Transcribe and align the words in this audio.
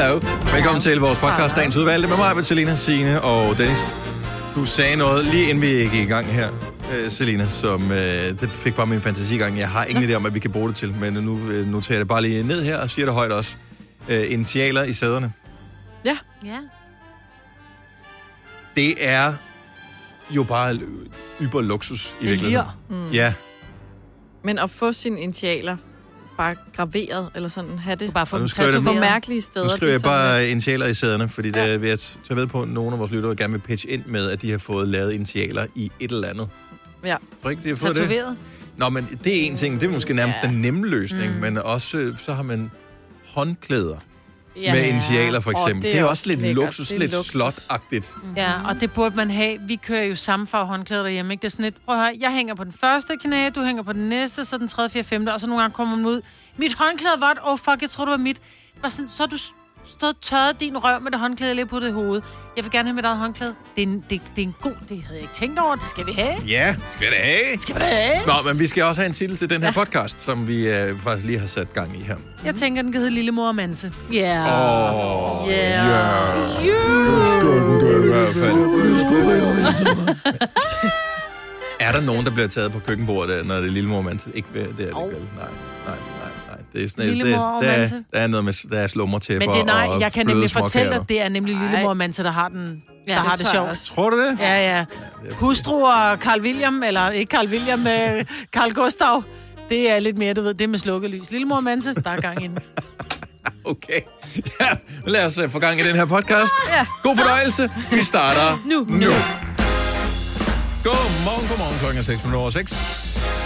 Hallo. 0.00 0.20
Velkommen 0.54 0.80
til 0.82 1.00
vores 1.00 1.18
podcast, 1.18 1.56
Dagens 1.56 1.76
Udvalgte, 1.76 2.08
med 2.08 2.16
mig, 2.16 2.46
Selina, 2.46 2.74
Signe 2.74 3.22
og 3.22 3.58
Dennis. 3.58 3.78
Du 4.54 4.64
sagde 4.64 4.96
noget 4.96 5.24
lige 5.24 5.48
inden 5.50 5.62
vi 5.62 5.68
gik 5.68 5.94
i 5.94 6.04
gang 6.04 6.26
her, 6.26 6.50
øh, 6.92 7.10
Selina, 7.10 7.48
som 7.48 7.92
øh, 7.92 7.98
det 8.40 8.50
fik 8.50 8.74
bare 8.74 8.86
min 8.86 9.00
fantasi 9.00 9.34
i 9.34 9.38
gang. 9.38 9.58
Jeg 9.58 9.68
har 9.68 9.84
ingen 9.84 10.10
idé 10.10 10.14
om, 10.14 10.22
hvad 10.22 10.30
vi 10.30 10.38
kan 10.38 10.52
bruge 10.52 10.68
det 10.68 10.76
til, 10.76 10.94
men 11.00 11.12
nu 11.12 11.38
øh, 11.48 11.66
noterer 11.66 11.94
jeg 11.96 12.00
det 12.00 12.08
bare 12.08 12.22
lige 12.22 12.42
ned 12.42 12.64
her 12.64 12.76
og 12.78 12.90
siger 12.90 13.06
det 13.06 13.14
højt 13.14 13.32
også. 13.32 13.56
Øh, 14.08 14.32
initialer 14.32 14.82
i 14.82 14.92
sæderne. 14.92 15.32
Ja. 16.04 16.18
Ja. 16.44 16.58
Det 18.76 18.94
er 19.08 19.34
jo 20.30 20.42
bare 20.42 20.78
yber 21.42 21.60
luksus 21.60 22.16
i 22.20 22.26
virkeligheden. 22.26 22.66
Mm. 22.88 23.10
Ja, 23.10 23.34
Men 24.44 24.58
at 24.58 24.70
få 24.70 24.92
sine 24.92 25.20
initialer 25.20 25.76
bare 26.40 26.56
graveret, 26.76 27.28
eller 27.34 27.48
sådan, 27.48 27.78
have 27.78 27.96
det 27.96 28.14
Bare 28.14 28.26
få 28.26 28.38
dem 28.38 28.44
det- 28.48 28.56
på 28.56 28.62
tatoveret. 28.62 29.00
mærkelige 29.00 29.40
steder. 29.40 29.64
nu 29.66 29.70
skriver 29.76 29.92
jeg 29.92 30.00
det 30.00 30.06
er 30.06 30.10
bare 30.10 30.40
lidt- 30.40 30.50
initialer 30.50 30.86
i 30.86 30.94
sæderne, 30.94 31.28
fordi 31.28 31.50
det 31.50 31.80
vil 31.80 31.88
jeg 31.88 31.98
tage 31.98 32.36
ved 32.36 32.46
på, 32.46 32.62
at 32.62 32.68
nogle 32.68 32.92
af 32.92 32.98
vores 32.98 33.10
lyttere 33.10 33.36
gerne 33.36 33.52
vil 33.52 33.58
pitche 33.60 33.90
ind 33.90 34.04
med, 34.06 34.30
at 34.30 34.42
de 34.42 34.50
har 34.50 34.58
fået 34.58 34.88
lavet 34.88 35.12
initialer 35.12 35.66
i 35.74 35.90
et 36.00 36.12
eller 36.12 36.28
andet. 36.28 36.48
Ja. 37.04 37.10
Tror 37.10 37.18
du 37.44 37.48
ikke, 37.48 37.62
de 37.62 37.68
har 37.68 37.76
fået 37.76 37.96
det? 37.96 38.02
Tatoveret. 38.02 38.36
Nå, 38.76 38.88
men 38.88 39.18
det 39.24 39.42
er 39.42 39.46
en 39.46 39.56
ting. 39.56 39.80
Det 39.80 39.86
er 39.86 39.90
måske 39.92 40.14
nærmest 40.14 40.38
Ja. 40.42 40.48
den 40.48 40.58
nemme 40.62 40.86
løsning, 40.88 41.34
mm. 41.34 41.40
men 41.40 41.58
også 41.58 41.98
øh, 41.98 42.18
så 42.18 42.32
har 42.34 42.42
man 42.42 42.70
håndklæder 43.34 43.96
Ja. 44.56 44.74
med 44.74 44.88
initialer, 44.88 45.40
for 45.40 45.50
eksempel. 45.50 45.74
det 45.74 45.82
det 45.92 45.94
er 45.94 46.00
er 46.00 46.04
også 46.04 46.10
også 46.10 46.28
lidt 46.28 46.40
lækkert. 46.40 46.64
luksus, 46.64 46.88
Det 46.88 46.94
er 46.94 46.98
lidt 47.00 47.12
luksus. 47.12 47.30
slot-agtigt. 47.34 48.16
Ja, 48.36 48.52
og 48.68 48.80
det 48.80 48.92
burde 48.92 49.16
man 49.16 49.30
have. 49.30 49.58
Vi 49.66 49.76
kører 49.76 50.04
jo 50.04 50.16
samme 50.16 50.46
farve 50.46 50.66
håndklæder 50.66 51.02
derhjemme, 51.02 51.32
ikke? 51.34 51.42
Det 51.42 51.48
er 51.48 51.50
sådan 51.50 51.64
lidt, 51.64 51.84
prøv 51.86 51.96
at 51.96 52.00
høre, 52.04 52.14
jeg 52.20 52.32
hænger 52.32 52.54
på 52.54 52.64
den 52.64 52.72
første 52.80 53.16
knæ, 53.22 53.48
du 53.54 53.62
hænger 53.62 53.82
på 53.82 53.92
den 53.92 54.08
næste, 54.08 54.44
så 54.44 54.58
den 54.58 54.68
tredje, 54.68 54.90
fjerde, 54.90 55.08
femte, 55.08 55.34
og 55.34 55.40
så 55.40 55.46
nogle 55.46 55.62
gange 55.62 55.74
kommer 55.74 55.96
man 55.96 56.06
ud. 56.06 56.20
Mit 56.56 56.72
håndklæde 56.74 57.14
var 57.18 57.34
åh 57.46 57.52
oh, 57.52 57.58
fuck, 57.58 57.82
jeg 57.82 57.90
tror 57.90 58.04
du 58.04 58.10
var 58.10 58.18
mit. 58.18 58.38
Bare 58.82 58.90
sådan, 58.90 59.08
så 59.08 59.22
har 59.22 59.28
du 59.28 59.36
stået 59.90 60.14
og 60.14 60.20
tørret 60.22 60.60
din 60.60 60.78
røv 60.78 61.00
med 61.00 61.10
det 61.10 61.20
håndklæde 61.20 61.54
lige 61.54 61.66
på 61.66 61.80
det 61.80 61.92
hoved. 61.92 62.22
Jeg 62.56 62.64
vil 62.64 62.72
gerne 62.72 62.88
have 62.88 62.94
mit 62.96 63.04
eget 63.04 63.18
håndklæde. 63.18 63.54
Det 63.76 63.82
er, 63.82 63.86
en, 63.86 64.04
det, 64.10 64.20
det 64.36 64.42
er 64.42 64.46
en 64.46 64.54
god, 64.60 64.72
det 64.88 65.02
havde 65.02 65.14
jeg 65.14 65.20
ikke 65.22 65.34
tænkt 65.34 65.58
over, 65.58 65.74
det 65.74 65.88
skal 65.88 66.06
vi 66.06 66.12
have. 66.12 66.34
Ja, 66.48 66.74
skal 66.92 67.06
vi 67.10 67.14
det 67.16 67.24
have. 67.24 67.58
Skal 67.58 67.74
vi 67.74 67.80
da 67.80 67.86
have? 67.86 68.26
Nå, 68.26 68.32
men 68.50 68.58
vi 68.58 68.66
skal 68.66 68.84
også 68.84 69.00
have 69.00 69.06
en 69.06 69.12
titel 69.14 69.36
til 69.36 69.50
den 69.50 69.62
her 69.62 69.72
podcast, 69.72 70.22
som 70.22 70.48
vi 70.48 70.68
øh, 70.68 70.98
faktisk 70.98 71.26
lige 71.26 71.38
har 71.38 71.46
sat 71.46 71.72
gang 71.72 71.96
i 71.96 72.02
her. 72.02 72.16
Jeg 72.44 72.54
tænker, 72.54 72.82
den 72.82 72.92
kan 72.92 73.00
hedde 73.00 73.14
Lille 73.14 73.30
Mor 73.30 73.48
og 73.48 73.54
Manse. 73.54 73.92
Ja. 74.12 74.40
Åh, 74.42 75.48
Ja. 75.48 75.86
ja. 75.86 76.34
Skal 77.32 77.48
du 77.48 77.80
det 77.80 78.04
i 78.04 78.08
hvert 78.08 78.36
fald. 78.36 78.56
Er 81.80 81.92
der 81.92 82.00
nogen, 82.00 82.24
der 82.26 82.30
bliver 82.32 82.48
taget 82.48 82.72
på 82.72 82.78
køkkenbordet, 82.78 83.46
når 83.46 83.54
det 83.54 83.66
er 83.66 83.70
lille 83.70 83.88
mor 83.88 84.02
mand? 84.02 84.20
Ikke 84.34 84.48
det 84.54 84.62
er 84.62 84.66
det 84.66 84.78
vel. 84.78 84.94
Nej, 84.94 85.10
nej. 85.36 85.48
Det 86.72 86.84
er 86.84 86.88
sådan, 86.88 87.04
det, 87.08 87.16
Lillemor 87.16 87.44
og 87.44 87.64
der, 87.64 87.70
er, 87.70 87.78
Manse. 87.78 88.04
der 88.12 88.18
er 88.18 88.26
noget 88.26 88.44
med, 88.44 88.70
der 88.70 88.78
er 88.78 88.86
slummertæpper 88.86 89.46
Men 89.46 89.54
det 89.54 89.60
er 89.60 89.64
nej, 89.64 89.86
og 89.88 90.00
jeg 90.00 90.12
kan 90.12 90.26
nemlig 90.26 90.50
fortælle 90.50 90.92
dig, 90.92 91.04
det 91.08 91.22
er 91.22 91.28
nemlig 91.28 91.56
Lille. 91.56 91.82
Mor 91.82 91.94
Manse, 91.94 92.22
der 92.22 92.30
har, 92.30 92.48
den, 92.48 92.82
Ja, 93.06 93.12
der 93.14 93.18
det 93.20 93.28
har 93.28 93.36
det 93.36 93.44
jeg 93.44 93.50
sjovt. 93.52 93.68
også. 93.70 93.86
Tror 93.94 94.10
du 94.10 94.20
det? 94.20 94.38
Ja, 94.40 94.76
ja. 94.78 94.84
Hustru 95.32 95.84
og 95.86 96.16
Carl 96.18 96.40
William, 96.40 96.82
eller 96.82 97.10
ikke 97.10 97.30
Carl 97.30 97.48
William, 97.48 97.86
øh, 97.86 98.24
Carl 98.54 98.72
Gustav. 98.72 99.22
Det 99.68 99.90
er 99.90 99.98
lidt 99.98 100.18
mere, 100.18 100.34
du 100.34 100.42
ved, 100.42 100.54
det 100.54 100.68
med 100.68 100.78
slukkelys. 100.78 101.30
Lillemor 101.30 101.60
Manse, 101.60 101.94
der 101.94 102.10
er 102.10 102.16
gang 102.20 102.44
i 102.44 102.46
den. 102.46 102.58
Okay. 103.64 104.00
Ja, 104.60 104.66
lad 105.06 105.26
os 105.26 105.38
uh, 105.38 105.50
få 105.50 105.58
gang 105.58 105.80
i 105.80 105.82
den 105.82 105.96
her 105.96 106.04
podcast. 106.04 106.52
Ja. 106.68 106.86
God 107.02 107.16
fornøjelse. 107.16 107.70
Vi 107.92 108.02
starter 108.02 108.62
Nu. 108.66 108.86
nu. 108.88 109.10
Godmorgen, 110.84 111.48
godmorgen. 111.48 111.78
Klokken 111.78 111.98
er 111.98 112.02
6 112.02 112.22
minutter 112.24 112.40
over 112.40 112.50
6. 112.50 112.70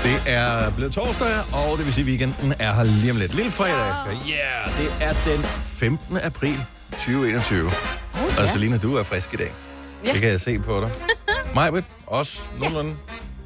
Det 0.03 0.23
er 0.27 0.71
blevet 0.71 0.93
torsdag, 0.93 1.37
og 1.53 1.79
det 1.79 1.87
vil 1.87 1.95
sige, 1.95 2.03
at 2.05 2.09
weekenden 2.09 2.55
er 2.59 2.73
her 2.75 2.83
lige 2.83 3.11
om 3.11 3.17
lidt. 3.17 3.35
Lille 3.35 3.51
fredag. 3.51 4.17
Ja, 4.29 4.35
yeah, 4.35 4.79
det 4.79 4.93
er 5.01 5.15
den 5.37 5.45
15. 5.67 6.19
april 6.23 6.65
2021. 6.91 7.67
Oh, 7.67 7.73
Og 8.39 8.49
Selina, 8.49 8.79
du 8.79 8.97
er 8.97 9.03
frisk 9.03 9.35
i 9.35 9.37
dag. 9.37 9.53
Ja. 10.05 10.12
Det 10.12 10.21
kan 10.21 10.31
jeg 10.31 10.41
se 10.41 10.59
på 10.59 10.81
dig. 10.81 10.91
Majbet, 11.55 11.84
også 12.06 12.43
nogenlunde. 12.59 12.94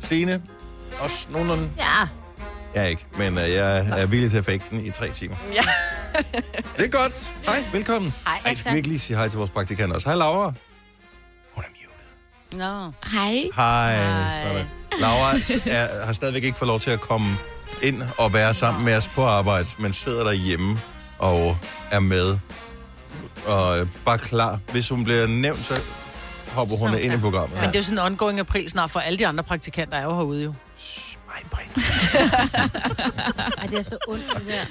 Signe, 0.05 0.43
også 1.01 1.27
nogenlunde. 1.31 1.71
Ja. 1.79 1.85
Jeg 2.75 2.83
er 2.83 2.87
ikke, 2.87 3.07
men 3.19 3.33
uh, 3.35 3.41
jeg 3.51 3.77
er 3.89 4.07
villig 4.07 4.31
til 4.31 4.39
at 4.39 4.45
fake 4.45 4.65
den 4.71 4.87
i 4.87 4.91
tre 4.91 5.11
timer. 5.11 5.37
Ja. 5.55 5.63
Det 6.77 6.85
er 6.85 6.89
godt. 6.89 7.31
Hej, 7.47 7.65
velkommen. 7.73 8.15
Hej, 8.27 8.39
Ej, 8.45 8.55
skal 8.55 8.73
vi 8.73 8.77
ikke 8.77 8.89
lige 8.89 8.99
sige 8.99 9.17
hej 9.17 9.29
til 9.29 9.39
vores 9.39 9.51
praktikant 9.51 9.93
også? 9.93 10.09
Hej, 10.09 10.17
Laura. 10.17 10.53
Nå. 12.53 12.93
Hej. 13.13 13.51
Hej. 13.57 13.97
Hej. 13.97 14.43
Sådan. 14.47 14.67
Laura 15.01 15.35
er, 15.67 16.07
har 16.07 16.13
stadigvæk 16.13 16.45
ikke 16.45 16.59
fået 16.59 16.67
lov 16.69 16.81
til 16.81 16.91
at 16.91 17.01
komme 17.01 17.37
ind 17.83 18.03
og 18.19 18.33
være 18.33 18.55
sammen 18.55 18.85
med 18.85 18.97
os 18.97 19.09
på 19.09 19.25
arbejde, 19.25 19.67
men 19.79 19.93
sidder 19.93 20.25
derhjemme 20.25 20.81
og 21.19 21.57
er 21.91 22.01
med 22.01 22.39
og 23.47 23.79
er 23.79 23.87
bare 24.05 24.19
klar. 24.19 24.59
Hvis 24.73 24.89
hun 24.89 25.05
bliver 25.05 25.27
nævnt, 25.27 25.65
så 25.67 25.81
hopper 26.53 26.77
hun 26.77 26.91
Så, 26.91 26.97
ind 26.97 27.13
i 27.13 27.17
ja. 27.17 27.21
programmet. 27.23 27.61
Men 27.61 27.69
det 27.69 27.77
er 27.77 27.79
jo 27.79 27.83
sådan 27.85 27.99
en 27.99 28.05
ongoing 28.05 28.41
april 28.41 28.71
snart, 28.71 28.91
for 28.91 29.01
alle 29.01 29.19
de 29.19 29.27
andre 29.27 29.45
praktikanter 29.45 29.99
er 29.99 30.03
jo 30.03 30.17
herude 30.17 30.45
jo. 30.45 30.55
Shh, 30.79 31.17
mig, 31.29 31.51
Britt. 31.51 31.87
Ej, 33.59 33.67
det 33.67 33.79
er 33.79 33.83
så 33.83 33.97
ondt, 34.09 34.25
det 34.39 34.47
der. 34.47 34.65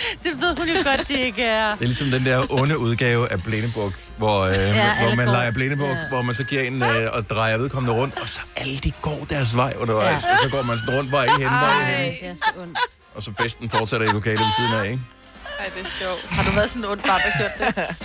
Det 0.24 0.40
ved 0.40 0.56
hun 0.58 0.68
jo 0.68 0.82
godt, 0.84 1.08
det 1.08 1.16
ikke 1.16 1.44
er. 1.44 1.74
Det 1.74 1.82
er 1.82 1.86
ligesom 1.86 2.10
den 2.10 2.26
der 2.26 2.46
onde 2.52 2.78
udgave 2.78 3.32
af 3.32 3.42
Blindebuk, 3.42 3.92
hvor, 4.16 4.40
øh, 4.40 4.54
ja, 4.54 4.94
hvor 5.06 5.14
man 5.14 5.26
går- 5.26 5.32
leger 5.32 5.50
Blindebuk, 5.50 5.86
ja. 5.88 5.92
Ja. 5.94 6.08
hvor 6.08 6.22
man 6.22 6.34
så 6.34 6.44
giver 6.44 6.62
en 6.62 6.82
øh, 6.82 7.08
og 7.12 7.30
drejer 7.30 7.56
vedkommende 7.58 7.94
rundt, 8.00 8.18
og 8.22 8.28
så 8.28 8.40
alle 8.56 8.76
de 8.78 8.90
går 9.00 9.26
deres 9.30 9.56
vej 9.56 9.72
undervejs, 9.78 10.22
ja. 10.24 10.32
og 10.32 10.38
så 10.42 10.50
går 10.50 10.62
man 10.62 10.78
sådan 10.78 10.94
rundt, 10.94 11.08
hvor 11.10 11.18
er 11.18 11.24
I 11.24 11.28
henne, 11.28 11.48
hvor 11.58 11.66
er 11.68 11.80
I 11.80 11.94
henne? 12.02 12.16
Det 12.20 12.28
er 12.28 12.34
så 12.34 12.62
ondt. 12.62 12.78
Og 13.14 13.22
så 13.22 13.32
festen 13.40 13.70
fortsætter 13.70 14.06
i 14.06 14.10
lokalet 14.12 14.38
ved 14.40 14.46
siden 14.58 14.72
af, 14.72 14.84
ikke? 14.84 15.00
Ej, 15.58 15.64
det 15.76 15.84
er 15.86 15.90
sjovt. 15.98 16.20
Har 16.34 16.42
du 16.42 16.50
været 16.50 16.70
sådan 16.70 16.84
en 16.84 16.90
ond 16.90 17.00
barn, 17.00 17.20
der 17.38 17.72
det? 17.72 17.96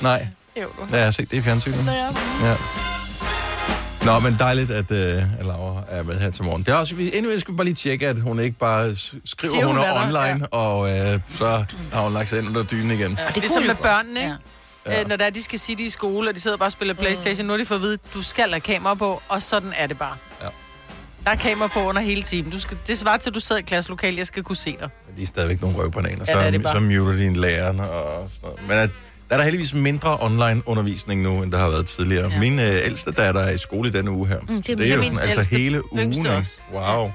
Nej, 0.00 0.26
Jo, 0.56 0.66
du. 0.90 0.96
jeg 0.96 1.04
har 1.04 1.10
set 1.10 1.30
det 1.30 1.36
i 1.36 1.42
fjernsynet. 1.42 1.86
Ja. 2.42 2.54
Nå, 4.12 4.18
men 4.20 4.36
dejligt, 4.38 4.70
at, 4.70 4.90
øh, 4.90 5.38
at 5.40 5.46
Laura 5.46 5.82
er 5.88 6.02
med 6.02 6.20
her 6.20 6.30
til 6.30 6.44
morgen. 6.44 6.62
Det 6.62 6.68
er 6.72 6.74
også, 6.74 6.94
vi, 6.94 7.10
endnu 7.16 7.40
skal 7.40 7.52
vi 7.52 7.56
bare 7.56 7.64
lige 7.64 7.74
tjekke, 7.74 8.08
at 8.08 8.20
hun 8.20 8.40
ikke 8.40 8.58
bare 8.58 8.96
skriver, 9.24 9.52
Siger 9.52 9.66
hun, 9.66 9.76
hun 9.76 9.84
er 9.84 10.02
online, 10.02 10.46
og 10.46 10.88
øh, 10.90 11.20
så 11.34 11.64
har 11.92 12.02
hun 12.02 12.12
lagt 12.12 12.28
sig 12.28 12.38
ind 12.38 12.48
under 12.48 12.62
dynen 12.64 12.90
igen. 12.90 13.12
Og 13.12 13.28
det 13.28 13.36
er 13.36 13.40
ligesom 13.40 13.62
med 13.62 13.74
børnene, 13.74 14.20
ikke? 14.20 14.32
Ja. 14.86 14.92
Ja. 14.92 15.00
Øh, 15.00 15.08
når 15.08 15.16
der 15.16 15.24
er, 15.24 15.30
de 15.30 15.42
skal 15.42 15.58
sige, 15.58 15.76
de 15.76 15.82
er 15.82 15.86
i 15.86 15.90
skole, 15.90 16.28
og 16.28 16.34
de 16.34 16.40
sidder 16.40 16.56
bare 16.56 16.66
og 16.66 16.72
spiller 16.72 16.94
Playstation. 16.94 17.42
Mm. 17.44 17.46
Nu 17.46 17.52
har 17.52 17.58
de 17.58 17.64
fået 17.66 17.78
at 17.78 17.82
vide, 17.82 17.98
du 18.14 18.22
skal 18.22 18.50
have 18.50 18.60
kamera 18.60 18.94
på, 18.94 19.22
og 19.28 19.42
sådan 19.42 19.72
er 19.76 19.86
det 19.86 19.98
bare. 19.98 20.16
Ja. 20.42 20.46
Der 21.24 21.30
er 21.30 21.34
kamera 21.36 21.68
på 21.68 21.80
under 21.80 22.02
hele 22.02 22.22
timen. 22.22 22.52
Du 22.52 22.60
skal, 22.60 22.76
det 22.86 22.98
svarer 22.98 23.16
til, 23.18 23.30
at 23.30 23.34
du 23.34 23.40
sidder 23.40 23.60
i 23.62 23.64
klasselokale, 23.64 24.18
jeg 24.18 24.26
skal 24.26 24.42
kunne 24.42 24.56
se 24.56 24.76
dig. 24.80 24.88
De 25.16 25.22
er 25.22 25.26
stadigvæk 25.26 25.60
nogle 25.60 25.76
røvbananer, 25.76 26.24
Ja, 26.28 26.32
det 26.32 26.40
er 26.40 26.44
så, 26.44 26.50
det 26.50 26.62
bare. 26.62 26.74
så 26.74 26.80
muter 26.80 27.12
de 27.12 27.26
en 27.26 27.36
lærerne 27.36 27.90
og 27.90 28.30
sådan 28.30 28.40
noget. 28.42 28.68
Men 28.68 28.78
at, 28.78 28.90
der 29.28 29.34
er 29.34 29.38
der 29.38 29.44
heldigvis 29.44 29.74
mindre 29.74 30.16
online 30.20 30.62
undervisning 30.66 31.22
nu, 31.22 31.42
end 31.42 31.52
der 31.52 31.58
har 31.58 31.68
været 31.68 31.86
tidligere. 31.86 32.32
Ja. 32.32 32.38
Min 32.38 32.58
øh, 32.58 32.84
ældste 32.84 33.10
datter 33.10 33.40
er 33.40 33.54
i 33.54 33.58
skole 33.58 33.88
i 33.88 33.92
denne 33.92 34.10
uge 34.10 34.28
her. 34.28 34.40
Mm, 34.40 34.62
det 34.62 34.72
er 34.72 34.76
det 34.76 34.90
er 34.90 34.94
jo 34.94 35.02
sådan, 35.02 35.18
altså 35.18 35.56
hele 35.56 35.92
ugen. 35.92 36.26
også. 36.26 36.52
Wow. 36.74 37.12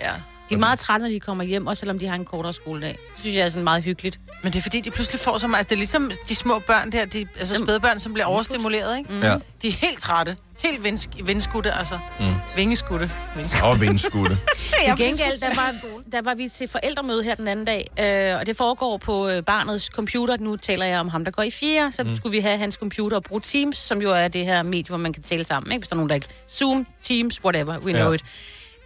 Ja. 0.00 0.12
De 0.48 0.54
er 0.54 0.58
meget 0.58 0.78
trætte, 0.78 1.06
når 1.06 1.12
de 1.12 1.20
kommer 1.20 1.44
hjem, 1.44 1.66
også 1.66 1.80
selvom 1.80 1.98
de 1.98 2.06
har 2.06 2.14
en 2.14 2.24
kortere 2.24 2.52
skoledag. 2.52 2.88
Det 2.88 3.20
synes 3.20 3.36
jeg 3.36 3.44
er 3.44 3.48
sådan 3.48 3.64
meget 3.64 3.82
hyggeligt. 3.82 4.20
Men 4.42 4.52
det 4.52 4.58
er 4.58 4.62
fordi, 4.62 4.80
de 4.80 4.90
pludselig 4.90 5.20
får 5.20 5.38
så 5.38 5.46
meget... 5.46 5.58
Altså, 5.58 5.68
det 5.68 5.74
er 5.74 5.78
ligesom 5.78 6.10
de 6.28 6.34
små 6.34 6.58
børn 6.58 6.92
der, 6.92 7.04
de, 7.04 7.26
altså 7.38 7.56
spædbørn, 7.64 7.98
som 7.98 8.12
bliver 8.12 8.26
overstimuleret, 8.26 8.98
ikke? 8.98 9.12
Mm. 9.12 9.20
Ja. 9.20 9.34
De 9.62 9.68
er 9.68 9.72
helt 9.72 10.00
trætte. 10.00 10.36
Helt 10.58 10.84
vindsk- 10.84 11.26
vindskudte, 11.26 11.72
altså. 11.72 11.98
Mm. 12.20 12.26
Vingeskudte. 12.56 13.10
Vindskudte. 13.36 13.64
Og 13.64 13.80
vindskudte. 13.80 14.36
Til 14.86 14.96
gengæld, 14.98 15.40
der 15.40 15.54
var, 15.54 15.72
der 16.12 16.22
var 16.22 16.34
vi 16.34 16.48
til 16.48 16.68
forældremøde 16.68 17.22
her 17.24 17.34
den 17.34 17.48
anden 17.48 17.64
dag, 17.64 17.86
øh, 18.32 18.40
og 18.40 18.46
det 18.46 18.56
foregår 18.56 18.96
på 18.96 19.28
øh, 19.28 19.42
barnets 19.42 19.84
computer. 19.84 20.36
Nu 20.36 20.56
taler 20.56 20.86
jeg 20.86 21.00
om 21.00 21.08
ham, 21.08 21.24
der 21.24 21.30
går 21.30 21.42
i 21.42 21.50
fjerde, 21.50 21.92
så 21.92 22.02
mm. 22.02 22.16
skulle 22.16 22.36
vi 22.36 22.40
have 22.40 22.58
hans 22.58 22.74
computer 22.74 23.16
og 23.16 23.22
bruge 23.24 23.40
Teams, 23.40 23.78
som 23.78 24.02
jo 24.02 24.10
er 24.12 24.28
det 24.28 24.44
her 24.44 24.62
medie, 24.62 24.88
hvor 24.88 24.96
man 24.96 25.12
kan 25.12 25.22
tale 25.22 25.44
sammen, 25.44 25.72
ikke? 25.72 25.80
hvis 25.80 25.88
der 25.88 25.94
er 25.94 25.96
nogen, 25.96 26.08
der 26.08 26.14
ikke... 26.14 26.28
Zoom, 26.50 26.86
Teams, 27.02 27.44
whatever, 27.44 27.78
we 27.78 27.92
know 27.92 28.08
Ja. 28.08 28.14
it. 28.14 28.24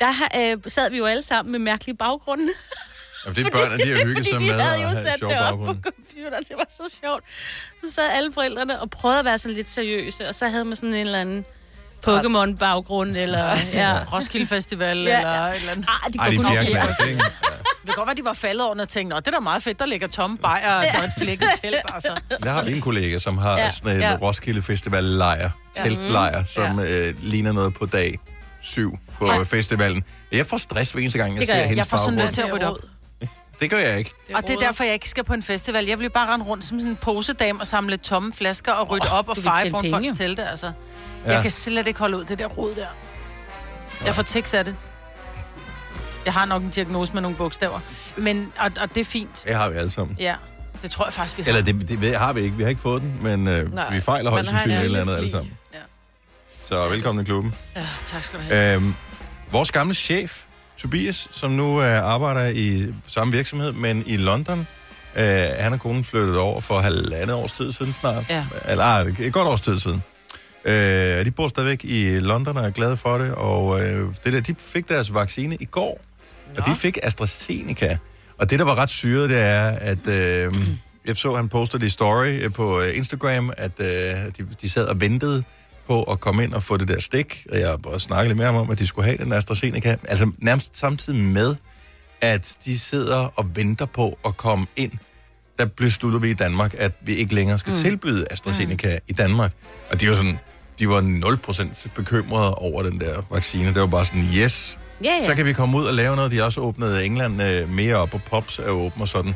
Der 0.00 0.12
øh, 0.38 0.56
sad 0.68 0.90
vi 0.90 0.96
jo 0.98 1.06
alle 1.06 1.22
sammen 1.22 1.52
med 1.52 1.58
mærkelige 1.58 1.96
baggrunde. 1.96 2.48
Jamen, 3.24 3.36
det 3.36 3.46
er 3.46 3.50
børn, 3.50 3.78
de 3.80 3.88
har 3.92 4.04
hygget 4.06 4.26
sig 4.26 4.40
de 4.40 4.46
med 4.46 4.54
havde 4.60 4.84
og 4.86 4.92
jo 4.92 4.96
sat 4.96 5.20
det 5.20 5.38
op 5.38 5.58
på 5.58 5.64
computeren. 5.64 6.44
Det 6.48 6.56
var 6.56 6.66
så 6.70 6.98
sjovt. 7.02 7.24
Så 7.84 7.92
sad 7.94 8.04
alle 8.12 8.32
forældrene 8.32 8.80
og 8.80 8.90
prøvede 8.90 9.18
at 9.18 9.24
være 9.24 9.38
sådan 9.38 9.54
lidt 9.56 9.68
seriøse, 9.68 10.28
og 10.28 10.34
så 10.34 10.48
havde 10.48 10.64
man 10.64 10.76
sådan 10.76 10.94
en 10.94 11.06
eller 11.06 11.20
anden 11.20 11.44
Pokémon-baggrund, 12.06 13.16
eller... 13.16 13.56
Ja. 13.72 13.98
Roskilde 14.12 14.46
Festival, 14.46 14.98
Ja, 14.98 15.18
eller 15.18 15.44
ja. 15.44 15.48
et 15.50 15.56
eller 15.56 15.72
andet. 15.72 15.86
Ah, 16.06 16.12
de 16.12 16.18
Ej, 16.18 16.30
de 16.30 16.36
er 16.36 16.40
fjerde 16.50 16.66
klasse, 16.70 17.08
ikke? 17.10 17.22
Det 17.82 17.86
kan 17.86 17.94
godt 17.94 18.06
være, 18.06 18.16
de 18.16 18.24
var 18.24 18.32
faldet 18.32 18.64
over 18.66 18.80
og 18.80 18.88
tænkte, 18.88 19.16
det 19.16 19.26
er 19.26 19.30
da 19.30 19.38
meget 19.40 19.62
fedt, 19.62 19.78
der 19.78 19.86
ligger 19.86 20.08
tomme 20.08 20.38
bajer, 20.38 20.74
og 20.76 20.84
er 20.84 21.02
et 21.02 21.10
flækket 21.18 21.48
telt, 21.62 21.76
altså. 21.94 22.20
Der 22.42 22.50
har 22.50 22.64
vi 22.64 22.72
en 22.72 22.80
kollega, 22.80 23.18
som 23.18 23.38
har 23.38 23.56
ja. 23.58 23.64
Ja. 23.64 23.70
sådan 23.70 23.96
en 23.96 24.00
Ja. 24.02 24.16
Roskilde 24.22 24.62
Festival 24.62 25.04
lejr, 25.04 25.50
teltlejr, 25.74 26.44
som 26.44 26.80
øh, 26.80 27.14
ligner 27.22 27.52
noget 27.52 27.74
på 27.74 27.86
dag 27.86 28.18
syv 28.62 28.98
på 29.18 29.26
Ja. 29.26 29.42
festivalen. 29.42 30.04
Jeg 30.32 30.46
får 30.46 30.56
stress 30.56 30.92
hver 30.92 31.00
eneste 31.00 31.18
gang, 31.18 31.32
jeg 31.32 31.40
Det 31.40 31.48
ser 31.48 31.54
jeg. 31.54 31.62
hendes 31.64 31.76
Jeg 31.78 31.86
får 31.86 31.96
sådan 31.96 32.20
lyst 32.20 32.32
til 32.32 32.40
at 32.40 32.52
rydde 32.52 32.66
op. 32.70 32.76
Det 33.60 33.70
gør 33.70 33.78
jeg 33.78 33.98
ikke. 33.98 34.10
Og 34.34 34.42
det 34.48 34.50
er 34.56 34.58
derfor, 34.60 34.84
jeg 34.84 34.92
ikke 34.94 35.08
skal 35.08 35.24
på 35.24 35.34
en 35.34 35.42
festival. 35.42 35.86
Jeg 35.86 35.98
vil 35.98 36.04
jo 36.04 36.10
bare 36.14 36.32
rende 36.32 36.44
rundt 36.46 36.64
som 36.64 36.80
sådan 36.80 36.90
en 36.90 36.96
posedame 36.96 37.60
og 37.60 37.66
samle 37.66 37.96
tomme 37.96 38.32
flasker 38.32 38.72
og 38.72 38.90
rydde 38.90 39.06
Åh, 39.06 39.18
op 39.18 39.28
og 39.28 39.36
feje 39.36 39.70
foran 39.70 39.82
penge, 39.82 39.96
folks 40.08 40.18
telte, 40.18 40.44
altså. 40.48 40.72
Ja. 41.26 41.32
Jeg 41.32 41.42
kan 41.42 41.50
slet 41.50 41.86
ikke 41.86 41.98
holde 42.00 42.16
ud 42.18 42.24
det 42.24 42.38
der 42.38 42.46
rod 42.46 42.74
der. 42.74 42.86
Jeg 44.04 44.14
får 44.14 44.22
tics 44.22 44.54
af 44.54 44.64
det. 44.64 44.76
Jeg 46.24 46.32
har 46.32 46.44
nok 46.44 46.62
en 46.62 46.70
diagnose 46.70 47.12
med 47.12 47.22
nogle 47.22 47.36
bogstaver. 47.36 47.80
Men, 48.16 48.52
og, 48.58 48.70
og 48.80 48.94
det 48.94 49.00
er 49.00 49.04
fint. 49.04 49.44
Det 49.48 49.54
har 49.56 49.70
vi 49.70 49.76
alle 49.76 49.90
sammen. 49.90 50.16
Ja. 50.20 50.34
Det 50.82 50.90
tror 50.90 51.04
jeg 51.06 51.12
faktisk, 51.12 51.38
vi 51.38 51.42
har. 51.42 51.48
Eller 51.48 51.62
det, 51.62 51.88
det 51.88 52.00
ved- 52.00 52.14
har 52.14 52.32
vi 52.32 52.40
ikke. 52.40 52.56
Vi 52.56 52.62
har 52.62 52.68
ikke 52.70 52.80
fået 52.80 53.02
den, 53.02 53.18
men 53.22 53.48
øh, 53.48 53.74
Nej, 53.74 53.94
vi 53.94 54.00
fejler 54.00 54.30
højst 54.30 54.46
man 54.46 54.54
har 54.54 54.64
en 54.64 54.70
sandsynligt 54.70 54.80
et 54.80 54.84
eller 54.84 55.00
andet 55.00 55.16
alle 55.16 55.30
sammen. 55.30 55.52
Så 56.68 56.88
velkommen 56.88 57.22
i 57.22 57.24
klubben. 57.24 57.54
Ja, 57.76 57.86
tak 58.06 58.24
skal 58.24 58.38
du 58.38 58.44
have. 58.44 58.74
Øhm, 58.74 58.94
vores 59.50 59.70
gamle 59.72 59.94
chef, 59.94 60.40
Tobias, 60.76 61.28
som 61.32 61.50
nu 61.50 61.82
øh, 61.82 61.98
arbejder 62.12 62.48
i 62.54 62.94
samme 63.06 63.32
virksomhed, 63.32 63.72
men 63.72 64.02
i 64.06 64.16
London, 64.16 64.66
øh, 65.16 65.24
han 65.58 65.72
og 65.72 65.80
konen 65.80 66.04
flyttet 66.04 66.38
over 66.38 66.60
for 66.60 66.78
halvandet 66.78 67.36
års 67.36 67.52
tid 67.52 67.72
siden 67.72 67.92
snart. 67.92 68.24
Ja. 68.30 68.44
Eller 68.68 68.84
ah, 68.84 69.06
et 69.20 69.32
godt 69.32 69.48
års 69.48 69.60
tid 69.60 69.78
siden. 69.78 70.02
Øh, 70.64 71.24
de 71.24 71.30
bor 71.30 71.48
stadigvæk 71.48 71.84
i 71.84 72.18
London 72.18 72.56
og 72.56 72.66
er 72.66 72.70
glade 72.70 72.96
for 72.96 73.18
det, 73.18 73.34
og 73.34 73.80
øh, 73.80 74.14
det 74.24 74.32
der, 74.32 74.40
de 74.40 74.54
fik 74.58 74.88
deres 74.88 75.14
vaccine 75.14 75.56
i 75.60 75.64
går, 75.64 76.00
Nå. 76.48 76.54
og 76.58 76.66
de 76.66 76.74
fik 76.74 76.98
AstraZeneca. 77.02 77.98
Og 78.38 78.50
det, 78.50 78.58
der 78.58 78.64
var 78.64 78.74
ret 78.74 78.90
syret, 78.90 79.30
det 79.30 79.40
er, 79.40 79.66
at 79.66 80.06
øh, 80.06 80.54
jeg 81.06 81.16
så, 81.16 81.34
han 81.34 81.48
postede 81.48 81.80
det 81.80 81.86
i 81.86 81.90
story 81.90 82.44
øh, 82.44 82.52
på 82.52 82.80
øh, 82.80 82.96
Instagram, 82.96 83.52
at 83.56 83.72
øh, 83.78 83.86
de, 83.86 84.46
de 84.60 84.70
sad 84.70 84.86
og 84.86 85.00
ventede 85.00 85.44
på 85.88 86.02
at 86.02 86.20
komme 86.20 86.44
ind 86.44 86.52
og 86.54 86.62
få 86.62 86.76
det 86.76 86.88
der 86.88 87.00
stik, 87.00 87.46
og 87.52 87.58
jeg 87.58 87.68
har 87.68 87.76
bare 87.76 88.00
snakket 88.00 88.28
lidt 88.28 88.36
med 88.36 88.46
ham 88.46 88.56
om, 88.56 88.70
at 88.70 88.78
de 88.78 88.86
skulle 88.86 89.04
have 89.04 89.18
den 89.18 89.32
AstraZeneca, 89.32 89.96
altså 90.08 90.30
nærmest 90.38 90.76
samtidig 90.76 91.20
med, 91.24 91.56
at 92.20 92.56
de 92.64 92.78
sidder 92.78 93.32
og 93.36 93.56
venter 93.56 93.86
på 93.86 94.18
at 94.24 94.36
komme 94.36 94.66
ind, 94.76 94.92
der 95.58 95.66
beslutter 95.66 96.18
vi 96.18 96.30
i 96.30 96.34
Danmark, 96.34 96.74
at 96.78 96.92
vi 97.00 97.14
ikke 97.14 97.34
længere 97.34 97.58
skal 97.58 97.70
mm. 97.70 97.76
tilbyde 97.76 98.26
AstraZeneca 98.30 98.88
mm. 98.88 99.04
i 99.08 99.12
Danmark. 99.12 99.52
Og 99.90 100.00
de 100.00 100.08
var 100.08 100.14
sådan, 100.14 100.38
de 100.80 100.88
var 100.88 101.00
0% 101.00 101.88
bekymrede 101.94 102.54
over 102.54 102.82
den 102.82 103.00
der 103.00 103.22
vaccine. 103.30 103.66
Det 103.66 103.80
var 103.80 103.86
bare 103.86 104.04
sådan, 104.04 104.28
yes, 104.36 104.78
Ja, 105.04 105.16
ja. 105.16 105.24
så 105.24 105.34
kan 105.34 105.46
vi 105.46 105.52
komme 105.52 105.78
ud 105.78 105.84
og 105.84 105.94
lave 105.94 106.16
noget. 106.16 106.30
De 106.30 106.36
har 106.36 106.44
også 106.44 106.60
åbnet 106.60 107.06
England 107.06 107.42
øh, 107.42 107.68
mere 107.68 107.96
op, 107.96 108.14
og 108.14 108.20
Pops 108.30 108.58
er 108.58 108.70
åben 108.70 109.02
og 109.02 109.08
sådan. 109.08 109.34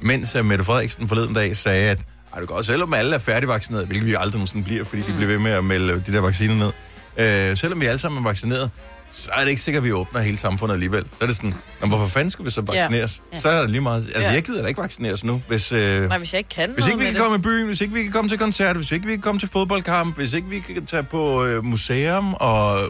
Mens 0.00 0.34
øh, 0.36 0.44
Mette 0.44 0.64
Frederiksen 0.64 1.08
forleden 1.08 1.34
dag 1.34 1.56
sagde, 1.56 1.90
at 1.90 1.98
ej, 2.32 2.40
det 2.40 2.48
går 2.48 2.56
også, 2.56 2.72
selvom 2.72 2.94
alle 2.94 3.14
er 3.14 3.18
færdigvaccineret, 3.18 3.86
hvilket 3.86 4.06
vi 4.06 4.14
aldrig 4.14 4.32
nogensinde 4.32 4.64
bliver, 4.64 4.84
fordi 4.84 5.02
mm. 5.02 5.08
de 5.08 5.12
bliver 5.14 5.28
ved 5.28 5.38
med 5.38 5.50
at 5.52 5.64
melde 5.64 6.02
de 6.06 6.12
der 6.12 6.20
vacciner 6.20 6.54
ned. 6.54 6.72
Øh, 7.50 7.56
selvom 7.56 7.80
vi 7.80 7.86
alle 7.86 7.98
sammen 7.98 8.24
er 8.24 8.28
vaccineret, 8.28 8.70
så 9.14 9.30
er 9.32 9.40
det 9.40 9.50
ikke 9.50 9.62
sikkert, 9.62 9.80
at 9.80 9.84
vi 9.84 9.92
åbner 9.92 10.20
hele 10.20 10.36
samfundet 10.36 10.74
alligevel. 10.74 11.02
Så 11.02 11.18
er 11.22 11.26
det 11.26 11.36
sådan, 11.36 11.54
"Nå, 11.80 11.86
hvorfor 11.86 12.06
fanden 12.06 12.30
skulle 12.30 12.44
vi 12.44 12.50
så 12.50 12.60
vaccineres? 12.60 13.22
Ja. 13.32 13.40
Så 13.40 13.48
er 13.48 13.60
det 13.60 13.70
lige 13.70 13.80
meget. 13.80 14.06
Altså, 14.06 14.20
Ja. 14.22 14.32
jeg 14.32 14.42
gider 14.42 14.62
da 14.62 14.68
ikke 14.68 14.82
vaccineres 14.82 15.24
nu, 15.24 15.42
hvis... 15.48 15.72
Øh, 15.72 16.08
Nej, 16.08 16.18
hvis 16.18 16.32
jeg 16.32 16.38
ikke 16.38 16.50
kan 16.50 16.70
hvis 16.74 16.86
ikke 16.86 16.98
vi 16.98 17.04
kan 17.04 17.14
komme 17.14 17.36
i 17.36 17.40
byen, 17.40 17.66
hvis 17.66 17.80
ikke 17.80 17.94
vi 17.94 18.02
kan 18.02 18.12
komme 18.12 18.28
til 18.30 18.38
koncert, 18.38 18.76
hvis 18.76 18.92
ikke 18.92 19.06
vi 19.06 19.12
kan 19.12 19.20
komme 19.22 19.38
til 19.38 19.48
fodboldkamp, 19.48 20.16
hvis 20.16 20.32
ikke 20.32 20.48
vi 20.48 20.60
kan 20.60 20.86
tage 20.86 21.02
på 21.02 21.44
øh, 21.44 21.64
museum 21.64 22.34
og 22.34 22.82
øh, 22.82 22.88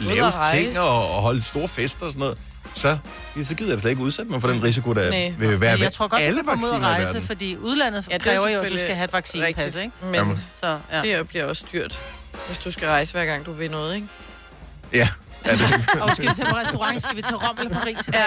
lave 0.00 0.24
og 0.24 0.34
rejse. 0.34 0.64
ting 0.64 0.78
og, 0.78 1.10
og 1.16 1.22
holde 1.22 1.42
store 1.42 1.68
fester 1.68 2.06
og 2.06 2.12
sådan 2.12 2.20
noget, 2.20 2.38
så, 2.74 2.96
ja, 3.36 3.42
så 3.44 3.54
gider 3.54 3.72
jeg 3.72 3.80
slet 3.80 3.90
ikke 3.90 4.02
udsætte 4.02 4.30
mig 4.32 4.40
for 4.40 4.48
den 4.48 4.62
risiko, 4.62 4.92
der 4.92 5.10
Nej. 5.10 5.34
vil 5.38 5.60
være 5.60 5.72
ved 5.72 5.82
jeg 5.82 5.92
tror 5.92 6.08
godt, 6.08 6.22
alle 6.22 6.38
du 6.38 6.44
kan 6.44 6.50
komme 6.50 6.64
ud 6.66 6.70
og 6.70 6.74
vacciner 6.80 6.88
i 6.88 6.92
rejse, 6.94 7.12
verden. 7.14 7.26
fordi 7.26 7.56
udlandet 7.56 8.06
Ja, 8.08 8.12
ja, 8.14 8.18
det 8.18 8.26
er 8.26 8.30
kræver 8.30 8.40
jo, 8.40 8.44
at 8.46 8.50
du 8.50 8.54
selvfølgelig 8.54 8.80
skal 8.80 8.94
have 8.94 9.04
et 9.04 9.12
vaccinepas, 9.12 9.56
rigtigt. 9.64 9.84
ikke? 9.84 9.96
Men 10.02 10.14
Jamen. 10.14 10.40
Så, 10.54 10.78
ja. 10.92 11.02
det 11.18 11.28
bliver 11.28 11.44
også 11.44 11.64
dyrt, 11.72 11.98
hvis 12.46 12.58
du 12.58 12.70
skal 12.70 12.88
rejse 12.88 13.12
hver 13.12 13.24
gang, 13.24 13.46
du 13.46 13.52
vil 13.52 13.70
noget, 13.70 13.94
ikke? 13.94 14.06
Ja, 14.94 15.08
ja 15.46 15.50
det, 15.52 16.02
Og 16.02 16.16
skal 16.16 16.28
vi 16.28 16.34
til 16.34 16.44
på 16.44 16.56
restaurant? 16.56 17.02
Skal 17.02 17.16
vi 17.16 17.22
til 17.22 17.36
Rom 17.36 17.56
eller 17.58 17.70
Paris? 17.80 18.08
Ja. 18.12 18.24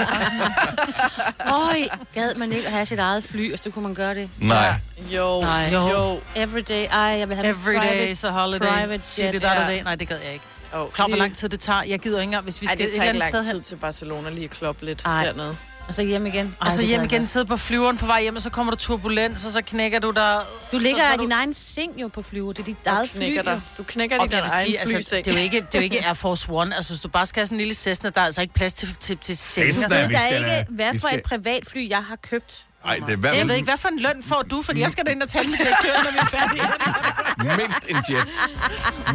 Øj, 1.53 1.77
gad 2.13 2.35
man 2.35 2.51
ikke 2.53 2.67
at 2.67 2.73
have 2.73 2.85
sit 2.85 2.99
eget 2.99 3.23
fly, 3.23 3.53
og 3.53 3.59
så 3.63 3.69
kunne 3.69 3.83
man 3.83 3.93
gøre 3.93 4.15
det. 4.15 4.29
nej. 4.39 4.73
Jo, 5.11 5.41
Nej. 5.41 5.69
jo. 5.73 5.89
Jo. 5.89 6.19
Every 6.35 6.59
day, 6.69 6.85
ej, 6.91 6.99
jeg 6.99 7.29
vil 7.29 7.37
have 7.37 7.47
Every 7.49 7.75
day 7.75 8.11
is 8.11 8.23
a 8.23 8.29
holiday. 8.29 8.67
private 8.67 9.03
jet, 9.23 9.33
det 9.33 9.41
der, 9.41 9.53
der 9.53 9.61
ja. 9.61 9.67
dag. 9.67 9.83
Nej, 9.83 9.95
det 9.95 10.07
gad 10.07 10.17
jeg 10.25 10.33
ikke. 10.33 10.45
jo. 10.75 10.85
Klar, 10.87 11.07
hvor 11.07 11.17
lang 11.17 11.35
tid 11.35 11.49
det 11.49 11.59
tager. 11.59 11.83
Jeg 11.87 11.99
gider 11.99 12.17
ikke 12.19 12.23
engang, 12.27 12.43
hvis 12.43 12.61
vi 12.61 12.67
Ej, 12.67 12.73
skal 12.75 12.85
det 12.85 12.87
et 12.87 12.93
tager 12.93 13.03
eller 13.09 13.13
ikke 13.13 13.25
andet 13.25 13.31
sted 13.31 13.39
lang 13.43 13.55
hen. 13.55 13.63
tid 13.63 13.69
til 13.69 13.75
Barcelona 13.75 14.29
lige 14.29 14.43
at 14.43 14.49
kloppe 14.49 14.85
lidt 14.85 15.01
Ej. 15.05 15.25
dernede. 15.25 15.57
Og 15.87 15.93
så 15.93 16.01
hjem 16.03 16.25
igen. 16.25 16.55
Og 16.59 16.71
så 16.71 16.81
Ej, 16.81 16.87
hjem 16.87 17.03
igen, 17.03 17.19
jeg 17.21 17.27
sidde 17.27 17.45
på 17.45 17.57
flyveren 17.57 17.97
på 17.97 18.05
vej 18.05 18.21
hjem, 18.21 18.35
og 18.35 18.41
så 18.41 18.49
kommer 18.49 18.71
der 18.73 18.77
turbulens, 18.77 19.45
og 19.45 19.51
så 19.51 19.61
knækker 19.61 19.99
du 19.99 20.11
der. 20.11 20.39
Du 20.71 20.77
ligger 20.77 20.99
så, 20.99 21.07
så 21.07 21.13
i 21.13 21.17
din 21.23 21.31
egen 21.31 21.53
seng 21.53 21.91
jo 22.01 22.07
på 22.07 22.21
flyver. 22.21 22.53
Det 22.53 22.59
er 22.59 22.63
dit 22.65 22.77
eget 22.85 23.09
fly. 23.09 23.17
knækker 23.17 23.41
dig. 23.41 23.61
Du 23.77 23.83
knækker 23.83 24.19
Og 24.19 24.23
din 24.27 24.31
jeg 24.31 24.43
vil 24.43 24.49
egen 24.53 24.65
sige, 24.67 24.79
altså, 24.79 24.95
flyseng. 24.95 25.25
det, 25.25 25.31
er 25.31 25.37
jo 25.37 25.43
ikke, 25.43 25.57
det 25.61 25.75
er 25.75 25.79
jo 25.79 25.83
ikke 25.83 26.05
Air 26.05 26.13
Force 26.13 26.47
One. 26.49 26.75
Altså, 26.75 26.93
hvis 26.93 27.01
du 27.01 27.07
bare 27.07 27.25
skal 27.25 27.39
have 27.39 27.45
sådan 27.47 27.55
en 27.55 27.59
lille 27.59 27.73
Cessna, 27.75 28.09
der 28.09 28.21
er 28.21 28.25
altså 28.25 28.41
ikke 28.41 28.53
plads 28.53 28.73
til, 28.73 28.95
til, 28.99 29.17
til. 29.17 29.37
Cessna? 29.37 29.83
Altså, 29.83 30.07
vi 30.07 30.13
Der 30.13 30.19
er 30.19 30.27
ikke, 30.27 30.65
hvad 30.69 30.91
for 30.99 31.07
skal- 31.07 31.17
et 31.19 31.23
privatfly, 31.23 31.89
jeg 31.89 32.03
har 32.03 32.15
købt. 32.29 32.65
Ej, 32.85 32.95
det 33.05 33.13
er 33.13 33.17
hver, 33.17 33.33
Jeg 33.33 33.47
ved 33.47 33.55
ikke, 33.55 33.65
hvad 33.65 33.77
for 33.77 33.87
en 33.87 33.99
løn 33.99 34.23
får 34.23 34.41
du, 34.51 34.61
fordi 34.61 34.79
jeg 34.79 34.91
skal 34.91 35.05
da 35.05 35.11
ind 35.11 35.21
og 35.21 35.29
tale 35.29 35.49
med 35.49 35.57
direktøren, 35.57 36.03
når 36.05 36.11
vi 36.11 36.17
er 36.17 36.25
færdige. 36.25 37.57
mindst 37.57 37.79
en 37.89 37.95
jet. 38.15 38.29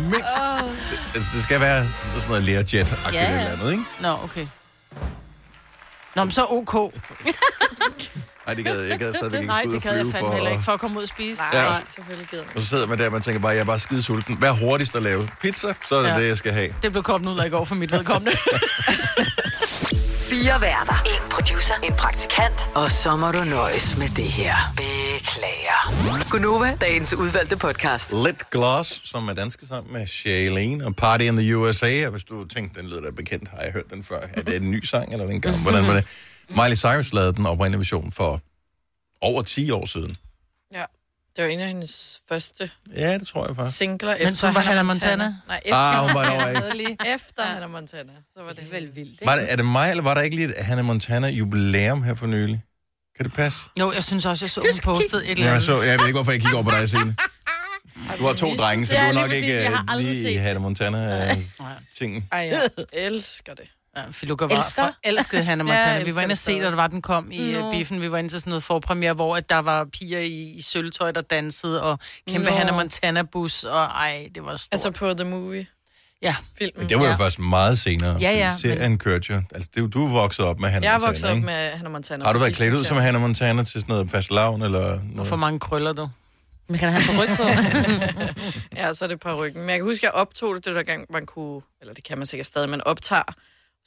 Mindst. 0.00 0.36
Det, 1.14 1.22
det 1.34 1.42
skal 1.42 1.60
være 1.60 1.86
sådan 2.14 2.28
noget 2.28 2.42
Learjet-agtigt 2.48 3.12
Ja. 3.14 3.28
eller 3.38 3.52
andet, 3.52 3.70
ikke? 3.72 3.84
Nå, 4.00 4.08
okay. 4.24 4.46
Nå, 6.16 6.24
men 6.24 6.30
så 6.32 6.46
ok. 6.50 6.74
Nej, 8.46 8.54
det 8.54 8.64
gad, 8.64 8.80
jeg 8.82 8.98
gad 8.98 9.14
stadigvæk 9.14 9.40
ikke 9.40 9.46
Nej, 9.52 9.62
det 9.70 9.82
kan 9.82 9.90
jeg 9.96 10.00
flyve 10.00 10.12
fandme 10.12 10.28
for... 10.28 10.34
heller 10.34 10.50
ikke, 10.50 10.62
for 10.62 10.72
at 10.72 10.80
komme 10.80 10.96
ud 10.98 11.02
og 11.02 11.08
spise. 11.08 11.42
Nej, 11.52 11.60
Ja. 11.62 11.72
ja. 11.74 11.80
selvfølgelig 11.86 12.28
gider 12.28 12.42
man. 12.46 12.56
Og 12.56 12.62
så 12.62 12.68
sidder 12.68 12.86
man 12.86 12.98
der, 12.98 13.06
og 13.06 13.12
man 13.12 13.22
tænker 13.22 13.40
bare, 13.40 13.52
jeg 13.52 13.60
er 13.60 13.64
bare 13.64 13.78
skide 13.80 14.02
sulten. 14.02 14.36
Hvad 14.36 14.48
er 14.48 14.52
hurtigst 14.54 14.96
at 14.96 15.02
lave? 15.02 15.28
Pizza? 15.40 15.74
Så 15.88 15.94
er 15.94 16.02
det 16.02 16.08
Ja. 16.08 16.20
det, 16.20 16.28
jeg 16.28 16.36
skal 16.38 16.52
have. 16.52 16.74
Det 16.82 16.92
blev 16.92 17.02
kommet 17.02 17.32
ud 17.32 17.38
af 17.38 17.46
i 17.46 17.50
går 17.50 17.64
for 17.64 17.74
mit 17.74 17.92
vedkommende. 17.92 18.36
Fire 20.40 20.60
værter. 20.60 21.02
En 21.06 21.30
producer. 21.30 21.74
En 21.84 21.94
praktikant. 21.94 22.70
Og 22.74 22.92
så 22.92 23.16
må 23.16 23.32
du 23.32 23.44
nøjes 23.44 23.96
med 23.98 24.08
det 24.08 24.24
her. 24.24 24.54
Beklager. 24.76 26.30
Gunova, 26.30 26.76
dagens 26.80 27.14
udvalgte 27.14 27.56
podcast. 27.56 28.12
Let 28.12 28.50
Gloss, 28.50 29.00
som 29.04 29.28
er 29.28 29.34
danske 29.34 29.66
sammen 29.66 29.92
med 29.92 30.06
Shailene 30.06 30.86
og 30.86 30.96
Party 30.96 31.24
in 31.24 31.36
the 31.36 31.56
USA. 31.56 32.06
Og 32.06 32.10
hvis 32.10 32.24
du 32.24 32.44
tænkte, 32.44 32.80
den 32.80 32.88
lyder 32.88 33.00
da 33.00 33.10
bekendt, 33.10 33.48
har 33.48 33.62
jeg 33.62 33.72
hørt 33.72 33.90
den 33.90 34.04
før. 34.04 34.20
Er 34.34 34.42
det 34.42 34.56
en 34.56 34.70
ny 34.70 34.84
sang, 34.84 35.12
eller 35.12 35.24
er 35.24 35.28
det 35.28 35.34
en 35.34 35.40
gammel? 35.40 35.62
Hvordan 35.62 35.86
var 35.86 35.94
det? 35.94 36.04
Miley 36.58 36.76
Cyrus 36.76 37.12
lavede 37.12 37.34
den 37.34 37.46
oprindelige 37.46 37.78
version 37.78 38.12
for 38.12 38.40
over 39.20 39.42
10 39.42 39.70
år 39.70 39.86
siden. 39.86 40.16
Ja. 40.74 40.84
Det 41.36 41.44
var 41.44 41.50
en 41.50 41.60
af 41.60 41.66
hendes 41.66 42.20
første 42.28 42.70
Ja, 42.96 43.14
det 43.18 43.26
tror 43.28 43.46
jeg 43.46 43.56
faktisk. 43.56 43.76
singler 43.76 44.12
Men 44.18 44.22
efter 44.22 44.34
så 44.34 44.50
var 44.52 44.60
Hannah 44.60 44.86
Montana? 44.86 45.34
Nej, 45.48 45.60
efter, 45.64 45.76
Ah, 45.76 46.06
hun 46.06 46.14
var 46.14 46.24
derovre 46.24 46.76
ikke. 46.78 46.96
efter 47.14 47.42
Hannah 47.44 47.70
Montana. 47.70 48.12
Så 48.34 48.42
var 48.42 48.48
det, 48.48 48.56
Det 48.58 48.72
vel 48.72 48.96
vildt, 48.96 49.26
Var 49.26 49.36
det, 49.36 49.52
er 49.52 49.56
det 49.56 49.64
mig, 49.64 49.90
eller 49.90 50.02
var 50.02 50.14
der 50.14 50.20
ikke 50.22 50.36
lige 50.36 50.48
et 50.58 50.64
Hannah 50.64 50.84
Montana 50.84 51.28
jubilæum 51.28 52.02
her 52.02 52.14
for 52.14 52.26
nylig? 52.26 52.62
Kan 53.16 53.24
det 53.24 53.32
passe? 53.34 53.60
Jo, 53.80 53.92
jeg 53.92 54.04
synes 54.04 54.26
også, 54.26 54.44
jeg 54.44 54.50
så, 54.50 54.60
hun 54.60 54.94
postede 54.94 55.24
et 55.24 55.30
eller 55.30 55.42
Ja, 55.44 55.46
jeg, 55.46 55.52
andet. 55.54 55.66
så, 55.66 55.82
jeg 55.82 55.98
ved 55.98 56.06
ikke, 56.06 56.16
hvorfor 56.16 56.32
jeg 56.32 56.40
kigger 56.40 56.56
over 56.56 56.64
på 56.64 56.70
dig, 56.70 56.88
Signe. 56.88 57.16
Du 58.18 58.24
har 58.26 58.34
to 58.34 58.54
drenge, 58.54 58.86
så 58.86 58.92
du 58.94 58.98
Ja, 58.98 59.06
er 59.06 59.12
lige 59.12 59.20
nok 59.20 59.30
præcis. 59.30 59.42
ikke 59.42 59.54
Jeg 59.56 59.70
har 59.70 59.82
øh, 59.82 59.92
aldrig 59.92 60.06
lige 60.06 60.30
i 60.30 60.34
set 60.34 60.40
Hannah 60.42 60.62
Montana-tingen. 60.62 62.28
Ej, 62.32 62.38
jeg 62.38 62.68
elsker 62.92 63.54
det. 63.54 63.64
Ja, 63.96 64.02
Filuka 64.10 64.44
var 64.44 64.56
Elsker. 64.56 64.88
elskede 65.04 65.44
Hannah 65.44 65.66
Ja, 65.68 65.72
Montana. 65.72 65.92
jeg 65.96 66.06
vi 66.06 66.14
var 66.14 66.22
inde 66.22 66.32
og 66.32 66.36
se, 66.36 66.60
da 66.60 66.64
der 66.64 66.76
var, 66.76 66.86
den 66.86 67.02
kom 67.02 67.30
i 67.32 67.52
Nå. 67.52 67.60
no. 67.60 67.70
biffen. 67.70 68.00
Vi 68.02 68.10
var 68.12 68.18
inde 68.18 68.30
til 68.30 68.40
sådan 68.40 68.50
noget 68.50 68.62
forpremiere, 68.62 69.12
hvor 69.14 69.36
at 69.36 69.50
der 69.50 69.58
var 69.58 69.84
piger 69.84 70.18
i, 70.20 70.42
i 70.56 70.60
sølvtøj, 70.62 71.10
der 71.12 71.20
dansede, 71.20 71.82
og 71.82 71.98
kæmpe 72.28 72.50
Nå. 72.50 72.56
Hannah 72.56 72.74
Montana-bus, 72.76 73.64
og 73.64 73.84
ej, 73.84 74.28
det 74.34 74.44
var 74.44 74.56
stort. 74.56 74.68
Altså 74.72 74.90
på 74.90 75.14
The 75.14 75.24
Movie. 75.24 75.66
ja. 76.22 76.36
Filmen. 76.58 76.88
Det 76.88 76.96
var 76.96 77.04
jo 77.04 77.10
Ja. 77.10 77.14
først 77.16 77.38
meget 77.38 77.78
senere. 77.78 78.16
Ja, 78.20 78.30
ja, 78.32 78.54
Serien 78.62 78.98
kørte 78.98 79.26
jo. 79.32 79.42
Altså, 79.54 79.70
det, 79.74 79.94
du 79.94 80.06
er 80.06 80.10
vokset 80.10 80.44
op 80.44 80.60
med 80.60 80.68
Hannah 80.68 80.84
Jeg 80.84 80.94
er 80.94 80.98
Montana, 80.98 81.10
vokset 81.10 81.30
op 81.30 81.36
med 81.38 81.70
Hannah 81.70 81.92
Montana. 81.92 82.24
Har 82.24 82.32
du 82.32 82.38
været 82.38 82.54
klædt 82.56 82.74
ud 82.74 82.84
som 82.84 82.96
Hannah 82.96 83.22
Montana 83.22 83.62
til 83.64 83.80
sådan 83.80 83.84
noget 83.92 84.10
fast 84.10 84.30
lavn, 84.30 84.62
eller 84.62 85.00
noget? 85.14 85.28
For 85.28 85.36
mange 85.36 85.58
krøller, 85.60 85.92
du. 85.92 86.08
Men 86.68 86.78
kan 86.78 86.92
han 86.92 87.02
have 87.02 87.16
på 87.16 87.22
ryg 87.22 87.36
på? 87.40 87.44
Ja, 88.76 88.92
så 88.94 89.04
er 89.04 89.08
det 89.08 89.20
på 89.20 89.34
ryggen. 89.34 89.60
Men 89.60 89.70
jeg 89.70 89.78
kan 89.78 89.84
huske, 89.86 90.06
at 90.06 90.12
jeg 90.12 90.20
optog 90.20 90.54
det, 90.56 90.64
det 90.64 90.74
der 90.74 90.82
gang, 90.82 91.06
man 91.10 91.26
kunne... 91.26 91.60
Eller 91.80 91.94
det 91.94 92.04
kan 92.04 92.18
man 92.18 92.26
sikkert 92.26 92.46
stadig, 92.46 92.68
man 92.70 92.80
optager. 92.86 93.22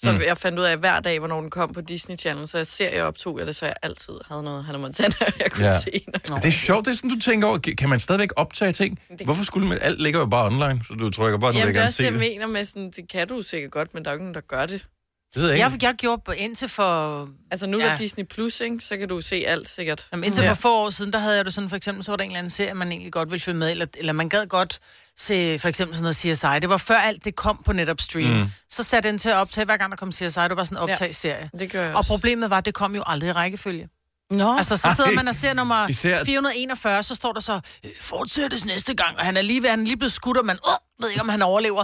Så 0.03 0.11
mm. 0.11 0.21
jeg 0.21 0.37
fandt 0.37 0.59
ud 0.59 0.63
af 0.63 0.77
hver 0.77 0.99
dag, 0.99 1.19
hvornår 1.19 1.41
den 1.41 1.49
kom 1.49 1.73
på 1.73 1.81
Disney 1.81 2.17
Channel, 2.17 2.47
så 2.47 2.57
jeg 2.57 2.67
ser, 2.67 2.89
jeg 2.89 3.03
optog 3.03 3.39
jeg 3.39 3.47
det, 3.47 3.55
så 3.55 3.65
jeg 3.65 3.75
altid 3.81 4.13
havde 4.27 4.43
noget 4.43 4.63
Hannah 4.65 4.81
Montana, 4.81 5.13
jeg 5.39 5.51
kunne 5.51 5.65
Ja. 5.65 5.71
ja. 5.71 5.79
se. 5.79 6.05
Når... 6.29 6.35
Det 6.37 6.45
er 6.45 6.51
sjovt, 6.51 6.85
det 6.85 6.91
er 6.91 6.95
sådan, 6.95 7.09
du 7.09 7.19
tænker 7.19 7.47
over, 7.47 7.57
kan 7.77 7.89
man 7.89 7.99
stadigvæk 7.99 8.29
optage 8.35 8.71
ting? 8.73 8.99
Hvorfor 9.25 9.43
skulle 9.43 9.67
man, 9.67 9.77
alt 9.81 10.01
ligger 10.01 10.19
jo 10.19 10.25
bare 10.25 10.45
online, 10.45 10.83
så 10.87 10.93
du 10.93 11.09
trykker 11.09 11.37
bare, 11.39 11.51
nu 11.51 11.53
vil 11.53 11.59
Jamen, 11.59 11.67
jeg 11.67 11.75
det 11.75 11.81
er 11.81 11.85
også, 11.85 11.97
se 11.97 12.03
jeg 12.03 12.11
det. 12.11 12.19
mener 12.19 12.47
med 12.47 12.65
sådan, 12.65 12.91
det 12.95 13.09
kan 13.09 13.27
du 13.27 13.41
sikkert 13.41 13.71
godt, 13.71 13.93
men 13.93 14.05
der 14.05 14.09
er 14.11 14.13
jo 14.13 14.15
ikke 14.15 14.23
nogen, 14.25 14.35
der 14.35 14.41
gør 14.41 14.65
det. 14.65 14.85
Det 15.33 15.41
ved 15.41 15.49
jeg 15.49 15.59
Jeg, 15.59 15.73
ikke. 15.73 15.85
jeg 15.85 15.95
gjorde 15.95 16.21
på- 16.25 16.31
indtil 16.31 16.67
for... 16.69 17.29
Altså 17.51 17.67
nu 17.67 17.77
er 17.79 17.83
Ja. 17.85 17.89
der 17.91 17.97
Disney 17.97 18.23
Plus, 18.25 18.61
ikke? 18.61 18.79
så 18.79 18.97
kan 18.97 19.07
du 19.07 19.21
se 19.21 19.43
alt 19.47 19.69
sikkert. 19.69 20.07
Jamen, 20.11 20.23
indtil 20.23 20.43
for 20.43 20.53
få 20.53 20.75
år 20.77 20.89
siden, 20.89 21.13
der 21.13 21.19
havde 21.19 21.35
jeg 21.35 21.45
det 21.45 21.53
sådan, 21.53 21.69
for 21.69 21.75
eksempel, 21.77 22.03
så 22.03 22.11
var 22.11 22.15
der 22.17 22.23
en 22.23 22.29
eller 22.29 22.39
anden 22.39 22.49
serie, 22.49 22.73
man 22.73 22.91
egentlig 22.91 23.11
godt 23.13 23.31
ville 23.31 23.41
følge 23.41 23.59
med, 23.59 23.71
eller, 23.71 23.85
eller 23.97 24.13
man 24.13 24.29
gad 24.29 24.45
godt 24.47 24.79
se 25.17 25.59
for 25.59 25.67
eksempel 25.69 25.95
sådan 25.97 26.03
noget 26.03 26.15
CSI. 26.15 26.59
Det 26.61 26.69
var 26.69 26.77
før 26.77 26.97
alt 26.97 27.25
det 27.25 27.35
kom 27.35 27.61
på 27.65 27.73
netop 27.73 28.01
stream. 28.01 28.29
Mm. 28.29 28.45
Så 28.69 28.83
satte 28.83 29.09
den 29.09 29.17
til 29.19 29.29
at 29.29 29.35
optage, 29.35 29.65
hver 29.65 29.77
gang 29.77 29.91
der 29.91 29.97
kom 29.97 30.11
CSI, 30.11 30.23
det 30.25 30.57
var 30.57 30.63
sådan 30.63 30.77
en 30.77 30.81
optag-serie. 30.89 31.49
Det 31.59 31.71
gør 31.71 31.81
jeg 31.83 31.91
Og 31.91 31.97
også. 31.97 32.07
problemet 32.07 32.49
var, 32.49 32.57
at 32.57 32.65
det 32.65 32.73
kom 32.73 32.95
jo 32.95 33.03
aldrig 33.05 33.27
i 33.29 33.31
rækkefølge. 33.31 33.89
Nå, 34.31 34.57
Altså, 34.57 34.77
så 34.77 34.89
sidder 34.95 35.09
Ej. 35.09 35.15
man 35.15 35.27
og 35.27 35.35
ser 35.35 35.53
nummer 35.53 35.87
Især- 35.87 36.23
441, 36.25 37.03
så 37.03 37.15
står 37.15 37.31
der 37.33 37.39
så, 37.39 37.59
øh, 37.83 37.91
fortsættes 38.01 38.65
næste 38.65 38.93
gang, 38.95 39.17
og 39.17 39.25
han 39.25 39.37
er 39.37 39.41
lige 39.41 39.63
ved, 39.63 39.69
han 39.69 39.79
er 39.79 39.83
lige 39.85 39.97
blevet 39.97 40.11
skudt, 40.13 40.37
og 40.37 40.45
man 40.45 40.57
øh, 40.67 40.73
ved 41.03 41.09
ikke, 41.09 41.21
om 41.21 41.29
han 41.29 41.41
overlever. 41.41 41.83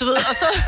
Du 0.00 0.04
ved, 0.04 0.14
og 0.16 0.34
så 0.34 0.46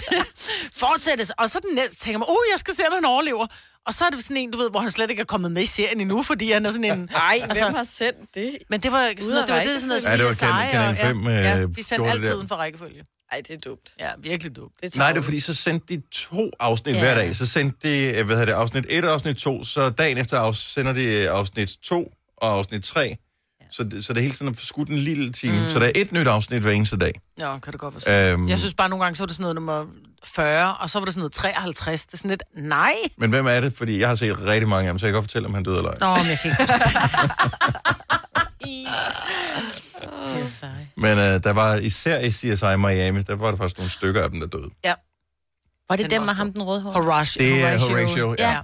fortsættes, 0.84 1.30
og 1.30 1.50
så 1.50 1.60
den 1.68 1.74
næste 1.74 1.96
tænker 1.96 2.18
man, 2.18 2.26
uh, 2.28 2.36
jeg 2.52 2.58
skal 2.58 2.74
se, 2.74 2.82
om 2.86 2.92
han 2.94 3.04
overlever. 3.04 3.46
Og 3.86 3.94
så 3.94 4.04
er 4.04 4.10
det 4.10 4.22
sådan 4.24 4.36
en, 4.36 4.50
du 4.50 4.58
ved, 4.58 4.70
hvor 4.70 4.80
han 4.80 4.90
slet 4.90 5.10
ikke 5.10 5.20
er 5.20 5.24
kommet 5.24 5.52
med 5.52 5.62
i 5.62 5.66
serien 5.66 6.00
endnu, 6.00 6.22
fordi 6.22 6.52
han 6.52 6.66
er 6.66 6.70
sådan 6.70 6.84
en... 6.84 6.98
Nej, 7.12 7.38
altså, 7.42 7.64
hvem 7.64 7.74
har 7.74 7.84
sendt 7.84 8.18
det? 8.34 8.58
Men 8.70 8.80
det 8.80 8.92
var 8.92 9.12
sådan 9.20 9.30
noget, 9.34 9.48
det 9.48 9.54
var 9.56 9.60
det, 9.62 9.68
sådan 9.80 9.88
noget 9.88 10.04
Ja, 10.04 10.16
det 10.16 10.24
var 10.24 10.32
Kanal- 10.32 10.70
Kanal 10.70 10.90
og, 10.90 10.96
5, 10.96 11.24
ja, 11.24 11.38
øh, 11.38 11.60
ja, 11.60 11.64
vi 11.66 11.82
sendte 11.82 12.10
altid 12.10 12.34
uden 12.34 12.48
for 12.48 12.54
rækkefølge. 12.56 13.04
Ej, 13.32 13.40
det 13.48 13.50
er 13.56 13.58
dumt. 13.60 13.92
Ja, 14.00 14.08
virkelig 14.18 14.56
dumt. 14.56 14.72
Det 14.82 14.94
er 14.94 14.98
Nej, 14.98 15.12
det 15.12 15.18
er 15.18 15.22
fordi, 15.22 15.40
så 15.40 15.54
sendte 15.54 15.96
de 15.96 16.02
to 16.12 16.50
afsnit 16.60 16.94
Ja. 16.94 17.00
hver 17.00 17.14
dag. 17.14 17.36
Så 17.36 17.46
sendte 17.46 17.88
de, 17.88 18.18
øh, 18.18 18.26
hvad 18.26 18.36
hedder 18.36 18.44
det, 18.46 18.52
afsnit 18.52 18.86
1 18.88 19.04
og 19.04 19.12
afsnit 19.12 19.36
2, 19.36 19.64
så 19.64 19.90
dagen 19.90 20.18
efter 20.18 20.52
sender 20.52 20.92
de 20.92 21.04
øh, 21.04 21.28
afsnit 21.30 21.70
2 21.82 22.12
og 22.36 22.48
afsnit 22.58 22.82
3. 22.84 23.16
Så 23.70 23.84
det, 23.84 24.04
så 24.04 24.12
det 24.12 24.18
er 24.18 24.22
hele 24.22 24.34
tiden 24.34 24.48
at 24.48 24.56
få 24.56 24.64
skudt 24.64 24.88
en 24.88 24.96
lille 24.98 25.32
time. 25.32 25.52
Mm. 25.62 25.68
Så 25.68 25.78
der 25.78 25.86
er 25.86 25.92
et 25.94 26.12
nyt 26.12 26.26
afsnit 26.26 26.62
hver 26.62 26.70
eneste 26.70 26.96
dag. 26.96 27.12
Ja, 27.38 27.58
kan 27.58 27.72
det 27.72 27.80
godt 27.80 27.94
forstå. 27.94 28.10
Øhm, 28.10 28.48
Jeg 28.48 28.58
synes 28.58 28.74
bare, 28.74 28.88
nogle 28.88 29.04
gange, 29.04 29.16
så 29.16 29.22
var 29.22 29.26
det 29.26 29.36
sådan 29.36 29.42
noget 29.42 29.54
nummer 29.54 29.86
40, 30.24 30.74
og 30.76 30.90
så 30.90 30.98
var 30.98 31.04
det 31.04 31.14
sådan 31.14 31.20
noget 31.20 31.32
53. 31.32 32.06
Det 32.06 32.14
er 32.14 32.18
sådan 32.18 32.28
lidt, 32.28 32.42
nej. 32.54 32.94
Men 33.16 33.30
hvem 33.30 33.46
er 33.46 33.60
det? 33.60 33.72
Fordi 33.76 34.00
jeg 34.00 34.08
har 34.08 34.14
set 34.16 34.38
rigtig 34.46 34.68
mange 34.68 34.88
af 34.88 34.92
dem, 34.92 34.98
så 34.98 35.06
jeg 35.06 35.12
kan 35.12 35.16
godt 35.16 35.24
fortælle, 35.24 35.48
om 35.48 35.54
han 35.54 35.62
døde 35.62 35.76
eller 35.78 35.90
ej. 35.90 35.96
Nå, 36.00 36.16
men 36.22 36.30
jeg 36.30 36.38
kan 36.42 36.50
ikke 36.50 36.62
huske. 36.62 36.98
Men 40.96 41.18
øh, 41.18 41.44
der 41.44 41.50
var 41.50 41.74
især 41.76 42.18
i 42.20 42.30
CSI 42.30 42.76
Miami, 42.78 43.22
der 43.22 43.36
var 43.36 43.50
der 43.50 43.56
faktisk 43.56 43.78
nogle 43.78 43.90
stykker 43.90 44.22
af 44.22 44.30
dem, 44.30 44.40
der 44.40 44.46
døde. 44.46 44.70
Ja, 44.84 44.94
Var 45.88 45.96
det 45.96 46.02
Den 46.04 46.10
dem 46.10 46.20
var 46.20 46.26
med 46.26 46.34
ham, 46.34 46.52
den 46.52 46.62
røde 46.62 46.80
hår? 46.82 46.90
Horatio. 46.92 47.44
Det 47.44 47.64
er 47.64 47.78
Horatio, 47.78 48.34
ja. 48.38 48.50
Ja. 48.50 48.54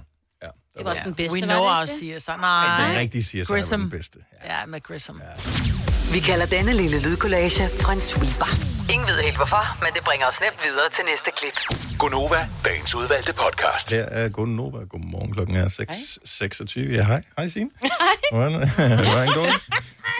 Ja, 0.43 0.47
Det 0.77 0.83
var 0.85 0.89
også 0.89 1.01
den 1.05 1.13
bedste, 1.13 1.35
We 1.35 1.41
var 1.41 1.47
know 1.47 1.63
det 1.63 1.69
our? 1.79 1.85
CSI. 1.85 2.31
Den 2.31 2.39
Nej. 2.39 2.95
rigtige 2.99 3.23
CSI 3.23 3.39
var 3.39 3.45
Grissom. 3.45 3.81
den 3.81 3.89
bedste. 3.89 4.19
Ja. 4.45 4.59
Ja, 4.59 4.65
med 4.65 4.81
Grissom. 4.83 5.21
Ja. 5.23 6.13
Vi 6.13 6.19
kalder 6.19 6.45
denne 6.45 6.73
lille 6.73 7.01
lydkollage 7.01 7.63
en 7.93 8.01
sweeper. 8.01 8.68
Ingen 8.93 9.07
ved 9.07 9.19
helt 9.23 9.35
hvorfor, 9.35 9.63
men 9.83 9.89
det 9.95 10.03
bringer 10.03 10.27
os 10.27 10.39
nemt 10.41 10.59
videre 10.63 10.89
til 10.95 11.03
næste 11.11 11.31
klip. 11.39 11.57
Gonova, 11.99 12.47
dagens 12.65 12.95
udvalgte 12.95 13.33
podcast. 13.33 13.91
Her 13.91 14.03
er 14.03 14.29
Gunn 14.29 14.55
Nova. 14.55 14.77
Godmorgen, 14.83 15.33
klokken 15.33 15.55
er 15.55 15.65
6.26. 15.65 16.93
Ja, 16.95 17.03
hej. 17.05 17.23
Hej, 17.37 17.47
Signe. 17.47 17.69
Hvordan 18.33 18.53
hvordan 19.11 19.27
går 19.33 19.45
det? 19.45 19.53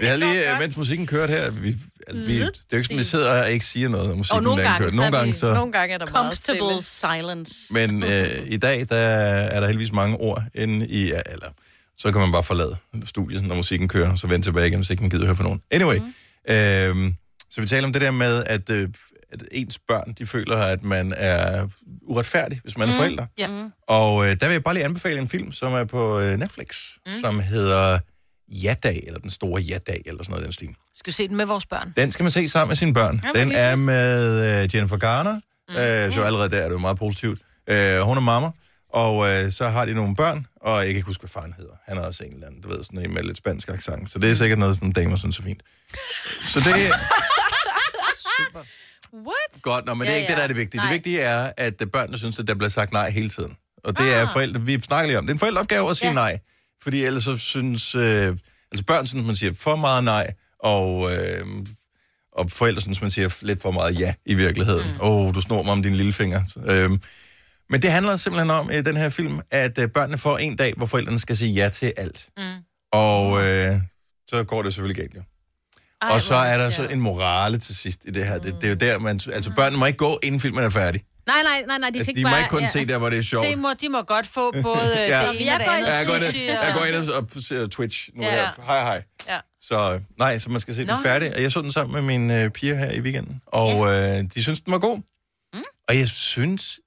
Vi 0.02 0.06
har 0.06 0.16
lige, 0.16 0.52
øh, 0.54 0.60
mens 0.60 0.78
musikken 0.78 1.08
kørte 1.08 1.32
her, 1.32 1.52
vi, 1.52 1.68
altså, 2.08 2.26
vi, 2.28 2.34
det 2.40 2.42
er 2.44 2.50
jo 2.74 2.78
ikke 2.78 2.84
sådan, 2.86 2.98
vi 2.98 3.04
sidder 3.04 3.44
og 3.44 3.52
ikke 3.52 3.66
siger 3.66 3.90
noget, 3.90 4.08
når 4.10 4.16
musikken 4.16 4.38
Og 4.38 4.44
nogle 4.44 4.62
gange, 4.64 4.80
kører. 4.80 4.92
så 4.92 4.96
Nogle 4.96 5.08
er 5.08 5.12
gange 5.12 5.28
vi- 5.34 5.38
så... 5.40 5.54
Nogle 5.54 5.72
gange 5.72 5.94
er 5.94 5.98
der 5.98 6.06
meget 6.12 6.38
Comfortable 6.38 6.84
stille. 6.84 7.16
silence. 7.18 7.54
Men 7.74 8.04
øh, 8.04 8.28
i 8.48 8.58
dag, 8.58 8.86
der 8.90 8.96
er 8.96 9.60
der 9.60 9.68
heldigvis 9.68 9.92
mange 9.92 10.18
ord 10.18 10.44
inde 10.56 10.88
i... 10.88 11.08
Ja, 11.08 11.22
eller, 11.30 11.48
så 11.98 12.12
kan 12.12 12.22
man 12.22 12.32
bare 12.32 12.44
forlade 12.44 12.78
studiet, 13.06 13.44
når 13.44 13.56
musikken 13.56 13.88
kører, 13.88 14.12
og 14.12 14.18
så 14.18 14.28
vende 14.28 14.46
tilbage 14.46 14.68
igen, 14.68 14.80
hvis 14.80 14.90
ikke 14.90 15.04
man 15.04 15.10
gider 15.10 15.26
høre 15.26 15.36
på 15.36 15.44
nogen. 15.44 15.62
Anyway, 15.72 15.98
mm. 15.98 16.54
øh, 16.54 17.12
så 17.50 17.62
vi 17.62 17.68
taler 17.68 17.88
om 17.88 17.94
det 17.94 18.02
der 18.02 18.12
med, 18.12 18.44
at, 18.48 18.70
øh, 18.70 18.90
at 19.32 19.44
ens 19.52 19.80
børn, 19.88 20.14
de 20.18 20.26
føler, 20.26 20.58
at 20.58 20.84
man 20.84 21.14
er 21.18 21.68
uretfærdig, 22.02 22.60
hvis 22.64 22.78
man 22.78 22.90
er 22.90 22.96
forældre. 22.96 23.28
Ja. 23.38 23.48
Og 23.88 24.26
øh, 24.28 24.36
der 24.42 24.48
vil 24.48 24.54
jeg 24.54 24.64
bare 24.64 24.74
lige 24.74 24.86
anbefale 24.86 25.20
en 25.20 25.30
film, 25.30 25.52
som 25.52 25.74
er 25.74 25.84
på 25.84 26.20
øh, 26.20 26.38
Netflix, 26.40 26.78
mm. 27.06 27.12
som 27.22 27.40
hedder 27.40 28.00
Ja-dag, 28.48 29.04
eller 29.08 29.20
Den 29.20 29.30
Store 29.30 29.62
Ja-dag, 29.62 30.02
eller 30.06 30.24
sådan 30.24 30.32
noget 30.32 30.46
den 30.46 30.54
stil. 30.54 30.76
Skal 30.96 31.12
vi 31.12 31.16
se 31.16 31.28
den 31.28 31.38
med 31.38 31.46
vores 31.46 31.66
børn? 31.66 31.94
Den 31.98 32.12
skal 32.12 32.24
man 32.24 32.32
se 32.32 32.50
sammen 32.50 32.70
med 32.70 32.76
sine 32.76 32.94
børn. 32.94 33.22
Ja, 33.24 33.40
Den 33.40 33.52
er 33.52 33.76
med 33.76 34.64
øh, 34.64 34.76
Jennifer 34.76 34.98
Garner, 34.98 35.40
mm. 35.70 35.76
øh, 35.76 36.14
så 36.14 36.22
allerede 36.22 36.50
der 36.50 36.58
er 36.58 36.66
det 36.66 36.72
jo 36.74 36.78
meget 36.78 36.98
positivt. 36.98 37.42
Øh, 37.70 38.00
hun 38.00 38.18
er 38.18 38.22
mamma, 38.22 38.50
og 38.94 39.30
øh, 39.30 39.52
så 39.52 39.70
har 39.70 39.86
de 39.86 39.94
nogle 39.94 40.16
børn, 40.16 40.48
og 40.62 40.78
jeg 40.78 40.88
kan 40.88 40.96
ikke 40.96 41.06
huske, 41.08 41.22
hvad 41.22 41.30
faren 41.30 41.54
hedder. 41.58 41.74
Han 41.88 41.98
er 41.98 42.02
også 42.02 42.24
en 42.24 42.34
eller 42.34 42.48
anden, 42.48 42.62
du 42.62 42.70
ved, 42.70 42.84
sådan 42.84 43.06
en 43.06 43.14
med 43.14 43.24
lidt 43.24 43.38
spansk 43.38 43.70
accent. 43.70 44.10
Så 44.10 44.20
det 44.20 44.32
er 44.32 44.36
sikkert 44.36 44.60
noget, 44.60 44.76
sådan 44.76 44.92
damer 44.92 45.16
synes 45.16 45.40
er 45.40 45.44
fint. 45.44 45.62
Så 46.42 46.60
det 46.60 46.92
er 48.56 48.64
What? 49.14 49.62
godt, 49.62 49.86
nå, 49.86 49.94
men 49.94 50.02
det 50.02 50.08
er 50.10 50.12
Ja, 50.14 50.18
ikke 50.22 50.28
det, 50.30 50.38
der 50.38 50.44
er 50.44 50.48
det 50.48 50.56
ja. 50.56 50.60
vigtige. 50.60 50.82
Nej. 50.82 50.86
Det 50.90 50.94
vigtige 50.94 51.20
er, 51.22 51.52
at 51.58 51.82
øh, 51.82 51.88
børnene 51.88 52.18
synes, 52.18 52.40
at 52.40 52.48
der 52.48 52.56
bliver 52.56 52.70
sagt 52.70 52.92
nej 52.94 53.10
hele 53.10 53.30
tiden. 53.30 53.56
Og 53.84 53.98
det 53.98 54.16
er 54.16 54.28
forældre, 54.34 54.62
vi 54.62 54.82
snakker 54.82 55.08
lige 55.08 55.18
om. 55.18 55.26
Det 55.26 55.30
er 55.32 55.34
en 55.36 55.40
forældreopgave 55.40 55.90
at 55.90 55.98
sige 55.98 56.08
Ja. 56.08 56.14
nej. 56.14 56.40
Fordi 56.84 57.04
ellers 57.06 57.24
så 57.24 57.38
synes, 57.38 57.96
øh, 57.96 58.38
altså 58.72 58.84
børn 58.88 59.08
synes, 59.08 59.26
man 59.26 59.36
siger 59.36 59.54
for 59.54 59.76
meget 59.76 60.04
nej, 60.04 60.34
og, 60.60 61.12
øh, 61.12 61.46
og 62.32 62.52
forældre 62.52 62.82
synes, 62.82 63.02
man 63.02 63.12
siger 63.12 63.38
lidt 63.42 63.62
for 63.62 63.72
meget 63.72 64.00
ja 64.00 64.14
i 64.26 64.34
virkeligheden. 64.34 64.88
Åh, 65.02 65.20
mm. 65.22 65.28
oh, 65.28 65.34
du 65.36 65.42
snor 65.42 65.64
mig 65.64 65.72
om 65.72 65.84
din 65.84 65.96
lille 65.96 66.14
finger. 66.14 66.42
Øh, 66.66 66.90
men 67.70 67.82
det 67.82 67.92
handler 67.92 68.16
simpelthen 68.18 68.50
om 68.52 68.72
i 68.72 68.82
den 68.82 68.98
her 68.98 69.10
film, 69.10 69.40
at 69.52 69.80
øh, 69.80 69.88
børnene 69.88 70.18
får 70.18 70.38
en 70.38 70.56
dag, 70.56 70.74
hvor 70.78 70.86
forældrene 70.86 71.20
skal 71.20 71.38
sige 71.38 71.54
ja 71.54 71.70
til 71.70 71.94
alt. 71.98 72.30
Mm. 72.38 72.44
Og 72.92 73.48
øh, 73.48 73.76
så 74.30 74.44
går 74.44 74.64
det 74.64 74.74
selvfølgelig 74.74 74.96
galt, 75.04 75.16
jo. 75.16 75.22
Ej, 76.02 76.10
Og 76.10 76.22
så 76.22 76.36
er 76.36 76.58
der 76.58 76.70
så 76.70 76.88
en 76.88 77.00
morale 77.02 77.58
til 77.58 77.76
sidst 77.76 78.00
i 78.06 78.12
det 78.12 78.26
her. 78.28 78.38
Det, 78.40 78.56
det 78.62 78.64
er 78.64 78.70
jo 78.70 78.76
der, 78.76 79.00
man... 79.00 79.20
Altså, 79.34 79.52
børnene 79.56 79.78
må 79.80 79.86
ikke 79.86 79.98
gå, 79.98 80.20
inden 80.24 80.42
filmen 80.42 80.64
er 80.64 80.70
færdig. 80.70 81.04
Nej, 81.28 81.42
nej, 81.44 81.64
nej, 81.68 81.78
nej, 81.78 81.90
de 81.90 81.96
Altså, 81.98 82.06
fik 82.06 82.16
de 82.16 82.24
må 82.24 82.30
bare... 82.30 82.40
ikke 82.40 82.50
kun 82.50 82.68
se 82.68 82.86
der, 82.86 82.98
hvor 82.98 83.10
det 83.10 83.20
er 83.20 83.24
sjovt. 83.24 83.46
Se, 83.46 83.56
mor, 83.56 83.74
de 83.74 83.90
må 83.90 84.02
godt 84.02 84.28
få 84.28 84.52
både 84.64 84.94
Ja. 84.96 85.22
ja. 85.26 85.32
Det 85.32 85.42
ene 85.42 85.50
er 85.50 85.54
og 85.54 85.60
det 85.60 85.66
andet. 85.66 85.88
Ja, 85.88 85.96
jeg 85.98 86.06
går 86.06 86.16
ind, 86.16 86.36
jeg 86.38 86.60
og- 86.74 86.80
går 86.80 86.86
ind 86.86 86.96
og 86.96 87.42
ser 87.42 87.68
Twitch 87.68 88.10
nu 88.16 88.24
Ja. 88.24 88.32
her. 88.32 88.48
Hej, 88.66 88.80
hej. 88.84 89.04
Ja. 89.28 89.40
Så 89.62 89.94
øh, 89.94 90.02
nej, 90.20 90.40
så 90.40 90.50
man 90.50 90.62
skal 90.62 90.76
se 90.76 90.82
den 90.82 90.88
Nå. 90.88 90.96
færdig. 91.04 91.36
Og 91.36 91.42
jeg 91.42 91.52
så 91.52 91.62
den 91.62 91.72
sammen 91.72 91.94
med 91.96 92.02
mine 92.18 92.44
øh, 92.44 92.50
piger 92.50 92.76
her 92.76 92.92
i 92.92 93.00
weekenden. 93.00 93.42
Og 93.46 93.88
øh, 93.88 94.24
de 94.34 94.44
synes, 94.44 94.60
den 94.62 94.74
var 94.74 94.80
god. 94.80 94.98
Mm. 95.54 95.64
Og 95.90 95.98
jeg 95.98 96.08
synes 96.08 96.80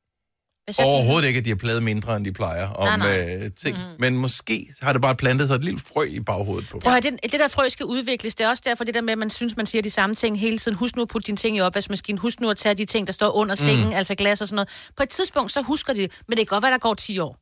Du? 0.76 0.82
overhovedet 0.82 1.28
ikke, 1.28 1.38
at 1.38 1.44
de 1.44 1.50
har 1.50 1.56
pladet 1.56 1.82
mindre, 1.82 2.16
end 2.16 2.24
de 2.24 2.32
plejer 2.32 2.66
om 2.68 2.98
Nej, 2.98 3.36
Øh, 3.44 3.50
ting. 3.62 3.76
Mm. 3.76 3.82
Men 3.98 4.16
måske 4.16 4.66
har 4.82 4.92
det 4.92 5.02
bare 5.02 5.16
plantet 5.16 5.48
sig 5.48 5.54
et 5.54 5.64
lille 5.64 5.80
frø 5.80 6.02
i 6.04 6.20
baghovedet 6.20 6.68
på. 6.70 6.78
Prøv 6.78 6.90
høre, 6.92 7.00
det, 7.00 7.12
det 7.22 7.32
der 7.32 7.48
frø 7.48 7.68
skal 7.68 7.86
udvikles. 7.86 8.34
Det 8.34 8.44
er 8.44 8.48
også 8.48 8.62
derfor, 8.66 8.84
det 8.84 8.94
der 8.94 9.00
med, 9.00 9.12
at 9.12 9.18
man 9.18 9.30
synes, 9.30 9.56
man 9.56 9.66
siger 9.66 9.82
de 9.82 9.90
samme 9.90 10.14
ting 10.14 10.40
hele 10.40 10.58
tiden. 10.58 10.76
Husk 10.78 10.96
nu 10.96 11.02
at 11.02 11.08
putte 11.08 11.26
dine 11.26 11.36
ting 11.36 11.56
i 11.56 11.60
opvaskemaskinen. 11.60 12.18
Husk 12.18 12.40
nu 12.40 12.50
at 12.50 12.56
tage 12.58 12.74
de 12.74 12.84
ting, 12.84 13.06
der 13.06 13.12
står 13.12 13.30
under 13.30 13.54
sengen, 13.54 13.86
mm. 13.86 13.92
altså 13.94 14.14
glas 14.14 14.40
og 14.40 14.48
sådan 14.48 14.56
noget. 14.56 14.68
På 14.96 15.02
et 15.02 15.08
tidspunkt, 15.08 15.52
så 15.52 15.62
husker 15.62 15.92
de 15.92 16.02
det. 16.02 16.12
Men 16.28 16.38
det 16.38 16.48
kan 16.48 16.54
godt 16.54 16.62
være, 16.62 16.72
der 16.72 16.78
går 16.78 16.94
10 16.94 17.18
år. 17.18 17.36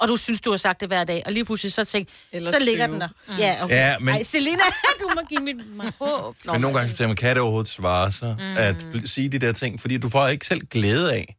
Og 0.00 0.08
du 0.08 0.16
synes, 0.16 0.40
du 0.40 0.50
har 0.50 0.56
sagt 0.56 0.80
det 0.80 0.88
hver 0.88 1.04
dag. 1.04 1.22
Og 1.26 1.32
lige 1.32 1.44
pludselig 1.44 1.72
så 1.72 1.84
tænk, 1.84 2.08
Eller 2.32 2.50
så 2.50 2.58
ligger 2.58 2.86
20. 2.86 2.92
den 2.92 3.00
der. 3.00 3.08
Mm. 3.28 3.34
Ja, 3.38 3.64
okay. 3.64 3.74
Ja, 3.74 3.98
men- 3.98 4.08
Ej, 4.14 4.22
Selina, 4.22 4.62
du 5.00 5.08
må 5.14 5.20
give 5.28 5.40
mit 5.40 5.56
mig 5.76 5.92
håb. 6.00 6.36
Nå, 6.44 6.52
Men 6.52 6.60
nogle 6.60 6.76
gange 6.78 6.90
så 6.90 6.96
tænker 6.96 7.08
man, 7.08 7.16
kan 7.16 7.30
det 7.30 7.38
overhovedet 7.38 7.70
svare 7.72 8.12
sig 8.12 8.36
mm. 8.38 8.56
at 8.56 8.84
sige 9.04 9.28
de 9.28 9.38
der 9.38 9.52
ting? 9.52 9.80
Fordi 9.80 9.96
du 9.98 10.08
får 10.08 10.28
ikke 10.28 10.46
selv 10.46 10.60
glæde 10.70 11.12
af, 11.14 11.34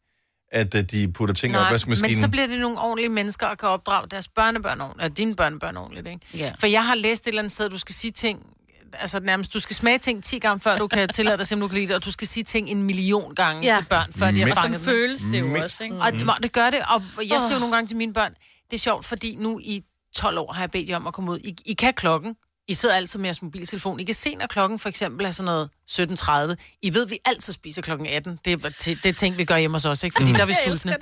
at 0.51 0.75
øh, 0.75 0.83
de 0.83 1.11
putter 1.11 1.35
ting 1.35 1.53
i 1.53 1.55
Nej, 1.55 1.65
opvaskemaskinen. 1.65 2.11
men 2.11 2.19
så 2.21 2.27
bliver 2.27 2.47
det 2.47 2.59
nogle 2.59 2.79
ordentlige 2.79 3.09
mennesker, 3.09 3.47
og 3.47 3.57
kan 3.57 3.69
opdrage 3.69 4.07
deres 4.11 4.27
børnebørn 4.27 4.81
ordentligt, 4.81 5.17
dine 5.17 5.35
børnebørn 5.35 5.77
ordentligt, 5.77 6.07
ikke? 6.07 6.19
Ja. 6.33 6.51
For 6.59 6.67
jeg 6.67 6.85
har 6.85 6.95
læst 6.95 7.23
et 7.23 7.27
eller 7.27 7.41
andet 7.41 7.51
sted, 7.51 7.65
at 7.65 7.71
du 7.71 7.77
skal 7.77 7.95
sige 7.95 8.11
ting, 8.11 8.45
altså 8.93 9.19
nærmest, 9.19 9.53
du 9.53 9.59
skal 9.59 9.75
smage 9.75 9.97
ting 9.97 10.23
10 10.23 10.39
gange, 10.39 10.59
før 10.59 10.77
du 10.77 10.87
kan 10.87 11.09
tillade 11.15 11.37
dig, 11.37 11.47
simpelthen 11.47 11.61
du 11.61 11.73
kan 11.73 11.75
lide 11.81 11.87
det, 11.87 11.95
og 11.95 12.05
du 12.05 12.11
skal 12.11 12.27
sige 12.27 12.43
ting 12.43 12.69
en 12.69 12.83
million 12.83 13.35
gange 13.35 13.61
Ja. 13.73 13.77
til 13.79 13.85
børn, 13.87 14.13
før 14.13 14.31
de 14.31 14.39
har 14.39 14.45
Men- 14.47 14.55
fanget 14.55 14.79
dem. 14.79 14.85
føles 14.85 15.21
det 15.21 15.39
jo 15.39 15.63
også, 15.63 15.83
ikke? 15.83 15.95
Og 15.95 16.11
det, 16.13 16.27
det 16.43 16.51
gør 16.51 16.69
det, 16.69 16.79
og 16.89 17.01
jeg 17.29 17.41
siger 17.41 17.53
jo 17.53 17.59
nogle 17.59 17.75
gange 17.75 17.87
til 17.87 17.97
mine 17.97 18.13
børn, 18.13 18.31
det 18.69 18.73
er 18.75 18.79
sjovt, 18.79 19.05
fordi 19.05 19.35
nu 19.35 19.59
i 19.63 19.83
12 20.15 20.37
år 20.37 20.53
har 20.53 20.61
jeg 20.61 20.71
bedt 20.71 20.89
jer 20.89 20.95
om 20.95 21.07
at 21.07 21.13
komme 21.13 21.31
ud. 21.31 21.39
I, 21.39 21.55
I 21.65 21.73
kan 21.73 21.93
klokken. 21.93 22.35
I 22.69 22.73
sidder 22.73 22.95
altid 22.95 23.19
med 23.19 23.27
jeres 23.27 23.41
mobiltelefon. 23.41 23.99
I 23.99 24.03
kan 24.03 24.15
se, 24.15 24.35
når 24.35 24.47
klokken 24.47 24.79
for 24.79 24.89
eksempel 24.89 25.25
er 25.25 25.31
sådan 25.31 25.45
noget 25.45 25.69
17.30. 25.91 26.77
I 26.81 26.93
ved, 26.93 27.07
vi 27.07 27.17
altid 27.25 27.53
spiser 27.53 27.81
klokken 27.81 28.07
18. 28.07 28.39
Det 28.45 28.53
er 28.53 28.57
det, 28.85 29.05
er 29.05 29.13
ting, 29.13 29.37
vi 29.37 29.45
gør 29.45 29.57
hjemme 29.57 29.75
hos 29.75 29.85
os, 29.85 30.03
ikke? 30.03 30.15
Fordi 30.19 30.31
der 30.33 30.41
er 30.41 30.45
vi 30.45 30.55
sultne. 30.65 30.97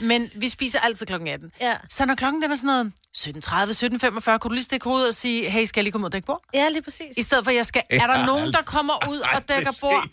Men 0.00 0.30
vi 0.34 0.48
spiser 0.48 0.80
altid 0.80 1.06
klokken 1.06 1.28
18. 1.28 1.52
Ja. 1.60 1.74
Så 1.88 2.04
når 2.04 2.14
klokken 2.14 2.42
den 2.42 2.50
er 2.52 2.56
sådan 2.56 2.66
noget 2.66 2.92
17.30, 3.18 4.28
17.45, 4.30 4.38
kunne 4.38 4.48
du 4.48 4.54
lige 4.54 4.64
stikke 4.64 4.84
hovedet 4.84 5.08
og 5.08 5.14
sige, 5.14 5.50
hey, 5.50 5.64
skal 5.64 5.80
jeg 5.80 5.84
lige 5.84 5.92
komme 5.92 6.04
ud 6.04 6.08
og 6.08 6.12
dække 6.12 6.26
bord? 6.26 6.42
Ja, 6.54 6.68
lige 6.68 6.82
præcis. 6.82 7.16
I 7.16 7.22
stedet 7.22 7.44
for, 7.44 7.50
jeg 7.50 7.66
skal... 7.66 7.82
Er 7.90 8.06
der 8.06 8.26
nogen, 8.26 8.52
der 8.52 8.62
kommer 8.62 9.08
ud 9.10 9.18
og 9.18 9.48
dækker 9.48 9.72
bord? 9.80 10.04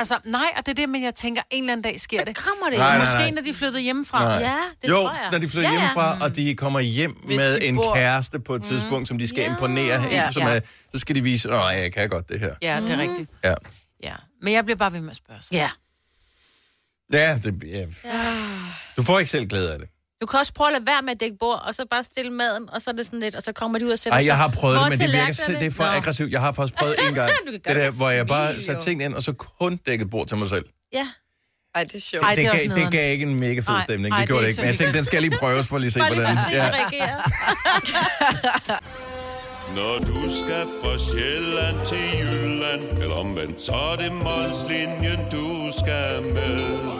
Altså, 0.00 0.18
nej, 0.24 0.46
og 0.56 0.66
det 0.66 0.70
er 0.72 0.74
det, 0.74 0.88
men 0.88 1.02
jeg 1.02 1.14
tænker, 1.14 1.42
en 1.50 1.62
eller 1.62 1.72
anden 1.72 1.84
dag 1.84 2.00
sker 2.00 2.24
det. 2.24 2.36
Så 2.38 2.44
kommer 2.44 2.70
det. 2.70 2.78
Nej, 2.78 2.86
jo. 2.92 2.92
nej, 2.92 2.98
Måske 2.98 3.18
nej. 3.18 3.30
når 3.30 3.42
de 3.42 3.50
er 3.50 3.54
flyttet 3.54 3.82
hjemmefra. 3.82 4.24
Nej. 4.24 4.32
Ja, 4.32 4.58
det 4.82 4.88
jo, 4.88 4.94
tror 4.94 5.12
jeg. 5.22 5.28
når 5.32 5.38
de 5.38 5.48
flytter 5.48 5.68
Ja, 5.68 5.74
ja. 5.74 5.80
hjemmefra, 5.80 6.18
og 6.24 6.36
de 6.36 6.54
kommer 6.54 6.80
hjem 6.80 7.12
Hvis 7.24 7.36
med 7.36 7.58
en 7.62 7.76
bor- 7.76 7.94
kæreste 7.94 8.40
på 8.40 8.54
et 8.54 8.62
tidspunkt, 8.64 9.08
som 9.08 9.18
de 9.18 9.28
skal 9.28 9.40
Ja. 9.40 9.50
imponere 9.50 9.96
en, 10.04 10.10
Ja, 10.10 10.30
som 10.32 10.42
ja. 10.42 10.48
er, 10.56 10.60
så 10.92 10.98
skal 10.98 11.14
de 11.14 11.22
vise, 11.22 11.50
at 11.50 11.82
jeg 11.82 11.92
kan 11.92 12.08
godt 12.08 12.28
det 12.28 12.40
her. 12.40 12.54
Ja, 12.62 12.80
det 12.80 12.90
er 12.90 12.98
rigtigt. 12.98 13.30
Ja, 13.44 13.54
Ja. 14.02 14.14
Men 14.42 14.52
jeg 14.52 14.64
bliver 14.64 14.76
bare 14.76 14.92
ved 14.92 15.00
med 15.00 15.10
at 15.10 15.16
spørge. 15.16 15.40
Så. 15.42 15.48
Ja. 15.52 15.70
ja, 17.12 17.38
det, 17.44 17.62
ja. 17.66 17.84
Du 18.96 19.02
får 19.02 19.18
ikke 19.18 19.30
selv 19.30 19.46
glæde 19.46 19.72
af 19.72 19.78
det. 19.78 19.88
Du 20.20 20.26
kan 20.26 20.38
også 20.38 20.52
prøve 20.52 20.68
at 20.68 20.72
lade 20.72 20.86
være 20.86 21.02
med 21.02 21.10
at 21.12 21.20
dække 21.20 21.36
bord, 21.40 21.62
og 21.66 21.74
så 21.74 21.86
bare 21.90 22.04
stille 22.04 22.32
maden, 22.32 22.70
og 22.72 22.82
så 22.82 22.90
er 22.90 22.94
det 22.94 23.04
sådan 23.06 23.20
lidt, 23.20 23.34
og 23.34 23.42
så 23.42 23.52
kommer 23.52 23.78
de 23.78 23.86
ud 23.86 23.90
og 23.90 23.98
sætter 23.98 24.18
Ej, 24.18 24.26
jeg 24.26 24.36
har 24.36 24.48
prøvet 24.48 24.80
det, 24.80 24.88
men 24.90 24.98
det 24.98 25.12
virker 25.12 25.58
det 25.60 25.66
er 25.66 25.70
for 25.70 25.84
Nå. 25.84 25.90
aggressivt. 25.90 26.32
Jeg 26.32 26.40
har 26.40 26.52
faktisk 26.52 26.74
prøvet 26.78 26.96
en 27.08 27.14
gang. 27.14 27.30
Det 27.52 27.76
der, 27.76 27.90
hvor 27.90 28.10
jeg 28.10 28.26
bare 28.26 28.60
satte 28.60 28.84
tingene 28.84 29.04
ind, 29.04 29.14
og 29.14 29.22
så 29.22 29.32
kun 29.32 29.76
dækket 29.76 30.10
bord 30.10 30.26
til 30.26 30.36
mig 30.36 30.48
selv. 30.48 30.64
Ja. 30.92 31.06
Ej, 31.74 31.84
det 31.84 31.94
er 31.94 32.00
sjovt. 32.00 32.24
Ej, 32.24 32.34
det 32.34 32.44
det, 32.52 32.52
gav, 32.52 32.76
det 32.84 32.92
gav 32.92 33.12
ikke 33.12 33.26
en 33.26 33.40
mega 33.40 33.60
fed 33.60 33.82
stemning. 33.84 34.14
ej, 34.14 34.20
det 34.20 34.28
gjorde 34.28 34.42
det 34.42 34.48
er 34.48 34.52
det 34.52 34.58
ikke. 34.58 34.60
Men 34.62 34.68
jeg 34.70 34.78
tænkte, 34.78 34.96
den 34.98 35.04
skal 35.04 35.16
jeg 35.16 35.28
lige 35.28 35.38
prøves 35.38 35.66
for 35.68 35.76
at 35.76 35.80
lige 35.82 35.90
se, 35.90 35.98
Bare 35.98 36.10
lige 36.10 36.20
hvordan... 36.20 36.36
for 36.36 36.44
at 36.44 36.52
se, 36.52 36.56
Ja. 36.56 36.66
ja. 36.66 36.72
reagere. 36.72 37.20
Når 39.76 39.98
du 39.98 40.28
skal 40.40 40.66
fra 40.82 40.98
Sjælland 40.98 41.76
til 41.86 42.18
Jylland 42.20 43.02
Eller 43.02 43.14
omvendt, 43.14 43.62
så 43.62 43.72
er 43.72 43.96
det 43.96 44.12
Molslinjen, 44.12 45.20
du 45.32 45.70
skal 45.80 46.22
med 46.22 46.99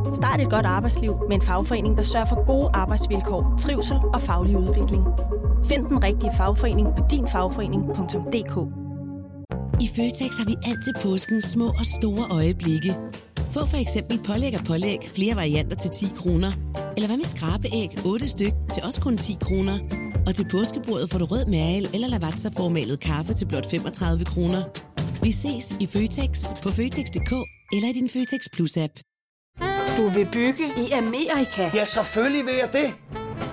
Start 0.13 0.41
et 0.41 0.49
godt 0.49 0.65
arbejdsliv 0.65 1.13
med 1.29 1.35
en 1.35 1.41
fagforening, 1.41 1.97
der 1.97 2.03
sørger 2.03 2.25
for 2.25 2.45
gode 2.45 2.69
arbejdsvilkår, 2.73 3.55
trivsel 3.59 3.97
og 4.13 4.21
faglig 4.21 4.57
udvikling. 4.57 5.03
Find 5.65 5.85
den 5.85 6.03
rigtige 6.03 6.31
fagforening 6.37 6.87
på 6.97 7.03
dinfagforening.dk. 7.11 8.55
I 9.85 9.87
Føtex 9.95 10.31
har 10.37 10.45
vi 10.45 10.55
altid 10.69 10.93
påskens 11.03 11.45
små 11.45 11.67
og 11.67 11.85
store 11.97 12.25
øjeblikke. 12.31 12.95
Få 13.49 13.65
for 13.65 13.77
eksempel 13.77 14.19
pålæg 14.27 14.53
og 14.59 14.65
pålæg 14.65 14.99
flere 15.15 15.35
varianter 15.35 15.75
til 15.75 15.91
10 15.91 16.05
kroner. 16.15 16.51
Eller 16.95 17.07
hvad 17.07 17.17
med 17.17 17.25
skrabeæg 17.25 17.89
8 18.05 18.27
styk 18.27 18.53
til 18.73 18.83
også 18.83 19.01
kun 19.01 19.17
10 19.17 19.37
kroner. 19.41 19.77
Og 20.27 20.35
til 20.35 20.45
påskebordet 20.51 21.09
får 21.09 21.19
du 21.19 21.25
rød 21.25 21.45
mal 21.45 21.83
eller 21.93 22.07
lavatserformalet 22.07 22.99
kaffe 22.99 23.33
til 23.33 23.45
blot 23.47 23.71
35 23.71 24.25
kroner. 24.25 24.61
Vi 25.23 25.31
ses 25.31 25.75
i 25.79 25.85
Føtex 25.85 26.31
på 26.63 26.69
Føtex.dk 26.69 27.33
eller 27.75 27.89
i 27.89 27.93
din 27.99 28.09
Føtex 28.09 28.41
Plus-app. 28.55 29.10
Du 29.97 30.09
vil 30.09 30.27
bygge 30.31 30.63
i 30.77 30.91
Amerika? 30.91 31.69
Ja, 31.73 31.85
selvfølgelig 31.85 32.45
vil 32.45 32.53
jeg 32.53 32.69
det. 32.73 32.93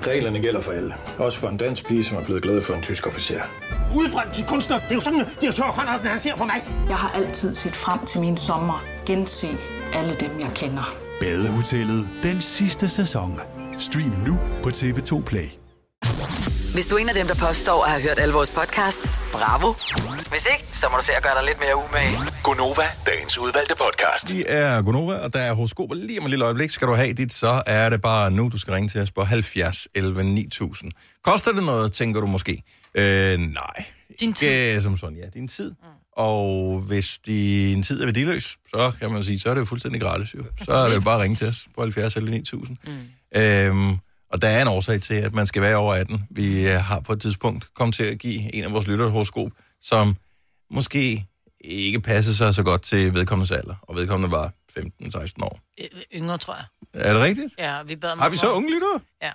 Reglerne 0.06 0.40
gælder 0.40 0.60
for 0.60 0.72
alle. 0.72 0.94
Også 1.18 1.38
for 1.38 1.48
en 1.48 1.56
dansk 1.56 1.86
pige, 1.86 2.04
som 2.04 2.16
er 2.16 2.24
blevet 2.24 2.42
glad 2.42 2.62
for 2.62 2.74
en 2.74 2.82
tysk 2.82 3.06
officer. 3.06 3.40
Udbrændt 3.96 4.34
til 4.34 4.44
kunstner. 4.44 4.78
Det 4.78 4.90
er 4.90 4.94
jo 4.94 5.00
sådan, 5.00 5.20
at 5.20 5.28
de 5.40 5.46
har 5.46 5.52
tørt, 5.52 6.04
han 6.04 6.18
ser 6.18 6.36
på 6.36 6.44
mig. 6.44 6.64
Jeg 6.88 6.96
har 6.96 7.10
altid 7.10 7.54
set 7.54 7.72
frem 7.72 8.06
til 8.06 8.20
min 8.20 8.36
sommer. 8.36 8.84
Gense 9.06 9.48
alle 9.94 10.14
dem, 10.20 10.30
jeg 10.40 10.50
kender. 10.54 10.94
Badehotellet 11.20 12.08
den 12.22 12.40
sidste 12.40 12.88
sæson. 12.88 13.40
Stream 13.78 14.12
nu 14.26 14.38
på 14.62 14.68
TV2 14.68 15.22
Play. 15.22 15.57
Hvis 16.74 16.86
du 16.86 16.94
er 16.94 16.98
en 16.98 17.08
af 17.08 17.14
dem, 17.14 17.26
der 17.26 17.34
påstår 17.34 17.84
at 17.84 17.90
have 17.90 18.02
hørt 18.02 18.18
alle 18.18 18.34
vores 18.34 18.50
podcasts, 18.50 19.20
bravo. 19.32 19.74
Hvis 20.30 20.46
ikke, 20.52 20.64
så 20.72 20.86
må 20.90 20.96
du 20.96 21.02
se 21.04 21.12
at 21.12 21.22
gøre 21.22 21.34
dig 21.38 21.44
lidt 21.46 21.60
mere 21.60 21.76
umage. 21.76 22.18
Gonova, 22.42 22.82
dagens 23.06 23.38
udvalgte 23.38 23.74
podcast. 23.74 24.34
Vi 24.34 24.44
er 24.46 24.82
Gunova, 24.82 25.14
og 25.14 25.32
der 25.32 25.38
er 25.38 25.52
horoskoper 25.52 25.94
lige 25.94 26.20
om 26.20 26.24
et 26.24 26.30
lille 26.30 26.44
øjeblik. 26.44 26.70
Skal 26.70 26.88
du 26.88 26.94
have 26.94 27.12
dit, 27.12 27.32
så 27.32 27.62
er 27.66 27.88
det 27.88 28.00
bare 28.02 28.30
nu, 28.30 28.48
du 28.52 28.58
skal 28.58 28.72
ringe 28.74 28.88
til 28.88 29.00
os 29.00 29.10
på 29.10 29.24
70 29.24 29.88
11 29.94 30.24
9000. 30.24 30.92
Koster 31.24 31.52
det 31.52 31.64
noget, 31.64 31.92
tænker 31.92 32.20
du 32.20 32.26
måske? 32.26 32.62
Øh, 32.94 33.38
nej. 33.38 33.84
Din 34.20 34.28
Ikke 34.28 34.82
som 34.82 34.96
sådan, 34.96 35.16
ja. 35.16 35.26
Din 35.34 35.48
tid. 35.48 35.74
Og 36.16 36.78
hvis 36.80 37.18
din 37.18 37.82
tid 37.82 38.00
er 38.00 38.04
værdiløs, 38.04 38.44
så 38.44 38.92
kan 39.00 39.12
man 39.12 39.24
sige, 39.24 39.38
så 39.40 39.50
er 39.50 39.54
det 39.54 39.60
jo 39.60 39.66
fuldstændig 39.66 40.00
gratis 40.02 40.34
jo. 40.34 40.44
Så 40.64 40.72
er 40.72 40.88
det 40.88 40.94
jo 40.94 41.00
bare 41.00 41.14
at 41.14 41.20
ringe 41.20 41.36
til 41.36 41.48
os 41.48 41.66
på 41.74 41.80
70 41.82 42.16
11 42.16 42.30
9000. 42.30 42.76
Mm. 42.86 43.40
Øhm, 43.40 43.96
og 44.30 44.42
der 44.42 44.48
er 44.48 44.62
en 44.62 44.68
årsag 44.68 45.00
til, 45.00 45.14
at 45.14 45.34
man 45.34 45.46
skal 45.46 45.62
være 45.62 45.76
over 45.76 45.94
18. 45.94 46.24
Vi 46.30 46.68
øh, 46.68 46.74
har 46.74 47.00
på 47.00 47.12
et 47.12 47.20
tidspunkt 47.20 47.74
kommet 47.74 47.94
til 47.94 48.02
at 48.04 48.18
give 48.18 48.54
en 48.54 48.64
af 48.64 48.72
vores 48.72 48.86
lyttere 48.86 49.06
et 49.06 49.12
horoskop, 49.12 49.50
som 49.80 50.16
måske 50.70 51.26
ikke 51.60 52.00
passer 52.00 52.32
sig 52.32 52.54
så 52.54 52.62
godt 52.62 52.82
til 52.82 53.14
vedkommendes 53.14 53.50
alder. 53.50 53.74
Og 53.82 53.96
vedkommende 53.96 54.32
var 54.32 54.52
15-16 54.78 55.32
år. 55.42 55.60
Yngre, 56.14 56.38
tror 56.38 56.54
jeg. 56.54 56.64
Er 56.94 57.12
det 57.12 57.22
rigtigt? 57.22 57.54
Ja, 57.58 57.82
vi 57.82 57.96
bad 57.96 58.12
om 58.12 58.18
Har 58.18 58.28
vi 58.30 58.36
så 58.36 58.52
unge 58.52 58.70
lyttere? 58.74 59.00
Ja. 59.22 59.32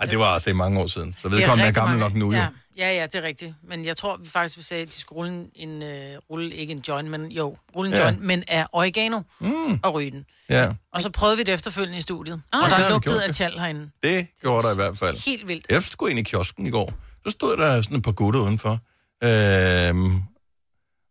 Ej, 0.00 0.06
det 0.06 0.18
var 0.18 0.24
altså 0.24 0.50
i 0.50 0.52
mange 0.52 0.80
år 0.80 0.86
siden. 0.86 1.16
Så 1.18 1.28
vedkommende 1.28 1.62
er 1.62 1.66
rigtig 1.66 1.74
gammel 1.74 1.98
mange- 1.98 2.18
nok 2.18 2.28
nu 2.28 2.32
jo. 2.32 2.38
ja. 2.38 2.48
Ja, 2.78 2.90
ja, 2.94 3.06
det 3.06 3.14
er 3.14 3.22
rigtigt. 3.22 3.54
Men 3.62 3.84
jeg 3.84 3.96
tror 3.96 4.16
vi 4.16 4.28
faktisk, 4.28 4.56
vi 4.58 4.62
sagde, 4.62 4.82
at 4.82 4.88
de 4.88 4.92
skulle 4.92 5.16
rulle 5.16 5.46
en, 5.54 5.82
uh, 5.82 5.88
rulle, 6.30 6.54
ikke 6.54 6.72
en 6.72 6.84
joint, 6.88 7.10
men 7.10 7.32
jo, 7.32 7.56
rulle 7.76 7.88
en 7.88 7.94
Ja. 7.94 7.98
ja. 8.00 8.04
joint, 8.06 8.20
men 8.20 8.44
af 8.48 8.66
oregano 8.72 9.20
Mm. 9.40 9.80
og 9.82 9.94
ryge 9.94 10.10
den. 10.10 10.24
Ja, 10.50 10.72
Og 10.92 11.02
så 11.02 11.10
prøvede 11.10 11.36
vi 11.36 11.42
det 11.42 11.54
efterfølgende 11.54 11.98
i 11.98 12.00
studiet. 12.00 12.42
Ah. 12.52 12.62
og 12.62 12.68
Ja, 12.70 12.76
der 12.84 12.90
lugtede 12.90 13.24
af 13.24 13.34
tjal 13.34 13.58
herinde. 13.58 13.90
det 14.02 14.26
gjorde 14.40 14.66
der 14.66 14.72
i 14.72 14.74
hvert 14.74 14.98
fald. 14.98 15.24
Helt 15.26 15.48
vildt. 15.48 15.66
Jeg 15.70 15.82
skulle 15.82 16.10
ind 16.10 16.18
i 16.18 16.22
kiosken 16.22 16.66
i 16.66 16.70
går. 16.70 16.92
Så 17.26 17.30
stod 17.30 17.56
der 17.56 17.82
sådan 17.82 17.96
et 17.96 18.02
par 18.04 18.12
gutter 18.12 18.40
udenfor. 18.40 18.78
Øhm, 19.24 20.22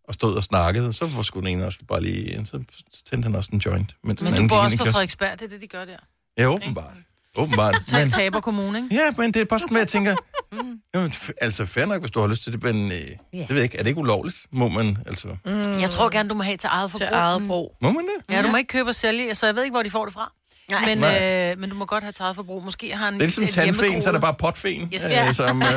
og 0.08 0.14
stod 0.14 0.36
og 0.36 0.44
snakkede. 0.44 0.94
Så 0.94 1.06
var 1.16 1.22
sgu 1.22 1.40
den 1.40 1.48
ene 1.48 1.66
også 1.66 1.80
bare 1.88 2.02
lige... 2.02 2.46
Så 2.46 2.64
tændte 3.10 3.26
han 3.26 3.36
også 3.36 3.50
en 3.54 3.60
joint. 3.60 3.90
Den 3.90 3.98
Men 4.02 4.18
anden 4.28 4.44
du 4.44 4.48
bor 4.48 4.58
også 4.58 4.78
på. 4.78 4.86
Frederiksberg, 4.86 5.40
det 5.40 5.46
er 5.46 5.50
det, 5.50 5.62
de 5.62 5.68
gør 5.68 5.86
der. 5.86 5.98
Ja, 6.38 6.46
åbenbart. 6.48 6.94
Åbenbart. 7.36 7.76
Så 7.88 7.96
Men, 7.98 8.10
taber 8.10 8.40
kommune, 8.40 8.78
ikke? 8.84 8.96
ja, 8.96 9.02
men 9.18 9.32
det 9.34 9.42
er 9.42 9.46
bare 9.46 9.60
sådan, 9.60 9.78
at 9.78 9.80
jeg 9.82 9.88
tænker... 9.88 10.16
Jamen, 10.96 11.10
f- 11.12 11.30
altså, 11.42 11.66
fair 11.66 11.86
nok, 11.86 12.00
hvis 12.02 12.12
du 12.12 12.20
har 12.20 12.28
lyst 12.28 12.44
til 12.44 12.54
det, 12.54 12.64
men 12.64 12.86
øh, 12.92 12.92
det 12.92 13.50
ved 13.50 13.56
jeg 13.56 13.64
ikke. 13.64 13.78
Er 13.78 13.84
det 13.84 13.88
ikke 13.90 14.00
ulovligt? 14.02 14.38
Må 14.52 14.68
man, 14.68 14.98
altså... 15.08 15.28
Mm. 15.46 15.80
Jeg 15.82 15.90
tror 15.90 16.10
gerne, 16.10 16.30
du 16.30 16.34
må 16.36 16.44
have 16.44 16.58
til 16.58 16.70
eget 16.72 16.92
forbrug. 16.92 17.08
Til 17.08 17.14
eget 17.16 17.48
brug. 17.48 17.76
Må 17.82 17.92
man 17.92 18.04
det? 18.06 18.36
Ja, 18.36 18.42
du 18.42 18.48
må 18.48 18.58
ikke 18.58 18.68
købe 18.68 18.90
og 18.90 18.96
sælge, 18.96 19.36
så 19.36 19.46
jeg 19.46 19.56
ved 19.56 19.64
ikke, 19.64 19.74
hvor 19.74 19.84
de 19.84 19.90
får 19.90 20.06
det 20.06 20.14
fra. 20.14 20.32
Nej. 20.72 20.86
Men, 20.86 20.98
Nej. 20.98 21.52
øh, 21.52 21.60
men 21.60 21.70
du 21.70 21.76
må 21.76 21.86
godt 21.86 22.04
have 22.04 22.12
til 22.12 22.22
eget 22.24 22.36
forbrug. 22.36 22.64
Måske 22.66 22.96
har 22.96 23.08
en 23.08 23.14
Det 23.14 23.20
er 23.22 23.26
ligesom 23.26 23.44
et 23.44 23.50
tandfen, 23.50 24.02
så 24.02 24.10
er 24.10 24.14
der 24.14 24.20
bare 24.20 24.34
potfen. 24.34 24.90
Yes. 24.94 25.06
Øh, 25.06 25.12
Ja. 25.12 25.34
som, 25.34 25.62
øh... 25.62 25.68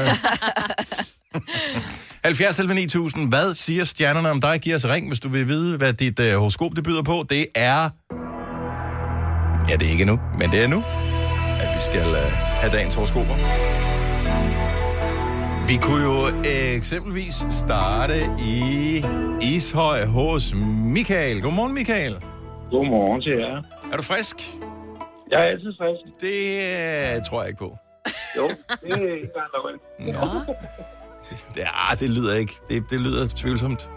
70 2.25 2.59
11 2.59 2.75
9000. 2.75 3.29
Hvad 3.29 3.55
siger 3.55 3.85
stjernerne 3.85 4.31
om 4.31 4.41
dig? 4.41 4.61
Giv 4.61 4.75
os 4.75 4.85
ring, 4.85 5.09
hvis 5.09 5.21
du 5.21 5.29
vil 5.29 5.49
vide, 5.49 5.77
hvad 5.77 5.93
dit 5.93 6.19
øh, 6.21 6.35
horoskop 6.39 6.71
det 6.77 6.85
byder 6.85 7.03
på. 7.03 7.27
Det 7.31 7.47
er... 7.55 7.91
Ja, 9.69 9.77
det 9.77 9.87
er 9.87 9.91
ikke 9.91 10.05
nu, 10.05 10.19
men 10.39 10.51
det 10.51 10.63
er 10.63 10.67
nu, 10.67 10.85
vi 11.79 11.83
skal 11.83 12.09
øh, 12.23 12.33
have 12.63 12.73
dagens 12.73 12.95
horoskoper. 12.95 13.37
Vi 15.69 15.77
kunne 15.77 16.05
jo 16.11 16.17
eksempelvis 16.77 17.47
starte 17.51 18.15
i 18.55 18.57
Ishøj 19.43 19.99
hos 20.07 20.55
Michael. 20.95 21.43
Godmorgen, 21.43 21.75
Michael. 21.75 22.15
Godmorgen 22.71 23.23
til 23.23 23.35
jer. 23.37 23.63
Er 23.93 23.97
du 23.97 24.03
frisk? 24.03 24.37
Jeg 25.31 25.41
er 25.41 25.45
altid 25.45 25.73
frisk. 25.81 26.03
Det 26.21 26.39
øh, 27.17 27.25
tror 27.29 27.41
jeg 27.43 27.49
ikke 27.49 27.59
på. 27.59 27.79
Jo, 28.37 28.49
det 28.83 29.11
er 29.11 29.15
ikke. 29.15 29.29
Nå. 29.99 30.55
Det, 31.55 31.63
ah, 31.91 31.99
det 31.99 32.11
lyder 32.11 32.35
ikke. 32.35 32.53
Det, 32.69 32.85
det 32.91 33.01
lyder 33.01 33.29
tvivlsomt. 33.37 33.91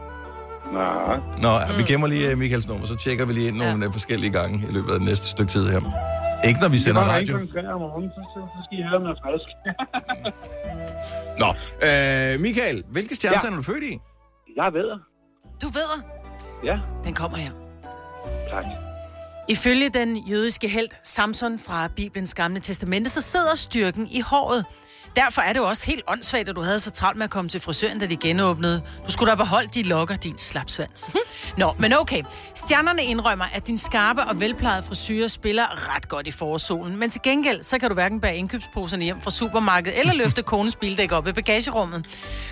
Nej. 0.73 1.15
Nå, 1.41 1.49
ja, 1.49 1.77
vi 1.77 1.83
gemmer 1.83 2.07
lige 2.07 2.31
øh, 2.31 2.37
Michaels 2.37 2.67
nummer, 2.67 2.85
så 2.87 2.95
tjekker 2.95 3.25
vi 3.25 3.33
lige 3.33 3.47
ind 3.47 3.57
nogle 3.57 3.85
ja. 3.85 3.91
forskellige 3.91 4.31
gange 4.31 4.65
i 4.69 4.71
løbet 4.73 4.91
af 4.91 4.99
det 4.99 5.07
næste 5.07 5.27
stykke 5.27 5.51
tid 5.51 5.69
her. 5.69 5.81
Ikke 6.47 6.59
når 6.61 6.69
vi 6.69 6.77
sender 6.77 7.01
radio. 7.01 7.37
Hvis 7.37 7.49
I 7.53 7.57
om 7.57 7.79
morgenen, 7.81 8.09
så, 8.15 8.21
så, 8.33 8.39
så 8.53 8.59
skal 8.65 8.79
I 8.79 8.83
høre, 8.83 8.97
om 8.97 9.03
jeg 9.03 9.11
er 9.11 9.21
frisk. 9.25 9.49
Nå, 11.41 11.49
øh, 11.87 12.39
Michael, 12.41 12.83
hvilke 12.91 13.15
stjernetegn 13.15 13.51
ja. 13.53 13.57
er 13.57 13.61
du 13.61 13.63
født 13.63 13.83
i? 13.83 13.99
jeg 14.55 14.73
ved. 14.73 14.89
Du 15.61 15.67
ved, 15.67 16.03
Ja, 16.63 16.79
den 17.03 17.13
kommer 17.13 17.37
her. 17.37 17.51
tak. 18.49 18.65
Ifølge 19.49 19.89
den 19.89 20.17
jødiske 20.17 20.67
held 20.67 20.87
Samson 21.03 21.59
fra 21.59 21.87
Bibelens 21.95 22.33
gamle 22.33 22.59
testamente, 22.59 23.09
så 23.09 23.21
sidder 23.21 23.55
styrken 23.55 24.07
i 24.11 24.19
håret. 24.21 24.65
Derfor 25.15 25.41
er 25.41 25.53
det 25.53 25.59
jo 25.59 25.65
også 25.67 25.85
helt 25.85 26.03
åndssvagt, 26.07 26.49
at 26.49 26.55
du 26.55 26.61
havde 26.61 26.79
så 26.79 26.91
travlt 26.91 27.17
med 27.17 27.23
at 27.23 27.29
komme 27.29 27.49
til 27.49 27.59
frisøren, 27.61 27.99
da 27.99 28.05
de 28.05 28.15
genåbnede. 28.17 28.81
Du 29.07 29.11
skulle 29.11 29.31
da 29.31 29.35
beholde 29.35 29.69
de 29.73 29.83
lokker, 29.83 30.15
din 30.15 30.37
slapsvans. 30.37 31.11
Nå, 31.57 31.73
men 31.79 31.93
okay. 31.93 32.23
Stjernerne 32.55 33.03
indrømmer, 33.03 33.45
at 33.53 33.67
din 33.67 33.77
skarpe 33.77 34.21
og 34.23 34.39
velplejede 34.39 34.83
frisyrer 34.83 35.27
spiller 35.27 35.95
ret 35.95 36.09
godt 36.09 36.27
i 36.27 36.31
forårssolen. 36.31 36.97
Men 36.97 37.09
til 37.09 37.21
gengæld, 37.23 37.63
så 37.63 37.79
kan 37.79 37.89
du 37.89 37.93
hverken 37.93 38.19
bære 38.19 38.35
indkøbsposerne 38.35 39.03
hjem 39.03 39.21
fra 39.21 39.31
supermarkedet, 39.31 39.99
eller 39.99 40.13
løfte 40.23 40.43
konens 40.43 40.75
bildæk 40.75 41.11
op 41.11 41.27
i 41.27 41.31
bagagerummet. 41.31 42.05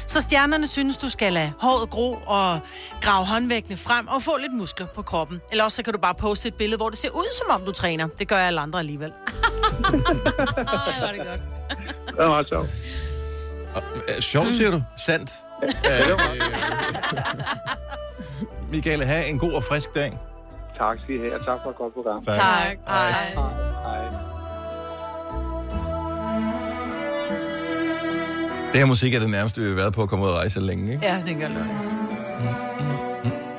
Så 0.07 0.21
stjernerne 0.21 0.67
synes, 0.67 0.97
du 0.97 1.09
skal 1.09 1.33
lade 1.33 1.51
håret 1.59 1.89
gro 1.89 2.13
og 2.25 2.59
grave 3.01 3.25
håndvægtene 3.25 3.77
frem 3.77 4.07
og 4.07 4.21
få 4.21 4.37
lidt 4.37 4.53
muskler 4.53 4.87
på 4.87 5.01
kroppen. 5.01 5.41
Eller 5.51 5.63
også 5.63 5.75
så 5.75 5.83
kan 5.83 5.93
du 5.93 5.99
bare 5.99 6.15
poste 6.15 6.47
et 6.47 6.53
billede, 6.53 6.77
hvor 6.77 6.89
det 6.89 6.97
ser 6.99 7.09
ud, 7.09 7.33
som 7.37 7.61
om 7.61 7.65
du 7.65 7.71
træner. 7.71 8.07
Det 8.07 8.27
gør 8.27 8.37
alle 8.37 8.59
andre 8.59 8.79
alligevel. 8.79 9.11
Ej, 9.13 11.07
er 11.07 11.11
det 11.11 11.27
godt. 11.27 11.39
Det 12.19 12.27
var 12.27 12.31
meget 12.31 12.47
sjovt. 12.49 12.69
Øh, 14.09 14.21
Sjovt, 14.21 14.53
siger 14.53 14.71
du? 14.71 14.81
Sandt. 14.97 15.31
Øh, 15.63 16.19
Michael, 18.71 19.03
have 19.03 19.27
en 19.29 19.39
god 19.39 19.51
og 19.53 19.63
frisk 19.63 19.95
dag. 19.95 20.17
Tak 20.77 20.97
skal 21.03 21.15
I 21.15 21.19
have, 21.19 21.35
og 21.39 21.45
tak 21.45 21.59
for 21.63 21.69
et 21.69 21.75
godt 21.75 21.93
program. 21.93 22.21
Tak. 22.25 22.35
Tak. 22.35 22.77
Hej. 22.87 23.31
Hej. 23.33 24.01
Det 28.71 28.79
her 28.79 28.85
musik 28.85 29.13
er 29.13 29.19
det 29.19 29.29
nærmeste, 29.29 29.61
vi 29.61 29.67
har 29.67 29.75
været 29.75 29.93
på 29.93 30.03
at 30.03 30.09
komme 30.09 30.25
ud 30.25 30.29
og 30.29 30.35
rejse 30.35 30.59
længe, 30.59 30.91
ikke? 30.93 31.05
Ja, 31.05 31.21
det 31.25 31.37
gør 31.37 31.47
løgn. 31.47 31.67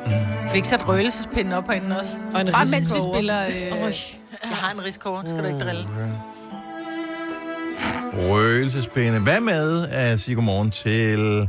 Kan 0.06 0.52
vi 0.52 0.56
ikke 0.56 0.68
sætte 0.68 0.84
røgelsespinden 0.84 1.52
op 1.52 1.66
herinde 1.68 1.98
også? 2.00 2.12
Og 2.34 2.40
en 2.40 2.52
Bare 2.52 2.66
mens 2.66 2.94
vi 2.94 3.00
spiller... 3.14 3.46
Øh, 3.46 3.52
jeg 4.42 4.56
har 4.56 4.72
en 4.72 4.84
riskover, 4.84 5.22
skal 5.24 5.38
du 5.38 5.44
ikke 5.46 5.58
drille. 5.58 5.88
Røgelsespinde. 8.30 9.20
Hvad 9.20 9.40
med 9.40 9.88
at 9.88 10.20
sige 10.20 10.34
godmorgen 10.34 10.70
til 10.70 11.48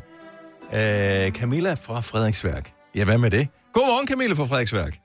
øh, 0.74 1.32
Camilla 1.32 1.74
fra 1.74 2.02
Frederiksværk? 2.02 2.72
Ja, 2.96 3.06
hvad 3.06 3.18
med 3.18 3.32
det? 3.32 3.48
Godmorgen, 3.74 4.08
Camilla 4.08 4.34
fra 4.34 4.46
Frederiksværk. 4.46 4.98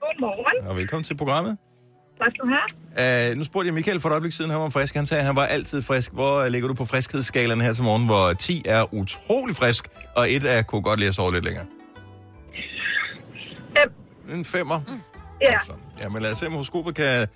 Godmorgen. 0.00 0.68
Og 0.68 0.76
velkommen 0.76 1.04
til 1.04 1.16
programmet. 1.16 1.58
Tak 2.18 2.26
skal 2.34 2.44
du 2.44 2.50
have. 2.56 3.30
Uh, 3.32 3.38
nu 3.38 3.44
spurgte 3.44 3.66
jeg 3.66 3.74
Michael 3.74 4.00
for 4.00 4.08
et 4.08 4.12
øjeblik 4.12 4.32
siden, 4.32 4.50
han 4.50 4.60
var 4.60 4.68
frisk. 4.68 4.94
Han 4.94 5.06
sagde, 5.06 5.20
at 5.20 5.26
han 5.26 5.36
var 5.36 5.46
altid 5.46 5.82
frisk. 5.82 6.12
Hvor 6.12 6.40
øh, 6.40 6.50
ligger 6.50 6.68
du 6.68 6.74
på 6.74 6.84
friskhedsskalaen 6.84 7.60
her 7.60 7.72
til 7.72 7.84
morgen, 7.84 8.06
hvor 8.06 8.32
10 8.38 8.62
er 8.64 8.94
utrolig 8.94 9.56
frisk, 9.56 9.88
og 10.16 10.30
1 10.30 10.44
er 10.44 10.62
kunne 10.62 10.82
godt 10.82 10.98
lide 11.00 11.08
at 11.08 11.14
sove 11.14 11.32
lidt 11.32 11.44
længere? 11.44 11.66
Fem. 13.78 13.92
En 14.38 14.44
femmer. 14.44 14.80
Mm. 14.88 15.00
Ja, 15.42 15.58
Ja, 16.02 16.08
men 16.08 16.22
lad 16.22 16.32
os 16.32 16.38
se, 16.38 16.46
om 16.46 16.52
horoskopet 16.52 16.94
kan 16.94 17.26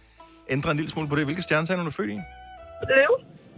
ændre 0.51 0.71
en 0.71 0.77
lille 0.77 0.91
smule 0.91 1.09
på 1.09 1.17
det. 1.17 1.25
Hvilke 1.25 1.43
stjernetegn 1.43 1.81
er 1.81 1.85
du 1.85 1.91
født 1.91 2.11
i? 2.11 2.21
løv. 2.89 3.13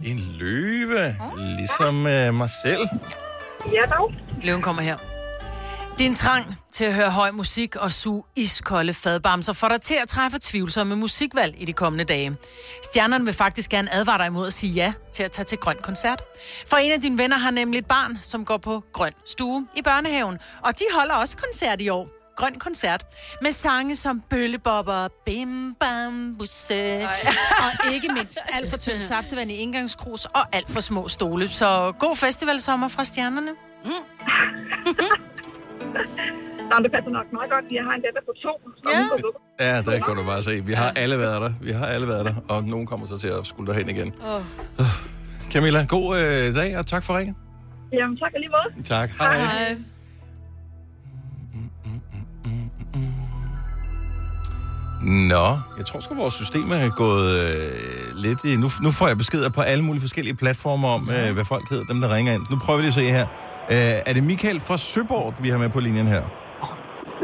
En 0.05 0.19
løve, 0.39 1.15
ligesom 1.57 1.95
uh, 1.95 2.33
mig 2.33 2.49
selv. 2.63 2.87
Ja 3.65 3.95
dog. 3.95 4.11
Løven 4.43 4.61
kommer 4.61 4.81
her. 4.81 4.97
Din 5.99 6.15
trang 6.15 6.57
til 6.71 6.85
at 6.85 6.93
høre 6.93 7.09
høj 7.09 7.31
musik 7.31 7.75
og 7.75 7.93
suge 7.93 8.23
iskolde 8.35 8.93
fadbamser 8.93 9.53
får 9.53 9.67
dig 9.67 9.81
til 9.81 9.95
at 10.01 10.07
træffe 10.07 10.37
tvivlsomme 10.41 10.95
musikvalg 10.95 11.55
i 11.57 11.65
de 11.65 11.73
kommende 11.73 12.03
dage. 12.03 12.35
Stjernerne 12.83 13.25
vil 13.25 13.33
faktisk 13.33 13.69
gerne 13.69 13.93
advare 13.93 14.17
dig 14.17 14.27
imod 14.27 14.47
at 14.47 14.53
sige 14.53 14.73
ja 14.73 14.93
til 15.13 15.23
at 15.23 15.31
tage 15.31 15.45
til 15.45 15.57
grøn 15.57 15.77
koncert. 15.81 16.21
For 16.67 16.77
en 16.77 16.91
af 16.91 17.01
dine 17.01 17.17
venner 17.17 17.37
har 17.37 17.51
nemlig 17.51 17.77
et 17.77 17.85
barn, 17.85 18.19
som 18.21 18.45
går 18.45 18.57
på 18.57 18.83
grøn 18.93 19.13
stue 19.25 19.67
i 19.75 19.81
børnehaven, 19.81 20.37
og 20.61 20.79
de 20.79 20.83
holder 20.93 21.15
også 21.15 21.37
koncert 21.37 21.81
i 21.81 21.89
år. 21.89 22.20
Grøn 22.37 22.55
koncert. 22.59 23.05
Med 23.41 23.51
sange 23.51 23.95
som 23.95 24.21
Bøllebobber, 24.29 25.07
Bim 25.25 25.75
Bam 25.79 26.35
Busse, 26.39 27.07
og 27.59 27.93
ikke 27.93 28.07
mindst 28.13 28.39
alt 28.53 28.69
for 28.69 28.77
tynd 28.77 28.99
saftevand 28.99 29.51
i 29.51 29.55
indgangskrus 29.55 30.25
og 30.25 30.41
alt 30.55 30.69
for 30.71 30.79
små 30.79 31.07
stole. 31.07 31.49
Så 31.49 31.91
god 31.99 32.15
festivalsommer 32.15 32.87
fra 32.87 33.03
stjernerne. 33.03 33.51
Nå, 36.71 36.77
det 36.83 36.91
passer 36.91 37.11
nok 37.11 37.25
meget 37.33 37.49
godt. 37.51 37.65
Jeg 37.71 37.83
har 37.83 37.93
en 37.93 38.01
datter 38.01 38.21
på 38.25 38.33
to. 38.43 38.53
Ja. 38.89 39.65
Ja, 39.65 39.81
der 39.81 40.05
kan 40.05 40.15
du 40.15 40.23
bare 40.23 40.43
se. 40.43 40.63
Vi 40.65 40.73
har 40.73 40.91
alle 40.95 41.17
været 41.17 41.41
der. 41.41 41.51
Vi 41.61 41.71
har 41.71 41.85
alle 41.85 42.07
været 42.07 42.25
der. 42.25 42.33
Og 42.49 42.63
nogen 42.63 42.87
kommer 42.87 43.07
så 43.07 43.17
til 43.17 43.27
at 43.27 43.45
skulle 43.47 43.73
derhen 43.73 43.89
igen. 43.89 44.13
Åh. 44.25 44.41
Camilla, 45.51 45.85
god 45.85 46.17
øh, 46.21 46.55
dag, 46.55 46.77
og 46.77 46.87
tak 46.87 47.03
for 47.03 47.17
ringen. 47.17 47.35
Jamen, 47.93 48.17
tak 48.17 48.31
alligevel. 48.35 48.83
Tak. 48.83 49.09
Hej. 49.19 49.37
Hej. 49.39 49.77
Nå, 55.03 55.47
jeg 55.77 55.85
tror 55.85 55.99
sgu, 55.99 56.15
vores 56.15 56.33
system 56.33 56.71
er 56.71 56.89
gået 56.89 57.31
øh, 57.45 58.23
lidt 58.25 58.39
i... 58.43 58.55
Nu, 58.55 58.67
nu 58.85 58.91
får 58.91 59.07
jeg 59.07 59.17
beskeder 59.17 59.49
på 59.49 59.61
alle 59.61 59.83
mulige 59.83 60.01
forskellige 60.01 60.35
platforme 60.35 60.87
om, 60.87 61.01
øh, 61.15 61.33
hvad 61.35 61.45
folk 61.45 61.69
hedder, 61.69 61.85
dem 61.93 62.01
der 62.01 62.15
ringer 62.15 62.33
ind. 62.33 62.43
Nu 62.49 62.55
prøver 62.63 62.77
vi 62.77 62.83
lige 62.83 62.95
at 62.95 62.99
se 63.01 63.05
her. 63.17 63.25
Øh, 63.73 64.09
er 64.09 64.13
det 64.13 64.23
Michael 64.23 64.59
fra 64.67 64.77
Søborg, 64.77 65.33
vi 65.43 65.49
har 65.49 65.57
med 65.57 65.69
på 65.69 65.79
linjen 65.79 66.07
her? 66.07 66.23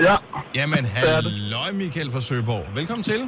Ja. 0.08 0.16
Jamen, 0.56 0.86
halløj 0.96 1.70
Michael 1.74 2.12
fra 2.12 2.22
Søborg. 2.22 2.66
Velkommen 2.76 3.04
til. 3.04 3.22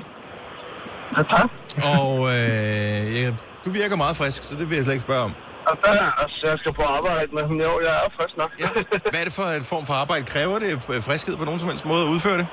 Ja, 1.18 1.22
tak. 1.34 1.50
Og 1.96 2.14
øh, 2.34 3.02
ja, 3.20 3.28
du 3.66 3.70
virker 3.80 3.96
meget 3.96 4.16
frisk, 4.22 4.44
så 4.44 4.54
det 4.60 4.66
vil 4.70 4.76
jeg 4.76 4.84
slet 4.86 4.96
ikke 4.98 5.08
spørge 5.10 5.24
om. 5.30 5.34
Altså, 5.72 5.92
altså, 6.24 6.42
jeg 6.52 6.58
skal 6.62 6.74
på 6.82 6.86
arbejde, 6.98 7.30
men 7.38 7.46
jo, 7.68 7.74
jeg 7.88 7.96
er 8.06 8.10
frisk 8.18 8.36
nok. 8.42 8.52
Ja. 8.64 8.70
Hvad 9.12 9.20
er 9.22 9.26
det 9.30 9.36
for 9.40 9.48
en 9.60 9.66
form 9.74 9.86
for 9.90 9.96
arbejde? 10.04 10.24
Kræver 10.34 10.58
det 10.64 10.72
øh, 10.94 11.02
friskhed 11.10 11.36
på 11.42 11.46
nogen 11.50 11.60
som 11.62 11.70
helst 11.72 11.86
måde 11.92 12.04
at 12.08 12.10
udføre 12.16 12.38
det? 12.42 12.48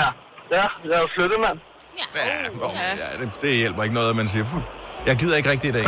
ja. 0.00 0.08
Ja, 0.50 0.64
jeg 0.84 0.94
er 0.98 1.00
jo 1.06 1.08
flyttet, 1.16 1.38
mand. 1.40 1.58
Ja, 1.98 2.66
oh, 2.66 2.74
ja 2.74 3.24
det, 3.24 3.42
det 3.42 3.56
hjælper 3.56 3.82
ikke 3.82 3.94
noget, 3.94 4.10
at 4.10 4.16
man 4.16 4.28
siger, 4.28 4.44
"Puh, 4.44 4.62
jeg 5.06 5.16
gider 5.16 5.36
ikke 5.36 5.50
rigtig 5.50 5.68
i 5.70 5.72
dag. 5.72 5.84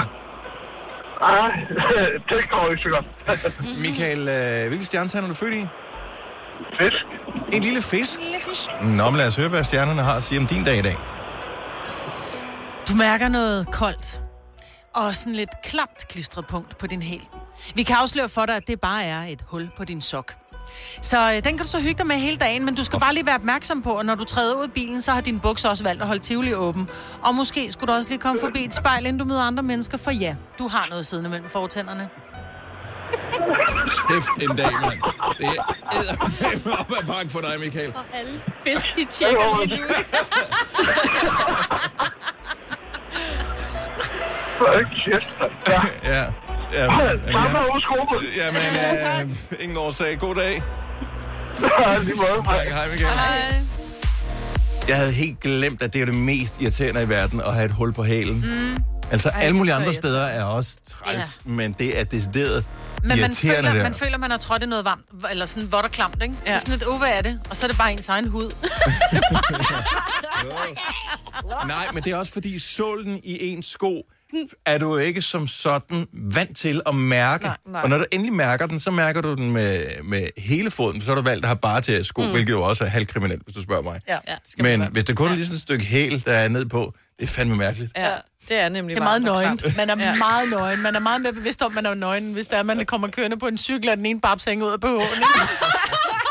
Nej, 1.21 1.51
det 2.29 2.51
går 2.51 2.71
ikke 2.71 2.83
så 2.83 2.89
godt. 2.89 3.07
Michael, 3.87 4.29
øh, 4.29 4.69
hvilke 4.69 4.85
stjernetegn 4.85 5.25
er 5.25 5.29
du 5.29 5.35
født 5.35 5.55
i? 5.55 5.67
Fisk. 6.81 7.05
En 7.53 7.63
lille 7.63 7.83
fisk? 7.83 8.19
Lille 8.21 8.41
fisk. 8.41 8.71
Nå, 8.83 9.05
men 9.11 9.17
lad 9.17 9.27
os 9.29 9.37
høre, 9.37 9.49
hvad 9.49 9.65
stjernerne 9.65 10.03
har 10.03 10.17
at 10.17 10.23
sige 10.23 10.41
om 10.41 10.47
din 10.47 10.65
dag 10.65 10.77
i 10.79 10.83
dag. 10.83 10.97
Du 12.89 12.95
mærker 12.95 13.29
noget 13.29 13.73
koldt. 13.73 14.21
Og 14.95 15.15
sådan 15.15 15.33
lidt 15.35 15.51
klamt 15.65 16.09
klistret 16.09 16.47
punkt 16.47 16.79
på 16.79 16.87
din 16.87 17.03
hæl. 17.03 17.23
Vi 17.75 17.83
kan 17.83 17.97
afsløre 17.97 18.29
for 18.29 18.47
dig, 18.47 18.57
at 18.57 18.67
det 18.67 18.81
bare 18.81 19.05
er 19.05 19.23
et 19.23 19.45
hul 19.49 19.69
på 19.77 19.85
din 19.85 20.01
sok. 20.01 20.35
Så 21.03 21.19
øh, 21.29 21.35
den 21.35 21.43
kan 21.43 21.59
du 21.59 21.67
så 21.67 21.81
hygge 21.81 21.99
dig 21.99 22.07
med 22.07 22.17
hele 22.17 22.37
dagen, 22.37 22.65
men 22.65 22.75
du 22.75 22.85
skal 22.85 23.01
bare 23.01 23.15
lige 23.15 23.27
være 23.27 23.35
opmærksom 23.35 23.83
på, 23.83 23.97
at 23.97 24.07
når 24.07 24.15
du 24.15 24.25
træder 24.25 24.55
ud 24.59 24.63
af 24.65 24.73
bilen, 24.73 25.01
så 25.03 25.11
har 25.11 25.21
din 25.21 25.41
bukser 25.41 25.69
også 25.69 25.85
valgt 25.85 26.01
at 26.03 26.07
holde 26.07 26.23
Tivoli 26.23 26.55
åben. 26.55 26.89
Og 27.23 27.35
måske 27.35 27.73
skulle 27.73 27.93
du 27.93 27.97
også 27.97 28.09
lige 28.11 28.19
komme 28.19 28.41
forbi 28.41 28.65
et 28.65 28.75
spejl, 28.75 29.07
inden 29.07 29.19
du 29.19 29.25
møder 29.25 29.43
andre 29.43 29.63
mennesker, 29.63 29.99
for 29.99 30.11
ja, 30.11 30.35
du 30.59 30.69
har 30.69 30.87
noget 30.91 31.07
siddende 31.07 31.31
mellem 31.31 31.49
fortænderne. 31.49 32.09
Kæft 34.09 34.51
en 34.51 34.57
dag, 34.57 34.73
mand. 34.81 34.99
Det 35.39 35.47
er 35.47 36.81
op 36.81 36.91
ad 37.01 37.07
bakke 37.07 37.31
for 37.33 37.41
dig, 37.41 37.51
Michael. 37.61 37.93
Og 37.97 38.05
alle 38.13 38.43
fisk, 38.67 38.97
de 38.97 39.05
tjekker 39.05 39.65
lige 39.67 39.81
nu. 39.81 39.87
Hold 44.59 44.87
kæft. 45.05 45.37
Ja. 45.69 45.81
Ja. 46.15 46.25
Ja 46.73 46.87
Tak 47.33 47.51
for 47.51 47.75
udskruet. 47.77 48.25
Jamen, 48.37 48.63
Ja, 48.63 49.21
øh, 49.23 49.29
ingen 49.61 49.79
årsag. 49.79 50.19
God 50.19 50.35
dag. 50.35 50.63
Ja, 51.63 51.99
lige 52.03 52.15
måde. 52.15 52.29
Tak, 52.47 52.67
hej 52.69 52.89
Michael. 52.91 53.13
Hej. 53.15 53.55
Jeg 54.89 54.97
havde 54.97 55.13
helt 55.13 55.41
glemt, 55.41 55.83
at 55.83 55.93
det 55.93 56.01
er 56.03 56.05
det 56.07 56.15
mest 56.15 56.61
irriterende 56.63 57.03
i 57.03 57.09
verden 57.09 57.41
at 57.41 57.55
have 57.55 57.65
et 57.65 57.73
hul 57.73 57.93
på 57.93 58.05
hælen. 58.05 58.45
Mm. 58.77 58.85
Altså, 59.11 59.29
Ej, 59.29 59.41
alle 59.43 59.57
mulige 59.57 59.75
andre 59.75 59.93
steder 59.93 60.23
er 60.27 60.45
også 60.45 60.77
træls, 60.89 61.41
ja. 61.47 61.51
men 61.51 61.73
det 61.73 62.01
er 62.01 62.05
decideret 62.05 62.65
Men 63.03 63.09
man 63.09 63.19
irriterende 63.19 63.57
føler, 63.57 63.73
der. 63.73 63.83
man 63.83 63.95
føler, 63.95 64.19
man 64.19 64.31
har 64.31 64.39
trådt 64.39 64.63
i 64.63 64.67
noget 64.67 64.85
varmt, 64.85 65.05
eller 65.31 65.47
sådan 65.47 65.73
vådt 65.73 65.85
og 65.85 65.91
klamt, 65.91 66.23
ikke? 66.23 66.35
Ja. 66.47 66.51
Det 66.51 66.57
er 66.57 66.61
sådan 66.61 66.73
lidt, 66.73 66.89
oh, 66.89 66.99
hvad 66.99 67.09
er 67.09 67.21
det? 67.21 67.41
Og 67.51 67.57
så 67.57 67.67
er 67.67 67.69
det 67.69 67.79
bare 67.79 67.93
ens 67.93 68.09
egen 68.09 68.29
hud. 68.29 68.51
Nej, 71.69 71.87
men 71.95 72.03
det 72.03 72.13
er 72.13 72.17
også 72.17 72.33
fordi 72.33 72.59
sålen 72.59 73.21
i 73.25 73.49
ens 73.53 73.67
sko 73.67 74.03
er 74.67 74.79
du 74.79 74.97
ikke 74.97 75.23
som 75.23 75.47
sådan 75.47 76.07
vant 76.13 76.57
til 76.57 76.81
at 76.87 76.95
mærke. 76.95 77.45
Nej, 77.45 77.57
nej. 77.67 77.83
Og 77.83 77.89
når 77.89 77.99
du 77.99 78.05
endelig 78.13 78.33
mærker 78.35 78.67
den, 78.67 78.81
så 78.81 78.91
mærker 78.91 79.21
du 79.21 79.35
den 79.35 79.53
med, 79.53 79.87
med 80.03 80.27
hele 80.37 80.71
foden. 80.71 81.01
Så 81.01 81.11
har 81.11 81.15
du 81.17 81.23
valgt 81.23 81.45
at 81.45 81.49
have 81.49 81.59
bare 81.59 81.81
til 81.81 82.05
sko, 82.05 82.23
mm. 82.23 82.31
hvilket 82.31 82.51
jo 82.53 82.63
også 82.63 82.85
er 82.85 82.89
halvkriminelt, 82.89 83.43
hvis 83.45 83.55
du 83.57 83.63
spørger 83.63 83.83
mig. 83.83 84.01
Ja, 84.09 84.19
ja. 84.29 84.37
Men 84.59 84.93
hvis 84.93 85.05
det 85.05 85.17
kun 85.17 85.31
er 85.31 85.35
lige 85.35 85.45
sådan 85.45 85.55
et 85.55 85.61
stykke 85.63 85.85
hæl, 85.85 86.25
der 86.25 86.33
er 86.33 86.49
ned 86.49 86.67
på, 86.67 86.95
det 87.19 87.23
er 87.25 87.27
fandme 87.29 87.57
mærkeligt. 87.57 87.93
ja. 87.97 88.11
Det 88.49 88.61
er 88.61 88.69
nemlig 88.69 88.97
Det 88.97 89.01
er 89.03 89.05
meget 89.05 89.23
klamt. 89.23 89.77
Man 89.77 89.91
er 89.91 89.97
Ja. 90.05 90.15
meget 90.19 90.51
nøgen. 90.51 90.83
Man 90.83 90.95
er 90.97 91.01
meget 91.01 91.23
mere 91.23 91.33
bevidst 91.33 91.63
om, 91.63 91.67
at 91.71 91.75
man 91.75 91.87
er 91.87 91.95
nøgen, 91.95 92.33
hvis 92.33 92.47
der 92.47 92.57
er, 92.57 92.63
man 92.63 92.87
kommer 92.87 93.09
kørende 93.09 93.37
på 93.37 93.47
en 93.47 93.59
cykel, 93.59 93.89
og 93.91 93.97
den 93.97 94.07
ene 94.07 94.21
babs 94.21 94.45
hænger 94.45 94.67
ud 94.67 94.71
af 94.73 94.77
BH'en. 94.85 95.25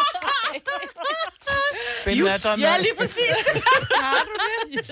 Benatter, 2.15 2.58
ja, 2.58 2.78
lige 2.78 2.96
præcis. 2.98 3.36
Har 4.04 4.24
du 4.24 4.30
det? 4.74 4.91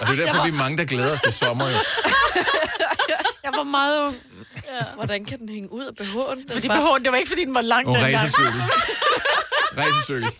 Og 0.00 0.06
det 0.08 0.20
er 0.20 0.24
derfor, 0.26 0.42
vi 0.42 0.48
er 0.48 0.52
mange, 0.52 0.76
der 0.78 0.84
glæder 0.84 1.12
os 1.12 1.20
til 1.20 1.32
sommer. 1.32 1.68
Jo. 1.68 1.76
Jeg 3.44 3.52
var 3.56 3.62
meget 3.62 4.06
ung. 4.06 4.16
Ja. 4.66 4.84
Hvordan 4.94 5.24
kan 5.24 5.38
den 5.38 5.48
hænge 5.48 5.72
ud 5.72 5.84
af 5.84 5.90
BH'en? 6.00 6.52
Fordi 6.54 6.68
BH'en, 6.68 7.02
det 7.02 7.12
var 7.12 7.18
ikke, 7.18 7.28
fordi 7.28 7.44
den 7.44 7.54
var 7.54 7.60
lang 7.60 7.88
Og 7.88 7.94
dengang. 7.94 8.14
racercykel. 8.16 8.62
Racercykel. 9.78 10.30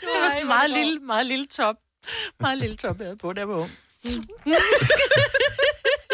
Det 0.00 0.08
var 0.22 0.28
sådan 0.28 0.42
en 0.42 0.46
meget 0.48 0.70
lille, 0.70 0.98
meget 0.98 1.26
lille 1.26 1.46
top. 1.46 1.76
Meget 2.40 2.58
lille 2.58 2.76
top, 2.76 2.98
jeg 2.98 3.06
havde 3.06 3.16
på, 3.16 3.32
der 3.32 3.44
var 3.44 3.54
ung. 3.54 3.70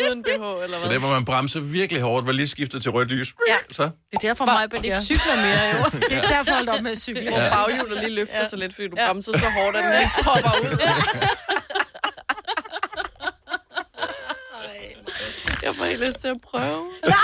Uden 0.01 0.23
BH, 0.23 0.29
eller 0.29 0.69
Så 0.69 0.79
hvad? 0.81 0.91
der, 0.91 0.99
hvor 0.99 1.11
man 1.11 1.25
bremser 1.25 1.61
virkelig 1.61 2.03
hårdt, 2.03 2.27
var 2.27 2.33
lige 2.33 2.49
skiftet 2.49 2.83
til 2.83 2.91
rødt 2.91 3.09
lys. 3.09 3.35
Ja. 3.49 3.57
Så. 3.71 3.83
Det 3.83 3.91
er 4.13 4.19
derfor, 4.21 4.45
mig 4.45 4.65
ikke 4.65 4.89
Ja. 4.89 5.03
cykler 5.03 5.37
mere, 5.37 5.77
jo. 5.77 5.85
Det 6.11 6.17
er 6.17 6.21
derfor, 6.29 6.51
jeg 6.51 6.55
holdt 6.57 6.71
op 6.71 6.83
med 6.83 6.91
at 6.91 6.99
cykle. 6.99 7.29
Hvor 7.29 7.39
baghjulet 7.51 7.99
lige 8.01 8.15
løfter 8.15 8.39
ja. 8.39 8.49
sig 8.49 8.59
lidt, 8.59 8.75
fordi 8.75 8.89
du 8.89 8.97
bremsede 8.97 9.39
så 9.39 9.47
hårdt, 9.57 9.77
at 9.77 9.85
den 9.85 10.01
ikke 10.01 10.25
hopper 10.31 10.51
ud. 10.63 10.79
Ej, 14.55 14.95
Jeg 15.63 15.75
får 15.75 15.85
helt 15.85 16.05
lyst 16.07 16.21
til 16.21 16.29
at 16.29 16.37
prøve. 16.51 16.85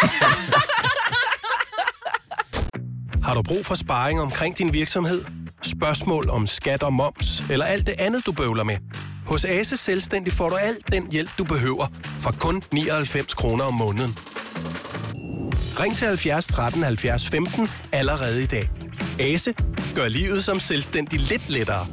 Har 3.25 3.35
du 3.35 3.43
brug 3.43 3.67
for 3.67 3.75
sparring 3.75 4.21
omkring 4.21 4.59
din 4.59 4.73
virksomhed? 4.73 5.25
Spørgsmål 5.63 6.31
om 6.31 6.47
skat 6.47 6.83
og 6.83 6.93
moms, 6.93 7.43
eller 7.51 7.67
alt 7.67 7.87
det 7.87 7.95
andet, 7.99 8.27
du 8.27 8.33
bøvler 8.33 8.65
med? 8.65 8.77
Hos 9.31 9.45
Ase 9.45 9.77
Selvstændig 9.77 10.33
får 10.33 10.49
du 10.49 10.57
alt 10.57 10.93
den 10.93 11.13
hjælp, 11.13 11.31
du 11.39 11.45
behøver, 11.45 11.87
for 12.21 12.31
kun 12.41 12.63
99 12.73 13.35
kroner 13.35 13.65
om 13.65 13.75
måneden. 13.75 14.19
Ring 15.81 15.97
til 15.97 16.07
70 16.07 16.47
13 16.47 16.83
70 16.83 17.29
15 17.29 17.69
allerede 17.93 18.43
i 18.43 18.47
dag. 18.47 18.71
Ase 19.21 19.55
gør 19.95 20.09
livet 20.09 20.45
som 20.45 20.61
selvstændig 20.61 21.21
lidt 21.21 21.49
lettere. 21.49 21.87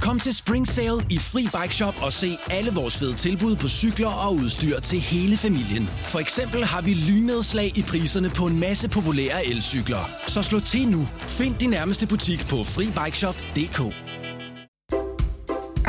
Kom 0.00 0.20
til 0.20 0.36
Spring 0.36 0.68
Sale 0.68 1.06
i 1.10 1.18
Fri 1.18 1.42
Bike 1.42 1.74
Shop 1.74 1.94
og 2.02 2.12
se 2.12 2.38
alle 2.50 2.70
vores 2.70 2.98
fede 2.98 3.14
tilbud 3.14 3.56
på 3.56 3.68
cykler 3.68 4.08
og 4.08 4.34
udstyr 4.34 4.80
til 4.80 5.00
hele 5.00 5.36
familien. 5.36 5.90
For 6.04 6.18
eksempel 6.18 6.64
har 6.64 6.82
vi 6.82 6.94
lynedslag 6.94 7.78
i 7.78 7.82
priserne 7.82 8.30
på 8.30 8.46
en 8.46 8.60
masse 8.60 8.88
populære 8.88 9.46
elcykler. 9.46 10.10
Så 10.26 10.42
slå 10.42 10.60
til 10.60 10.88
nu. 10.88 11.08
Find 11.18 11.54
din 11.54 11.70
nærmeste 11.70 12.06
butik 12.06 12.48
på 12.48 12.64
FriBikeShop.dk 12.64 14.05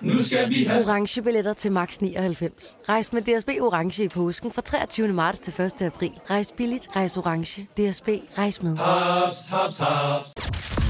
Nu 0.00 0.22
skal 0.22 0.48
vi 0.50 0.64
have... 0.64 0.82
Orange 0.88 1.22
billetter 1.22 1.52
til 1.52 1.72
max 1.72 1.98
99. 1.98 2.76
Rejs 2.88 3.12
med 3.12 3.22
DSB 3.22 3.48
Orange 3.60 4.04
i 4.04 4.08
påsken 4.08 4.52
fra 4.52 4.62
23. 4.62 5.08
marts 5.08 5.40
til 5.40 5.60
1. 5.60 5.82
april. 5.82 6.12
Rejs 6.30 6.52
billigt, 6.56 6.88
rejs 6.96 7.16
orange. 7.16 7.62
DSB, 7.62 8.08
rejs 8.38 8.62
med. 8.62 8.76
Haps, 8.76 9.48
haps, 9.48 9.78
haps. 9.78 10.32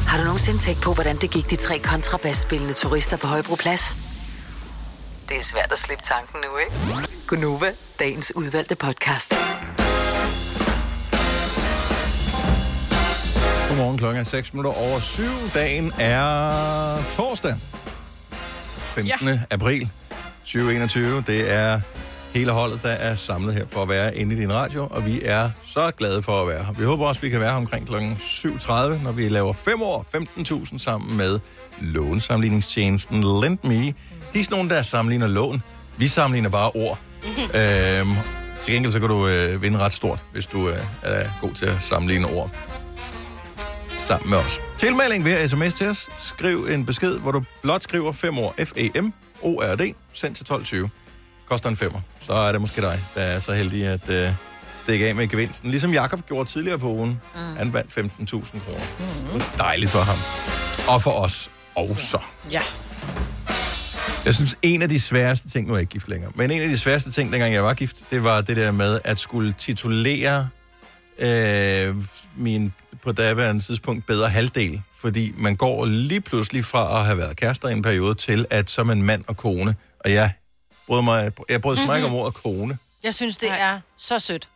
Har 0.09 0.19
du 0.19 0.25
nogensinde 0.25 0.59
tænkt 0.59 0.83
på, 0.83 0.95
hvordan 0.95 1.17
det 1.17 1.31
gik 1.31 1.51
de 1.51 1.57
tre 1.57 1.79
kontrabasspillende 1.79 2.75
turister 2.75 3.17
på 3.17 3.27
Højbroplads? 3.27 3.97
Det 5.29 5.37
er 5.37 5.43
svært 5.43 5.73
at 5.73 5.79
slippe 5.79 6.05
tanken 6.05 6.39
nu, 6.41 6.59
ikke? 6.59 6.73
Gunova, 7.27 7.73
dagens 7.99 8.33
udvalgte 8.37 8.75
podcast. 8.75 9.35
Godmorgen 13.69 13.99
klokken 13.99 14.21
er 14.21 14.25
6 14.25 14.55
minutter 14.55 14.81
over 14.81 15.01
7. 15.01 15.23
Dagen 15.55 15.93
er 15.99 17.03
torsdag. 17.17 17.55
15. 18.99 19.29
Ja. 19.29 19.41
april 19.51 19.89
2021. 20.45 21.25
Det 21.27 21.55
er 21.55 21.81
hele 22.35 22.53
holdet, 22.53 22.83
der 22.83 22.89
er 22.89 23.15
samlet 23.15 23.55
her 23.55 23.67
for 23.67 23.83
at 23.83 23.89
være 23.89 24.17
inde 24.17 24.37
i 24.37 24.39
din 24.39 24.53
radio, 24.53 24.87
og 24.91 25.07
vi 25.07 25.21
er 25.25 25.51
så 25.65 25.91
glade 25.91 26.23
for 26.23 26.43
at 26.43 26.49
være 26.49 26.65
her. 26.65 26.73
Vi 26.73 26.85
håber 26.85 27.07
også, 27.07 27.21
vi 27.21 27.29
kan 27.29 27.41
være 27.41 27.51
her 27.51 27.57
omkring 27.57 27.87
klokken 27.87 28.13
7.30, 28.13 28.73
når 29.05 29.13
vi 29.13 29.29
laver 29.29 29.53
5 29.53 29.83
år, 29.83 30.07
15.000 30.15 30.79
sammen 30.79 31.17
med 31.17 31.41
lånsamligningstjenesten 31.81 33.21
LendMe. 33.21 33.95
De 34.33 34.41
er 34.41 34.45
sådan 34.45 34.57
nogle, 34.57 34.71
der 34.71 34.83
sammenligner 34.83 35.27
lån. 35.27 35.63
Vi 35.97 36.09
sammenligner 36.09 36.51
bare 36.51 36.71
ord. 36.71 36.99
øhm, 37.61 38.15
til 38.65 38.75
gengæld 38.75 38.93
så 38.93 39.01
kan 39.01 39.09
du 39.09 39.29
øh, 39.29 39.63
vinde 39.63 39.79
ret 39.79 39.93
stort, 39.93 40.25
hvis 40.33 40.47
du 40.47 40.69
øh, 40.69 40.77
er 41.03 41.25
god 41.41 41.53
til 41.53 41.67
at 41.67 41.77
sammenligne 41.81 42.27
ord 42.27 42.51
sammen 43.99 44.31
med 44.31 44.39
os. 44.39 44.61
Tilmelding 44.79 45.25
ved 45.25 45.49
sms 45.49 45.75
til 45.75 45.89
os. 45.89 46.09
Skriv 46.19 46.67
en 46.71 46.87
besked, 46.87 47.19
hvor 47.19 47.33
du 47.33 47.43
blot 47.63 47.83
skriver 47.83 48.13
5 48.13 48.39
ord 48.39 48.55
F-A-M-O-R-D, 48.59 49.95
sendt 50.13 50.37
til 50.37 50.45
12.20. 50.85 50.89
Koster 51.47 51.69
en 51.69 51.77
femmer. 51.77 52.01
Så 52.21 52.33
er 52.33 52.53
det 52.53 52.61
måske 52.61 52.81
dig, 52.81 53.01
der 53.15 53.21
er 53.21 53.39
så 53.39 53.53
heldig 53.53 53.87
at 53.87 54.11
øh, 54.11 54.33
stikke 54.77 55.09
af 55.09 55.15
med 55.15 55.29
gevinsten. 55.29 55.71
Ligesom 55.71 55.93
Jakob 55.93 56.27
gjorde 56.27 56.49
tidligere 56.49 56.79
på 56.79 56.87
ugen. 56.87 57.21
Mm. 57.35 57.57
Han 57.57 57.73
vandt 57.73 57.99
15.000 57.99 58.65
kroner. 58.65 58.85
Mm. 59.35 59.43
Dejligt 59.59 59.91
for 59.91 60.01
ham. 60.01 60.19
Og 60.89 61.03
for 61.03 61.11
os 61.11 61.51
også. 61.75 62.19
Ja. 62.51 62.63
Jeg 64.25 64.35
synes, 64.35 64.57
en 64.63 64.83
af 64.83 64.89
de 64.89 65.01
sværeste 65.01 65.51
ting, 65.51 65.67
nu 65.67 65.73
er 65.73 65.77
jeg 65.77 65.81
ikke 65.81 65.91
gift 65.91 66.09
længere, 66.09 66.33
men 66.35 66.51
en 66.51 66.63
af 66.63 66.69
de 66.69 66.79
sværeste 66.79 67.13
ting, 67.13 67.33
dengang 67.33 67.55
jeg 67.55 67.65
var 67.65 67.75
gift, 67.75 68.05
det 68.11 68.25
var 68.25 68.41
det 68.41 68.57
der 68.57 68.71
med 68.71 69.01
at 69.05 69.21
skulle 69.21 69.53
titulere 69.59 70.49
øh, 71.19 71.97
min 72.37 72.73
på 73.03 73.13
daværende 73.13 73.65
tidspunkt 73.65 74.07
bedre 74.07 74.29
halvdel. 74.29 74.83
Fordi 75.01 75.33
man 75.37 75.57
går 75.57 75.85
lige 75.87 76.21
pludselig 76.21 76.65
fra 76.65 77.01
at 77.01 77.07
have 77.07 77.19
været 77.19 77.37
kærester 77.37 77.69
i 77.69 77.73
en 77.73 77.83
periode 77.83 78.15
til, 78.15 78.47
at 78.51 78.71
så 78.71 78.81
er 78.81 78.85
man 78.85 79.03
mand 79.03 79.25
og 79.27 79.37
kone. 79.37 79.77
Og 80.01 80.13
jeg 80.13 80.33
brød 80.87 81.03
mig, 81.03 81.33
jeg 81.49 81.61
brød 81.61 81.77
mig 81.77 81.85
mm-hmm. 81.85 81.97
ikke 81.97 82.07
om 82.09 82.15
ordet 82.15 82.35
kone. 82.35 82.79
Jeg 83.03 83.15
synes, 83.15 83.37
det 83.37 83.51
er 83.53 83.81
så 83.97 84.19
sødt. 84.19 84.49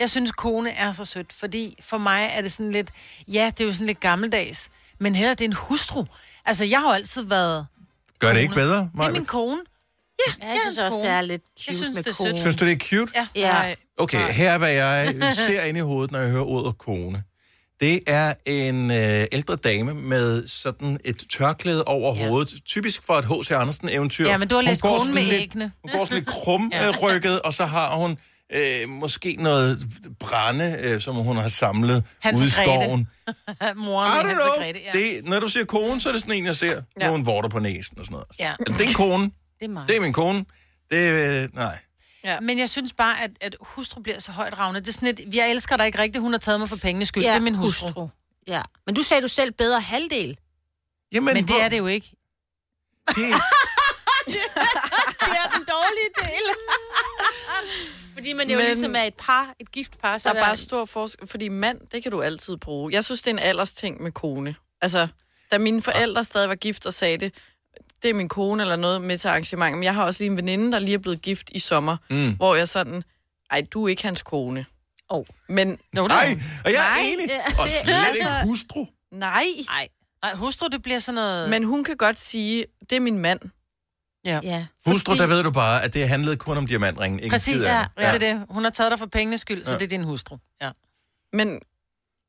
Jeg 0.00 0.10
synes, 0.10 0.32
kone 0.32 0.70
er 0.70 0.92
så 0.92 1.04
sødt, 1.04 1.32
fordi 1.32 1.76
for 1.82 1.98
mig 1.98 2.30
er 2.32 2.42
det 2.42 2.52
sådan 2.52 2.72
lidt... 2.72 2.90
Ja, 3.28 3.50
det 3.58 3.60
er 3.60 3.68
jo 3.68 3.72
sådan 3.72 3.86
lidt 3.86 4.00
gammeldags, 4.00 4.68
men 4.98 5.14
her 5.14 5.30
er 5.30 5.34
det 5.34 5.44
en 5.44 5.52
hustru. 5.52 6.04
Altså, 6.44 6.64
jeg 6.64 6.78
har 6.80 6.86
jo 6.88 6.92
altid 6.92 7.22
været... 7.22 7.66
Gør 8.18 8.28
det 8.28 8.34
kone. 8.34 8.42
ikke 8.42 8.54
bedre, 8.54 8.90
Det 8.96 9.04
er 9.04 9.10
min 9.10 9.26
kone. 9.26 9.60
Ja, 10.26 10.32
Ja, 10.46 10.48
jeg 10.48 10.58
synes 10.64 10.78
også, 10.78 10.98
det 10.98 11.08
er 11.08 11.20
lidt 11.20 11.42
cute 11.42 11.64
Jeg 11.66 11.74
synes, 11.74 11.94
med 11.94 12.02
det 12.02 12.10
er 12.10 12.14
kone. 12.16 12.28
sødt. 12.28 12.38
Synes 12.40 12.56
du, 12.56 12.64
det 12.64 12.72
er 12.72 12.78
cute? 12.78 13.12
Ja. 13.16 13.26
Ja. 13.34 13.74
Okay, 13.98 14.18
her 14.32 14.50
er, 14.52 14.58
hvad 14.58 14.70
jeg 14.72 15.14
ser 15.46 15.62
ind 15.62 15.76
i 15.78 15.80
hovedet, 15.80 16.10
når 16.12 16.18
jeg 16.18 16.30
hører 16.30 16.44
ordet 16.44 16.78
kone. 16.78 17.22
Det 17.80 18.00
er 18.06 18.34
en 18.46 18.90
øh, 18.90 19.26
ældre 19.32 19.56
dame 19.56 19.94
med 19.94 20.48
sådan 20.48 20.98
et 21.04 21.22
tørklæde 21.32 21.84
over 21.84 22.16
ja. 22.16 22.28
hovedet. 22.28 22.54
Typisk 22.66 23.02
for 23.06 23.14
et 23.14 23.24
H.C. 23.24 23.50
Andersen-eventyr. 23.50 24.26
Ja, 24.28 24.36
men 24.36 24.48
du 24.48 24.54
har 24.54 24.62
Hun 24.62 24.68
læst 24.68 24.82
Konen 24.82 25.14
med 25.14 25.22
lidt- 25.22 25.34
æggene. 25.34 25.72
Hun 25.82 25.90
går 25.92 26.04
sådan 26.04 26.18
lidt 26.18 26.28
krumrykket, 26.28 27.42
og 27.46 27.54
så 27.54 27.64
har 27.64 27.96
hun 27.96 28.16
øh, 28.54 28.88
måske 28.88 29.36
noget 29.40 29.86
brænde, 30.20 30.76
øh, 30.82 31.00
som 31.00 31.14
hun 31.14 31.36
har 31.36 31.48
samlet 31.48 32.04
Hans 32.20 32.38
ude 32.40 32.46
i 32.46 32.50
skoven. 32.50 33.08
Moren 33.76 34.08
I 34.26 34.30
don't 34.30 34.34
know. 34.34 34.64
Grete, 34.64 34.80
ja. 34.94 34.98
Det, 34.98 35.28
når 35.28 35.40
du 35.40 35.48
siger 35.48 35.64
kone, 35.64 36.00
så 36.00 36.08
er 36.08 36.12
det 36.12 36.22
sådan 36.22 36.36
en, 36.38 36.44
jeg 36.46 36.56
ser. 36.56 36.82
Ja. 37.00 37.06
Nogle 37.06 37.24
vorter 37.24 37.48
på 37.48 37.58
næsen 37.58 37.98
og 37.98 38.04
sådan 38.04 38.12
noget. 38.12 38.26
Ja. 38.38 38.52
Det 38.66 38.80
er 38.80 38.88
en 38.88 38.94
kone. 38.94 39.24
Det 39.24 39.64
er 39.64 39.68
mig. 39.68 39.84
Det 39.88 39.96
er 39.96 40.00
min 40.00 40.12
kone. 40.12 40.44
Det 40.90 41.08
er, 41.08 41.46
nej. 41.54 41.78
Ja. 42.26 42.40
Men 42.40 42.58
jeg 42.58 42.70
synes 42.70 42.92
bare, 42.92 43.22
at, 43.22 43.30
at 43.40 43.56
hustru 43.60 44.00
bliver 44.00 44.18
så 44.18 44.32
højt 44.32 44.58
ravnet. 44.58 44.84
Det 44.86 44.88
er 44.88 44.92
sådan 44.92 45.08
et, 45.08 45.34
jeg 45.34 45.50
elsker 45.50 45.76
dig 45.76 45.86
ikke 45.86 45.98
rigtigt, 45.98 46.22
hun 46.22 46.32
har 46.32 46.38
taget 46.38 46.60
mig 46.60 46.68
for 46.68 46.76
pengenes 46.76 47.08
skyld. 47.08 47.22
Ja, 47.22 47.30
det 47.30 47.36
er 47.36 47.40
min 47.40 47.54
hustru. 47.54 47.86
hustru. 47.86 48.08
Ja. 48.46 48.62
Men 48.86 48.94
du 48.94 49.02
sagde 49.02 49.22
du 49.22 49.28
selv 49.28 49.52
bedre 49.52 49.80
halvdel. 49.80 50.38
Jamen, 51.12 51.34
Men 51.34 51.42
det 51.42 51.50
hvor- 51.54 51.60
er 51.64 51.68
det 51.68 51.78
jo 51.78 51.86
ikke. 51.86 52.12
Det, 53.08 53.16
det 54.26 54.36
er 55.36 55.50
den 55.56 55.64
dårlige 55.64 56.10
del. 56.22 56.42
Fordi 58.14 58.32
man 58.32 58.50
jo 58.50 58.56
Men- 58.56 58.66
ligesom 58.66 58.94
er 58.96 59.02
et 59.02 59.14
par, 59.14 59.54
et 59.60 59.72
gift 59.72 59.98
par, 60.00 60.18
så 60.18 60.28
Der 60.28 60.34
er 60.40 60.44
bare 60.44 60.56
stor 60.56 60.84
forskel, 60.84 61.28
fordi 61.28 61.48
mand, 61.48 61.80
det 61.92 62.02
kan 62.02 62.12
du 62.12 62.22
altid 62.22 62.56
bruge. 62.56 62.92
Jeg 62.92 63.04
synes, 63.04 63.22
det 63.22 63.30
er 63.30 63.34
en 63.34 63.38
alders 63.38 63.72
ting 63.72 64.02
med 64.02 64.12
kone. 64.12 64.54
Altså, 64.82 65.08
da 65.50 65.58
mine 65.58 65.82
forældre 65.82 66.24
stadig 66.24 66.48
var 66.48 66.54
gift 66.54 66.86
og 66.86 66.94
sagde 66.94 67.18
det, 67.18 67.34
det 68.06 68.10
er 68.10 68.14
min 68.14 68.28
kone 68.28 68.62
eller 68.62 68.76
noget 68.76 69.02
med 69.02 69.18
til 69.18 69.28
arrangement. 69.28 69.74
Men 69.76 69.84
jeg 69.84 69.94
har 69.94 70.04
også 70.04 70.22
lige 70.24 70.30
en 70.30 70.36
veninde, 70.36 70.72
der 70.72 70.78
lige 70.78 70.94
er 70.94 70.98
blevet 70.98 71.22
gift 71.22 71.50
i 71.52 71.58
sommer, 71.58 71.96
Mm. 72.10 72.36
hvor 72.36 72.54
jeg 72.54 72.68
sådan, 72.68 73.02
ej, 73.50 73.66
du 73.72 73.84
er 73.84 73.88
ikke 73.88 74.02
hans 74.02 74.22
kone. 74.22 74.66
Oh. 75.08 75.24
Men, 75.48 75.78
no, 75.92 76.06
Nej, 76.06 76.38
og 76.64 76.72
jeg 76.72 76.84
er 76.86 76.88
Nej, 77.02 77.06
enig. 77.12 77.28
det- 77.28 77.60
Og 77.60 77.68
slet 77.68 77.94
ikke 78.14 78.28
altså- 78.28 78.42
hustru. 78.44 78.86
Nej. 79.12 79.44
Nej. 79.68 79.88
Nej, 80.22 80.34
hustru, 80.34 80.66
det 80.72 80.82
bliver 80.82 80.98
sådan 80.98 81.14
noget... 81.14 81.50
Men 81.50 81.64
hun 81.64 81.84
kan 81.84 81.96
godt 81.96 82.20
sige, 82.20 82.64
det 82.90 82.96
er 82.96 83.00
min 83.00 83.18
mand. 83.18 83.40
Ja. 84.24 84.40
ja. 84.42 84.66
Hustru, 84.86 85.14
der 85.14 85.26
ved 85.26 85.42
du 85.42 85.50
bare, 85.50 85.84
at 85.84 85.94
det 85.94 86.08
handlede 86.08 86.36
kun 86.36 86.56
om 86.56 86.66
diamantringen. 86.66 87.18
Ikke 87.20 87.24
en 87.26 87.30
Præcis, 87.30 87.62
ja, 87.62 87.78
andet. 87.78 87.90
ja. 87.98 88.12
det 88.14 88.22
er 88.22 88.34
det. 88.38 88.46
Hun 88.50 88.62
har 88.62 88.70
taget 88.70 88.90
dig 88.90 88.98
for 88.98 89.06
pengenes 89.06 89.40
skyld, 89.40 89.64
så 89.64 89.72
Ja. 89.72 89.78
det 89.78 89.84
er 89.84 89.88
din 89.88 90.04
hustru. 90.04 90.36
Ja. 90.62 90.70
Men 91.32 91.60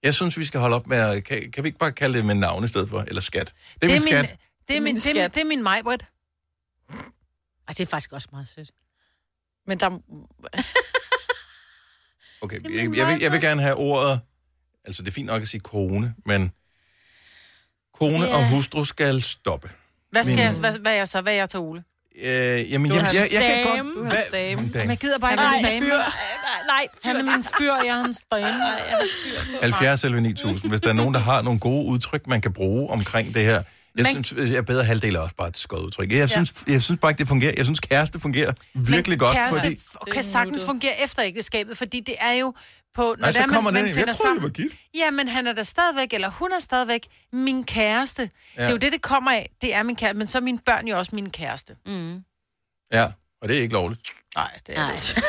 Jeg 0.04 0.14
synes, 0.14 0.38
vi 0.38 0.46
skal 0.46 0.60
holde 0.60 0.76
op 0.76 0.88
med 0.88 0.98
at... 0.98 1.24
Kan, 1.24 1.52
kan 1.54 1.64
vi 1.64 1.68
ikke 1.68 1.80
bare 1.80 1.92
kalde 1.92 2.18
det 2.18 2.26
med 2.26 2.36
navn 2.36 2.64
i 2.64 2.68
stedet 2.68 2.90
for? 2.90 3.02
Eller 3.08 3.22
skat? 3.22 3.54
Det 3.82 3.90
er, 3.92 3.94
Det 3.96 4.04
min 4.04 4.14
er 4.14 4.24
skat. 4.24 4.40
Min, 4.70 4.76
det 4.76 4.78
er 4.78 4.82
min, 4.82 4.96
det 4.96 5.06
er, 5.08 5.14
skat. 5.14 5.36
det 5.36 5.42
er 5.42 5.46
min 5.46 5.64
Majbrit. 5.64 6.06
Ej, 7.68 7.74
det 7.74 7.80
er 7.80 7.86
faktisk 7.86 8.12
også 8.12 8.28
meget 8.32 8.48
sødt. 8.48 8.72
Men 9.68 9.80
der... 9.80 9.90
Okay, 12.42 12.64
jeg, 12.64 12.98
jeg, 12.98 13.08
vil, 13.08 13.20
jeg 13.22 13.32
vil 13.32 13.42
gerne 13.42 13.62
have 13.62 13.76
ordet... 13.76 14.20
Altså, 14.86 15.02
det 15.02 15.08
er 15.08 15.14
fint 15.14 15.28
nok 15.28 15.42
at 15.42 15.48
sige 15.48 15.62
kone, 15.62 16.16
men... 16.26 16.52
Kone 17.94 18.26
Ja. 18.26 18.36
og 18.36 18.50
hustru 18.50 18.84
skal 18.86 19.22
stoppe. 19.22 19.70
Hvad 20.12 20.24
skal 20.24 20.36
Min- 20.36 20.46
jeg, 20.46 20.54
hvad, 20.60 20.80
hvad 20.80 20.92
er 20.92 20.96
jeg 20.96 21.08
så? 21.08 21.22
Hvad 21.22 21.34
er 21.34 21.38
jeg 21.38 21.50
til 21.50 21.60
Ole? 21.60 21.84
Øh, 22.16 22.72
jamen, 22.72 22.92
Du 22.92 22.98
er 22.98 23.00
jeg, 23.00 23.14
jeg, 23.14 23.28
jeg, 23.34 23.42
kan 23.42 23.64
godt... 23.64 23.96
Du 23.96 24.04
er 24.04 24.10
Hvad-. 24.10 24.32
Dame. 24.32 24.62
Jamen, 24.76 24.90
jeg 24.90 24.98
gider 24.98 25.20
bare 25.20 25.34
ikke 25.34 25.44
en 25.58 25.64
dame. 25.84 25.88
Nej, 26.68 26.88
Han 27.04 27.16
er 27.16 27.24
min 27.24 27.44
fyr, 27.58 27.74
jeg 27.74 27.88
er 27.88 28.02
hans 28.02 28.22
dame. 28.32 29.62
70 29.62 30.04
eller 30.04 30.20
9000. 30.20 30.72
Hvis 30.72 30.82
der 30.82 30.90
er 30.90 30.94
nogen, 30.94 31.14
der 31.14 31.20
har 31.20 31.42
nogle 31.42 31.60
gode 31.60 31.86
udtryk, 31.86 32.28
man 32.28 32.42
kan 32.42 32.54
bruge 32.54 32.90
omkring 32.90 33.34
det 33.34 33.44
her. 33.46 33.64
Jeg 33.98 34.04
Men- 34.14 34.24
synes, 34.24 34.52
jeg 34.52 34.66
bedre 34.66 34.84
halvdel 34.84 35.16
er 35.16 35.20
også 35.20 35.36
bare 35.36 35.48
et 35.48 35.58
skødt 35.58 35.82
udtryk. 35.82 36.12
Jeg 36.12 36.30
synes, 36.30 36.54
jeg 36.68 36.82
synes 36.84 37.00
bare 37.02 37.12
ikke, 37.12 37.20
det 37.20 37.28
fungerer. 37.28 37.54
Jeg 37.58 37.66
synes, 37.66 37.80
kæreste 37.80 38.20
fungerer 38.20 38.54
virkelig 38.74 39.10
Men 39.14 39.20
godt, 39.20 39.36
kæreste 39.38 39.60
fordi... 39.62 39.80
kan 40.12 40.24
sagtens 40.24 40.66
fungere 40.66 41.04
efter 41.04 41.24
ægteskabet, 41.24 41.78
fordi 41.78 42.00
det 42.00 42.16
er 42.20 42.32
jo 42.32 42.54
på... 42.96 43.02
Når 43.02 43.16
Nej, 43.18 43.32
så 43.32 43.38
det 43.40 43.44
er, 43.46 43.50
kommer 43.54 43.72
man, 43.72 43.84
den 43.84 43.90
man 43.96 43.98
ind. 44.00 44.08
Jeg 44.08 44.16
troede, 44.16 44.18
sammen. 44.18 44.44
var 44.44 44.50
gift. 44.50 44.76
Ja, 44.96 45.12
men 45.12 45.28
han 45.28 45.48
er 45.48 45.54
der 45.54 45.64
stadigvæk, 45.64 46.14
eller 46.14 46.30
hun 46.30 46.52
er 46.52 46.60
stadigvæk 46.60 47.08
min 47.34 47.64
kæreste. 47.64 48.22
Ja. 48.58 48.62
Det 48.62 48.68
er 48.68 48.72
jo 48.72 48.78
det, 48.78 48.92
det 48.92 49.02
kommer 49.02 49.32
af. 49.32 49.50
Det 49.62 49.76
er 49.76 49.84
min 49.84 49.96
kæreste, 49.96 50.18
men 50.18 50.28
så 50.28 50.38
er 50.38 50.42
mine 50.42 50.60
børn 50.66 50.88
jo 50.88 50.98
også 50.98 51.12
min 51.16 51.30
kæreste. 51.30 51.76
Mm. 51.86 52.16
Ja, 52.94 53.06
og 53.42 53.50
det 53.50 53.58
er 53.58 53.62
ikke 53.62 53.74
lovligt. 53.74 54.02
Nej, 54.36 54.52
det 54.68 54.78
er 54.78 54.88
det 54.92 55.10
ikke. 55.16 55.22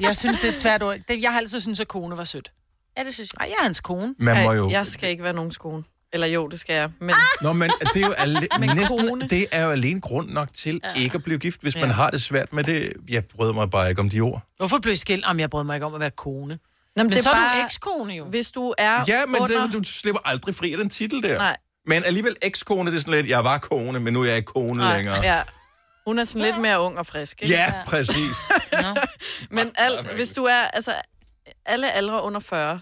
Jeg 0.00 0.16
synes, 0.16 0.40
det 0.40 0.46
er 0.46 0.50
et 0.52 0.56
svært 0.56 0.82
ord. 0.82 0.96
Det- 1.08 1.22
Jeg 1.22 1.30
har 1.32 1.38
altid 1.38 1.60
syntes, 1.60 1.80
at 1.80 1.88
kone 1.88 2.16
var 2.16 2.24
sødt. 2.24 2.52
Ja, 2.98 3.04
det 3.04 3.14
synes 3.14 3.30
jeg. 3.32 3.38
Nej, 3.46 3.48
jeg 3.48 3.56
er 3.60 3.62
hans 3.62 3.80
kone. 3.80 4.14
Man 4.18 4.44
må 4.44 4.52
jo... 4.52 4.70
Jeg 4.70 4.86
skal 4.86 5.10
ikke 5.10 5.22
være 5.24 5.32
nogens 5.32 5.56
kone. 5.56 5.82
Eller 6.16 6.26
jo, 6.26 6.48
det 6.48 6.60
skal 6.60 6.74
jeg. 6.74 6.90
Men 7.00 7.14
Nå, 7.40 7.52
men 7.52 7.70
det 7.94 8.02
er 8.02 8.06
jo 8.06 8.12
ale... 8.18 8.40
Næsten, 8.74 9.08
kone. 9.08 9.28
det 9.28 9.46
er 9.52 9.64
jo 9.64 9.70
alene 9.70 10.00
grund 10.00 10.30
nok 10.30 10.48
til 10.54 10.80
ja. 10.84 11.00
ikke 11.02 11.14
at 11.14 11.22
blive 11.22 11.38
gift, 11.38 11.62
hvis 11.62 11.74
man 11.76 11.84
Ja. 11.84 11.90
har 11.92 12.10
det 12.10 12.22
svært 12.22 12.52
med 12.52 12.64
det. 12.64 12.92
Jeg 13.08 13.24
bryder 13.24 13.52
mig 13.52 13.70
bare 13.70 13.88
ikke 13.88 14.00
om 14.00 14.08
de 14.10 14.20
ord. 14.20 14.42
Hvorfor 14.56 14.78
blev 14.78 14.92
I 14.92 14.96
skilt? 14.96 15.24
Om 15.24 15.40
jeg 15.40 15.50
brød 15.50 15.64
mig 15.64 15.74
ikke 15.76 15.86
om 15.86 15.94
at 15.94 16.00
være 16.00 16.10
kone. 16.10 16.58
Nå, 16.96 17.02
Men, 17.02 17.10
det 17.12 17.18
er 17.18 17.22
så 17.22 17.30
er 17.30 17.34
bare- 17.34 17.58
du 17.60 17.64
ekskone 17.64 18.14
jo. 18.14 18.24
hvis 18.24 18.50
du 18.50 18.74
er 18.78 19.04
Ja, 19.08 19.26
men 19.26 19.36
under... 19.40 19.62
det, 19.62 19.72
du 19.72 19.82
slipper 19.84 20.20
aldrig 20.24 20.54
fri 20.54 20.72
af 20.72 20.78
den 20.78 20.90
titel 20.90 21.22
der. 21.22 21.38
Nej. 21.38 21.56
Men 21.86 22.02
alligevel 22.04 22.36
ekskone, 22.42 22.90
det 22.90 22.96
er 22.96 23.00
sådan 23.00 23.14
lidt, 23.14 23.28
jeg 23.28 23.44
var 23.44 23.58
kone, 23.58 24.00
men 24.00 24.12
nu 24.12 24.20
er 24.22 24.26
jeg 24.26 24.36
ikke 24.36 24.52
kone 24.52 24.78
Nej, 24.78 24.96
længere. 24.96 25.20
Ja. 25.22 25.42
Hun 26.06 26.18
er 26.18 26.24
sådan 26.24 26.42
lidt 26.42 26.58
mere 26.60 26.80
ung 26.80 26.98
og 26.98 27.06
frisk, 27.06 27.42
ikke? 27.42 27.54
Ja, 27.54 27.72
præcis. 27.86 28.36
Men 29.50 29.70
alt, 29.74 30.06
hvis 30.14 30.28
du 30.32 30.44
er, 30.44 30.60
altså, 30.60 30.94
alle 31.66 31.92
aldre 31.92 32.22
under 32.22 32.40
40, 32.40 32.80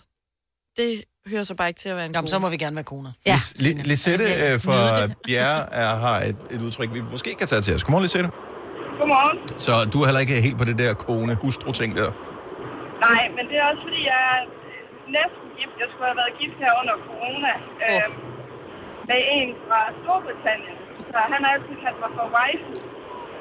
det 0.76 1.04
hører 1.32 1.42
så 1.50 1.54
bare 1.60 1.68
ikke 1.72 1.80
til 1.84 1.88
at 1.92 1.96
være 2.00 2.06
en 2.10 2.12
Jamen, 2.16 2.24
kone. 2.28 2.34
så 2.34 2.38
må 2.44 2.48
vi 2.54 2.58
gerne 2.64 2.76
være 2.80 2.88
koner. 2.94 3.12
Ja. 3.30 3.36
Lis- 3.64 3.82
Lisette 3.92 4.24
øh, 4.44 4.54
fra 4.66 4.78
Bjerre 5.26 5.60
er, 5.82 5.90
har 6.06 6.18
et, 6.30 6.38
et 6.54 6.60
udtryk, 6.66 6.88
vi 6.96 7.00
måske 7.14 7.30
kan 7.40 7.46
tage 7.52 7.62
til 7.66 7.72
os. 7.76 7.82
Godmorgen, 7.84 8.04
Lisette. 8.08 8.28
Godmorgen. 8.98 9.38
Så 9.66 9.72
du 9.92 9.96
er 10.02 10.06
heller 10.08 10.22
ikke 10.26 10.36
helt 10.46 10.58
på 10.62 10.66
det 10.70 10.76
der 10.82 10.90
kone-hustru-ting 11.06 11.90
der. 12.00 12.08
Nej, 13.08 13.22
men 13.36 13.42
det 13.50 13.56
er 13.62 13.64
også 13.70 13.82
fordi, 13.86 14.00
jeg 14.12 14.20
er 14.34 14.40
næsten 15.18 15.46
gift. 15.58 15.74
Jeg 15.82 15.88
skulle 15.92 16.06
have 16.12 16.18
været 16.22 16.32
gift 16.42 16.56
her 16.64 16.72
under 16.80 16.94
corona. 17.08 17.52
Oh. 17.88 17.94
Øh, 17.94 18.08
med 19.10 19.20
en 19.36 19.48
fra 19.66 19.80
Storbritannien. 20.00 20.76
Så 21.12 21.18
han 21.32 21.40
har 21.44 21.50
altid 21.56 21.74
kaldt 21.84 21.98
mig 22.04 22.10
for 22.18 22.26
wife. 22.38 22.64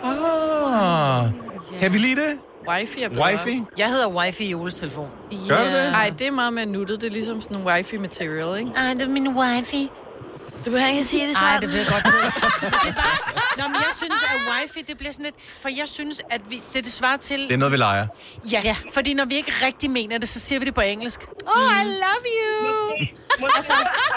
Ah, 0.09 1.21
kan 1.81 1.89
vi 1.93 1.99
lide 2.07 2.17
det? 2.25 2.33
Wifi 2.67 3.01
er 3.01 3.09
bedre. 3.09 3.31
Wifi? 3.31 3.61
Jeg 3.77 3.89
hedder 3.89 4.07
wifi 4.07 4.45
i 4.49 4.53
Oles 4.53 4.75
telefon. 4.75 5.09
Gør 5.49 5.57
du 5.57 5.65
det? 5.65 5.91
Nej, 5.91 6.09
det 6.19 6.27
er 6.27 6.31
meget 6.31 6.53
mere 6.53 6.65
nuttet. 6.65 7.01
Det 7.01 7.07
er 7.07 7.11
ligesom 7.11 7.41
sådan 7.41 7.57
en 7.57 7.63
wifi 7.67 7.97
material, 7.97 8.59
ikke? 8.59 8.71
Ej, 8.75 8.93
det 8.93 9.01
er 9.01 9.07
min 9.07 9.37
wifi. 9.37 9.89
Du 10.65 10.71
behøver 10.71 10.89
ikke 10.91 11.05
sige 11.05 11.27
det 11.27 11.35
Ej, 11.37 11.57
det 11.61 11.69
ved 11.69 11.77
jeg 11.77 11.87
godt. 11.87 12.03
Det 12.03 12.89
er 12.89 12.93
bare, 12.93 13.33
Nå, 13.57 13.67
men 13.67 13.75
jeg 13.75 13.91
synes, 13.95 14.13
at 14.23 14.39
wifi, 14.51 14.81
det 14.87 14.97
bliver 14.97 15.11
sådan 15.11 15.23
lidt... 15.23 15.35
For 15.61 15.69
jeg 15.77 15.87
synes, 15.87 16.21
at 16.29 16.41
vi, 16.49 16.61
det, 16.73 16.85
det 16.85 16.93
svarer 16.93 17.17
til... 17.17 17.39
Det 17.39 17.51
er 17.53 17.57
noget, 17.57 17.71
vi 17.71 17.77
leger. 17.77 18.07
Ja, 18.51 18.61
ja, 18.63 18.75
fordi 18.93 19.13
når 19.13 19.25
vi 19.25 19.35
ikke 19.35 19.53
rigtig 19.65 19.91
mener 19.91 20.17
det, 20.17 20.29
så 20.29 20.39
siger 20.39 20.59
vi 20.59 20.65
det 20.65 20.73
på 20.75 20.81
engelsk. 20.81 21.21
Oh, 21.47 21.81
I 21.81 21.85
love 21.85 22.25
you! 22.39 23.07
altså, 23.55 23.73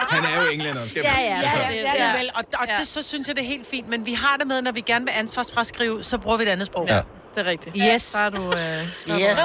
Han 0.08 0.24
er 0.24 0.42
jo 0.42 0.50
englænder, 0.50 0.88
skal 0.88 1.02
ja, 1.02 1.20
ja, 1.20 1.40
altså. 1.42 1.58
ja, 1.58 1.68
det, 1.68 1.84
det 1.92 2.00
er 2.00 2.16
vel. 2.16 2.30
Og, 2.34 2.44
og 2.60 2.66
det, 2.78 2.86
så 2.86 3.02
synes 3.02 3.28
jeg, 3.28 3.36
det 3.36 3.42
er 3.42 3.48
helt 3.48 3.66
fint. 3.66 3.88
Men 3.88 4.06
vi 4.06 4.12
har 4.12 4.36
det 4.36 4.46
med, 4.46 4.62
når 4.62 4.72
vi 4.72 4.80
gerne 4.80 5.04
vil 5.04 5.12
ansvarsfraskrive, 5.16 6.02
så 6.02 6.18
bruger 6.18 6.36
vi 6.36 6.42
et 6.42 6.48
andet 6.48 6.66
sprog. 6.66 6.86
Ja. 6.88 7.00
Det 7.36 7.46
er 7.46 7.50
rigtigt. 7.54 7.72
Yes. 7.92 8.04
Der 8.12 8.24
er 8.28 8.30
du... 8.38 8.42
Øh, 8.62 9.20
Yes. 9.22 9.40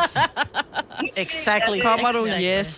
exactly. 1.26 1.78
Kommer 1.90 2.10
du, 2.18 2.22
yes. 2.50 2.72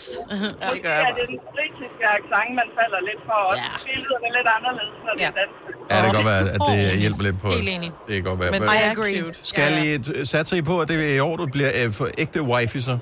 Ja, 0.62 0.67
det 0.73 0.82
gør 0.86 0.93
jeg 0.97 1.04
Ja, 1.06 1.10
det 1.17 1.21
er 1.26 1.30
den 1.36 1.39
britiske 1.56 2.04
accent, 2.17 2.52
man 2.62 2.67
falder 2.80 2.99
lidt 3.10 3.21
for. 3.30 3.39
Og 3.52 3.56
ja. 3.58 3.69
bilderne 3.88 4.26
er 4.30 4.34
lidt 4.38 4.49
anderledes, 4.58 4.95
når 5.06 5.13
det 5.17 5.26
er 5.32 5.36
dansk. 5.41 5.58
Ja, 5.91 5.95
det 5.97 6.06
kan 6.08 6.13
godt 6.19 6.30
være, 6.34 6.43
at 6.56 6.62
det 6.69 6.78
hjælper 7.04 7.23
lidt 7.28 7.38
på. 7.43 7.49
Helt 7.58 7.69
enig. 7.78 7.89
Det 8.08 8.13
kan 8.17 8.26
godt 8.30 8.39
være. 8.43 8.52
Men 8.56 8.62
Men 8.69 8.69
I 8.80 8.82
agree. 8.93 9.19
Skal 9.52 9.69
I 9.86 9.89
satse 10.34 10.52
I 10.62 10.63
på, 10.71 10.76
at 10.84 10.88
det 10.91 10.95
er 11.10 11.15
i 11.19 11.23
år, 11.30 11.36
du 11.41 11.45
bliver 11.56 11.71
øh, 11.80 11.88
for 11.97 12.06
ægte 12.23 12.39
wifi 12.52 12.80
så? 12.89 12.95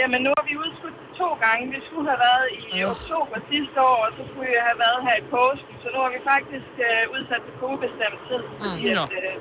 Jamen, 0.00 0.18
nu 0.26 0.30
har 0.38 0.44
vi 0.50 0.54
udskudt 0.64 0.96
det 1.02 1.10
to 1.22 1.28
gange. 1.44 1.62
Vi 1.76 1.80
skulle 1.88 2.06
have 2.12 2.20
været 2.28 2.46
i 2.74 2.78
oktober 2.94 3.36
sidste 3.52 3.78
år, 3.92 3.98
og 4.06 4.10
så 4.16 4.22
skulle 4.28 4.46
vi 4.52 4.58
have 4.68 4.78
været 4.86 5.00
her 5.06 5.16
i 5.22 5.24
påsken. 5.36 5.72
Så 5.82 5.86
nu 5.94 5.98
har 6.04 6.10
vi 6.16 6.20
faktisk 6.32 6.70
øh, 6.88 7.02
udsat 7.14 7.40
det 7.46 7.54
på 7.60 7.64
ubestemt 7.74 8.20
tid. 8.28 8.42
Fordi 8.62 8.86
Mm. 8.94 9.02
at, 9.04 9.12
øh, 9.22 9.34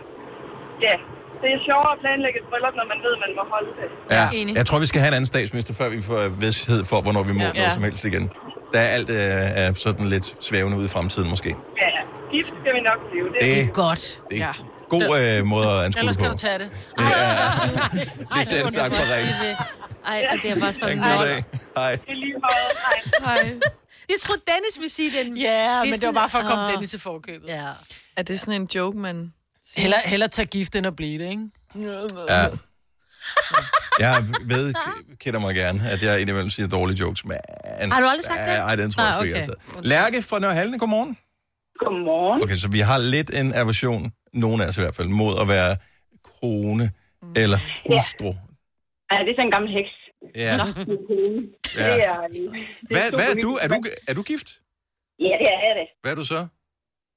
ja, 0.88 0.96
det 1.44 1.50
er 1.56 1.60
sjovere 1.70 1.92
at 1.96 2.00
planlægge 2.04 2.38
et 2.42 2.46
bryllup, 2.52 2.76
når 2.80 2.86
man 2.94 3.00
ved, 3.06 3.14
man 3.26 3.32
må 3.40 3.44
holde 3.56 3.72
det. 3.80 3.88
Ja. 4.18 4.26
Jeg 4.60 4.66
tror, 4.68 4.80
vi 4.86 4.90
skal 4.92 5.00
have 5.04 5.08
en 5.14 5.18
anden 5.20 5.32
statsminister, 5.36 5.74
før 5.80 5.88
vi 5.96 6.02
får 6.10 6.20
vidshed 6.44 6.82
for, 6.92 6.98
hvornår 7.06 7.24
vi 7.30 7.34
må 7.34 7.40
Ja. 7.40 7.46
ja. 7.46 7.54
noget 7.54 7.68
Ja. 7.70 7.74
som 7.74 7.84
helst 7.88 8.04
igen. 8.12 8.26
Der 8.74 8.80
er 8.80 8.90
alt 8.98 9.10
øh, 9.10 9.62
er 9.62 9.74
sådan 9.74 10.06
lidt 10.16 10.28
svævende 10.50 10.76
ude 10.80 10.86
i 10.86 10.94
fremtiden 10.96 11.30
måske. 11.34 11.50
Ja, 11.84 11.90
gift 12.34 12.48
skal 12.62 12.72
vi 12.78 12.82
nok 12.90 13.00
blive. 13.12 13.26
Det, 13.34 13.42
Det- 13.42 13.64
er 13.64 13.68
godt. 13.86 14.22
Det 14.32 14.42
er 14.42 14.54
en 14.54 14.90
god 14.90 15.04
øh, 15.40 15.46
måde 15.54 15.68
at 15.76 15.80
anskue 15.86 16.00
Ellers 16.00 16.16
det 16.18 16.24
kan 16.24 16.32
på. 16.32 16.38
du 16.38 16.40
tage 16.48 16.60
det. 16.64 16.70
Det 16.98 18.40
er 18.40 18.44
selv 18.44 18.72
tak 18.82 18.92
for 18.96 19.06
ringen. 19.16 19.36
Ej, 20.08 20.26
og 20.32 20.36
det 20.44 20.52
er 20.52 20.60
bare 20.60 20.74
sådan... 20.74 20.98
En 20.98 21.04
god 21.04 21.26
dag. 21.26 21.44
Hej. 21.78 21.98
Hej. 23.26 23.54
Jeg 24.10 24.18
troede, 24.22 24.42
Dennis 24.48 24.76
ville 24.80 24.90
sige 24.90 25.12
den. 25.24 25.38
Ja, 25.38 25.84
men 25.84 25.94
det 25.94 26.06
var 26.08 26.12
bare 26.12 26.30
for 26.30 26.38
at 26.38 26.46
komme 26.46 26.64
Åh. 26.64 26.72
Dennis 26.72 26.90
til 26.90 27.00
forkøbet. 27.00 27.48
Ja. 27.50 27.64
Er 28.18 28.24
det 28.24 28.40
sådan 28.40 28.62
en 28.62 28.70
joke, 28.76 28.98
man... 28.98 29.34
Heller, 29.78 29.98
heller 30.06 30.28
tage 30.28 30.46
gift, 30.46 30.76
end 30.76 30.88
at 30.88 30.96
blive 30.96 31.24
det, 31.24 31.30
ikke? 31.30 31.50
Ja. 32.30 32.46
Jeg 34.00 34.24
ved, 34.46 34.74
kender 35.20 35.40
mig 35.40 35.56
gerne, 35.56 35.80
at 35.90 36.04
jeg 36.04 36.22
indimellem 36.22 36.50
siger 36.50 36.68
dårlige 36.68 37.00
jokes, 37.00 37.26
men... 37.26 37.38
Har 37.92 38.02
du 38.02 38.08
aldrig 38.08 38.24
sagt 38.24 38.40
det? 38.40 38.48
Nej, 38.48 38.76
den 38.76 38.92
tror 38.92 39.04
jeg 39.04 39.14
sgu 39.14 39.24
ikke, 39.24 39.36
okay. 39.36 39.50
altså. 39.50 39.80
Lærke 39.84 40.22
fra 40.22 40.40
Nørre 40.40 40.54
Halden, 40.54 40.80
godmorgen. 40.80 41.18
Godmorgen. 41.80 42.44
Okay, 42.44 42.56
så 42.56 42.68
vi 42.68 42.80
har 42.80 42.98
lidt 42.98 43.30
en 43.40 43.54
aversion, 43.54 44.12
nogen 44.34 44.62
af 44.62 44.68
os 44.68 44.78
i 44.78 44.82
hvert 44.82 44.96
fald, 44.96 45.08
mod 45.08 45.40
at 45.42 45.48
være 45.48 45.78
kone 46.40 46.92
Mm. 47.24 47.34
eller 47.36 47.60
hustru. 47.90 48.30
Ja, 49.12 49.18
det 49.26 49.30
er 49.32 49.36
sådan 49.38 49.48
en 49.50 49.52
gammel 49.56 49.72
heks. 49.78 49.94
Ja. 50.36 50.58
Nå. 50.58 50.66
Ja. 51.78 51.92
Det 51.96 52.04
er, 52.06 52.18
Hvad, 52.94 53.06
hvad 53.18 53.28
er 53.34 53.36
du? 53.46 53.52
Er 53.64 53.68
du, 53.68 53.84
er 54.08 54.14
du 54.14 54.22
gift? 54.22 54.50
Ja, 55.20 55.34
det 55.42 55.48
er 55.70 55.74
det. 55.80 55.88
Hvad 56.02 56.12
er 56.12 56.16
du 56.16 56.26
så? 56.34 56.48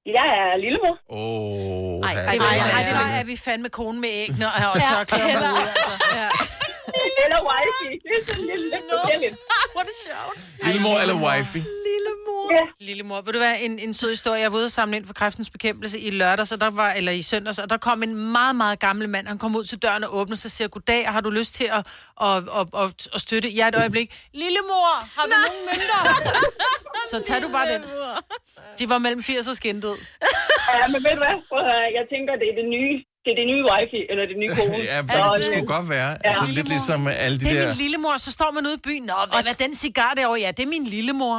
Jeg 0.07 0.27
er 0.41 0.57
lillemor. 0.65 0.95
Åh, 1.09 1.19
oh, 1.19 2.09
Ej, 2.09 2.15
ej, 2.31 2.37
ej, 2.51 2.59
ej, 2.77 2.83
så 2.83 2.99
er 3.21 3.25
vi 3.25 3.37
fandme 3.37 3.69
kone 3.69 4.01
med 4.01 4.09
æg, 4.13 4.29
når 4.43 4.51
jeg 4.59 4.69
Ja, 4.77 4.81
tørklæder 4.95 5.51
ud, 5.53 5.67
altså. 5.77 5.95
Ja. 6.21 6.29
Eller 7.25 7.41
wifi. 7.51 7.91
Det 8.05 8.13
er 8.19 8.25
sådan 8.29 8.45
lidt, 8.51 8.63
lidt 8.73 8.85
forskelligt. 8.93 9.37
Hvor 9.73 9.81
er 9.81 9.85
det 9.85 9.97
sjovt. 10.07 10.39
Lillemor 10.67 10.97
eller 11.03 11.17
wifi? 11.27 11.59
Lillemor. 11.59 12.45
Ja. 12.57 12.65
Lillemor. 12.89 13.21
Vil 13.21 13.35
du 13.35 13.39
være 13.39 13.61
en, 13.61 13.79
en 13.79 13.95
sød 13.95 14.11
historie? 14.11 14.41
Jeg 14.41 14.53
var 14.53 14.59
ude 14.59 14.65
og 14.65 14.71
samle 14.71 14.97
ind 14.97 15.07
for 15.07 15.15
kræftens 15.15 15.51
bekæmpelse 15.51 15.99
i 16.01 16.11
lørdags, 16.11 16.53
og 16.53 16.61
der 16.61 16.71
var, 16.71 16.93
eller 16.93 17.13
i 17.13 17.23
søndags, 17.23 17.59
og 17.59 17.71
der 17.71 17.77
kom 17.77 18.03
en 18.03 18.33
meget, 18.33 18.57
meget 18.57 18.79
gammel 18.79 19.09
mand. 19.09 19.27
Han 19.27 19.39
kom 19.39 19.57
ud 19.57 19.65
til 19.65 19.79
døren 19.79 20.05
og 20.05 20.17
åbnede 20.17 20.41
sig 20.41 20.49
og 20.49 20.53
siger, 20.53 20.69
goddag, 20.69 21.09
har 21.13 21.21
du 21.21 21.31
lyst 21.31 21.55
til 21.55 21.65
at, 21.79 21.83
at, 22.29 22.37
at, 22.59 22.67
at, 22.83 23.09
at 23.15 23.21
støtte? 23.21 23.49
Ja, 23.49 23.69
et 23.69 23.75
øjeblik. 23.75 24.09
Lillemor, 24.35 24.91
har 25.17 25.23
du 25.27 25.33
nogen 25.47 25.61
mønter? 25.69 26.01
så 27.11 27.21
tag 27.21 27.43
du 27.43 27.49
bare 27.49 27.73
den. 27.73 27.83
De 28.79 28.89
var 28.89 28.99
mellem 28.99 29.23
80 29.23 29.49
og 29.49 29.57
skindød. 29.57 29.97
Ja, 30.75 30.87
men 30.93 31.05
ved 31.05 31.11
du 31.11 31.23
hvad? 31.27 31.37
Jeg 31.99 32.05
tænker, 32.13 32.33
det 32.41 32.47
er 32.53 32.57
det 32.61 32.69
nye. 32.77 32.97
Det 33.27 33.33
er 33.35 33.39
det 33.43 33.49
nye 33.55 33.65
wifi, 33.71 34.01
eller 34.11 34.25
det 34.31 34.37
nye 34.43 34.51
kone. 34.59 34.77
Ja, 34.93 34.99
det, 35.03 35.37
det 35.37 35.45
skulle 35.49 35.71
godt 35.77 35.89
være. 35.97 36.11
Ja. 36.25 36.29
Altså, 36.29 36.45
lidt 36.59 36.69
ligesom 36.75 37.01
alle 37.25 37.37
de 37.41 37.45
Det 37.45 37.53
er 37.53 37.61
der... 37.61 37.69
min 37.73 37.79
lillemor, 37.85 38.15
så 38.27 38.31
står 38.39 38.51
man 38.57 38.63
ude 38.69 38.77
i 38.81 38.83
byen. 38.89 39.05
Nå, 39.11 39.19
hvad 39.33 39.53
er 39.55 39.59
den 39.65 39.73
cigar 39.85 40.13
derovre? 40.19 40.41
Ja, 40.47 40.51
det 40.57 40.63
er 40.69 40.73
min 40.77 40.87
lillemor. 40.97 41.37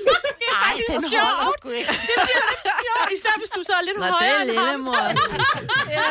Ej, 0.66 0.74
den 0.92 1.02
holder 1.14 1.48
sgu 1.56 1.68
ikke. 1.80 1.92
Det 2.10 2.16
bliver 2.26 2.44
lidt 2.50 2.62
sjovt, 2.86 3.08
især 3.16 3.34
hvis 3.40 3.50
du 3.56 3.60
så 3.68 3.72
er 3.80 3.84
lidt 3.88 3.98
Nå, 3.98 4.04
det 4.04 4.10
er 4.10 4.16
højere 4.18 4.40
end 4.44 4.50
ham. 4.58 4.64
lillemor. 4.64 5.02
ja. 5.98 6.06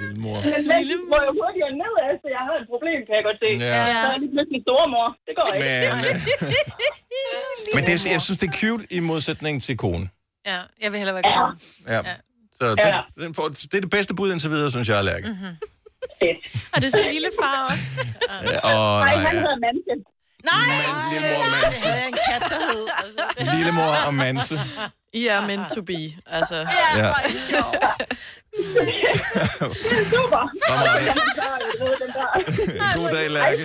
Lillemor. 0.00 0.38
Men 0.52 0.60
Lille 0.72 0.96
må 1.10 1.16
jo 1.26 1.30
hurtigere 1.40 1.72
nedad, 1.82 2.12
så 2.22 2.26
jeg 2.36 2.42
har 2.48 2.54
et 2.62 2.66
problem, 2.74 2.98
kan 3.06 3.12
jeg 3.18 3.24
godt 3.28 3.38
se. 3.44 3.48
Ja. 3.64 3.80
Så 4.02 4.06
er 4.08 4.12
jeg 4.14 4.20
lige 4.24 4.32
pludselig 4.34 4.60
stormor. 4.66 5.06
Det 5.26 5.32
går 5.38 5.46
ikke. 5.54 5.68
Men, 6.04 6.14
men 7.74 7.82
det, 7.88 7.94
jeg 8.14 8.20
synes, 8.26 8.38
det 8.42 8.48
er 8.52 8.56
cute 8.62 8.84
i 8.96 8.98
modsætning 9.10 9.54
til 9.66 9.74
kone. 9.84 10.04
Ja, 10.50 10.58
jeg 10.82 10.88
vil 10.92 10.98
hellere 11.00 11.14
være 11.18 11.26
kone. 11.32 11.52
Ja. 11.94 12.00
Så 12.60 12.74
Ja. 12.78 13.00
den, 13.16 13.24
den 13.24 13.34
får, 13.34 13.48
det 13.48 13.74
er 13.74 13.80
det 13.80 13.90
bedste 13.90 14.14
bud 14.14 14.32
indtil 14.32 14.50
videre, 14.50 14.70
synes 14.70 14.88
jeg, 14.88 15.04
Lærke. 15.04 15.28
Mm-hmm. 15.28 15.56
Og 16.72 16.80
det 16.80 16.86
er 16.86 16.90
så 16.90 17.08
lille 17.12 17.28
far 17.42 17.66
også. 17.70 18.06
Ja, 18.44 18.58
og, 18.74 19.00
Nej, 19.00 19.16
han 19.16 19.34
ja. 19.34 19.40
hedder 19.40 19.56
Manse. 19.66 19.94
Nej! 20.44 20.62
Lillemor 21.12 21.44
og 21.44 21.50
Manse. 21.62 21.86
Det 21.88 21.98
er 21.98 22.04
en 22.06 22.12
kat, 22.28 22.42
der 22.50 22.60
hed. 22.72 22.86
Lillemor 23.58 23.92
og 24.06 24.14
Manse. 24.14 24.60
I 25.12 25.26
er 25.26 25.40
meant 25.46 25.68
to 25.74 25.82
be. 25.82 26.12
Altså. 26.26 26.66
Ja. 26.96 27.06
Super. 30.14 30.42
God 32.98 33.08
dag, 33.10 33.26
Ej, 33.26 33.28
Lærke. 33.28 33.62
I 33.62 33.64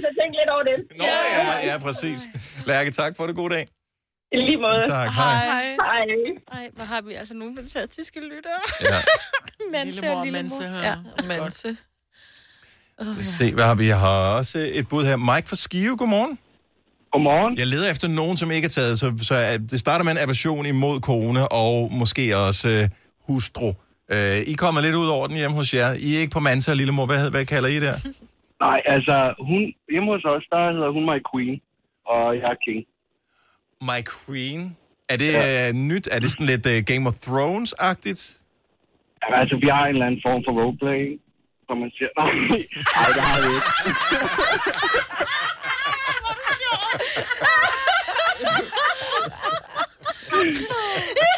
så 0.00 0.08
tænke 0.18 0.34
lidt 0.40 0.50
over 0.54 0.62
det. 0.62 0.98
Nå, 0.98 1.04
ja, 1.04 1.72
ja, 1.72 1.78
præcis. 1.78 2.22
Lærke, 2.66 2.90
tak 2.90 3.16
for 3.16 3.26
det. 3.26 3.36
God 3.36 3.50
dag. 3.50 3.66
I 4.32 4.36
lige 4.48 4.56
måde. 4.66 4.82
Tak, 4.88 5.08
hej. 5.08 5.34
Hej. 5.52 5.64
Hej. 5.90 6.06
Ej, 6.52 6.68
hvor 6.76 6.84
har 6.94 7.02
vi 7.02 7.12
altså 7.12 7.34
nogle 7.34 7.56
fantastiske 7.56 8.20
lyttere. 8.20 8.60
Ja. 8.82 8.86
Manse 9.74 10.00
Lillemor 10.00 10.18
og 10.18 10.24
lillemor. 10.24 10.60
Manse, 10.60 10.88
Ja. 10.88 10.94
Manse. 11.28 11.76
Lad 12.98 13.08
os 13.20 13.26
se, 13.26 13.54
hvad 13.54 13.64
har 13.64 13.74
vi? 13.74 13.86
Jeg 13.86 14.00
har 14.00 14.36
også 14.38 14.58
et 14.74 14.88
bud 14.88 15.04
her. 15.04 15.16
Mike 15.16 15.48
fra 15.48 15.56
Skive, 15.56 15.96
godmorgen. 15.96 16.38
Godmorgen. 17.12 17.58
Jeg 17.58 17.66
leder 17.66 17.90
efter 17.90 18.08
nogen, 18.08 18.36
som 18.36 18.50
ikke 18.50 18.66
er 18.66 18.74
taget, 18.80 18.98
så, 18.98 19.06
så 19.22 19.34
at 19.54 19.60
det 19.70 19.80
starter 19.80 20.04
med 20.04 20.12
en 20.12 20.18
aversion 20.18 20.66
imod 20.66 21.00
kone 21.00 21.40
og 21.52 21.74
måske 22.00 22.22
også 22.48 22.68
øh, 22.68 22.88
hustru. 23.26 23.68
Øh, 24.14 24.38
I 24.52 24.54
kommer 24.62 24.80
lidt 24.80 24.94
ud 24.94 25.08
over 25.16 25.26
den 25.26 25.36
hjemme 25.36 25.56
hos 25.56 25.74
jer. 25.74 25.88
I 26.06 26.08
er 26.16 26.20
ikke 26.20 26.32
på 26.38 26.40
Mansa 26.40 26.70
og 26.70 26.76
Lillemor. 26.76 27.06
Hvad, 27.06 27.30
hvad 27.30 27.44
kalder 27.46 27.68
I 27.68 27.78
der? 27.86 27.96
Nej, 28.66 28.78
altså, 28.94 29.16
hun, 29.48 29.60
hjemme 29.92 30.08
hos 30.14 30.24
os, 30.34 30.44
der 30.52 30.60
hedder 30.76 30.90
hun 30.96 31.04
My 31.10 31.18
Queen, 31.30 31.54
og 32.12 32.24
jeg 32.40 32.48
er 32.54 32.58
King. 32.66 32.80
My 33.90 34.00
Queen. 34.12 34.76
Er 35.08 35.16
det 35.16 35.32
ja. 35.32 35.68
øh, 35.68 35.74
nyt? 35.74 36.08
Er 36.12 36.18
det 36.18 36.30
sådan 36.30 36.46
lidt 36.46 36.66
øh, 36.66 36.84
Game 36.90 37.08
of 37.10 37.14
Thrones-agtigt? 37.26 38.22
Altså, 39.22 39.56
vi 39.62 39.68
har 39.68 39.86
en 39.86 39.94
eller 39.94 40.06
anden 40.06 40.20
form 40.26 40.42
for 40.46 40.52
roleplay, 40.60 41.20
som 41.66 41.76
man 41.82 41.90
siger. 41.96 42.10
Nej, 42.18 42.32
nej 42.96 43.08
det 43.16 43.22
har 43.28 43.38
vi 43.42 43.48
ikke. 43.56 43.68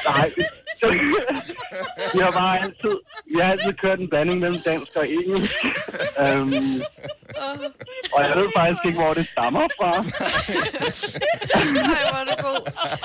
Nej, 0.09 0.31
vi 2.15 2.21
har 2.27 2.33
bare 2.43 2.59
altid, 2.63 2.95
vi 3.33 3.39
har 3.41 3.51
altid 3.53 3.73
kørt 3.73 4.01
en 4.01 4.09
blanding 4.09 4.41
mellem 4.41 4.61
dansk 4.65 4.97
og 4.97 5.09
engelsk. 5.09 5.55
Um, 6.25 6.83
og 8.15 8.21
jeg 8.29 8.33
ved 8.41 8.49
faktisk 8.57 8.85
ikke, 8.89 8.99
hvor 9.03 9.15
det 9.15 9.27
stammer 9.29 9.67
fra. 9.79 9.91
Nej, 11.73 12.03
hvor 12.11 12.19
er 12.23 12.27
det 12.31 12.39
god. 12.47 12.61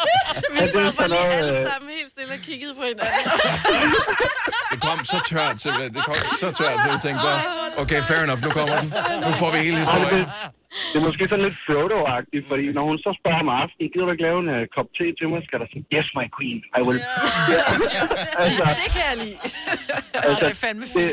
Vi 0.54 0.68
sad 0.74 0.94
bare 0.94 1.08
lige 1.08 1.28
alle 1.40 1.60
øh, 1.60 1.68
sammen 1.72 1.90
helt 1.98 2.12
stille 2.16 2.34
og 2.34 2.42
kiggede 2.48 2.74
på 2.76 2.82
hinanden. 2.82 3.26
Det 4.72 4.80
kom 4.82 5.04
så 5.04 5.18
tørt, 5.30 5.62
simpelthen. 5.62 5.94
Det 5.94 6.04
kom 6.06 6.16
så 6.40 6.46
tørt, 6.60 6.76
så 6.84 6.88
jeg 6.94 7.00
tænkte 7.02 7.22
bare, 7.30 7.42
okay, 7.82 8.02
fair 8.10 8.22
enough, 8.24 8.42
nu 8.44 8.50
kommer 8.50 8.76
den. 8.82 8.94
Nu 9.26 9.32
får 9.42 9.52
vi 9.52 9.58
hele 9.58 9.78
historien. 9.78 10.26
Det, 10.92 10.98
er 11.02 11.06
måske 11.10 11.24
sådan 11.32 11.46
lidt 11.48 11.58
Frodo-agtigt, 11.68 12.46
fordi 12.52 12.66
når 12.78 12.84
hun 12.90 12.98
så 13.06 13.12
spørger 13.20 13.42
om 13.46 13.50
aftenen, 13.62 13.88
gider 13.92 14.06
du 14.08 14.12
ikke 14.16 14.26
lave 14.30 14.40
en 14.46 14.50
uh, 14.56 14.62
kop 14.76 14.88
te 14.98 15.06
til 15.20 15.26
mig, 15.32 15.40
skal 15.48 15.58
der 15.62 15.68
sige, 15.74 15.84
yes, 15.96 16.08
my 16.20 16.26
queen, 16.36 16.60
I 16.80 16.82
will. 16.88 17.02
Ja. 17.54 17.62
altså, 18.44 18.64
Det 18.84 18.90
kan 18.96 19.04
jeg 19.10 19.18
lide. 19.24 19.38
altså, 20.26 20.40
det 20.46 20.52
er 20.56 20.60
fandme 20.66 20.86
det, 21.00 21.10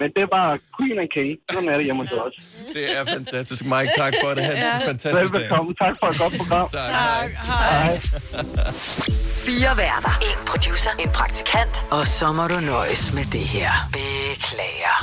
men 0.00 0.06
det 0.14 0.20
er 0.26 0.30
bare 0.40 0.52
queen 0.76 0.96
and 1.02 1.10
king. 1.16 1.30
Sådan 1.54 1.68
er 1.72 1.76
det 1.78 1.84
hjemme 1.88 2.00
hos 2.02 2.12
os. 2.26 2.34
Det 2.76 2.84
er 2.98 3.02
fantastisk. 3.16 3.62
Mike, 3.72 3.90
tak 4.02 4.12
for 4.22 4.30
det. 4.36 4.42
Ha' 4.48 4.52
en 4.52 4.58
Ja. 4.58 4.78
fantastisk 4.92 5.32
dag. 5.34 5.40
Velbekomme. 5.40 5.70
Tak 5.84 5.94
for 6.00 6.06
et 6.12 6.18
godt 6.22 6.34
program. 6.40 6.66
Tak. 6.72 7.30
Hej. 7.50 7.90
Fire 9.46 9.72
værter. 9.82 10.12
En 10.30 10.38
producer. 10.50 10.90
En 11.04 11.10
praktikant. 11.18 11.74
Og 11.90 12.04
så 12.18 12.26
må 12.32 12.42
du 12.48 12.58
nøjes 12.60 13.04
med 13.14 13.24
det 13.36 13.46
her. 13.56 13.70
Beklager. 13.92 14.96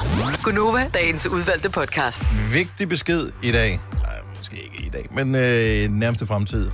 Gunova, 0.44 0.84
dagens 0.94 1.28
udvalgte 1.28 1.70
podcast. 1.72 2.22
Vigtig 2.54 2.90
besked 2.90 3.32
i 3.44 3.52
dag. 3.52 3.80
Måske 4.40 4.58
ikke 4.58 4.84
i 4.88 4.90
dag, 4.90 5.08
men 5.12 5.36
øh, 5.36 6.00
nærmeste 6.00 6.26
fremtid. 6.26 6.72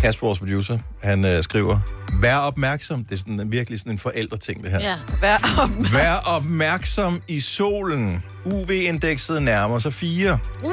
Kasper, 0.00 0.26
vores 0.26 0.38
producer, 0.38 0.78
han 1.02 1.24
øh, 1.24 1.42
skriver, 1.42 1.78
vær 2.20 2.36
opmærksom. 2.36 3.04
Det 3.04 3.14
er 3.14 3.18
sådan, 3.18 3.52
virkelig 3.52 3.78
sådan 3.78 3.92
en 3.92 3.98
forældreting, 3.98 4.62
det 4.62 4.70
her. 4.70 4.80
Ja, 4.80 4.96
vær 5.20 5.36
opmærksom. 5.62 5.94
Vær 5.94 6.14
opmærksom 6.36 7.22
i 7.28 7.40
solen. 7.40 8.22
UV-indekset 8.44 9.42
nærmer 9.42 9.78
sig 9.78 9.92
4. 9.92 10.38
Uh. 10.62 10.70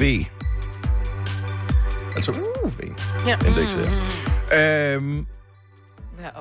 V. 0.00 0.02
Altså 2.16 2.32
UV-indekset. 2.64 3.90
Ja. 4.52 4.94
Øhm, 4.94 5.26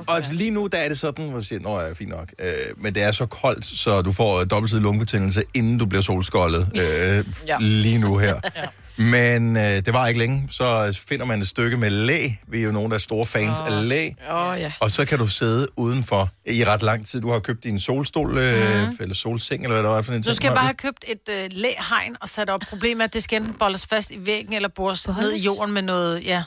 og 0.08 0.16
altså, 0.16 0.34
lige 0.34 0.52
nu, 0.52 0.68
der 0.68 0.78
er 0.78 0.90
det 0.90 1.00
sådan, 1.00 1.30
hvor 1.30 1.40
du 1.40 1.46
siger, 1.46 1.60
nå 1.60 1.80
ja, 1.80 1.94
fint 1.94 2.10
nok. 2.10 2.32
Øh, 2.40 2.48
men 2.78 2.96
det 2.96 3.04
er 3.04 3.12
så 3.12 3.26
koldt, 3.26 3.66
så 3.66 4.02
du 4.02 4.12
får 4.12 4.44
dobbeltsidig 4.44 4.84
lungebetændelse, 4.84 5.44
inden 5.54 5.78
du 5.78 5.86
bliver 5.86 6.02
solskoldet. 6.02 6.68
Øh, 6.78 7.26
Ja. 7.48 7.58
Lige 7.60 8.00
nu 8.02 8.18
her. 8.18 8.36
Men 8.98 9.58
øh, 9.58 9.64
det 9.64 9.94
var 9.94 10.08
ikke 10.08 10.20
længe. 10.20 10.48
Så 10.52 11.00
finder 11.08 11.26
man 11.26 11.42
et 11.42 11.48
stykke 11.48 11.78
med 11.78 11.90
læ. 11.90 12.28
Vi 12.48 12.60
er 12.60 12.64
jo 12.64 12.72
nogle, 12.72 12.90
der 12.90 12.96
er 12.96 13.00
store 13.00 13.26
fans 13.26 13.58
Åh. 13.60 13.68
af 13.68 13.88
læ. 13.90 14.10
Oh, 14.30 14.60
ja. 14.60 14.72
Og 14.82 14.92
så 14.92 15.06
kan 15.06 15.18
du 15.20 15.28
sidde 15.28 15.68
udenfor 15.76 16.30
i 16.46 16.64
ret 16.64 16.82
lang 16.84 17.08
tid. 17.08 17.22
Du 17.22 17.32
har 17.32 17.40
købt 17.40 17.64
din 17.64 17.80
solstol, 17.80 18.38
øh, 18.38 18.56
Mhm. 18.88 18.98
eller 19.00 19.16
solseng, 19.16 19.64
eller 19.64 19.76
hvad 19.76 19.84
der 19.84 19.90
var 19.90 20.02
for 20.02 20.14
en 20.14 20.24
ting, 20.24 20.36
skal 20.36 20.50
du 20.50 20.56
bare 20.56 20.64
have 20.66 20.74
købt 20.74 21.06
et 21.08 21.30
øh, 21.34 21.50
læhegn 21.52 22.16
og 22.22 22.30
sat 22.30 22.50
op. 22.50 22.60
Problemet 22.70 23.02
er, 23.02 23.06
at 23.08 23.14
det 23.14 23.24
skal 23.24 23.42
enten 23.42 23.54
boldes 23.60 23.86
fast 23.86 24.12
i 24.12 24.18
væggen, 24.26 24.54
eller 24.54 24.70
bores 24.76 25.08
ned 25.08 25.34
i 25.34 25.40
jorden 25.40 25.74
med 25.74 25.82
noget, 25.82 26.24
ja, 26.26 26.44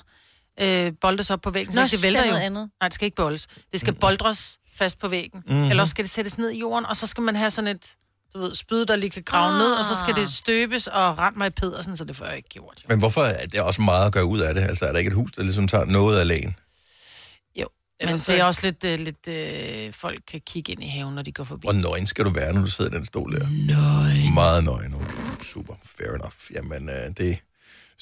øh, 0.60 0.92
boldes 1.00 1.30
op 1.30 1.40
på 1.40 1.50
væggen. 1.50 1.72
Så 1.74 1.80
Nå, 1.80 1.82
det 1.82 1.90
så 1.90 1.98
vælter 2.00 2.20
er 2.22 2.28
jo. 2.28 2.34
andet. 2.34 2.70
Nej, 2.80 2.88
det 2.88 2.94
skal 2.94 3.04
ikke 3.04 3.16
boldes. 3.16 3.46
Det 3.72 3.80
skal 3.80 3.94
boldres 3.94 4.58
fast 4.76 4.98
på 4.98 5.08
væggen. 5.08 5.42
Mhm. 5.46 5.54
Mm-hmm. 5.54 5.70
Eller 5.70 5.82
også 5.82 5.90
skal 5.90 6.04
det 6.04 6.10
sættes 6.10 6.38
ned 6.38 6.50
i 6.50 6.58
jorden, 6.58 6.86
og 6.86 6.96
så 6.96 7.06
skal 7.06 7.22
man 7.22 7.36
have 7.36 7.50
sådan 7.50 7.68
et 7.70 7.94
du 8.34 8.38
ved, 8.40 8.54
spyd, 8.54 8.84
der 8.86 8.96
lige 8.96 9.10
kan 9.10 9.22
grave 9.22 9.52
ah. 9.52 9.58
ned, 9.58 9.72
og 9.72 9.84
så 9.84 9.94
skal 9.94 10.14
det 10.14 10.30
støbes 10.30 10.86
og 10.86 11.18
rette 11.18 11.38
mig 11.38 11.46
i 11.46 11.50
pedersen, 11.50 11.96
så 11.96 12.04
det 12.04 12.16
får 12.16 12.24
jeg 12.26 12.36
ikke 12.36 12.48
gjort. 12.48 12.82
Men 12.88 12.98
hvorfor 12.98 13.20
er 13.22 13.46
det 13.46 13.60
også 13.60 13.82
meget 13.82 14.06
at 14.06 14.12
gøre 14.12 14.24
ud 14.24 14.40
af 14.40 14.54
det? 14.54 14.60
Altså, 14.62 14.84
er 14.84 14.92
der 14.92 14.98
ikke 14.98 15.08
et 15.08 15.14
hus, 15.14 15.32
der 15.32 15.42
ligesom 15.42 15.68
tager 15.68 15.84
noget 15.84 16.18
af 16.20 16.26
lægen? 16.28 16.56
Jo, 17.56 17.66
men 18.00 18.08
Ellers 18.08 18.20
så- 18.20 18.32
det 18.32 18.40
er 18.40 18.44
også 18.44 18.60
lidt, 18.66 18.84
øh, 18.84 18.98
lidt 18.98 19.28
øh, 19.28 19.92
folk 19.92 20.20
kan 20.30 20.40
kigge 20.46 20.72
ind 20.72 20.82
i 20.84 20.88
haven, 20.88 21.14
når 21.14 21.22
de 21.22 21.32
går 21.32 21.44
forbi. 21.44 21.60
Hvor 21.66 21.72
nøgen 21.72 22.06
skal 22.06 22.24
du 22.24 22.30
være, 22.30 22.52
når 22.52 22.60
du 22.60 22.66
sidder 22.66 22.90
i 22.90 22.94
den 22.94 23.06
stol 23.06 23.32
der? 23.40 23.46
Nøgen. 23.66 24.34
Meget 24.34 24.64
nøgen. 24.64 24.94
Okay. 24.94 25.42
Super. 25.42 25.74
Fair 25.84 26.08
enough. 26.14 26.32
Jamen, 26.54 26.88
øh, 26.88 26.94
det 27.18 27.38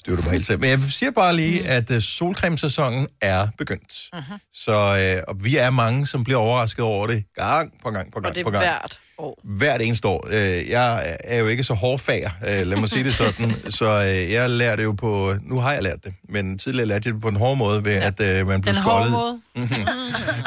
styrer 0.07 0.17
du 0.17 0.23
mig 0.23 0.31
helt 0.31 0.45
selv. 0.47 0.59
Men 0.59 0.69
jeg 0.69 0.79
siger 0.89 1.11
bare 1.11 1.35
lige, 1.35 1.59
Mm. 1.61 1.65
at 1.69 1.91
øh, 1.91 2.01
solcremesæsonen 2.01 3.07
er 3.21 3.47
begyndt. 3.57 3.93
Mhm. 4.13 4.23
Så 4.53 4.73
øh, 5.17 5.23
og 5.27 5.43
vi 5.43 5.57
er 5.57 5.69
mange, 5.69 6.05
som 6.07 6.23
bliver 6.23 6.39
overrasket 6.39 6.85
over 6.85 7.07
det 7.07 7.23
gang 7.35 7.71
på 7.83 7.89
gang 7.91 8.11
på 8.13 8.19
gang 8.19 8.29
Og 8.31 8.35
det 8.35 8.43
på 8.43 8.49
er 8.49 8.51
gang. 8.51 8.63
hvert 8.65 8.99
år. 9.17 9.39
Hvert 9.43 9.81
eneste 9.81 10.07
år. 10.07 10.27
Øh, 10.31 10.69
jeg 10.69 11.17
er 11.23 11.37
jo 11.39 11.47
ikke 11.47 11.63
så 11.63 11.73
hårdfager, 11.73 12.29
øh, 12.47 12.67
lad 12.67 12.77
mig 12.77 12.89
sige 12.89 13.03
det 13.03 13.13
sådan. 13.13 13.51
Så 13.79 13.85
øh, 14.05 14.31
jeg 14.31 14.49
lærer 14.49 14.75
det 14.75 14.83
jo 14.83 14.91
på... 14.91 15.33
Nu 15.41 15.59
har 15.59 15.73
jeg 15.73 15.83
lært 15.83 16.03
det, 16.03 16.13
men 16.29 16.57
tidligere 16.57 16.85
lærte 16.87 17.07
jeg 17.07 17.13
det 17.13 17.21
på 17.21 17.27
en 17.27 17.35
hård 17.35 17.57
måde, 17.57 17.85
ved 17.85 17.93
at 17.95 18.21
øh, 18.21 18.47
man 18.47 18.61
blev 18.61 18.73
Den 18.73 18.81
hårde 18.83 19.03
skoldet. 19.03 19.11
måde. 19.11 19.39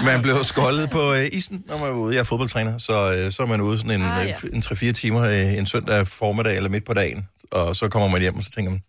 man 0.12 0.22
blev 0.22 0.34
skoldet 0.44 0.90
på 0.90 1.12
øh, 1.14 1.28
isen, 1.32 1.64
når 1.68 1.78
man 1.78 1.88
var 1.88 1.94
ude. 1.94 2.14
Jeg 2.14 2.20
er 2.20 2.24
fodboldtræner, 2.24 2.78
så, 2.78 3.12
øh, 3.12 3.32
så 3.32 3.42
er 3.42 3.46
man 3.46 3.60
ude 3.60 3.78
sådan 3.78 3.90
en, 4.00 4.02
Ah, 4.06 4.18
ah, 4.20 4.26
ja. 4.28 4.34
ja. 4.44 4.48
en 4.56 4.62
3-4 4.66 4.92
timer 4.92 5.22
øh, 5.22 5.58
en 5.58 5.66
søndag 5.66 6.06
formiddag 6.06 6.56
eller 6.56 6.70
midt 6.70 6.84
på 6.86 6.94
dagen. 6.94 7.26
Og 7.52 7.76
så 7.76 7.88
kommer 7.88 8.08
man 8.08 8.20
hjem, 8.20 8.36
og 8.36 8.42
så 8.42 8.50
tænker 8.50 8.70
man, 8.70 8.80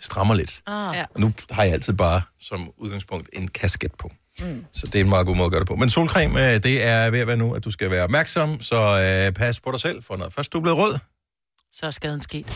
det 0.00 0.06
strammer 0.06 0.34
lidt. 0.34 0.62
Ah. 0.66 0.96
Ja. 0.96 1.04
Og 1.14 1.20
nu 1.20 1.32
har 1.50 1.62
jeg 1.64 1.72
altid 1.72 1.92
bare 1.92 2.22
som 2.40 2.70
udgangspunkt 2.76 3.28
en 3.32 3.48
kasket 3.48 3.92
på. 3.98 4.10
Mm. 4.40 4.64
Så 4.72 4.86
det 4.86 4.94
er 4.94 5.00
en 5.00 5.08
meget 5.08 5.26
god 5.26 5.36
måde 5.36 5.46
at 5.46 5.52
gøre 5.52 5.60
det 5.60 5.68
på. 5.68 5.76
Men 5.76 5.90
solcreme, 5.90 6.54
øh, 6.54 6.62
det 6.62 6.84
er 6.86 7.10
ved 7.10 7.20
at 7.20 7.26
være 7.26 7.36
nu, 7.36 7.54
at 7.54 7.64
du 7.64 7.70
skal 7.70 7.90
være 7.90 8.04
opmærksom, 8.04 8.62
så 8.62 8.76
øh, 9.26 9.32
pas 9.32 9.60
på 9.60 9.72
dig 9.72 9.80
selv, 9.80 10.02
for 10.02 10.16
når 10.16 10.28
først 10.30 10.52
du 10.52 10.58
er 10.58 10.62
blevet 10.62 10.78
rød, 10.78 10.94
Så 11.72 11.86
er 11.86 11.90
skaden 11.90 12.22
sket. 12.22 12.46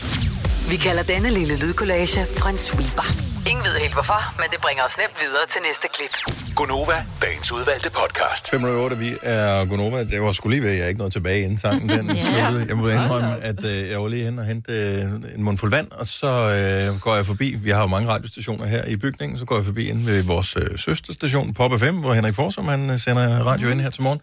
Vi 0.69 0.75
kalder 0.75 1.03
denne 1.03 1.29
lille 1.29 1.59
lydkollage 1.59 2.25
en 2.49 2.57
sweeper. 2.57 3.34
Ingen 3.49 3.65
ved 3.65 3.79
helt 3.79 3.93
hvorfor, 3.93 4.21
men 4.41 4.47
det 4.51 4.59
bringer 4.61 4.83
os 4.83 4.97
nemt 4.97 5.17
videre 5.21 5.45
til 5.49 5.61
næste 5.67 5.87
klip. 5.95 6.13
Gunova, 6.55 7.05
dagens 7.21 7.51
udvalgte 7.51 7.89
podcast. 7.89 8.49
508, 8.49 8.97
vi 8.97 9.15
er 9.21 9.65
Gonova. 9.65 10.03
Det 10.03 10.21
var 10.21 10.31
skulle 10.31 10.55
lige 10.55 10.63
ved, 10.63 10.71
at 10.71 10.77
jeg 10.79 10.87
ikke 10.87 10.97
nåede 10.97 11.13
tilbage 11.13 11.41
inden 11.41 11.57
sangen 11.57 11.89
den 11.89 12.05
Ja. 12.15 12.21
sluttede. 12.23 12.65
Jeg 12.67 12.77
må 12.77 12.87
indrømme, 12.89 13.41
at 13.43 13.65
øh, 13.65 13.89
jeg 13.89 14.01
var 14.01 14.07
lige 14.07 14.23
hen 14.25 14.39
og 14.39 14.45
hente 14.45 14.71
øh, 14.73 15.01
en 15.35 15.43
mundfuld 15.43 15.71
vand, 15.71 15.91
og 15.91 16.07
så 16.07 16.27
øh, 16.27 16.99
går 16.99 17.15
jeg 17.15 17.25
forbi. 17.25 17.55
Vi 17.59 17.69
har 17.69 17.81
jo 17.81 17.87
mange 17.87 18.09
radiostationer 18.09 18.65
her 18.65 18.85
i 18.85 18.95
bygningen, 18.97 19.37
så 19.37 19.45
går 19.45 19.55
jeg 19.55 19.65
forbi 19.65 19.89
ind 19.89 20.05
ved 20.05 20.23
vores 20.23 20.57
øh, 20.57 20.79
søsterstation, 20.79 21.53
Pop 21.53 21.79
FM, 21.79 21.95
hvor 21.95 22.13
Henrik 22.13 22.35
Forsum, 22.35 22.65
han 22.65 22.89
øh, 22.89 22.99
sender 22.99 23.39
radio 23.43 23.69
ind 23.69 23.81
her 23.81 23.89
til 23.89 24.01
morgen. 24.01 24.19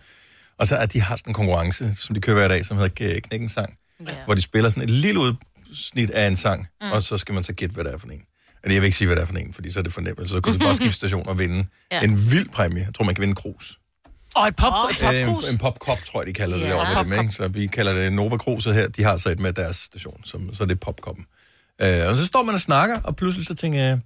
Og 0.58 0.66
så 0.66 0.76
at 0.76 0.92
de 0.92 1.00
har 1.00 1.16
sådan 1.16 1.30
en 1.30 1.34
konkurrence, 1.34 1.94
som 1.94 2.14
de 2.14 2.20
kører 2.20 2.36
hver 2.36 2.48
dag, 2.48 2.64
som 2.66 2.76
hedder 2.76 2.90
K- 3.16 3.20
Knækken 3.20 3.48
Sang, 3.48 3.74
Ja. 4.08 4.12
hvor 4.24 4.34
de 4.34 4.42
spiller 4.42 4.70
sådan 4.70 4.82
et 4.82 4.90
lille 4.90 5.20
udsnit 5.20 6.10
af 6.10 6.26
en 6.26 6.36
sang, 6.36 6.66
mm. 6.82 6.90
og 6.92 7.02
så 7.02 7.18
skal 7.18 7.34
man 7.34 7.42
så 7.44 7.52
gætte, 7.52 7.74
hvad 7.74 7.84
det 7.84 7.94
er 7.94 7.98
for 7.98 8.06
en. 8.08 8.22
Jeg 8.64 8.74
vil 8.80 8.84
ikke 8.84 8.96
sige, 8.98 9.06
hvad 9.06 9.16
det 9.16 9.22
er 9.22 9.26
for 9.26 9.34
en, 9.34 9.54
fordi 9.54 9.70
så 9.72 9.78
er 9.78 9.82
det 9.82 9.92
for 9.92 10.00
nemt. 10.00 10.28
Så 10.28 10.40
kan 10.40 10.52
du 10.52 10.58
bare 10.58 10.76
skifte 10.76 10.96
station 10.96 11.28
og 11.28 11.38
vinde 11.38 11.66
Ja. 11.92 12.00
en 12.00 12.30
vild 12.30 12.48
præmie. 12.48 12.84
Jeg 12.84 12.94
tror, 12.94 13.04
man 13.04 13.14
kan 13.14 13.22
vinde 13.22 13.30
en 13.32 13.34
krus. 13.36 13.78
Og 14.34 14.48
et 14.48 14.56
pop, 14.56 14.72
et 14.90 14.96
Øh, 15.02 15.26
popkrus. 15.26 15.48
En, 15.48 15.54
en 15.54 15.58
popkop, 15.58 15.98
tror 16.04 16.20
jeg, 16.20 16.26
de 16.26 16.32
kalder 16.32 16.56
det 16.56 16.66
derovre 16.66 17.04
med 17.04 17.16
dem, 17.16 17.24
ikke? 17.24 17.34
Så 17.34 17.48
vi 17.48 17.66
kalder 17.66 17.92
det 17.92 18.12
Nova 18.12 18.36
Cruiset 18.36 18.74
her. 18.74 18.88
De 18.88 19.02
har 19.02 19.16
så 19.16 19.28
et 19.30 19.40
med 19.40 19.52
deres 19.52 19.76
station, 19.76 20.20
som, 20.24 20.54
så 20.54 20.64
det 20.64 20.72
er 20.72 20.76
popkoppen. 20.76 21.26
Øh, 21.82 22.08
og 22.08 22.16
så 22.16 22.26
står 22.26 22.42
man 22.42 22.54
og 22.54 22.60
snakker, 22.60 22.96
og 23.04 23.16
pludselig 23.16 23.46
så 23.46 23.54
tænker 23.54 23.78
jeg, 23.78 24.00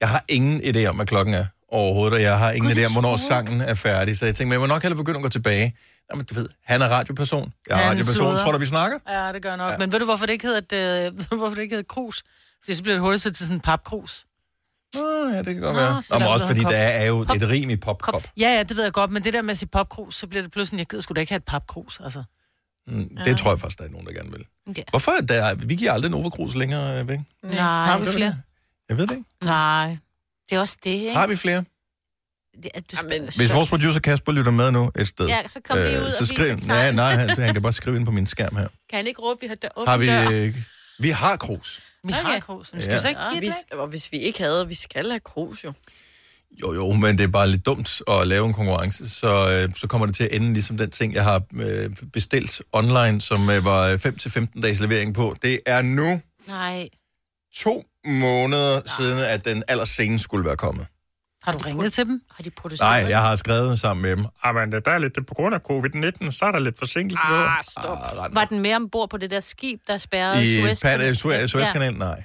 jeg 0.00 0.08
har 0.08 0.24
ingen 0.28 0.60
idé 0.60 0.84
om, 0.86 0.96
hvad 0.96 1.06
klokken 1.06 1.34
er 1.34 1.44
overhovedet, 1.68 2.14
og 2.14 2.22
jeg 2.22 2.38
har 2.38 2.50
ingen 2.52 2.70
idé 2.72 2.84
om, 2.84 2.92
hvornår 2.92 3.16
sangen 3.16 3.60
er 3.60 3.74
færdig. 3.74 4.18
Så 4.18 4.24
jeg 4.24 4.34
tænker, 4.34 4.48
men 4.48 4.52
jeg 4.52 4.60
må 4.60 4.66
nok 4.66 4.82
hellere 4.82 4.96
begynde 4.96 5.18
at 5.18 5.22
gå 5.22 5.28
tilbage. 5.28 5.76
Jamen, 6.12 6.24
du 6.26 6.34
ved, 6.34 6.48
han 6.64 6.82
er 6.82 6.88
radioperson. 6.88 7.52
Jeg 7.68 7.74
er 7.74 7.82
Han 7.82 7.90
radioperson. 7.90 8.14
sludrer. 8.16 8.42
Tror 8.44 8.52
du, 8.52 8.58
vi 8.58 8.66
snakker? 8.66 8.98
Ja, 9.08 9.32
det 9.32 9.42
gør 9.42 9.56
nok. 9.56 9.72
Ja. 9.72 9.78
Men 9.78 9.92
ved 9.92 9.98
du, 9.98 10.04
hvorfor 10.04 10.26
det 10.26 10.32
ikke 10.32 10.46
hedder 10.46 10.60
et, 11.06 11.06
øh, 11.06 11.18
hvorfor 11.38 11.54
det 11.54 11.62
ikke 11.62 11.72
hedder 11.72 11.82
et 11.82 11.88
krus? 11.88 12.22
Fordi 12.64 12.74
så 12.74 12.82
bliver 12.82 12.94
det 12.94 13.00
hurtigt 13.02 13.36
til 13.36 13.46
sådan 13.46 13.56
en 13.56 13.60
papkrus. 13.60 14.26
Nå, 14.94 15.28
ja, 15.32 15.38
det 15.38 15.44
kan 15.44 15.60
godt 15.60 15.76
Nå, 15.76 15.80
være. 15.80 16.02
så 16.02 16.14
Nå, 16.14 16.18
men 16.18 16.26
der 16.26 16.32
også 16.32 16.44
er 16.44 16.48
fordi 16.48 16.60
der 16.60 16.76
er 16.76 17.04
jo 17.04 17.24
Kop. 17.24 17.36
et 17.36 17.48
rim 17.48 17.70
i 17.70 17.76
popkop. 17.76 18.24
Ja, 18.36 18.48
ja, 18.56 18.62
det 18.62 18.76
ved 18.76 18.84
jeg 18.84 18.92
godt, 18.92 19.10
men 19.10 19.24
det 19.24 19.32
der 19.32 19.42
med 19.42 19.50
at 19.50 19.58
sige 19.58 19.68
popkrus, 19.68 20.16
så 20.16 20.26
bliver 20.26 20.42
det 20.42 20.52
pludselig, 20.52 20.78
jeg 20.78 20.86
gider 20.86 21.02
sgu 21.02 21.12
da 21.14 21.20
ikke 21.20 21.32
have 21.32 21.36
et 21.36 21.44
papkrus, 21.44 22.00
altså. 22.04 22.22
Mm, 22.86 23.10
Ja. 23.18 23.24
det 23.24 23.38
tror 23.38 23.50
jeg 23.50 23.60
faktisk, 23.60 23.78
der 23.78 23.84
er 23.84 23.88
nogen, 23.88 24.06
der 24.06 24.12
gerne 24.12 24.30
vil. 24.30 24.44
Ja. 24.76 24.82
Hvorfor 24.90 25.10
er 25.10 25.20
der, 25.26 25.54
vi 25.54 25.74
giver 25.74 25.92
aldrig 25.92 26.10
Nova 26.10 26.28
Cruz 26.30 26.54
længere 26.54 27.00
øh, 27.00 27.08
væk? 27.08 27.18
Nej. 27.42 27.56
Har 27.86 27.98
vi 27.98 28.06
flere? 28.06 28.36
Jeg 28.88 28.96
ved 28.98 29.06
det 29.06 29.16
ikke. 29.16 29.24
Nej. 29.44 29.96
Det 30.50 30.56
er 30.56 30.60
også 30.60 30.76
det, 30.84 30.90
ikke? 30.90 31.14
Har 31.14 31.26
vi 31.26 31.36
flere? 31.36 31.64
Det, 32.62 32.70
at 32.74 32.92
du 32.92 32.96
Jamen, 33.02 33.28
Hvis 33.36 33.54
vores 33.54 33.70
producer 33.70 34.00
Kasper 34.00 34.32
lytter 34.32 34.52
med 34.52 34.70
nu 34.70 34.90
et 34.98 35.08
sted, 35.08 35.26
Ja, 35.26 35.48
så 35.48 35.60
kom 35.64 35.76
lige 35.78 35.98
ud 36.00 36.04
og 36.04 36.12
så 36.12 36.20
vis 36.20 36.28
skriv, 36.28 36.56
nej, 36.66 36.92
nej, 36.92 37.14
han, 37.14 37.30
han 37.30 37.52
kan 37.52 37.62
bare 37.62 37.72
skrive 37.72 37.96
ind 37.96 38.04
på 38.06 38.10
min 38.12 38.26
skærm 38.26 38.56
her. 38.56 38.68
Kan 38.90 38.96
han 38.96 39.06
ikke 39.06 39.20
råbe, 39.22 39.40
vi 39.40 39.46
har 39.46 39.54
dør, 39.54 39.84
Har 39.86 39.98
vi, 39.98 40.06
dør? 40.06 40.30
øh, 40.30 40.54
vi 40.98 41.10
har 41.10 41.36
krus. 41.36 41.82
Vi 42.04 42.12
Okay. 42.12 42.22
har 42.22 42.40
krus. 42.40 42.66
Skal 42.68 42.80
Ja. 42.82 42.94
vi 42.94 43.00
så 43.00 43.08
ikke 43.08 43.20
Ja, 43.20 43.30
give 43.30 43.40
hvis, 43.40 43.52
det? 43.70 43.78
og 43.78 43.86
hvis 43.86 44.12
vi 44.12 44.18
ikke 44.18 44.38
havde, 44.38 44.68
vi 44.68 44.74
skal 44.74 45.10
have 45.10 45.20
krus 45.20 45.64
jo. 45.64 45.72
Jo, 46.62 46.74
jo, 46.74 46.92
men 46.92 47.18
det 47.18 47.24
er 47.24 47.28
bare 47.28 47.48
lidt 47.50 47.66
dumt 47.66 48.02
at 48.08 48.26
lave 48.28 48.46
en 48.46 48.52
konkurrence, 48.52 49.08
så, 49.08 49.50
øh, 49.68 49.74
så 49.74 49.86
kommer 49.86 50.06
det 50.06 50.16
til 50.16 50.24
at 50.24 50.32
ende 50.32 50.52
ligesom 50.52 50.76
den 50.76 50.90
ting, 50.90 51.14
jeg 51.14 51.24
har 51.24 51.42
øh, 51.54 51.90
bestilt 52.12 52.62
online, 52.72 53.20
som 53.20 53.50
øh, 53.50 53.64
var 53.64 53.96
5-15 54.56 54.60
dages 54.60 54.80
levering 54.80 55.14
på. 55.14 55.36
Det 55.42 55.60
er 55.66 55.82
nu 55.82 56.20
Nej. 56.48 56.88
to 57.54 57.84
måneder 58.06 58.80
siden, 58.98 59.18
at 59.18 59.44
den 59.44 59.62
allersenest 59.68 60.24
skulle 60.24 60.44
være 60.44 60.56
kommet. 60.56 60.86
Har 61.42 61.52
du 61.52 61.58
ringet 61.58 61.92
til 61.92 62.04
dem? 62.06 62.22
Har 62.30 62.42
de 62.44 62.50
produceret 62.50 62.90
Nej, 62.90 63.00
det? 63.00 63.08
jeg 63.08 63.20
har 63.20 63.36
skrevet 63.36 63.80
sammen 63.80 64.02
med 64.02 64.16
dem. 64.16 64.24
Ah, 64.44 64.54
men 64.54 64.72
det 64.72 64.86
er 64.86 64.98
lidt 64.98 65.26
på 65.26 65.34
grund 65.34 65.54
af 65.54 65.58
covid-19, 65.70 66.30
så 66.30 66.44
er 66.44 66.50
der 66.52 66.58
lidt 66.58 66.78
forsinkelse. 66.78 67.24
Ah, 67.24 67.64
stop. 67.70 67.98
Ah, 68.24 68.34
Var 68.34 68.44
den 68.44 68.60
med 68.60 68.74
ombord 68.74 69.10
på 69.10 69.16
det 69.16 69.30
der 69.30 69.40
skib, 69.40 69.80
der 69.86 69.98
spærrede 69.98 70.56
I 70.56 70.60
Suezkanalen? 70.60 71.14
Pan- 71.14 71.18
Suez- 71.18 71.46
Suezkanalen, 71.46 71.98
nej. 71.98 72.22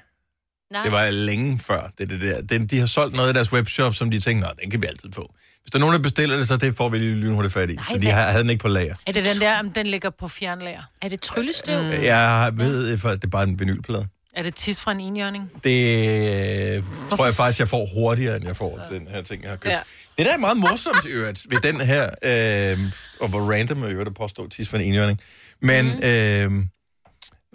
Nej. 0.72 0.84
Det 0.84 0.92
var 0.92 1.10
længe 1.10 1.60
før, 1.60 1.90
det, 1.98 2.10
det 2.10 2.22
der. 2.22 2.42
Den, 2.42 2.68
de 2.68 2.80
har 2.80 2.86
solgt 2.86 3.16
noget 3.16 3.28
af 3.28 3.34
deres 3.34 3.54
webshop, 3.54 3.94
som 3.94 4.12
de 4.12 4.20
tænkte, 4.20 4.42
nej, 4.42 4.54
den 4.62 4.72
kan 4.72 4.82
vi 4.82 4.88
altid 4.88 5.12
få. 5.12 5.34
Hvis 5.62 5.72
der 5.72 5.78
er 5.78 5.80
nogen, 5.80 5.94
der 5.96 6.02
bestiller 6.02 6.38
det, 6.38 6.48
så 6.48 6.58
det 6.58 6.78
får 6.78 6.90
vi 6.90 6.98
lige 6.98 7.16
lynhurtigt 7.16 7.54
fat 7.54 7.70
i. 7.70 7.76
Nej, 7.76 7.98
de 8.02 8.08
har, 8.08 8.22
havde 8.22 8.44
den 8.44 8.50
ikke 8.50 8.62
på 8.62 8.68
lager. 8.68 8.96
Er 9.08 9.12
det 9.12 9.26
den 9.26 9.42
der, 9.42 9.60
om 9.60 9.72
den 9.72 9.88
ligger 9.88 10.10
på 10.10 10.28
fjernlager? 10.28 10.82
Er 11.02 11.08
det 11.10 11.22
tryllestøv? 11.22 11.82
Mm. 11.84 11.90
Jeg 11.90 12.52
ved, 12.54 12.98
for 12.98 13.10
det 13.10 13.24
er 13.24 13.28
bare 13.28 13.44
en 13.44 13.60
vinylplade. 13.60 14.08
Er 14.36 14.44
det 14.44 14.56
tis 14.56 14.82
fra 14.82 14.92
en 14.92 15.00
enhjørning? 15.00 15.52
Det 15.64 16.78
øh, 16.78 16.84
tror 17.10 17.26
jeg 17.26 17.34
faktisk, 17.34 17.60
jeg 17.60 17.68
får 17.68 17.88
hurtigere, 17.94 18.36
end 18.36 18.46
jeg 18.46 18.58
får 18.58 18.88
den 18.92 19.08
her 19.08 19.22
ting, 19.22 19.44
jeg 19.44 19.50
har 19.50 19.58
købt. 19.58 19.72
Ja. 19.72 19.78
Ja. 19.78 19.84
Det 20.18 20.26
der 20.26 20.34
er 20.34 20.38
meget 20.38 20.58
morsomt 20.58 21.06
i 21.06 21.08
øvrigt 21.08 21.46
ved 21.50 21.60
den 21.62 21.82
her, 21.82 22.04
øh, 22.04 22.80
og 23.22 23.28
hvor 23.28 23.54
random 23.54 23.84
i 23.84 23.92
øvrigt 23.92 24.08
at 24.08 24.16
påstå 24.16 24.48
tis 24.48 24.70
for 24.70 24.78
en 24.78 24.84
enhjørning. 24.84 25.20
Men, 25.62 25.86
mm. 25.86 26.04
øh, 26.04 26.52
nu 26.52 26.66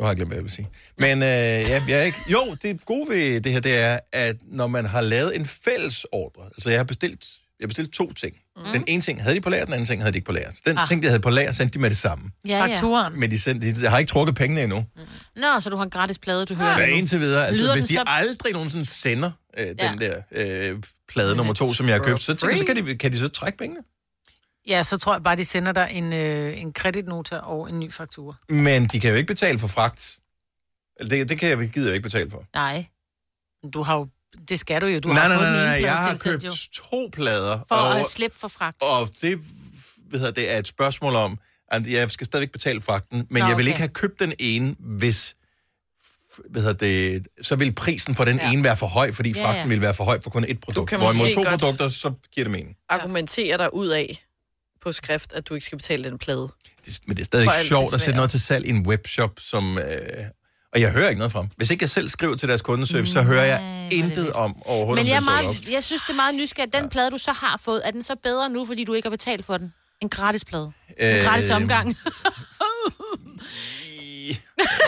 har 0.01 0.07
jeg 0.07 0.17
glemt, 0.17 0.29
hvad 0.29 0.37
jeg 0.37 0.45
vil 0.45 0.53
sige. 0.53 0.69
Men 0.99 1.23
øh, 1.23 1.29
ja, 1.29 1.83
jeg 1.89 1.99
er 1.99 2.03
ikke, 2.03 2.19
jo, 2.29 2.57
det 2.63 2.85
gode 2.85 3.11
ved 3.11 3.41
det 3.41 3.53
her, 3.53 3.61
det 3.61 3.79
er, 3.79 3.99
at 4.13 4.37
når 4.43 4.67
man 4.67 4.87
har 4.87 5.01
lavet 5.01 5.37
en 5.37 5.47
fælles 5.47 6.07
ordre, 6.13 6.45
altså 6.45 6.71
jeg 6.71 6.79
har 6.79 6.85
bestilt, 6.85 7.27
jeg 7.61 7.65
har 7.65 7.69
bestilt 7.69 7.93
to 7.93 8.13
ting. 8.13 8.37
Mm. 8.57 8.63
Den 8.73 8.85
ene 8.87 9.03
ting 9.03 9.23
havde 9.23 9.37
de 9.37 9.41
på 9.41 9.51
lager, 9.51 9.65
den 9.65 9.73
anden 9.75 9.87
ting 9.87 10.03
havde 10.03 10.13
de 10.13 10.17
ikke 10.19 10.27
på 10.27 10.33
lager. 10.33 10.51
Så 10.51 10.61
den 10.67 10.79
Ah. 10.79 10.89
ting, 10.89 11.03
de 11.03 11.07
havde 11.09 11.21
på 11.21 11.31
lager, 11.31 11.53
sendte 11.53 11.75
de 11.75 11.79
med 11.79 11.91
det 11.91 11.99
samme. 11.99 12.31
Ja, 12.45 12.51
ja. 12.57 12.67
Fakturen. 12.67 13.21
Men 13.21 13.31
de, 13.31 13.41
sendte, 13.41 13.75
de 13.75 13.87
har 13.89 13.99
ikke 13.99 14.11
trukket 14.11 14.35
pengene 14.37 14.63
endnu. 14.63 14.85
Nå, 15.37 15.61
så 15.61 15.71
du 15.71 15.77
har 15.77 15.85
en 15.85 15.91
gratis 15.91 16.19
plade, 16.19 16.47
du 16.47 16.55
hører. 16.55 16.87
Nu. 16.89 16.95
indtil 16.95 17.21
videre. 17.21 17.47
Altså, 17.47 17.63
Lyder 17.63 17.75
hvis 17.75 17.85
de 17.85 17.95
så- 17.95 18.05
aldrig 18.07 18.53
nogensinde 18.53 18.85
sender 18.85 19.31
øh, 19.59 19.67
den 19.67 19.77
Ja. 19.79 19.95
der 20.01 20.71
øh, 20.73 20.83
plade 21.09 21.37
nummer 21.37 21.53
to, 21.53 21.73
som 21.73 21.87
jeg 21.87 21.95
har 21.95 22.03
købt, 22.05 22.23
så, 22.23 22.35
tænker, 22.35 22.57
så 22.59 22.65
kan, 22.65 22.77
de, 22.87 22.99
kan 22.99 23.13
de 23.13 23.19
så 23.19 23.29
trække 23.29 23.59
pengene. 23.59 23.81
Ja, 24.69 24.83
så 24.83 24.99
tror 24.99 25.15
jeg 25.15 25.23
bare, 25.23 25.37
de 25.37 25.45
sender 25.45 25.73
dig 25.73 25.89
en, 25.93 26.13
øh, 26.13 26.61
en 26.61 26.73
kreditnota 26.73 27.37
og 27.37 27.71
en 27.71 27.81
ny 27.81 27.93
faktura. 27.93 28.35
Men 28.49 28.87
de 28.87 29.01
kan 29.01 29.11
jo 29.11 29.17
ikke 29.17 29.27
betale 29.27 29.59
for 29.59 29.67
fragt. 29.69 30.19
Eller 31.01 31.17
Det, 31.17 31.29
det 31.29 31.39
kan 31.39 31.51
jeg, 31.51 31.71
gider 31.71 31.87
jeg 31.89 31.95
ikke 31.97 32.03
betale 32.09 32.31
for. 32.31 32.45
Nej. 32.55 32.87
Du 33.75 33.83
har 33.83 33.97
jo 33.97 34.09
Det 34.51 34.59
skal 34.61 34.81
du 34.81 34.87
jo. 34.87 34.99
Du 35.01 35.09
nej, 35.09 35.21
har 35.23 35.29
nej, 35.29 35.51
nej, 35.51 35.65
nej, 35.65 35.81
jeg 35.85 35.97
har 35.97 36.17
købt 36.25 36.45
jo. 36.45 36.51
to 36.73 37.09
plader. 37.13 37.59
For 37.69 37.75
og, 37.75 38.01
at 38.01 38.07
slippe 38.07 38.39
for 38.39 38.49
fragt. 38.49 38.83
Og 38.83 39.09
det, 39.23 39.39
hvad 40.09 40.21
hedder, 40.21 40.33
det 40.33 40.55
er 40.55 40.59
et 40.59 40.67
spørgsmål 40.67 41.15
om, 41.15 41.39
at 41.69 41.87
jeg 41.91 42.11
skal 42.11 42.25
stadigvæk 42.27 42.53
betale 42.53 42.81
fragten, 42.81 43.27
men 43.31 43.43
Nå, 43.43 43.49
jeg 43.49 43.57
vil 43.57 43.65
okay. 43.65 43.69
ikke 43.69 43.79
have 43.79 43.89
købt 43.89 44.21
den 44.21 44.33
ene, 44.39 44.77
hvis 44.79 45.37
hvad 46.51 46.63
hedder 46.63 46.77
det, 46.77 47.29
så 47.43 47.57
vil 47.57 47.73
prisen 47.75 48.17
for 48.17 48.25
den 48.25 48.37
ja. 48.37 48.53
ene 48.53 48.65
være 48.65 48.77
for 48.77 48.87
høj, 48.87 49.13
fordi 49.13 49.33
Ja, 49.37 49.45
fragten 49.45 49.63
ja. 49.63 49.69
vil 49.69 49.81
være 49.83 49.95
for 49.95 50.05
høj 50.05 50.21
for 50.23 50.31
kun 50.31 50.45
et 50.49 50.61
produkt. 50.61 50.91
Hvorimod 50.97 51.35
to 51.35 51.41
godt- 51.43 51.49
produkter, 51.49 51.89
så 51.89 52.13
giver 52.33 52.45
det 52.45 52.53
mening. 52.53 52.77
Argumentere 52.89 53.59
dig 53.59 53.75
ud 53.75 53.89
af 53.89 54.25
på 54.83 54.93
skrift, 54.93 55.33
at 55.33 55.49
du 55.49 55.55
ikke 55.55 55.67
skal 55.67 55.79
betale 55.79 56.05
den 56.05 56.19
plade. 56.19 56.49
Det, 56.87 57.01
men 57.07 57.17
det 57.17 57.23
er 57.23 57.25
stadig 57.25 57.49
sjovt 57.65 57.95
at 57.95 58.01
sætte 58.01 58.17
noget 58.17 58.31
til 58.31 58.41
salg 58.41 58.67
i 58.67 58.71
en 58.71 58.87
webshop, 58.87 59.31
som... 59.39 59.79
Øh, 59.79 59.85
og 60.75 60.81
jeg 60.81 60.91
hører 60.91 61.09
ikke 61.09 61.19
noget 61.19 61.33
fra 61.33 61.41
dem. 61.41 61.49
Hvis 61.57 61.71
ikke 61.71 61.83
jeg 61.83 61.91
selv 61.91 62.09
skriver 62.09 62.37
til 62.37 62.49
deres 62.49 62.63
kundeservice, 62.63 63.13
så 63.13 63.23
hører 63.23 63.45
jeg 63.45 63.89
intet 63.93 64.33
om 64.33 64.63
overhovedet, 64.67 65.05
Men 65.05 65.09
jeg, 65.09 65.15
er 65.15 65.19
den 65.21 65.25
meget, 65.25 65.69
jeg 65.71 65.85
synes, 65.85 66.03
det 66.03 66.11
er 66.11 66.15
meget 66.17 66.35
nysgerrigt. 66.35 66.75
Den 66.75 66.89
plade, 66.89 67.11
du 67.11 67.19
så 67.19 67.33
har 67.33 67.61
fået, 67.65 67.83
er 67.85 67.91
den 67.91 68.03
så 68.03 68.15
bedre 68.23 68.51
nu, 68.51 68.67
fordi 68.67 68.85
du 68.85 68.95
ikke 68.95 69.07
har 69.07 69.11
betalt 69.11 69.47
for 69.47 69.57
den? 69.57 69.75
En 70.01 70.09
gratis 70.09 70.45
plade. 70.45 70.73
En 70.99 71.17
Øh, 71.19 71.25
gratis 71.25 71.51
omgang. 71.51 71.97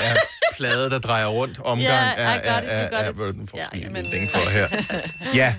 Ja, 0.01 0.15
plade, 0.57 0.91
der 0.91 0.99
drejer 0.99 1.27
rundt. 1.27 1.59
Omgang 1.59 1.81
Ja, 1.83 2.13
I 2.13 2.15
er, 2.17 2.23
er, 2.23 2.39
er, 2.41 2.89
er, 2.99 3.09
er 3.09 3.13
den 3.13 3.49
får 3.49 3.59
Ja, 3.59 3.67
ja, 3.75 3.79
jamen, 3.79 4.05
ding 4.05 4.31
for 4.31 4.51
her. 4.51 4.69
Ja, 5.35 5.55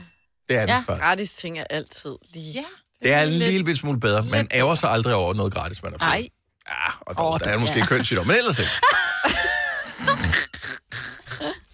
det 0.49 0.57
er 0.57 0.65
det 0.65 0.73
Ja, 0.73 0.77
faktisk. 0.85 1.03
gratis 1.03 1.33
ting 1.33 1.59
er 1.59 1.63
altid 1.69 2.15
lige... 2.33 2.53
Ja. 2.53 2.63
Det 3.03 3.13
er 3.13 3.21
en 3.21 3.29
lille 3.29 3.63
bit 3.63 3.77
smule 3.77 3.99
bedre. 3.99 4.23
Man 4.23 4.47
ærger 4.53 4.75
sig 4.75 4.89
aldrig 4.89 5.15
over 5.15 5.33
noget 5.33 5.53
gratis, 5.53 5.83
man 5.83 5.91
har 5.91 5.97
fået. 5.99 6.09
Nej. 6.09 6.29
Ja, 6.69 6.91
og 7.01 7.17
dog, 7.17 7.39
der 7.39 7.45
er 7.45 7.57
måske 7.57 7.79
ja. 7.79 7.85
kønssygdom, 7.85 8.27
men 8.27 8.35
ellers 8.35 8.59
ikke. 8.59 8.71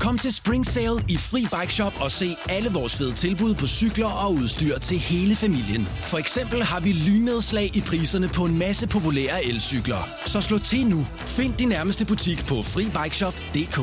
Kom 0.00 0.18
til 0.18 0.34
Spring 0.34 0.66
Sale 0.66 1.04
i 1.08 1.16
Fri 1.16 1.46
Bike 1.60 1.74
Shop 1.74 1.92
og 2.00 2.10
se 2.10 2.36
alle 2.48 2.70
vores 2.72 2.96
fede 2.96 3.12
tilbud 3.12 3.54
på 3.54 3.66
cykler 3.66 4.06
og 4.06 4.32
udstyr 4.34 4.78
til 4.78 4.98
hele 4.98 5.36
familien. 5.36 5.88
For 6.04 6.18
eksempel 6.18 6.62
har 6.62 6.80
vi 6.80 6.92
lynnedslag 6.92 7.76
i 7.76 7.80
priserne 7.80 8.28
på 8.28 8.44
en 8.44 8.58
masse 8.58 8.88
populære 8.88 9.44
elcykler. 9.44 10.08
Så 10.26 10.40
slå 10.40 10.58
til 10.58 10.86
nu. 10.86 11.06
Find 11.16 11.54
din 11.54 11.68
nærmeste 11.68 12.06
butik 12.06 12.46
på 12.46 12.62
FriBikeShop.dk 12.62 13.78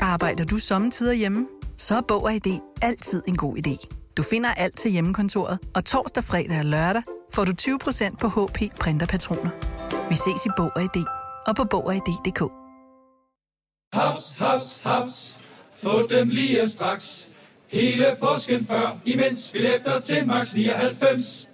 Arbejder 0.00 0.44
du 0.44 0.56
sommetider 0.56 1.12
hjemme? 1.12 1.46
Så 1.78 1.96
er 1.96 2.00
Bog 2.08 2.24
og 2.24 2.34
ID 2.34 2.60
altid 2.82 3.22
en 3.28 3.36
god 3.36 3.56
idé. 3.56 3.86
Du 4.16 4.22
finder 4.22 4.50
alt 4.50 4.76
til 4.76 4.90
hjemmekontoret, 4.90 5.58
og 5.74 5.84
torsdag, 5.84 6.24
fredag 6.24 6.58
og 6.58 6.64
lørdag 6.64 7.02
får 7.32 7.44
du 7.44 7.52
20% 7.60 8.16
på 8.20 8.28
HP 8.28 8.58
printerpatroner. 8.80 9.50
Vi 10.08 10.14
ses 10.14 10.46
i 10.46 10.48
Bog 10.56 10.70
og 10.76 10.82
ID 10.82 11.04
og 11.46 11.56
på 11.56 11.64
Bog 11.64 11.86
og 11.86 11.94
ID.dk. 11.94 12.65
Haps, 13.92 14.34
haps, 14.38 14.80
haps. 14.82 15.36
Få 15.82 16.06
dem 16.06 16.28
lige 16.28 16.68
straks. 16.68 17.28
Hele 17.68 18.16
påsken 18.20 18.66
før, 18.66 18.96
imens 19.04 19.50
billetter 19.52 20.00
til 20.00 20.26
max 20.26 20.54
99. 20.54 21.48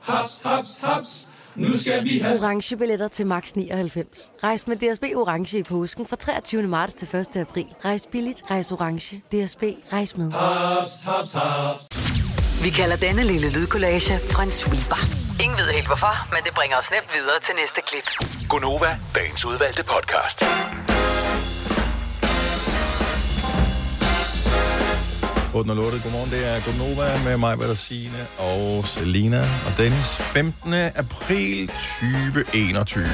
Haps, 0.00 0.40
haps, 0.44 0.78
haps. 0.82 1.26
Nu 1.54 1.78
skal 1.78 2.04
vi 2.04 2.18
have... 2.18 2.36
Orange 2.42 2.76
billetter 2.76 3.08
til 3.08 3.26
max 3.26 3.52
99. 3.52 4.30
Rejs 4.44 4.66
med 4.66 4.76
DSB 4.76 5.02
Orange 5.02 5.58
i 5.58 5.62
påsken 5.62 6.06
fra 6.06 6.16
23. 6.16 6.62
marts 6.62 6.94
til 6.94 7.16
1. 7.16 7.36
april. 7.36 7.66
Rejs 7.84 8.08
billigt, 8.12 8.42
rejs 8.50 8.72
orange. 8.72 9.16
DSB, 9.16 9.62
rejs 9.92 10.16
med. 10.16 10.32
Haps, 10.32 10.92
haps, 11.04 11.32
haps. 11.32 11.84
Vi 12.64 12.70
kalder 12.70 12.96
denne 12.96 13.22
lille 13.22 13.52
lydkollage 13.52 14.14
en 14.42 14.50
sweeper. 14.50 15.00
Ingen 15.42 15.58
ved 15.58 15.72
helt 15.74 15.86
hvorfor, 15.86 16.14
men 16.34 16.40
det 16.44 16.54
bringer 16.54 16.76
os 16.76 16.90
nemt 16.90 17.10
videre 17.16 17.40
til 17.42 17.54
næste 17.60 17.80
klip. 17.88 18.06
Gunova, 18.48 18.98
dagens 19.14 19.44
udvalgte 19.44 19.84
podcast. 19.84 20.44
Otten 25.58 25.70
og 25.70 25.76
lortet. 25.76 26.02
Godmorgen, 26.02 26.30
det 26.30 26.48
er 26.48 26.60
Gunova 26.60 27.24
med 27.24 27.36
mig, 27.36 27.58
Peter 27.58 27.74
Signe 27.74 28.26
og 28.38 28.86
Selina 28.86 29.40
og 29.40 29.78
Dennis. 29.78 30.16
15. 30.16 30.74
april 30.74 31.66
2021. 31.66 33.04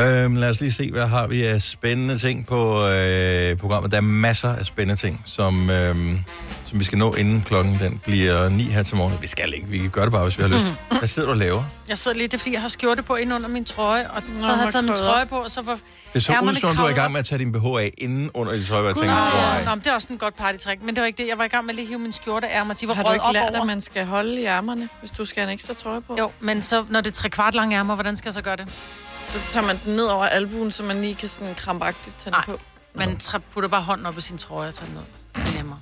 Øhm, 0.00 0.36
lad 0.36 0.50
os 0.50 0.60
lige 0.60 0.72
se, 0.72 0.90
hvad 0.90 1.06
har 1.06 1.26
vi 1.26 1.42
af 1.42 1.62
spændende 1.62 2.18
ting 2.18 2.46
på 2.46 2.86
øh, 2.88 3.56
programmet. 3.56 3.90
Der 3.90 3.96
er 3.96 4.00
masser 4.00 4.48
af 4.48 4.66
spændende 4.66 5.00
ting, 5.00 5.22
som, 5.24 5.70
Øh, 5.70 5.96
som 6.70 6.78
vi 6.78 6.84
skal 6.84 6.98
nå 6.98 7.14
inden 7.14 7.42
klokken 7.42 7.78
den 7.78 7.98
bliver 7.98 8.48
9 8.48 8.62
her 8.62 8.82
til 8.82 8.96
morgen. 8.96 9.18
Vi 9.20 9.26
skal 9.26 9.54
ikke, 9.54 9.66
vi 9.68 9.78
kan 9.78 9.90
gøre 9.90 10.04
det 10.04 10.12
bare, 10.12 10.22
hvis 10.22 10.38
vi 10.38 10.42
har 10.42 10.48
lyst. 10.50 10.66
Hvad 10.98 11.08
sidder 11.08 11.26
du 11.28 11.32
og 11.32 11.38
laver? 11.38 11.64
Jeg 11.88 11.98
sidder 11.98 12.16
lige, 12.16 12.28
det 12.28 12.34
er 12.34 12.38
fordi, 12.38 12.52
jeg 12.52 12.60
har 12.60 12.68
skjorte 12.68 13.02
på 13.02 13.14
ind 13.14 13.34
under 13.34 13.48
min 13.48 13.64
trøje, 13.64 14.10
og 14.10 14.22
så 14.36 14.46
Nå, 14.46 14.52
har 14.54 14.62
jeg 14.62 14.72
taget 14.72 14.84
min 14.84 14.96
trøje 14.96 15.26
på, 15.26 15.36
og 15.38 15.50
så 15.50 15.62
var 15.62 15.78
Det 16.14 16.22
så 16.24 16.32
ud, 16.42 16.54
som 16.54 16.70
om 16.70 16.76
du 16.76 16.82
er 16.82 16.88
i 16.88 16.92
gang 16.92 17.12
med 17.12 17.20
at 17.20 17.26
tage 17.26 17.38
din 17.38 17.52
BH 17.52 17.64
af 17.66 17.92
inden 17.98 18.30
under 18.34 18.52
dit 18.52 18.66
tøj, 18.66 18.78
og 18.78 18.86
jeg 18.86 18.94
tænkte, 18.94 19.10
nej. 19.10 19.64
Nå, 19.64 19.70
men 19.70 19.78
det 19.78 19.86
er 19.86 19.94
også 19.94 20.08
en 20.10 20.18
godt 20.18 20.36
partytræk, 20.36 20.82
men 20.82 20.94
det 20.94 21.00
var 21.00 21.06
ikke 21.06 21.22
det. 21.22 21.28
Jeg 21.28 21.38
var 21.38 21.44
i 21.44 21.48
gang 21.48 21.64
med 21.64 21.70
at 21.70 21.76
lige 21.76 21.88
hive 21.88 21.98
min 21.98 22.12
skjorte 22.12 22.46
ærmer. 22.46 22.74
De 22.74 22.88
var 22.88 22.94
Har 22.94 23.02
du 23.02 23.12
ikke 23.12 23.24
op 23.24 23.34
lært, 23.34 23.50
over. 23.50 23.60
at 23.60 23.66
man 23.66 23.80
skal 23.80 24.06
holde 24.06 24.40
i 24.40 24.44
ærmerne, 24.44 24.88
hvis 25.00 25.10
du 25.10 25.24
skal 25.24 25.40
have 25.40 25.50
en 25.50 25.54
ekstra 25.54 25.74
trøje 25.74 26.00
på? 26.00 26.16
Jo, 26.18 26.30
men 26.40 26.62
så, 26.62 26.84
når 26.90 27.00
det 27.00 27.10
er 27.10 27.14
tre 27.14 27.30
kvart 27.30 27.54
lange 27.54 27.76
ærmer, 27.76 27.94
hvordan 27.94 28.16
skal 28.16 28.28
jeg 28.28 28.34
så 28.34 28.42
gøre 28.42 28.56
det? 28.56 28.68
Så 29.28 29.38
tager 29.50 29.66
man 29.66 29.80
den 29.84 29.96
ned 29.96 30.04
over 30.04 30.24
albuen, 30.26 30.72
så 30.72 30.82
man 30.82 31.00
lige 31.00 31.14
kan 31.14 31.28
sådan 31.28 31.54
krampagtigt 31.54 32.16
tage 32.18 32.34
den 32.34 32.42
på. 32.46 32.60
Man 32.94 33.20
putter 33.54 33.68
bare 33.68 33.82
hånden 33.82 34.06
op 34.06 34.18
i 34.18 34.20
sin 34.20 34.38
trøje 34.38 34.68
og 34.68 34.74
tager 34.74 34.86
den 34.86 34.94
ned. 34.94 35.04
Det 35.44 35.52
er 35.54 35.56
nemmere. 35.58 35.78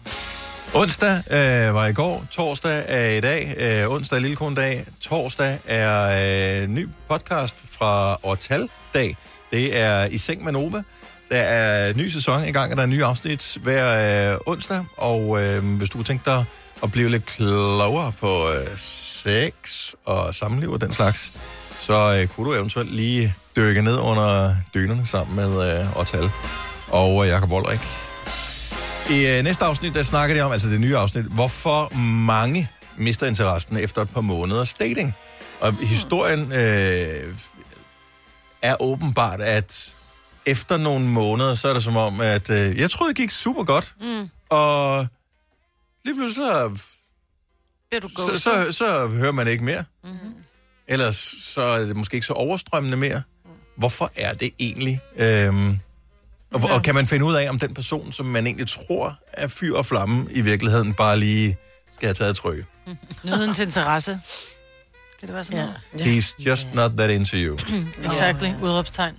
Onsdag 0.74 1.22
øh, 1.30 1.74
var 1.74 1.86
i 1.86 1.92
går, 1.92 2.24
torsdag 2.30 2.84
er 2.88 3.08
i 3.08 3.20
dag, 3.20 3.54
øh, 3.56 3.90
onsdag 3.90 4.16
er 4.16 4.20
lillekondag, 4.20 4.86
torsdag 5.00 5.58
er 5.66 6.62
øh, 6.62 6.68
ny 6.68 6.88
podcast 7.08 7.56
fra 7.70 8.18
Ortal 8.22 8.68
dag. 8.94 9.16
Det 9.50 9.78
er 9.78 10.04
I 10.04 10.18
Seng 10.18 10.44
med 10.44 10.52
Nova. 10.52 10.82
Der 11.30 11.36
er 11.36 11.94
ny 11.94 12.08
sæson 12.08 12.44
i 12.44 12.52
gang, 12.52 12.70
og 12.70 12.76
der 12.76 12.82
er 12.82 12.86
nye 12.86 13.04
afsnit 13.04 13.58
hver 13.62 14.32
øh, 14.32 14.38
onsdag. 14.46 14.84
Og 14.96 15.42
øh, 15.42 15.64
hvis 15.64 15.90
du 15.90 16.02
tænker 16.02 16.24
dig 16.24 16.44
at 16.82 16.92
blive 16.92 17.10
lidt 17.10 17.26
klogere 17.26 18.12
på 18.20 18.48
øh, 18.48 18.76
sex 18.76 19.92
og 20.04 20.34
samliv 20.34 20.72
og 20.72 20.80
den 20.80 20.94
slags, 20.94 21.32
så 21.80 22.18
øh, 22.20 22.28
kunne 22.28 22.50
du 22.50 22.54
eventuelt 22.54 22.94
lige 22.94 23.34
dykke 23.56 23.82
ned 23.82 23.98
under 23.98 24.54
dynerne 24.74 25.06
sammen 25.06 25.36
med 25.36 25.80
øh, 25.80 25.96
Ortal 25.96 26.30
og 26.88 27.24
øh, 27.24 27.28
Jakob 27.30 27.50
Voldrik. 27.50 28.07
I 29.10 29.26
øh, 29.26 29.44
næste 29.44 29.64
afsnit, 29.64 29.94
der 29.94 30.02
snakker 30.02 30.36
de 30.36 30.40
om, 30.40 30.52
altså 30.52 30.68
det 30.68 30.80
nye 30.80 30.96
afsnit, 30.96 31.24
hvorfor 31.24 31.94
mange 31.98 32.70
mister 32.96 33.26
interessen 33.26 33.76
efter 33.76 34.02
et 34.02 34.10
par 34.10 34.20
måneders 34.20 34.74
dating. 34.74 35.14
Og 35.60 35.74
historien 35.74 36.52
øh, 36.52 37.34
er 38.62 38.82
åbenbart, 38.82 39.40
at 39.40 39.96
efter 40.46 40.76
nogle 40.76 41.06
måneder, 41.06 41.54
så 41.54 41.68
er 41.68 41.72
det 41.72 41.84
som 41.84 41.96
om, 41.96 42.20
at 42.20 42.50
øh, 42.50 42.78
jeg 42.78 42.90
troede, 42.90 43.08
det 43.08 43.16
gik 43.16 43.30
super 43.30 43.64
godt. 43.64 43.94
Mm. 44.00 44.28
Og 44.48 45.06
lige 46.04 46.14
pludselig 46.14 46.46
så, 46.46 46.68
du 48.02 48.08
så, 48.08 48.38
så, 48.38 48.72
så 48.72 49.06
hører 49.06 49.32
man 49.32 49.48
ikke 49.48 49.64
mere. 49.64 49.84
Mm-hmm. 50.04 50.34
Ellers 50.88 51.34
så 51.40 51.62
er 51.62 51.78
det 51.78 51.96
måske 51.96 52.14
ikke 52.14 52.26
så 52.26 52.32
overstrømmende 52.32 52.96
mere. 52.96 53.22
Hvorfor 53.76 54.12
er 54.16 54.34
det 54.34 54.50
egentlig? 54.58 55.00
Øhm, 55.16 55.78
og, 56.54 56.70
og 56.70 56.82
kan 56.82 56.94
man 56.94 57.06
finde 57.06 57.24
ud 57.24 57.34
af, 57.34 57.50
om 57.50 57.58
den 57.58 57.74
person, 57.74 58.12
som 58.12 58.26
man 58.26 58.46
egentlig 58.46 58.68
tror 58.68 59.18
er 59.32 59.48
fyr 59.48 59.76
og 59.76 59.86
flamme, 59.86 60.26
i 60.30 60.40
virkeligheden 60.40 60.94
bare 60.94 61.18
lige 61.18 61.56
skal 61.92 62.06
have 62.06 62.14
taget 62.14 62.36
trykket? 62.36 62.66
Nydens 63.24 63.58
interesse. 63.58 64.18
Kan 65.20 65.28
det 65.28 65.34
være 65.34 65.44
sådan 65.44 65.58
ja. 65.58 65.66
noget? 66.04 66.22
He's 66.22 66.34
just 66.46 66.68
not 66.74 66.90
that 66.90 67.10
into 67.10 67.36
you. 67.36 67.58
Exactly. 68.08 68.48
Udråbstegn. 68.62 69.14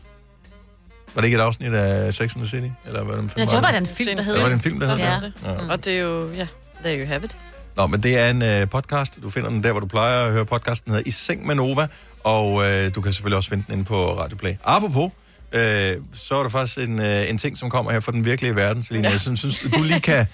Var 1.16 1.22
det 1.22 1.28
ikke 1.28 1.38
et 1.38 1.42
afsnit 1.42 1.74
af 1.74 2.14
Sex 2.14 2.36
and 2.36 2.44
the 2.44 2.50
City? 2.58 2.68
Eller 2.86 3.04
hvad 3.04 3.18
den 3.18 3.32
Jeg 3.38 3.48
tror, 3.48 3.60
var 3.62 3.72
det 3.72 3.78
en 3.78 3.86
film, 3.86 4.16
der 4.18 4.24
hed 4.24 4.34
Det 4.34 4.42
var 4.42 4.48
det 4.48 4.56
en 4.56 4.62
film, 4.62 4.80
der 4.80 4.88
hed 4.88 4.98
Ja. 4.98 5.20
det? 5.22 5.34
Ja. 5.44 5.72
Og 5.72 5.86
det 5.86 5.94
er 5.94 6.00
jo, 6.00 6.32
ja, 6.32 6.48
there 6.84 7.00
you 7.00 7.08
have 7.08 7.26
it. 7.26 7.38
Nå, 7.76 7.88
men 7.88 8.04
det 8.04 8.18
er 8.20 8.30
en 8.30 8.42
øh, 8.42 8.70
podcast. 8.70 9.20
Du 9.24 9.30
finder 9.30 9.50
den 9.50 9.64
der, 9.64 9.72
hvor 9.72 9.80
du 9.80 9.88
plejer 9.88 10.26
at 10.26 10.32
høre 10.32 10.46
podcasten. 10.46 10.86
Den 10.86 10.94
hedder 10.98 11.08
I 11.10 11.12
Seng 11.12 11.46
med 11.48 11.56
Nova. 11.56 11.88
Og 12.24 12.70
øh, 12.70 12.96
du 12.96 13.02
kan 13.02 13.14
selvfølgelig 13.14 13.38
også 13.38 13.50
finde 13.50 13.64
den 13.68 13.74
inde 13.74 13.84
på 13.86 14.20
Radio 14.20 14.38
Play. 14.38 14.54
Apropos, 14.64 15.12
øh, 15.52 16.04
så 16.14 16.36
er 16.36 16.44
der 16.44 16.50
faktisk 16.50 16.78
en, 16.78 17.02
øh, 17.02 17.30
en 17.30 17.38
ting, 17.38 17.58
som 17.58 17.70
kommer 17.70 17.92
her 17.92 18.00
fra 18.00 18.12
den 18.12 18.26
virkelige 18.26 18.56
verden, 18.56 18.84
Selina. 18.84 19.08
Ja. 19.08 19.12
Jeg 19.12 19.20
synes, 19.20 19.40
synes, 19.40 19.60
du 19.76 19.84
lige 19.84 20.02
kan 20.02 20.26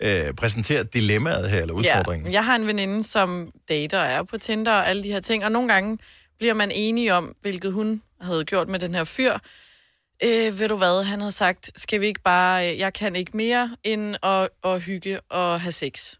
øh, 0.00 0.34
præsentere 0.34 0.84
dilemmaet 0.84 1.50
her, 1.50 1.60
eller 1.60 1.74
udfordringen. 1.74 2.26
Ja, 2.26 2.32
jeg 2.32 2.44
har 2.44 2.56
en 2.56 2.66
veninde, 2.66 3.04
som 3.04 3.50
dater 3.68 3.98
og 4.00 4.06
er 4.06 4.22
på 4.22 4.38
Tinder 4.38 4.72
og 4.72 4.88
alle 4.88 5.02
de 5.02 5.08
her 5.12 5.20
ting, 5.20 5.44
og 5.44 5.52
nogle 5.52 5.68
gange 5.68 5.98
bliver 6.38 6.54
man 6.54 6.70
enige 6.70 7.14
om, 7.14 7.34
hvilket 7.42 7.72
hun 7.72 8.02
havde 8.20 8.44
gjort 8.44 8.68
med 8.68 8.78
den 8.78 8.94
her 8.94 9.04
fyr. 9.04 9.32
Øh, 10.24 10.58
ved 10.58 10.68
du 10.68 10.76
hvad, 10.76 11.04
han 11.04 11.20
havde 11.20 11.32
sagt, 11.32 11.70
skal 11.76 12.00
vi 12.00 12.06
ikke 12.06 12.22
bare, 12.22 12.72
øh, 12.72 12.78
jeg 12.78 12.92
kan 12.92 13.16
ikke 13.16 13.36
mere 13.36 13.76
end 13.84 14.16
at, 14.22 14.48
at 14.64 14.80
hygge 14.80 15.20
og 15.20 15.60
have 15.60 15.72
sex. 15.72 16.14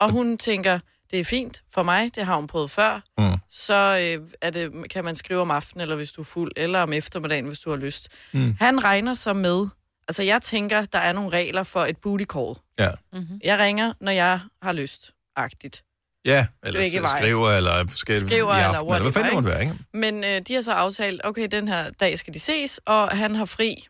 Og 0.00 0.10
hun 0.10 0.38
tænker, 0.38 0.78
det 1.14 1.18
det 1.18 1.20
er 1.20 1.24
fint 1.38 1.62
for 1.74 1.82
mig, 1.82 2.14
det 2.14 2.24
har 2.26 2.36
hun 2.36 2.46
prøvet 2.46 2.70
før, 2.70 3.00
mm. 3.18 3.24
så 3.50 3.74
øh, 4.20 4.26
er 4.40 4.50
det, 4.50 4.90
kan 4.90 5.04
man 5.04 5.16
skrive 5.16 5.40
om 5.40 5.50
aftenen, 5.50 5.80
eller 5.82 5.96
hvis 5.96 6.12
du 6.12 6.20
er 6.20 6.24
fuld, 6.24 6.52
eller 6.56 6.80
om 6.80 6.92
eftermiddagen, 6.92 7.46
hvis 7.46 7.58
du 7.58 7.70
har 7.70 7.76
lyst. 7.76 8.08
Mm. 8.32 8.56
Han 8.60 8.84
regner 8.84 9.14
så 9.14 9.32
med, 9.32 9.66
altså 10.08 10.22
jeg 10.22 10.42
tænker, 10.42 10.84
der 10.84 10.98
er 10.98 11.12
nogle 11.12 11.30
regler 11.30 11.62
for 11.62 11.84
et 11.84 11.96
booty 11.96 12.24
call. 12.24 12.54
Ja. 12.78 12.88
Mm-hmm. 13.12 13.40
Jeg 13.44 13.58
ringer, 13.58 13.92
når 14.00 14.12
jeg 14.12 14.40
har 14.62 14.72
lyst, 14.72 15.10
agtigt. 15.36 15.82
Ja, 16.24 16.46
eller 16.64 16.84
s- 16.88 16.94
veje. 17.02 17.18
skriver, 17.22 17.50
eller 17.50 17.86
skal 17.94 18.20
Skriver 18.20 18.54
i 18.54 18.58
eller 18.58 18.68
aften, 18.68 18.94
eller 18.94 19.02
hvad 19.02 19.12
fanden 19.12 19.26
det 19.26 19.34
måtte 19.34 19.48
være, 19.48 19.60
ikke? 19.62 19.74
Men 19.92 20.24
øh, 20.24 20.40
de 20.48 20.54
har 20.54 20.62
så 20.62 20.72
aftalt, 20.72 21.20
okay, 21.24 21.48
den 21.50 21.68
her 21.68 21.90
dag 21.90 22.18
skal 22.18 22.34
de 22.34 22.38
ses, 22.40 22.80
og 22.86 23.08
han 23.08 23.34
har 23.34 23.44
fri 23.44 23.86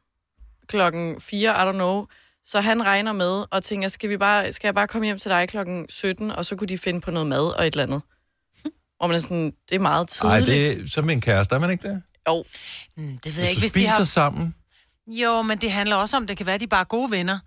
klokken 0.69 1.21
4, 1.21 1.51
I 1.51 1.69
don't 1.69 1.73
know. 1.73 2.07
Så 2.45 2.61
han 2.61 2.87
regner 2.87 3.13
med 3.13 3.45
og 3.51 3.65
tænker, 3.65 3.89
skal, 3.89 4.11
vi 4.11 4.17
bare, 4.17 4.53
skal 4.53 4.67
jeg 4.69 4.75
bare 4.75 4.89
komme 4.89 5.05
hjem 5.07 5.19
til 5.19 5.31
dig 5.31 5.49
klokken 5.49 5.87
17, 5.89 6.31
og 6.31 6.45
så 6.45 6.57
kunne 6.57 6.69
de 6.69 6.79
finde 6.79 7.01
på 7.01 7.11
noget 7.11 7.29
mad 7.29 7.57
og 7.59 7.67
et 7.67 7.73
eller 7.73 7.83
andet. 7.83 8.03
Og 9.01 9.09
man 9.09 9.17
er 9.17 9.21
sådan, 9.21 9.53
det 9.69 9.75
er 9.75 9.79
meget 9.79 10.09
tidligt. 10.09 10.31
Nej, 10.49 10.55
det 10.55 10.83
er 10.83 10.87
som 10.89 11.11
en 11.11 11.21
kæreste, 11.21 11.55
er 11.55 11.59
man 11.59 11.71
ikke 11.71 11.89
det? 11.89 12.03
Jo. 12.29 12.45
Mm, 12.97 13.19
det 13.19 13.37
ved 13.37 13.43
jeg 13.43 13.51
ikke, 13.51 13.59
du 13.59 13.63
hvis 13.63 13.73
de 13.73 13.79
spiser 13.79 13.91
har... 13.91 14.05
sammen, 14.05 14.55
Jo, 15.07 15.43
men 15.43 15.59
det 15.59 15.73
handler 15.73 15.97
også 15.97 16.17
om, 16.17 16.27
det 16.27 16.37
kan 16.37 16.47
være, 16.47 16.55
at 16.55 16.61
de 16.61 16.67
bare 16.67 16.81
er 16.81 16.85
gode 16.85 17.11
venner. 17.11 17.39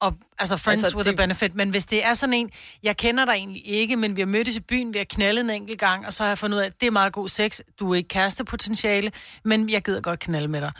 Og, 0.00 0.14
altså 0.38 0.56
friends 0.56 0.82
Altså, 0.84 0.96
with 0.96 1.08
det- 1.08 1.16
det... 1.18 1.22
a 1.22 1.26
benefit. 1.26 1.54
Men 1.54 1.70
hvis 1.70 1.86
det 1.86 2.04
er 2.04 2.14
sådan 2.14 2.32
en, 2.32 2.50
jeg 2.82 2.96
kender 2.96 3.24
dig 3.24 3.32
egentlig 3.32 3.66
ikke, 3.68 3.96
men 3.96 4.16
vi 4.16 4.20
har 4.20 4.26
mødtes 4.26 4.56
i 4.56 4.60
byen, 4.60 4.92
vi 4.92 4.98
har 4.98 5.04
knaldet 5.04 5.44
en 5.44 5.50
enkelt 5.50 5.78
gang, 5.80 6.06
og 6.06 6.14
så 6.14 6.22
har 6.22 6.30
jeg 6.30 6.38
fundet 6.38 6.56
ud 6.56 6.62
af, 6.62 6.66
at 6.66 6.80
det 6.80 6.86
er 6.86 6.90
meget 6.90 7.12
god 7.12 7.28
sex. 7.28 7.60
Du 7.78 7.90
er 7.90 7.94
ikke 7.94 8.08
kærestepotentiale, 8.08 9.12
men 9.44 9.70
jeg 9.70 9.82
gider 9.84 10.00
godt 10.00 10.20
knalde 10.20 10.48
med 10.48 10.60
dig. 10.60 10.72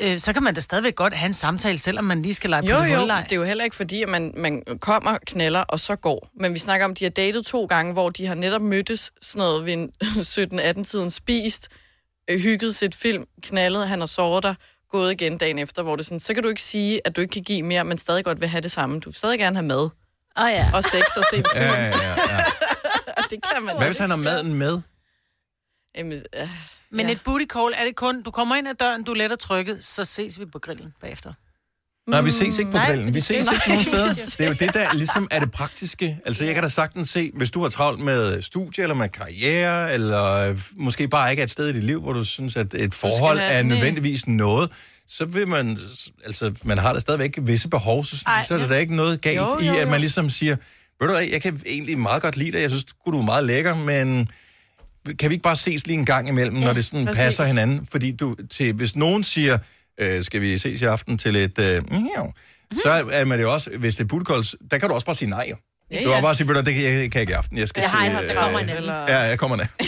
Øh, 0.00 0.18
så 0.18 0.32
kan 0.32 0.42
man 0.42 0.54
da 0.54 0.60
stadigvæk 0.60 0.94
godt 0.94 1.12
have 1.14 1.26
en 1.26 1.32
samtale, 1.34 1.78
selvom 1.78 2.04
man 2.04 2.22
lige 2.22 2.34
skal 2.34 2.50
lege 2.50 2.66
Jo, 2.66 2.76
på 2.76 2.82
en 2.82 2.90
jo, 2.92 2.98
hulleg. 2.98 3.24
det 3.24 3.32
er 3.32 3.36
jo 3.36 3.44
heller 3.44 3.64
ikke 3.64 3.76
fordi, 3.76 4.02
at 4.02 4.08
man, 4.08 4.32
man 4.36 4.62
kommer, 4.80 5.18
knaller 5.26 5.60
og 5.60 5.80
så 5.80 5.96
går. 5.96 6.30
Men 6.40 6.54
vi 6.54 6.58
snakker 6.58 6.84
om, 6.84 6.90
at 6.90 6.98
de 6.98 7.04
har 7.04 7.10
datet 7.10 7.46
to 7.46 7.64
gange, 7.64 7.92
hvor 7.92 8.10
de 8.10 8.26
har 8.26 8.34
netop 8.34 8.62
mødtes 8.62 9.12
sådan 9.22 9.38
noget 9.38 9.66
ved 9.66 9.72
en 9.72 9.92
17-18-tiden, 10.82 11.10
spist, 11.10 11.68
øh, 12.30 12.40
hygget 12.40 12.74
sit 12.74 12.94
film, 12.94 13.24
knaldet, 13.42 13.88
han 13.88 13.98
har 13.98 14.06
sovet 14.06 14.42
der, 14.42 14.54
gået 14.90 15.12
igen 15.12 15.38
dagen 15.38 15.58
efter, 15.58 15.82
hvor 15.82 15.96
det 15.96 16.04
sådan, 16.06 16.20
så 16.20 16.34
kan 16.34 16.42
du 16.42 16.48
ikke 16.48 16.62
sige, 16.62 17.00
at 17.04 17.16
du 17.16 17.20
ikke 17.20 17.32
kan 17.32 17.42
give 17.42 17.62
mere, 17.62 17.84
men 17.84 17.98
stadig 17.98 18.24
godt 18.24 18.40
vil 18.40 18.48
have 18.48 18.60
det 18.60 18.70
samme. 18.70 19.00
Du 19.00 19.08
vil 19.10 19.16
stadig 19.16 19.38
gerne 19.38 19.56
have 19.56 19.66
mad. 19.66 19.80
Åh 20.38 20.44
oh, 20.44 20.50
ja. 20.50 20.70
Og 20.74 20.82
sex 20.84 21.16
og 21.16 21.24
se 21.30 21.36
film. 21.36 21.44
Ja, 21.54 21.82
ja, 21.84 22.36
ja. 22.36 22.44
det 23.30 23.38
kan 23.52 23.62
man 23.62 23.76
hvad 23.76 23.86
hvis 23.86 23.98
han 23.98 24.10
har 24.10 24.16
maden 24.16 24.54
med? 24.54 24.80
Jamen, 25.98 26.22
øh, 26.36 26.48
Men 26.92 27.06
ja. 27.06 27.12
et 27.12 27.20
booty 27.24 27.44
call 27.52 27.72
er 27.76 27.84
det 27.84 27.96
kun, 27.96 28.22
du 28.22 28.30
kommer 28.30 28.56
ind 28.56 28.68
ad 28.68 28.74
døren, 28.74 29.02
du 29.02 29.12
letter 29.14 29.36
trykket, 29.36 29.84
så 29.84 30.04
ses 30.04 30.40
vi 30.40 30.44
på 30.46 30.58
grillen 30.58 30.92
bagefter. 31.00 31.32
Nej, 32.10 32.20
vi 32.20 32.30
ses 32.30 32.58
ikke 32.58 32.70
på 32.70 32.76
Nej, 32.76 32.86
grillen. 32.88 33.14
Vi 33.14 33.20
fordi 33.20 33.20
ses 33.20 33.46
det- 33.46 33.54
ikke 33.54 33.68
nogen 33.68 33.84
steder. 33.84 34.12
Det 34.14 34.40
er 34.40 34.48
jo 34.48 34.52
det, 34.60 34.74
der 34.74 34.94
ligesom 34.94 35.28
er 35.30 35.40
det 35.40 35.50
praktiske. 35.50 36.18
Altså, 36.26 36.44
jeg 36.44 36.54
kan 36.54 36.62
da 36.62 36.68
sagtens 36.68 37.10
se, 37.10 37.30
hvis 37.34 37.50
du 37.50 37.62
har 37.62 37.68
travlt 37.68 38.00
med 38.00 38.42
studie, 38.42 38.82
eller 38.82 38.94
med 38.94 39.08
karriere, 39.08 39.92
eller 39.94 40.54
måske 40.76 41.08
bare 41.08 41.30
ikke 41.30 41.40
er 41.40 41.44
et 41.44 41.50
sted 41.50 41.68
i 41.68 41.72
dit 41.72 41.84
liv, 41.84 42.00
hvor 42.00 42.12
du 42.12 42.24
synes, 42.24 42.56
at 42.56 42.74
et 42.74 42.94
forhold 42.94 43.38
er 43.38 43.42
nej. 43.48 43.62
nødvendigvis 43.62 44.26
noget, 44.26 44.70
så 45.08 45.24
vil 45.24 45.48
man, 45.48 45.78
altså, 46.24 46.54
man 46.64 46.78
har 46.78 46.92
da 46.94 47.00
stadigvæk 47.00 47.38
visse 47.42 47.68
behov, 47.68 48.04
så, 48.04 48.22
Ej, 48.26 48.44
så 48.48 48.54
er 48.54 48.58
der 48.58 48.64
ja. 48.66 48.72
da 48.72 48.78
ikke 48.78 48.96
noget 48.96 49.20
galt 49.20 49.36
Jo, 49.38 49.58
i, 49.60 49.66
jo, 49.66 49.72
at 49.74 49.84
jo. 49.84 49.90
man 49.90 50.00
ligesom 50.00 50.30
siger, 50.30 50.56
ved 51.00 51.08
du 51.08 51.14
jeg 51.32 51.42
kan 51.42 51.60
egentlig 51.66 51.98
meget 51.98 52.22
godt 52.22 52.36
lide 52.36 52.52
dig, 52.52 52.60
jeg 52.60 52.70
synes, 52.70 52.84
du 52.84 53.18
er 53.18 53.22
meget 53.24 53.44
lækker, 53.44 53.74
men 53.74 54.28
kan 55.18 55.30
vi 55.30 55.34
ikke 55.34 55.42
bare 55.42 55.56
ses 55.56 55.86
lige 55.86 55.98
en 55.98 56.04
gang 56.06 56.28
imellem, 56.28 56.56
ja, 56.56 56.64
når 56.66 56.72
det 56.72 56.84
sådan 56.84 57.06
præcis. 57.06 57.20
passer 57.22 57.44
hinanden? 57.44 57.86
Fordi 57.90 58.10
du, 58.12 58.36
til, 58.50 58.72
hvis 58.72 58.96
nogen 58.96 59.24
siger, 59.24 59.58
øh, 60.00 60.24
skal 60.24 60.40
vi 60.40 60.58
ses 60.58 60.82
i 60.82 60.84
aften 60.84 61.18
til 61.18 61.36
et... 61.36 61.58
Øh, 61.58 61.92
miau, 61.92 62.32
så 62.82 62.88
er 63.12 63.24
man 63.24 63.38
det 63.38 63.44
jo 63.44 63.52
også, 63.52 63.70
hvis 63.78 63.96
det 63.96 64.04
er 64.04 64.08
bootycalls, 64.08 64.56
der 64.70 64.78
kan 64.78 64.88
du 64.88 64.94
også 64.94 65.06
bare 65.06 65.16
sige 65.16 65.30
nej. 65.30 65.46
jo. 65.50 65.56
Ja, 65.90 66.04
Du 66.04 66.10
ja. 66.10 66.20
bare 66.20 66.34
sige, 66.34 66.54
det 66.54 66.64
kan 66.74 66.82
jeg, 66.82 67.12
kan 67.12 67.20
ikke 67.20 67.30
i 67.30 67.34
aften. 67.34 67.58
Jeg 67.58 67.68
skal 67.68 67.80
Jeg 67.80 67.90
til... 67.90 67.98
har 67.98 68.20
der 68.22 68.34
kommer. 68.34 68.58
Eller- 68.58 69.00
Ja, 69.08 69.18
jeg 69.18 69.38
kommer 69.38 69.56
ned. 69.56 69.64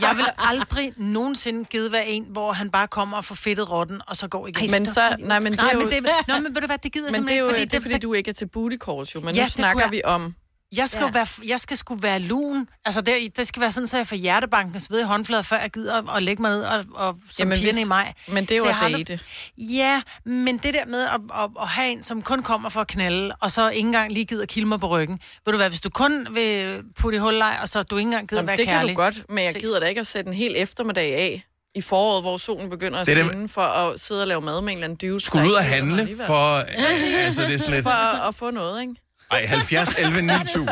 Jeg 0.00 0.16
vil 0.16 0.24
aldrig 0.38 0.92
nogensinde 0.96 1.64
give 1.64 1.92
være 1.92 2.06
en, 2.06 2.26
hvor 2.30 2.52
han 2.52 2.70
bare 2.70 2.88
kommer 2.88 3.16
og 3.16 3.24
får 3.24 3.34
fedtet 3.34 3.70
rotten, 3.70 4.00
og 4.06 4.16
så 4.16 4.28
går 4.28 4.46
igen. 4.46 4.70
Men 4.70 4.86
så, 4.86 5.16
nej, 5.18 5.40
men 5.40 5.52
det 5.52 5.60
er 5.60 5.70
jo, 5.74 5.78
men 5.78 5.90
det, 5.90 6.02
Nå, 6.28 6.34
men 6.38 6.54
ved 6.54 6.60
du 6.60 6.66
hvad, 6.66 6.78
det 6.82 6.92
gider 6.92 7.04
men 7.12 7.12
det 7.12 7.18
er 7.18 7.18
simpelthen 7.18 7.38
jo 7.38 7.46
ikke, 7.48 7.54
fordi, 7.56 7.64
det 7.64 7.76
er, 7.76 7.80
fordi 7.80 7.98
du 7.98 8.12
ikke 8.12 8.30
er 8.30 8.32
til 8.34 8.48
booty 8.48 8.76
calls, 8.76 9.14
jo. 9.14 9.20
Men 9.20 9.34
Ja, 9.34 9.42
nu 9.42 9.48
snakker 9.48 9.90
vi 9.90 10.02
om... 10.04 10.34
Jeg 10.76 10.88
skal, 10.88 11.02
ja. 11.04 11.10
være, 11.12 11.26
jeg 11.48 11.60
skal 11.60 11.76
sgu 11.76 11.94
være 11.94 12.18
lun. 12.18 12.68
Altså, 12.84 13.00
det, 13.00 13.36
det 13.36 13.46
skal 13.46 13.60
være 13.60 13.70
sådan, 13.70 13.86
så 13.86 13.96
jeg 13.96 14.06
får 14.06 14.16
hjertebanken 14.16 14.80
sved 14.80 15.00
i 15.00 15.04
håndflader, 15.04 15.42
før 15.42 15.58
jeg 15.58 15.70
gider 15.70 16.14
at 16.16 16.22
lægge 16.22 16.42
mig 16.42 16.50
ned 16.50 16.62
og, 16.62 16.84
og 16.94 17.16
som 17.30 17.46
Jamen, 17.48 17.58
pigerne 17.58 17.80
i 17.80 17.84
mig. 17.84 18.14
men 18.28 18.44
det 18.44 18.50
er 18.50 18.56
jo 18.56 18.64
at 18.64 18.92
date. 18.92 19.20
Ja, 19.58 20.02
men 20.24 20.58
det 20.58 20.74
der 20.74 20.86
med 20.86 21.02
at, 21.02 21.20
at, 21.34 21.50
at, 21.62 21.68
have 21.68 21.90
en, 21.92 22.02
som 22.02 22.22
kun 22.22 22.42
kommer 22.42 22.68
for 22.68 22.80
at 22.80 22.86
knalde, 22.86 23.34
og 23.40 23.50
så 23.50 23.68
ikke 23.70 23.86
engang 23.86 24.12
lige 24.12 24.24
gider 24.24 24.46
kilde 24.46 24.68
mig 24.68 24.80
på 24.80 24.88
ryggen. 24.88 25.20
Ved 25.44 25.52
du 25.52 25.56
hvad, 25.56 25.68
hvis 25.68 25.80
du 25.80 25.90
kun 25.90 26.26
vil 26.30 26.82
putte 27.00 27.16
i 27.16 27.18
hulleg, 27.18 27.58
og 27.62 27.68
så 27.68 27.82
du 27.82 27.96
ikke 27.96 28.06
engang 28.06 28.28
gider 28.28 28.40
Jamen, 28.42 28.46
være 28.48 28.56
det 28.56 28.64
kærlig. 28.66 28.88
kan 28.88 28.96
du 28.96 29.02
godt, 29.02 29.30
men 29.30 29.44
jeg 29.44 29.54
gider 29.54 29.80
da 29.80 29.86
ikke 29.86 30.00
at 30.00 30.06
sætte 30.06 30.28
en 30.28 30.34
hel 30.34 30.54
eftermiddag 30.56 31.14
af 31.14 31.44
i 31.74 31.80
foråret, 31.80 32.22
hvor 32.22 32.36
solen 32.36 32.70
begynder 32.70 32.98
at 32.98 33.06
Det 33.06 33.16
det- 33.16 33.26
skinne, 33.26 33.48
for 33.48 33.62
at 33.62 34.00
sidde 34.00 34.20
og 34.22 34.26
lave 34.28 34.40
mad 34.40 34.60
med 34.60 34.72
en 34.72 34.78
eller 34.78 34.84
anden 34.94 35.10
dude. 35.10 35.20
Skulle 35.20 35.48
ud 35.48 35.52
og 35.52 35.64
handle 35.64 36.08
for... 36.26 36.56
Altså, 37.26 37.42
det 37.42 37.54
er 37.54 37.58
sådan 37.58 37.74
lidt... 37.74 37.82
For 37.82 37.90
at, 37.90 38.28
at 38.28 38.34
få 38.34 38.50
noget, 38.50 38.80
ikke? 38.82 38.94
Ej, 39.30 39.46
70, 39.46 39.94
11, 39.98 40.22
9000. 40.22 40.68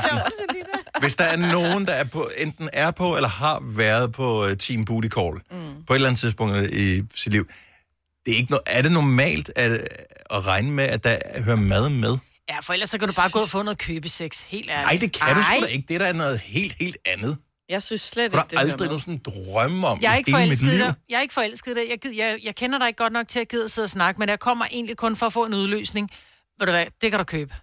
Hvis 1.00 1.16
der 1.16 1.24
er 1.24 1.36
nogen, 1.36 1.86
der 1.86 1.92
er 1.92 2.04
på, 2.04 2.30
enten 2.38 2.68
er 2.72 2.90
på 2.90 3.16
eller 3.16 3.28
har 3.28 3.62
været 3.64 4.12
på 4.12 4.44
uh, 4.44 4.56
Team 4.56 4.84
Booty 4.84 5.08
Call 5.08 5.34
mm. 5.50 5.84
på 5.86 5.92
et 5.92 5.96
eller 5.96 6.08
andet 6.08 6.20
tidspunkt 6.20 6.56
i 6.72 7.02
sit 7.14 7.32
liv, 7.32 7.46
det 8.26 8.32
er, 8.32 8.36
ikke 8.36 8.54
no- 8.54 8.62
er 8.66 8.82
det 8.82 8.92
normalt 8.92 9.50
at, 9.56 9.72
at 10.30 10.46
regne 10.46 10.70
med, 10.70 10.84
at 10.84 11.04
der 11.04 11.16
hører 11.44 11.56
mad 11.56 11.88
med? 11.88 12.16
Ja, 12.48 12.60
for 12.60 12.72
ellers 12.72 12.90
så 12.90 12.98
kan 12.98 13.08
du 13.08 13.14
bare 13.16 13.30
gå 13.30 13.38
og 13.38 13.48
få 13.48 13.62
noget 13.62 13.78
købesex, 13.78 14.40
helt 14.40 14.70
ærligt. 14.70 14.86
Nej, 14.86 14.98
det 15.00 15.12
kan 15.12 15.34
du 15.34 15.40
Ej. 15.40 15.56
sgu 15.56 15.66
da 15.66 15.72
ikke. 15.72 15.84
Det 15.88 15.94
er 15.94 15.98
da 15.98 16.12
noget 16.12 16.38
helt, 16.40 16.72
helt 16.80 16.96
andet. 17.06 17.38
Jeg 17.68 17.82
synes 17.82 18.00
slet 18.00 18.32
Du 18.32 18.36
ikke, 18.38 18.46
det 18.50 18.58
hører 18.58 18.70
aldrig 18.70 18.86
nogen 18.86 19.00
sådan 19.00 19.20
drømme 19.24 19.86
om 19.86 19.98
Jeg 20.02 20.12
er 20.12 20.16
ikke 20.16 20.30
forelsket 20.30 20.80
dig. 20.80 20.94
Jeg 21.08 21.16
er 21.16 21.20
ikke 21.20 21.34
forelsket 21.34 21.76
dig. 21.76 21.82
Jeg, 21.90 21.98
gider, 21.98 22.24
jeg, 22.26 22.38
jeg 22.44 22.54
kender 22.54 22.78
dig 22.78 22.88
ikke 22.88 22.96
godt 22.98 23.12
nok 23.12 23.28
til 23.28 23.40
at 23.40 23.48
gide 23.48 23.64
at 23.64 23.70
sidde 23.70 23.86
og 23.86 23.90
snakke, 23.90 24.18
men 24.18 24.28
jeg 24.28 24.38
kommer 24.40 24.64
egentlig 24.72 24.96
kun 24.96 25.16
for 25.16 25.26
at 25.26 25.32
få 25.32 25.44
en 25.44 25.54
udløsning. 25.54 26.10
Ved 26.58 26.66
du 26.66 26.72
hvad, 26.72 26.86
det 27.02 27.10
kan 27.10 27.18
du 27.18 27.24
købe. 27.24 27.54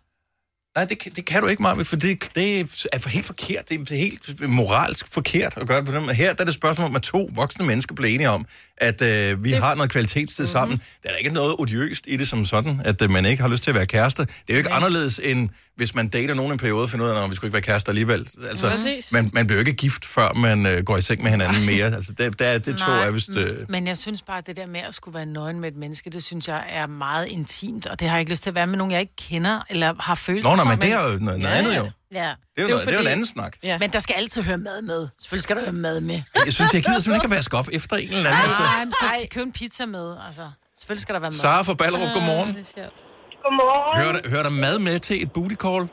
Nej, 0.76 0.86
det, 0.86 1.00
kan- 1.00 1.12
det 1.16 1.26
kan 1.26 1.42
du 1.42 1.48
ikke, 1.48 1.62
Marvind, 1.62 1.86
for 1.86 1.96
det, 1.96 2.30
det 2.36 2.60
er 2.94 3.00
for 3.00 3.10
helt 3.10 3.26
forkert. 3.26 3.70
Det 3.70 3.92
er 3.92 3.96
helt 3.96 4.50
moralsk 4.50 5.14
forkert 5.14 5.58
at 5.58 5.68
gøre 5.68 5.78
det 5.78 5.86
på 5.86 5.92
den 5.92 6.02
måde. 6.02 6.14
Her 6.14 6.34
der 6.34 6.42
er 6.42 6.46
det 6.46 6.54
spørgsmål 6.54 6.88
om, 6.88 6.96
at 6.96 7.02
to 7.02 7.30
voksne 7.34 7.66
mennesker 7.66 7.96
bliver 7.96 8.10
enige 8.14 8.30
om, 8.30 8.46
at 8.82 9.02
øh, 9.02 9.44
vi 9.44 9.52
har 9.52 9.76
noget 9.76 9.92
kvalitetstid 9.92 10.44
Mhm. 10.44 10.52
sammen. 10.52 10.82
Der 11.04 11.10
er 11.10 11.16
ikke 11.16 11.30
noget 11.34 11.56
odiøst 11.60 12.04
i 12.08 12.18
det 12.18 12.28
som 12.30 12.46
sådan, 12.46 12.82
at 12.86 13.02
øh, 13.02 13.10
man 13.12 13.26
ikke 13.26 13.42
har 13.42 13.50
lyst 13.50 13.64
til 13.64 13.72
at 13.72 13.76
være 13.76 13.86
kærester. 13.86 14.24
Det 14.26 14.34
er 14.50 14.54
jo 14.54 14.58
ikke 14.58 14.70
Nej. 14.70 14.76
anderledes 14.78 15.22
end, 15.24 15.50
hvis 15.76 15.96
man 15.96 16.08
dater 16.08 16.34
nogen 16.34 16.52
en 16.52 16.58
periode 16.58 16.84
og 16.84 16.90
finder 16.90 17.06
ud 17.06 17.12
af, 17.12 17.24
at 17.24 17.30
vi 17.30 17.36
skulle 17.36 17.48
ikke 17.48 17.54
være 17.54 17.62
kærester 17.62 17.90
alligevel. 17.90 18.28
Altså, 18.50 18.68
Præcis. 18.70 19.12
man, 19.14 19.30
man 19.34 19.48
bliver 19.48 19.58
jo 19.58 19.68
ikke 19.68 19.74
gift, 19.78 20.06
før 20.06 20.34
man 20.34 20.66
øh, 20.66 20.84
går 20.84 20.98
i 20.98 21.02
seng 21.02 21.24
med 21.24 21.32
hinanden 21.32 21.66
mere. 21.66 21.86
Altså, 21.86 22.12
det, 22.18 22.40
der, 22.40 22.58
det 22.58 22.78
tror 22.78 22.94
jeg, 22.94 23.12
hvis... 23.12 23.30
Øh, 23.38 23.58
Men 23.70 23.88
jeg 23.88 23.98
synes 23.98 24.22
bare, 24.22 24.38
at 24.38 24.48
det 24.48 24.56
der 24.56 24.68
med 24.68 24.80
at 24.88 24.96
skulle 24.96 25.16
være 25.16 25.26
nøgen 25.26 25.60
med 25.60 25.72
et 25.72 25.76
menneske, 25.78 26.10
det 26.10 26.24
synes 26.24 26.48
jeg 26.48 26.64
er 26.70 26.88
meget 26.88 27.28
intimt, 27.28 27.88
og 27.88 28.00
det 28.00 28.08
har 28.08 28.16
jeg 28.16 28.20
ikke 28.22 28.32
lyst 28.32 28.44
til 28.44 28.50
at 28.50 28.56
være 28.56 28.68
med 28.68 28.78
nogen, 28.78 28.92
jeg 28.92 29.02
ikke 29.02 29.16
kender, 29.30 29.60
eller 29.70 29.94
har 30.00 30.16
følelser 30.16 30.50
Nå, 30.50 30.56
nej, 30.56 30.66
men 30.76 30.82
det 30.82 30.92
er 30.92 31.04
jo 31.04 31.20
noget, 31.20 31.40
noget 31.40 31.46
andet 31.56 31.78
jo. 31.78 31.90
Ja. 32.14 32.30
Det 32.56 32.60
er 32.60 32.64
jo, 32.64 32.68
noget, 32.70 32.86
det 32.88 32.94
er 32.94 33.00
jo 33.02 33.06
en 33.10 33.14
anden 33.16 33.26
snak. 33.26 33.54
Ja. 33.64 33.76
Men 33.80 33.90
der 33.96 34.00
skal 34.00 34.16
altid 34.22 34.42
høre 34.50 34.58
mad 34.58 34.82
med. 34.82 35.02
Selvfølgelig 35.22 35.44
skal 35.44 35.56
der 35.58 35.62
høre 35.62 35.78
mad 35.88 36.02
med. 36.02 36.20
Jeg 36.46 36.54
synes, 36.58 36.74
jeg 36.74 36.84
gider 36.86 37.00
simpelthen 37.00 37.16
ikke 37.16 37.34
at 37.34 37.38
vaske 37.38 37.58
op 37.62 37.70
efter 37.80 37.96
en 37.96 38.08
eller 38.08 38.30
anden. 38.30 38.44
Altså. 38.48 38.64
Nej, 38.64 38.86
men 38.86 38.92
så 38.92 39.06
til 39.22 39.30
købe 39.36 39.48
en 39.52 39.54
pizza 39.60 39.86
med, 39.86 40.08
altså. 40.28 40.46
Selvfølgelig 40.80 41.02
skal 41.06 41.14
der 41.16 41.22
være 41.28 41.34
mad. 41.36 41.44
Sara 41.46 41.62
fra 41.70 41.74
Ballerup, 41.82 42.10
godmorgen. 42.18 42.50
det 42.58 42.64
er 42.68 42.72
sjovt. 42.78 42.98
Godmorgen. 43.44 43.94
Hører 44.00 44.14
der, 44.18 44.22
hører 44.34 44.46
der 44.48 44.54
mad 44.66 44.76
med 44.88 44.98
til 45.08 45.16
et 45.24 45.30
booty 45.36 45.58
call? 45.66 45.84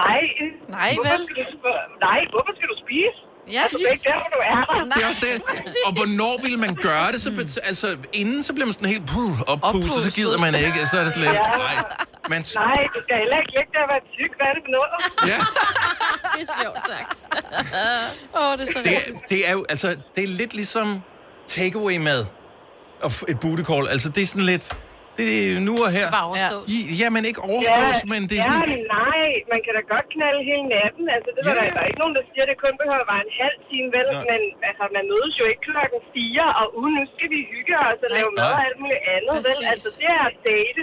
Nej. 0.00 0.22
Nej, 0.78 0.90
hvorfor 0.94 1.10
vel? 1.12 1.20
Skal 1.30 1.44
du? 1.52 1.70
Nej, 2.08 2.20
hvorfor 2.32 2.52
skal 2.56 2.68
du 2.72 2.76
spise? 2.84 3.18
Ja. 3.52 3.62
Altså, 3.62 3.78
det 3.78 3.86
er 3.90 3.92
ikke 3.96 4.08
der, 4.10 4.18
hvor 4.22 4.30
du 4.36 4.40
er 4.54 4.60
der. 4.84 4.94
Det 4.96 5.02
er 5.04 5.08
også 5.12 5.22
det. 5.28 5.34
Og 5.86 5.92
hvornår 5.98 6.34
vil 6.46 6.56
man 6.64 6.72
gøre 6.88 7.08
det? 7.12 7.20
Så, 7.24 7.28
altså, 7.70 7.86
inden 8.12 8.42
så 8.42 8.52
bliver 8.54 8.66
man 8.66 8.72
sådan 8.78 8.88
helt 8.88 9.06
puh, 9.14 9.40
oppustet, 9.54 10.00
så 10.08 10.10
gider 10.18 10.38
man 10.38 10.54
ikke. 10.66 10.80
Så 10.90 10.94
er 11.00 11.04
det 11.04 11.12
sådan 11.14 11.28
lidt, 11.28 11.42
nej. 11.42 11.76
Men, 12.32 12.40
Nej, 12.54 12.80
du 12.94 12.98
skal 13.04 13.16
heller 13.22 13.38
ikke 13.42 13.52
ligge 13.58 13.70
der 13.76 13.82
og 13.86 13.90
være 13.94 14.02
tyk. 14.18 14.30
Hvad 14.38 14.46
er 14.50 14.54
det 14.56 14.62
for 14.66 14.72
noget? 14.78 14.90
Ja. 15.32 15.38
det 16.34 16.40
er 16.46 16.50
sjovt 16.62 16.80
sagt. 16.92 17.16
Åh, 18.36 18.42
oh, 18.50 18.58
det 18.58 18.68
er 18.68 18.72
så 18.72 18.78
det, 18.84 18.92
er- 18.96 19.12
det 19.30 19.48
er 19.48 19.52
jo, 19.52 19.64
altså, 19.68 19.88
det 20.16 20.24
er 20.24 20.28
lidt 20.28 20.54
ligesom 20.54 21.02
takeaway-mad. 21.46 22.26
Og 23.02 23.12
et 23.28 23.40
booty 23.40 23.62
call. 23.62 23.88
Altså, 23.88 24.08
det 24.08 24.22
er 24.22 24.26
sådan 24.26 24.42
lidt, 24.42 24.72
det 25.30 25.38
er 25.56 25.60
nu 25.68 25.74
og 25.86 25.90
her. 25.98 26.06
Bare 26.18 26.26
overstås. 26.30 26.66
Ja, 26.74 26.80
ja 27.02 27.08
men 27.14 27.22
ikke 27.30 27.40
overstås, 27.52 27.98
men 28.12 28.20
det 28.30 28.36
er 28.40 28.44
sådan... 28.48 28.70
Ja, 28.72 28.96
nej, 29.00 29.22
man 29.52 29.60
kan 29.64 29.72
da 29.78 29.82
godt 29.94 30.06
knalde 30.14 30.40
hele 30.50 30.64
natten. 30.76 31.04
Altså, 31.16 31.28
det 31.34 31.40
er 31.42 31.46
Ja. 31.48 31.54
der, 31.58 31.64
der 31.76 31.80
er 31.84 31.88
ikke 31.92 32.02
nogen, 32.04 32.16
der 32.18 32.24
siger, 32.30 32.42
at 32.46 32.48
det 32.52 32.58
kun 32.64 32.74
behøver 32.80 33.02
at 33.06 33.08
være 33.12 33.22
en 33.28 33.32
halv 33.42 33.58
time, 33.70 33.88
vel? 33.96 34.06
Nej. 34.12 34.24
Men 34.30 34.40
altså, 34.68 34.84
man 34.96 35.04
mødes 35.12 35.34
jo 35.40 35.44
ikke 35.50 35.62
klokken 35.70 35.98
4, 36.14 36.60
og 36.60 36.66
uh, 36.78 36.88
nu 36.96 37.02
skal 37.14 37.28
vi 37.34 37.40
hygge 37.54 37.74
os 37.88 37.98
og 38.06 38.10
lave 38.16 38.28
mad 38.40 38.50
og 38.58 38.62
alt 38.68 38.78
muligt 38.82 39.02
andet, 39.16 39.36
vel? 39.48 39.54
Præcis. 39.60 39.70
Altså, 39.72 39.88
det 40.00 40.06
er 40.18 40.22
at 40.30 40.36
date. 40.50 40.82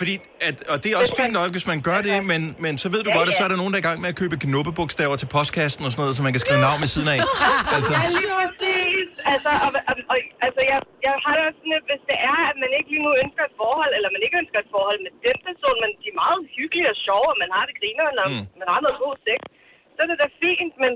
Fordi, 0.00 0.14
at, 0.48 0.56
og 0.72 0.76
det 0.82 0.88
er 0.92 0.96
også 1.02 1.14
fint 1.22 1.34
nok, 1.40 1.50
hvis 1.56 1.66
man 1.72 1.78
gør 1.88 1.98
det, 2.08 2.14
men, 2.32 2.40
men 2.64 2.72
så 2.82 2.86
ved 2.94 3.00
du 3.06 3.10
Ja, 3.12 3.16
godt, 3.18 3.28
at 3.30 3.34
så 3.38 3.42
ja. 3.42 3.46
er 3.46 3.50
der 3.52 3.58
nogen, 3.62 3.72
der 3.72 3.78
er 3.80 3.84
i 3.84 3.88
gang 3.90 3.98
med 4.04 4.08
at 4.14 4.18
købe 4.22 4.36
knoppebogstaver 4.44 5.16
til 5.22 5.28
postkassen 5.36 5.80
og 5.86 5.90
sådan 5.92 6.02
noget, 6.04 6.14
så 6.18 6.22
man 6.26 6.32
kan 6.36 6.42
skrive 6.46 6.60
navn 6.68 6.78
ved 6.84 6.90
siden 6.94 7.08
af. 7.14 7.18
Altså, 7.76 7.92
Ja, 7.98 8.04
lige 8.18 8.30
præcis. 8.40 9.08
Altså, 9.32 9.50
og, 9.64 9.70
og, 9.90 9.94
og, 10.12 10.16
altså 10.46 10.60
jeg, 10.72 10.78
jeg 11.06 11.14
har 11.24 11.32
det 11.36 11.42
også 11.48 11.58
sådan, 11.62 11.76
at 11.80 11.84
hvis 11.90 12.02
det 12.10 12.18
er, 12.32 12.38
at 12.50 12.56
man 12.62 12.70
ikke 12.78 12.88
lige 12.94 13.04
nu 13.06 13.10
ønsker 13.22 13.42
et 13.48 13.54
forhold, 13.64 13.92
eller 13.96 14.10
man 14.14 14.22
ikke 14.26 14.40
ønsker 14.42 14.58
et 14.60 14.70
forhold 14.76 14.98
med 15.06 15.12
den 15.26 15.38
person, 15.48 15.76
men 15.82 15.90
de 16.02 16.06
er 16.12 16.20
meget 16.24 16.40
hyggelige 16.56 16.90
og 16.94 16.98
sjove, 17.06 17.28
og 17.32 17.38
man 17.42 17.50
har 17.56 17.64
det 17.68 17.74
griner, 17.80 18.04
og 18.10 18.28
Mm. 18.32 18.44
man 18.60 18.68
har 18.72 18.80
noget 18.84 18.98
god 19.04 19.14
sex, 19.28 19.40
så 19.94 19.98
er 20.04 20.08
det 20.10 20.18
da 20.22 20.28
fint, 20.44 20.74
men, 20.84 20.92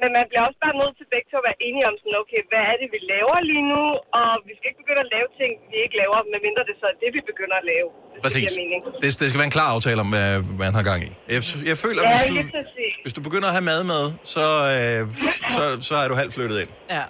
men 0.00 0.08
man 0.16 0.24
bliver 0.30 0.44
også 0.48 0.60
bare 0.64 0.76
nødt 0.80 0.94
til 0.98 1.06
begge 1.14 1.28
to 1.30 1.36
at 1.40 1.46
være 1.48 1.58
enige 1.68 1.86
om 1.90 1.94
sådan, 2.00 2.16
okay, 2.22 2.40
hvad 2.50 2.62
er 2.70 2.76
det, 2.80 2.88
vi 2.94 3.00
laver 3.14 3.36
lige 3.50 3.66
nu, 3.74 3.82
og 4.18 4.28
vi 4.48 4.52
skal 4.56 4.66
ikke 4.70 4.80
begynde 4.82 5.02
at 5.06 5.10
lave 5.16 5.28
ting, 5.40 5.50
vi 5.72 5.76
ikke 5.86 5.96
laver, 6.02 6.16
medmindre 6.34 6.62
det 6.70 6.74
så 6.82 6.86
er 6.92 6.96
det, 7.02 7.10
vi 7.16 7.22
begynder 7.30 7.56
at 7.62 7.66
lave. 7.72 7.88
Hvis 8.12 8.22
Præcis. 8.26 8.50
Det, 8.52 8.58
mening. 8.62 8.80
Det, 9.02 9.10
det 9.20 9.26
skal 9.30 9.40
være 9.42 9.50
en 9.52 9.56
klar 9.58 9.68
aftale 9.76 9.98
om, 10.04 10.10
hvad 10.14 10.30
man 10.64 10.72
har 10.78 10.84
gang 10.90 11.00
i. 11.08 11.10
Jeg, 11.36 11.42
jeg 11.70 11.76
føler, 11.84 12.00
Ja, 12.02 12.10
hvis, 12.20 12.48
du, 12.54 12.60
hvis 13.04 13.14
du 13.18 13.22
begynder 13.28 13.48
at 13.50 13.54
have 13.58 13.66
mad 13.72 13.82
med, 13.94 14.04
så, 14.34 14.44
øh, 14.74 15.00
så, 15.56 15.62
så 15.88 15.92
er 16.02 16.06
du 16.10 16.14
halvt 16.22 16.34
flyttet 16.36 16.56
ind. 16.64 16.70
Ja. 16.96 17.04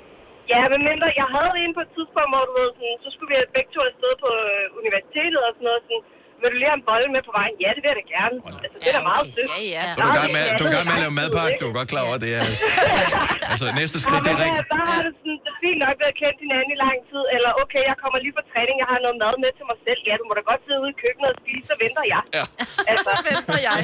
Ja, 0.53 0.61
men 0.73 0.81
mindre, 0.91 1.19
jeg 1.23 1.29
havde 1.37 1.55
en 1.63 1.73
på 1.77 1.83
et 1.87 1.93
tidspunkt, 1.97 2.31
hvor 2.33 2.45
du 2.49 2.53
ved, 2.59 2.69
sådan, 2.77 3.03
så 3.05 3.09
skulle 3.13 3.31
vi 3.33 3.39
begge 3.57 3.71
to 3.73 3.81
afsted 3.89 4.13
på 4.25 4.31
øh, 4.47 4.65
universitetet 4.81 5.41
og 5.47 5.53
sådan 5.55 5.67
noget, 5.69 5.83
sådan, 5.87 6.05
vil 6.41 6.49
du 6.53 6.57
lige 6.61 6.70
have 6.72 6.80
en 6.82 6.86
bolle 6.91 7.07
med 7.16 7.22
på 7.28 7.32
vejen? 7.39 7.55
Ja, 7.64 7.68
det 7.74 7.80
vil 7.82 7.91
jeg 7.93 7.99
da 8.03 8.07
gerne. 8.16 8.36
Altså, 8.64 8.76
det 8.82 8.89
er 8.93 8.97
da 8.99 9.03
meget 9.12 9.24
sødt. 9.34 9.51
Ja, 9.55 9.61
ja. 9.76 9.84
Er 9.91 9.95
du 9.99 10.07
i 10.12 10.14
gang 10.18 10.30
med, 10.36 10.45
du 10.59 10.62
er 10.68 10.72
gang 10.76 10.84
med 10.91 10.95
at 10.99 11.03
lave 11.05 11.14
madpakke, 11.20 11.55
du 11.61 11.66
er 11.70 11.74
godt 11.80 11.89
klar 11.93 12.03
over, 12.09 12.16
at 12.18 12.22
det 12.26 12.32
er... 12.41 12.45
Altså, 13.53 13.66
næste 13.82 13.97
skridt, 14.05 14.22
det 14.26 14.32
er 14.36 14.41
rent. 14.45 14.57
rent. 14.59 14.68
Der 14.74 14.80
har 14.91 15.01
det 15.07 15.12
sådan, 15.18 15.36
det 15.45 15.51
er 15.55 15.59
fint 15.64 15.80
nok 15.84 15.95
ved 16.01 16.09
at 16.12 16.16
kende 16.22 16.39
hinanden 16.45 16.70
i 16.76 16.78
lang 16.86 16.97
tid, 17.11 17.22
eller 17.34 17.51
okay, 17.62 17.82
jeg 17.91 17.97
kommer 18.03 18.18
lige 18.24 18.34
fra 18.36 18.45
træning, 18.53 18.76
jeg 18.82 18.89
har 18.93 18.99
noget 19.07 19.16
mad 19.24 19.34
med 19.45 19.51
til 19.59 19.64
mig 19.70 19.78
selv. 19.86 20.01
Ja, 20.09 20.14
du 20.20 20.24
må 20.28 20.32
da 20.39 20.43
godt 20.51 20.61
sidde 20.66 20.80
ude 20.84 20.93
i 20.97 20.99
køkkenet 21.05 21.28
og 21.34 21.36
spise, 21.43 21.64
så 21.70 21.74
venter 21.84 22.05
jeg. 22.14 22.22
Ja. 22.39 22.45
Altså, 22.93 23.11
så 23.18 23.22
venter 23.30 23.59
jeg. 23.68 23.80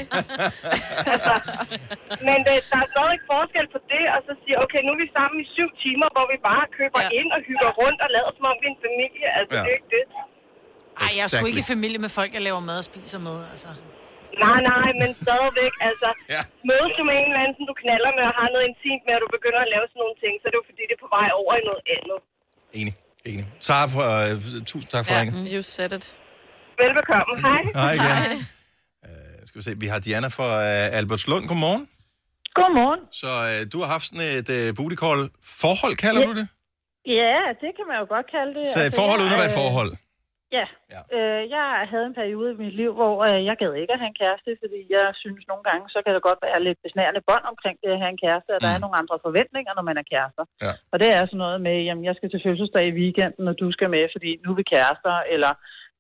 altså, 1.15 1.35
men 2.29 2.39
det, 2.47 2.57
der 2.73 2.79
er 2.85 2.89
stadig 2.95 3.19
forskel 3.33 3.67
på 3.75 3.79
det, 3.93 4.05
og 4.15 4.21
så 4.27 4.33
sige, 4.43 4.57
okay, 4.65 4.81
nu 4.87 4.91
er 4.97 5.01
vi 5.05 5.09
sammen 5.19 5.37
i 5.45 5.47
syv 5.57 5.69
timer, 5.85 6.09
hvor 6.15 6.27
vi 6.33 6.39
bare 6.51 6.65
køber 6.79 7.01
ja. 7.05 7.11
ind 7.21 7.29
og 7.37 7.41
hygger 7.49 7.71
rundt 7.81 7.99
og 8.05 8.09
lader 8.15 8.31
som 8.37 8.45
om 8.51 8.57
vi 8.63 8.67
er 8.71 8.73
en 8.77 8.81
familie. 8.89 9.29
Altså, 9.39 9.55
Ja. 9.57 9.63
det 9.65 9.71
er 9.73 9.79
ikke 9.81 9.93
det. 9.97 10.05
Ej, 11.03 11.11
jeg 11.17 11.25
er 11.27 11.31
sgu 11.35 11.45
ikke 11.51 11.63
i 11.67 11.69
familie 11.75 11.99
med 12.05 12.11
folk, 12.19 12.31
jeg 12.37 12.43
laver 12.49 12.63
mad 12.71 12.79
og 12.83 12.87
spiser 12.93 13.19
med, 13.29 13.37
altså. 13.53 13.71
Nej, 14.47 14.59
nej, 14.73 14.89
men 15.01 15.11
stadigvæk, 15.25 15.73
altså, 15.89 16.09
ja. 16.35 16.41
mødes 16.71 16.93
du 16.99 17.03
med 17.09 17.15
en 17.21 17.27
eller 17.31 17.41
anden, 17.43 17.55
som 17.59 17.65
du 17.71 17.75
knaller 17.83 18.11
med 18.19 18.25
og 18.31 18.35
har 18.41 18.49
noget 18.55 18.65
intimt 18.71 19.03
med, 19.07 19.13
og 19.19 19.23
du 19.25 19.29
begynder 19.37 19.61
at 19.67 19.71
lave 19.75 19.85
sådan 19.91 20.01
nogle 20.05 20.17
ting, 20.23 20.33
så 20.41 20.45
er 20.49 20.51
det 20.53 20.59
jo 20.63 20.67
fordi, 20.71 20.83
det 20.89 20.95
er 20.99 21.03
på 21.07 21.11
vej 21.19 21.29
over 21.41 21.53
i 21.61 21.63
noget 21.71 21.83
andet. 21.97 22.19
Enig, 22.81 22.95
enig. 23.31 23.45
Sara, 23.67 23.87
for, 23.95 24.05
uh, 24.23 24.65
tusind 24.71 24.91
tak 24.95 25.03
for 25.07 25.13
ja. 25.15 25.21
ringen. 25.21 25.37
You 25.55 25.63
said 25.75 25.93
it. 25.99 26.05
Velbekomme. 26.83 27.33
Hej. 27.49 27.61
Hej 27.83 27.93
igen. 27.99 28.17
Uh, 29.07 29.39
skal 29.49 29.57
vi 29.61 29.65
se, 29.69 29.73
vi 29.85 29.89
har 29.93 29.99
Diana 30.07 30.29
fra 30.39 30.49
uh, 30.69 30.99
Albertslund. 30.99 31.43
Godmorgen. 31.51 31.83
Godmorgen. 32.59 33.01
Så 33.23 33.31
uh, 33.51 33.59
du 33.73 33.77
har 33.83 33.89
haft 33.95 34.05
sådan 34.11 34.27
et 34.41 34.49
uh, 34.59 34.67
booty 34.79 34.97
call 35.05 35.21
forhold, 35.63 35.95
kalder 36.05 36.21
Ja. 36.23 36.27
du 36.31 36.35
det? 36.41 36.47
Ja, 37.23 37.39
det 37.63 37.71
kan 37.77 37.85
man 37.91 37.97
jo 38.03 38.07
godt 38.15 38.27
kalde 38.37 38.53
det. 38.59 38.65
Så 38.75 38.79
et 38.89 38.95
forhold 39.01 39.19
jeg, 39.21 39.25
uden 39.25 39.35
at 39.37 39.41
være 39.43 39.51
et 39.53 39.59
øh, 39.59 39.63
forhold. 39.63 39.91
Ja. 40.59 40.67
ja. 40.95 41.01
Øh, 41.17 41.43
jeg 41.57 41.67
havde 41.93 42.07
en 42.11 42.19
periode 42.21 42.51
i 42.55 42.61
mit 42.65 42.75
liv, 42.83 42.91
hvor 43.01 43.15
øh, 43.29 43.41
jeg 43.49 43.57
gad 43.63 43.73
ikke 43.75 43.93
at 43.95 44.01
have 44.03 44.13
en 44.15 44.21
kæreste, 44.23 44.51
fordi 44.63 44.81
jeg 44.97 45.07
synes 45.23 45.43
nogle 45.51 45.65
gange, 45.69 45.85
så 45.95 45.99
kan 46.05 46.15
det 46.15 46.23
godt 46.29 46.41
være 46.47 46.65
lidt 46.69 46.79
besnærende 46.87 47.23
bånd 47.29 47.45
omkring 47.53 47.77
det 47.83 47.91
at 47.95 48.01
have 48.03 48.13
en 48.17 48.23
kæreste, 48.27 48.51
og 48.57 48.61
der 48.65 48.71
er 48.75 48.81
nogle 48.85 48.99
andre 49.03 49.17
forventninger, 49.27 49.73
når 49.75 49.85
man 49.91 49.97
er 50.03 50.07
kærester. 50.13 50.45
Ja. 50.65 50.73
Og 50.93 50.97
det 51.03 51.09
er 51.17 51.23
sådan 51.27 51.43
noget 51.45 51.59
med, 51.67 51.77
jamen 51.89 52.05
jeg 52.09 52.15
skal 52.17 52.31
til 52.31 52.41
fødselsdag 52.47 52.85
i 52.89 52.97
weekenden, 53.01 53.45
og 53.51 53.55
du 53.63 53.67
skal 53.77 53.89
med, 53.97 54.05
fordi 54.15 54.31
nu 54.45 54.49
er 54.53 54.59
vi 54.61 54.67
kærester, 54.75 55.15
eller 55.35 55.53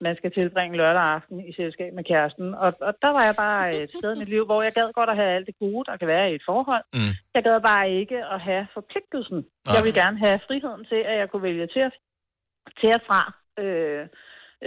man 0.06 0.16
skal 0.16 0.30
tilbringe 0.32 0.76
lørdag 0.76 1.02
aften 1.16 1.36
i 1.50 1.52
selskab 1.60 1.90
med 1.94 2.04
kæresten. 2.10 2.48
Og, 2.64 2.70
og 2.88 2.92
der 3.04 3.10
var 3.16 3.24
jeg 3.28 3.36
bare 3.46 3.74
et 3.76 3.90
sted 3.98 4.10
i 4.16 4.18
mit 4.18 4.28
liv, 4.34 4.44
hvor 4.46 4.62
jeg 4.66 4.72
gad 4.78 4.88
godt 4.98 5.10
at 5.10 5.16
have 5.20 5.32
alt 5.36 5.46
det 5.46 5.56
gode, 5.64 5.84
der 5.88 5.96
kan 5.96 6.08
være 6.08 6.30
i 6.30 6.34
et 6.34 6.42
forhold. 6.50 6.84
Mm. 6.94 7.12
Jeg 7.34 7.42
gad 7.46 7.60
bare 7.70 7.90
ikke 8.00 8.18
at 8.34 8.40
have 8.48 8.66
forpligtelsen. 8.74 9.40
Jeg 9.74 9.82
vil 9.86 9.94
gerne 10.02 10.18
have 10.26 10.40
friheden 10.46 10.84
til, 10.90 11.00
at 11.10 11.16
jeg 11.20 11.28
kunne 11.30 11.42
vælge 11.50 11.66
til, 11.74 11.80
at- 11.88 11.98
til 12.80 12.90
og 12.98 13.00
fra. 13.08 13.20
Øh, 13.62 14.06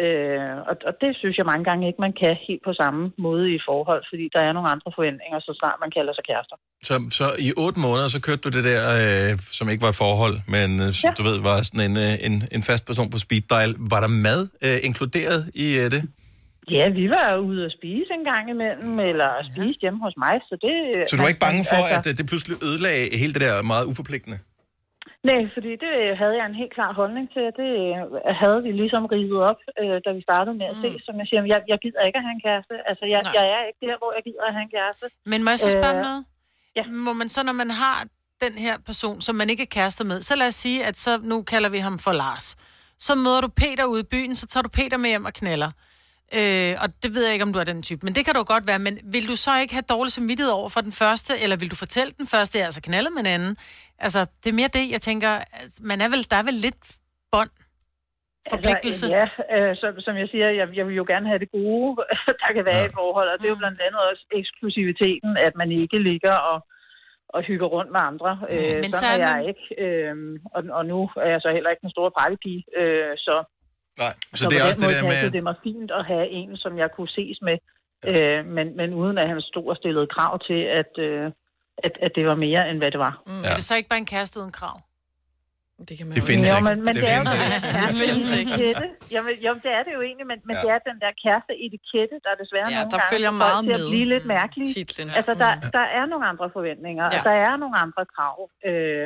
øh, 0.03 0.55
og, 0.69 0.75
og 0.87 0.93
det 1.01 1.11
synes 1.19 1.35
jeg 1.37 1.45
mange 1.51 1.65
gange 1.69 1.83
ikke, 1.89 2.01
man 2.07 2.15
kan 2.21 2.33
helt 2.47 2.63
på 2.69 2.73
samme 2.81 3.01
måde 3.25 3.45
i 3.57 3.59
forhold, 3.69 4.01
fordi 4.11 4.25
der 4.35 4.41
er 4.47 4.51
nogle 4.57 4.69
andre 4.73 4.89
forventninger, 4.97 5.37
så 5.47 5.51
snart 5.59 5.77
man 5.83 5.91
kalder 5.97 6.13
sig 6.17 6.25
kærester. 6.29 6.57
Så, 6.89 6.95
så 7.19 7.25
i 7.47 7.49
otte 7.65 7.79
måneder, 7.85 8.09
så 8.15 8.19
kørte 8.25 8.41
du 8.45 8.49
det 8.57 8.63
der, 8.71 8.81
øh, 8.97 9.31
som 9.57 9.65
ikke 9.71 9.83
var 9.85 9.91
et 9.95 9.99
forhold, 10.05 10.35
men 10.55 10.69
øh, 10.85 10.89
ja. 11.03 11.09
du 11.17 11.23
ved, 11.29 11.37
var 11.49 11.57
sådan 11.67 11.83
en, 11.89 11.95
øh, 12.05 12.13
en, 12.27 12.35
en 12.55 12.63
fast 12.69 12.83
person 12.89 13.07
på 13.13 13.17
speed 13.25 13.43
dial. 13.53 13.71
Var 13.93 13.99
der 14.05 14.11
mad 14.27 14.41
øh, 14.65 14.77
inkluderet 14.87 15.39
i 15.65 15.67
øh, 15.81 15.87
det? 15.95 16.03
Ja, 16.77 16.85
vi 16.99 17.05
var 17.09 17.37
ude 17.49 17.65
at 17.65 17.71
spise 17.79 18.09
en 18.19 18.25
gang 18.31 18.43
imellem, 18.55 18.99
eller 19.11 19.29
spise 19.51 19.77
hjemme 19.83 19.99
hos 20.05 20.15
mig, 20.25 20.35
så 20.49 20.55
det... 20.65 20.75
Så 21.09 21.15
du 21.15 21.21
var 21.21 21.31
ikke 21.33 21.45
bange 21.47 21.61
for, 21.71 21.81
altså, 21.83 21.99
at 21.99 22.07
øh, 22.09 22.17
det 22.17 22.25
pludselig 22.31 22.55
ødelagde 22.67 23.03
hele 23.21 23.33
det 23.35 23.41
der 23.41 23.53
meget 23.73 23.85
uforpligtende? 23.91 24.37
Nej, 25.23 25.41
fordi 25.55 25.71
det 25.85 25.93
havde 26.21 26.35
jeg 26.39 26.45
en 26.45 26.59
helt 26.61 26.73
klar 26.77 26.91
holdning 26.93 27.25
til, 27.33 27.43
og 27.49 27.53
det 27.61 27.71
øh, 27.85 27.95
havde 28.41 28.59
vi 28.65 28.71
ligesom 28.81 29.05
rivet 29.05 29.39
op, 29.49 29.59
øh, 29.81 29.97
da 30.05 30.09
vi 30.17 30.21
startede 30.29 30.55
med 30.61 30.67
at 30.73 30.77
se. 30.83 30.89
Som 31.05 31.13
jeg 31.19 31.27
siger, 31.29 31.41
jeg, 31.53 31.61
jeg 31.71 31.77
gider 31.83 32.01
ikke 32.07 32.19
at 32.21 32.25
have 32.27 32.35
en 32.39 32.43
kæreste. 32.47 32.75
Altså, 32.89 33.05
jeg, 33.13 33.21
Nej. 33.23 33.33
jeg 33.37 33.45
er 33.55 33.61
ikke 33.69 33.81
der, 33.87 33.97
hvor 34.01 34.11
jeg 34.17 34.23
gider 34.27 34.43
at 34.49 34.53
have 34.57 34.65
en 34.69 34.73
kæreste. 34.77 35.05
Men 35.31 35.39
må 35.43 35.49
jeg 35.49 35.59
så 35.59 35.69
spørge 35.79 35.97
Øh, 35.99 36.07
noget? 36.07 36.21
Ja. 36.77 36.83
Må 37.05 37.13
man 37.13 37.29
så, 37.29 37.43
når 37.43 37.53
man 37.63 37.71
har 37.71 37.97
den 38.45 38.53
her 38.65 38.75
person, 38.89 39.21
som 39.21 39.35
man 39.35 39.49
ikke 39.49 39.63
er 39.63 39.71
kærester 39.77 40.05
med, 40.11 40.21
så 40.21 40.35
lad 40.35 40.47
os 40.47 40.55
sige, 40.55 40.85
at 40.85 40.97
så 40.97 41.11
nu 41.31 41.41
kalder 41.53 41.69
vi 41.69 41.77
ham 41.77 41.99
for 41.99 42.11
Lars. 42.11 42.55
Så 42.99 43.15
møder 43.15 43.41
du 43.41 43.47
Peter 43.47 43.85
ude 43.85 44.01
i 44.01 44.09
byen, 44.13 44.35
så 44.35 44.47
tager 44.47 44.61
du 44.61 44.69
Peter 44.69 44.97
med 44.97 45.09
hjem 45.09 45.25
og 45.25 45.33
knaller. 45.33 45.71
Øh, 46.33 46.75
og 46.81 47.03
det 47.03 47.15
ved 47.15 47.23
jeg 47.25 47.33
ikke, 47.33 47.43
om 47.43 47.53
du 47.53 47.59
er 47.59 47.63
den 47.63 47.81
type, 47.81 48.05
men 48.05 48.15
det 48.15 48.25
kan 48.25 48.33
du 48.35 48.43
godt 48.43 48.67
være. 48.67 48.79
Men 48.79 48.99
vil 49.03 49.27
du 49.27 49.35
så 49.35 49.59
ikke 49.59 49.73
have 49.73 49.83
dårlig 49.89 50.11
samvittighed 50.13 50.51
over 50.51 50.69
for 50.69 50.81
den 50.81 50.91
første, 50.91 51.33
eller 51.43 51.55
vil 51.55 51.71
du 51.71 51.75
fortælle 51.75 52.13
den 52.17 52.27
første, 52.27 52.57
jeg 52.57 52.65
altså 52.65 52.81
knaldet 52.81 53.13
med 53.13 53.19
en 53.21 53.27
anden? 53.27 53.57
Altså, 54.05 54.19
det 54.41 54.49
er 54.49 54.53
mere 54.61 54.71
det, 54.77 54.85
jeg 54.95 55.01
tænker, 55.09 55.31
altså, 55.61 55.77
man 55.91 55.99
er 56.01 56.09
vel, 56.13 56.21
der 56.31 56.37
er 56.41 56.43
vel 56.49 56.57
lidt 56.65 56.81
bånd, 57.31 57.53
forpligtelse. 58.53 59.05
Altså, 59.05 59.43
ja, 59.49 59.55
øh, 59.57 59.75
som, 59.81 59.91
som 60.05 60.13
jeg 60.21 60.27
siger, 60.31 60.47
jeg, 60.59 60.67
jeg 60.77 60.85
vil 60.87 60.95
jo 61.01 61.05
gerne 61.13 61.27
have 61.31 61.39
det 61.43 61.51
gode, 61.51 61.89
der 62.41 62.49
kan 62.55 62.65
være 62.69 62.81
ja. 62.81 62.83
i 62.83 62.89
et 62.91 62.97
forhold, 63.01 63.27
og 63.29 63.37
det 63.39 63.45
er 63.47 63.53
jo 63.55 63.63
blandt 63.65 63.81
andet 63.85 64.01
også 64.11 64.23
eksklusiviteten, 64.39 65.31
at 65.47 65.53
man 65.61 65.69
ikke 65.71 65.99
ligger 66.09 66.35
og, 66.51 66.59
og 67.35 67.39
hygger 67.49 67.67
rundt 67.75 67.91
med 67.95 68.01
andre. 68.11 68.31
Øh, 68.53 68.75
Men 68.83 68.91
sådan 68.91 69.01
så 69.03 69.05
er 69.07 69.15
er 69.17 69.19
jeg 69.25 69.35
man- 69.37 69.47
ikke, 69.51 69.65
øh, 69.85 70.15
og, 70.55 70.61
og 70.77 70.83
nu 70.91 70.99
er 71.25 71.29
jeg 71.33 71.41
så 71.41 71.49
heller 71.55 71.69
ikke 71.69 71.85
den 71.87 71.95
store 71.95 72.11
partypige, 72.19 72.61
øh, 72.79 73.13
så, 73.27 73.35
Nej, 74.03 74.13
så, 74.35 74.43
så 74.43 74.49
det 74.49 74.55
er 74.59 74.63
også 74.67 74.79
det 74.83 74.89
der 74.95 75.03
med, 75.11 75.19
at 75.27 75.33
det 75.35 75.43
mig 75.49 75.57
fint 75.63 75.91
at 75.99 76.03
have 76.11 76.27
en, 76.39 76.57
som 76.63 76.77
jeg 76.81 76.89
kunne 76.95 77.11
ses 77.17 77.37
med, 77.47 77.57
øh, 78.11 78.41
men, 78.55 78.67
men 78.79 78.89
uden 79.01 79.17
at 79.17 79.27
han 79.31 79.41
stod 79.41 79.67
og 79.73 79.77
stillede 79.81 80.07
krav 80.15 80.33
til, 80.49 80.61
at, 80.81 80.91
øh, 81.07 81.31
at, 81.85 81.93
at 82.05 82.11
det 82.17 82.23
var 82.31 82.35
mere, 82.45 82.61
end 82.69 82.77
hvad 82.81 82.91
det 82.95 82.99
var. 83.07 83.13
Mm. 83.27 83.31
Ja. 83.45 83.49
Er 83.51 83.55
det 83.59 83.63
så 83.69 83.73
ikke 83.79 83.89
bare 83.89 83.99
en 84.05 84.11
kæreste 84.15 84.35
uden 84.41 84.51
krav? 84.59 84.77
Det 85.89 85.95
kan 85.97 86.05
man 86.07 86.13
Det 86.17 86.23
findes 86.31 86.45
jo, 86.51 86.55
ikke. 86.59 86.69
men, 86.69 86.77
men 86.87 86.93
Det 86.95 87.03
det, 87.03 87.11
er 87.15 87.19
jo 87.21 87.25
findes 87.25 87.39
den 87.41 87.53
ikke. 87.55 87.67
der 87.77 87.87
Det 87.91 87.97
findes 88.03 88.29
ikke. 88.41 88.51
kæreste-etikette. 88.51 88.85
Jamen, 89.15 89.33
jo, 89.47 89.51
det 89.65 89.71
er 89.77 89.81
det 89.87 89.91
jo 89.97 90.01
egentlig, 90.07 90.27
men, 90.31 90.39
men 90.47 90.53
Ja. 90.55 90.59
ja. 90.59 90.63
det 90.63 90.71
er 90.75 90.79
den 90.89 90.97
der 91.05 91.11
kæreste-etikette, 91.23 92.15
der 92.25 92.31
desværre 92.43 92.69
Ja, 92.69 92.75
nogle 92.77 92.91
der 92.93 92.99
gange 93.01 93.13
følger 93.13 93.33
meget 93.45 93.61
til 93.67 93.73
at 93.77 93.81
med. 93.83 93.89
blive 93.93 94.07
lidt 94.13 94.25
mærkelige. 94.37 94.69
Titlen. 94.77 95.07
Altså, 95.19 95.33
der, 95.43 95.51
der 95.77 95.85
er 95.99 96.05
nogle 96.11 96.25
andre 96.31 96.47
forventninger, 96.57 97.05
ja. 97.07 97.11
Ja. 97.13 97.17
og 97.19 97.23
der 97.29 97.35
er 97.49 97.53
nogle 97.63 97.75
andre 97.85 98.03
krav. 98.15 98.35
Øh, 98.69 99.05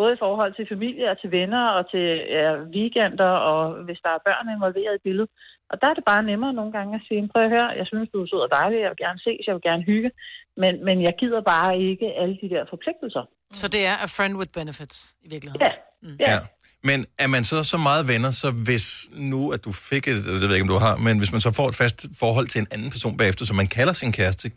både 0.00 0.10
i 0.16 0.20
forhold 0.24 0.52
til 0.58 0.64
familie 0.74 1.04
og 1.12 1.16
til 1.22 1.30
venner 1.38 1.64
og 1.78 1.82
til 1.92 2.06
ja, 2.38 2.48
weekender, 2.76 3.32
og 3.50 3.60
hvis 3.86 4.00
der 4.04 4.10
er 4.16 4.20
børn 4.28 4.46
involveret 4.56 4.94
i 4.98 5.02
billedet. 5.06 5.30
Og 5.72 5.76
der 5.80 5.88
er 5.90 5.94
det 5.98 6.04
bare 6.12 6.22
nemmere 6.30 6.52
nogle 6.58 6.72
gange 6.76 6.90
at 6.98 7.02
sige, 7.08 7.20
prøv 7.32 7.42
at 7.46 7.50
høre, 7.56 7.68
jeg 7.80 7.86
synes, 7.90 8.06
du 8.12 8.18
er 8.22 8.28
sød 8.30 8.40
og 8.46 8.52
dejlig, 8.58 8.78
jeg 8.84 8.90
vil 8.92 9.00
gerne 9.06 9.20
ses, 9.26 9.42
jeg 9.46 9.54
vil 9.56 9.64
gerne 9.70 9.82
hygge, 9.92 10.10
men, 10.62 10.72
men 10.86 10.96
jeg 11.06 11.14
gider 11.20 11.42
bare 11.54 11.70
ikke 11.90 12.06
alle 12.20 12.34
de 12.42 12.48
der 12.54 12.62
forpligtelser. 12.72 13.24
Så 13.60 13.66
det 13.74 13.82
er 13.90 13.96
a 14.06 14.08
friend 14.16 14.34
with 14.40 14.50
benefits, 14.58 14.98
i 15.26 15.28
virkeligheden? 15.34 15.62
Ja. 15.66 15.72
Mm. 16.02 16.16
Ja. 16.28 16.38
Men 16.88 16.98
er 17.18 17.26
man 17.26 17.44
så 17.44 17.64
så 17.74 17.78
meget 17.88 18.08
venner, 18.12 18.30
så 18.42 18.48
hvis 18.68 18.86
nu, 19.32 19.40
at 19.54 19.64
du 19.64 19.72
fik 19.90 20.08
et, 20.08 20.12
eller 20.12 20.40
det 20.40 20.48
ved 20.48 20.48
jeg 20.48 20.58
ikke, 20.58 20.68
om 20.70 20.74
du 20.76 20.84
har, 20.86 20.96
men 21.06 21.18
hvis 21.20 21.32
man 21.32 21.40
så 21.46 21.50
får 21.52 21.68
et 21.68 21.76
fast 21.82 21.98
forhold 22.22 22.46
til 22.52 22.60
en 22.60 22.68
anden 22.74 22.90
person 22.90 23.16
bagefter, 23.16 23.44
som 23.44 23.56
man 23.56 23.66
kalder 23.66 23.92
sin 23.92 24.12
kæreste, 24.12 24.50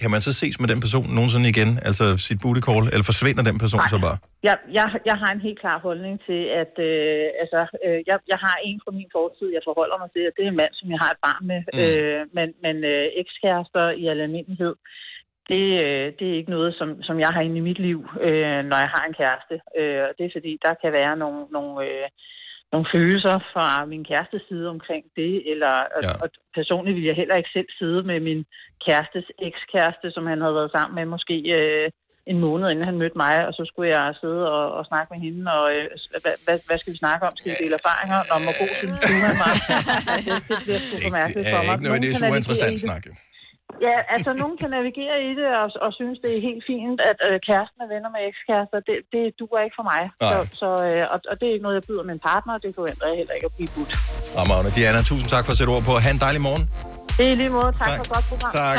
kan 0.00 0.10
man 0.14 0.20
så 0.26 0.32
ses 0.40 0.56
med 0.60 0.68
den 0.72 0.80
person 0.84 1.06
nogensinde 1.16 1.48
igen, 1.54 1.70
altså 1.88 2.04
sit 2.26 2.38
booty 2.42 2.62
call, 2.68 2.84
eller 2.92 3.06
forsvinder 3.12 3.42
den 3.50 3.58
person 3.62 3.82
så 3.92 3.98
bare? 4.06 4.16
Jeg, 4.48 4.56
jeg, 4.78 4.86
jeg 5.10 5.16
har 5.22 5.30
en 5.36 5.42
helt 5.46 5.60
klar 5.62 5.78
holdning 5.86 6.14
til, 6.28 6.40
at 6.62 6.74
øh, 6.88 7.24
altså, 7.42 7.60
øh, 7.84 7.98
jeg, 8.08 8.16
jeg 8.32 8.38
har 8.46 8.56
en 8.68 8.78
fra 8.84 8.92
min 8.98 9.10
fortid, 9.16 9.48
jeg 9.56 9.62
forholder 9.68 9.96
mig 10.02 10.08
til, 10.14 10.22
og 10.28 10.32
det 10.36 10.42
er 10.44 10.50
en 10.52 10.60
mand, 10.62 10.74
som 10.80 10.88
jeg 10.92 11.00
har 11.04 11.10
et 11.14 11.20
barn 11.28 11.44
med. 11.52 11.60
Mm. 11.66 11.80
Øh, 11.82 12.20
men 12.36 12.48
men 12.64 12.76
øh, 12.92 13.06
ekskærester 13.22 13.84
i 14.00 14.04
al 14.12 14.20
almindelighed, 14.26 14.74
det, 15.50 15.64
øh, 15.84 16.06
det 16.18 16.26
er 16.28 16.38
ikke 16.40 16.54
noget, 16.56 16.72
som, 16.78 16.88
som 17.08 17.16
jeg 17.24 17.30
har 17.34 17.42
inde 17.46 17.56
i 17.56 17.68
mit 17.68 17.80
liv, 17.88 18.00
øh, 18.26 18.60
når 18.70 18.78
jeg 18.84 18.90
har 18.96 19.04
en 19.06 19.18
kæreste. 19.20 19.56
Øh, 19.78 20.02
og 20.08 20.12
det 20.16 20.24
er 20.24 20.36
fordi, 20.36 20.52
der 20.66 20.74
kan 20.82 20.92
være 21.00 21.14
nogle, 21.22 21.40
nogle, 21.56 21.72
øh, 21.86 22.08
nogle 22.72 22.86
følelser 22.94 23.36
fra 23.52 23.66
min 23.92 24.04
kærestes 24.10 24.42
side 24.48 24.66
omkring 24.76 25.04
det, 25.20 25.32
eller 25.52 25.74
ja. 26.04 26.12
og 26.22 26.28
personligt 26.58 26.96
vil 26.96 27.04
jeg 27.10 27.16
heller 27.20 27.36
ikke 27.40 27.50
selv 27.56 27.70
sidde 27.78 28.00
med 28.10 28.18
min 28.28 28.40
kærestes 28.86 29.26
ekskæreste, 29.48 30.06
som 30.14 30.24
han 30.30 30.40
havde 30.42 30.54
været 30.60 30.70
sammen 30.76 30.94
med 30.98 31.04
måske 31.14 31.36
øh, 31.58 31.88
en 32.32 32.38
måned 32.46 32.66
inden 32.70 32.84
han 32.90 32.98
mødte 33.02 33.18
mig, 33.24 33.34
og 33.48 33.52
så 33.58 33.62
skulle 33.70 33.88
jeg 33.96 34.04
sidde 34.22 34.42
og, 34.56 34.64
og 34.78 34.82
snakke 34.90 35.08
med 35.12 35.20
hende, 35.26 35.42
og 35.58 35.64
øh, 35.76 35.84
hvad, 36.24 36.34
hvad, 36.46 36.56
hvad 36.66 36.78
skal 36.80 36.92
vi 36.94 36.98
snakke 37.04 37.22
om? 37.28 37.32
Skal 37.38 37.48
vi 37.52 37.56
dele 37.64 37.74
erfaringer? 37.80 38.18
Når 38.30 38.36
hvor 38.46 38.54
god 38.62 38.70
synes 38.80 38.98
du, 39.08 39.12
han 39.28 39.36
var? 39.44 39.52
det, 40.26 40.34
det 40.50 40.56
bliver 40.66 40.80
super 40.92 41.10
mærkeligt 41.18 41.44
Det 41.46 41.52
for 41.52 41.58
er 41.60 41.66
mig. 41.66 41.74
ikke 41.74 41.84
nødvendigvis 41.86 42.16
Nogen 42.20 42.30
kan 42.32 42.36
uinteressant 42.36 42.72
navigere 42.72 42.78
i 42.78 42.84
det. 42.84 42.88
snak, 42.88 43.02
jo. 43.08 43.12
Ja, 43.86 43.96
altså 44.14 44.30
nogen 44.42 44.56
kan 44.62 44.70
navigere 44.76 45.16
i 45.28 45.30
det 45.38 45.48
og, 45.62 45.68
og 45.84 45.90
synes, 46.00 46.16
det 46.24 46.30
er 46.36 46.40
helt 46.48 46.64
fint, 46.72 46.98
at 47.10 47.18
øh, 47.28 47.36
kæresten 47.48 47.78
er 47.84 47.88
venner 47.94 48.10
med 48.16 48.22
ekskærester. 48.30 48.78
Det, 48.88 48.96
det 49.14 49.22
duer 49.40 49.60
ikke 49.66 49.76
for 49.80 49.86
mig. 49.92 50.02
Så, 50.30 50.36
så, 50.60 50.68
øh, 50.88 51.02
og, 51.12 51.18
og 51.30 51.34
det 51.38 51.44
er 51.48 51.52
ikke 51.56 51.66
noget, 51.66 51.76
jeg 51.80 51.86
byder 51.88 52.04
min 52.10 52.20
partner, 52.30 52.52
og 52.56 52.60
det 52.64 52.70
forventer 52.78 53.04
jeg 53.10 53.16
heller 53.20 53.34
ikke 53.38 53.48
at 53.50 53.54
blive 53.56 53.70
budt. 53.76 53.92
Fremragende. 54.34 54.70
Diana, 54.76 55.00
tusind 55.10 55.28
tak 55.34 55.42
for 55.46 55.52
at 55.54 55.58
sætte 55.60 55.72
ord 55.76 55.84
på. 55.88 55.92
Ha' 56.04 56.10
en 56.16 56.22
dejlig 56.26 56.42
morgen. 56.48 56.64
I 57.26 57.34
lige 57.34 57.52
måde. 57.58 57.70
Tak, 57.82 57.88
tak. 57.88 57.96
for 57.98 58.04
et 58.06 58.12
godt 58.16 58.26
program. 58.30 58.50
Tak, 58.60 58.76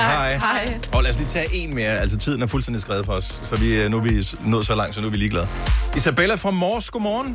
hej. 0.47 0.63
Og 0.95 0.99
lad 1.03 1.09
os 1.13 1.17
lige 1.21 1.31
tage 1.37 1.49
en 1.59 1.69
mere. 1.79 1.93
Altså, 2.03 2.15
tiden 2.25 2.39
er 2.45 2.47
fuldstændig 2.47 2.81
skrevet 2.81 3.05
for 3.05 3.13
os. 3.13 3.27
Så 3.49 3.53
vi, 3.61 3.67
øh, 3.81 3.85
nu 3.91 3.95
er 4.01 4.05
vi 4.09 4.13
nået 4.53 4.65
så 4.71 4.75
langt, 4.79 4.91
så 4.95 4.99
nu 5.01 5.07
er 5.07 5.11
vi 5.11 5.19
ligeglade. 5.25 5.47
Isabella 5.99 6.35
fra 6.43 6.51
Mors, 6.51 6.89
godmorgen. 6.89 7.29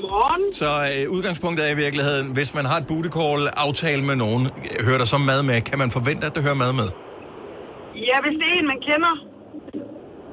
Godmorgen. 0.00 0.42
Så 0.62 0.70
øh, 0.92 1.16
udgangspunktet 1.16 1.62
er 1.68 1.72
i 1.76 1.78
virkeligheden, 1.84 2.26
hvis 2.38 2.50
man 2.58 2.64
har 2.70 2.76
et 2.82 2.86
booty 2.90 3.10
call 3.18 3.40
aftale 3.66 4.02
med 4.10 4.16
nogen, 4.24 4.42
øh, 4.46 4.78
hører 4.86 5.00
der 5.02 5.08
så 5.14 5.18
mad 5.30 5.40
med, 5.50 5.56
kan 5.70 5.78
man 5.82 5.90
forvente, 5.98 6.22
at 6.28 6.32
der 6.36 6.42
hører 6.46 6.58
mad 6.64 6.72
med? 6.80 6.88
Ja, 8.08 8.16
hvis 8.24 8.34
det 8.40 8.46
er 8.50 8.54
en, 8.60 8.66
man 8.74 8.80
kender. 8.88 9.14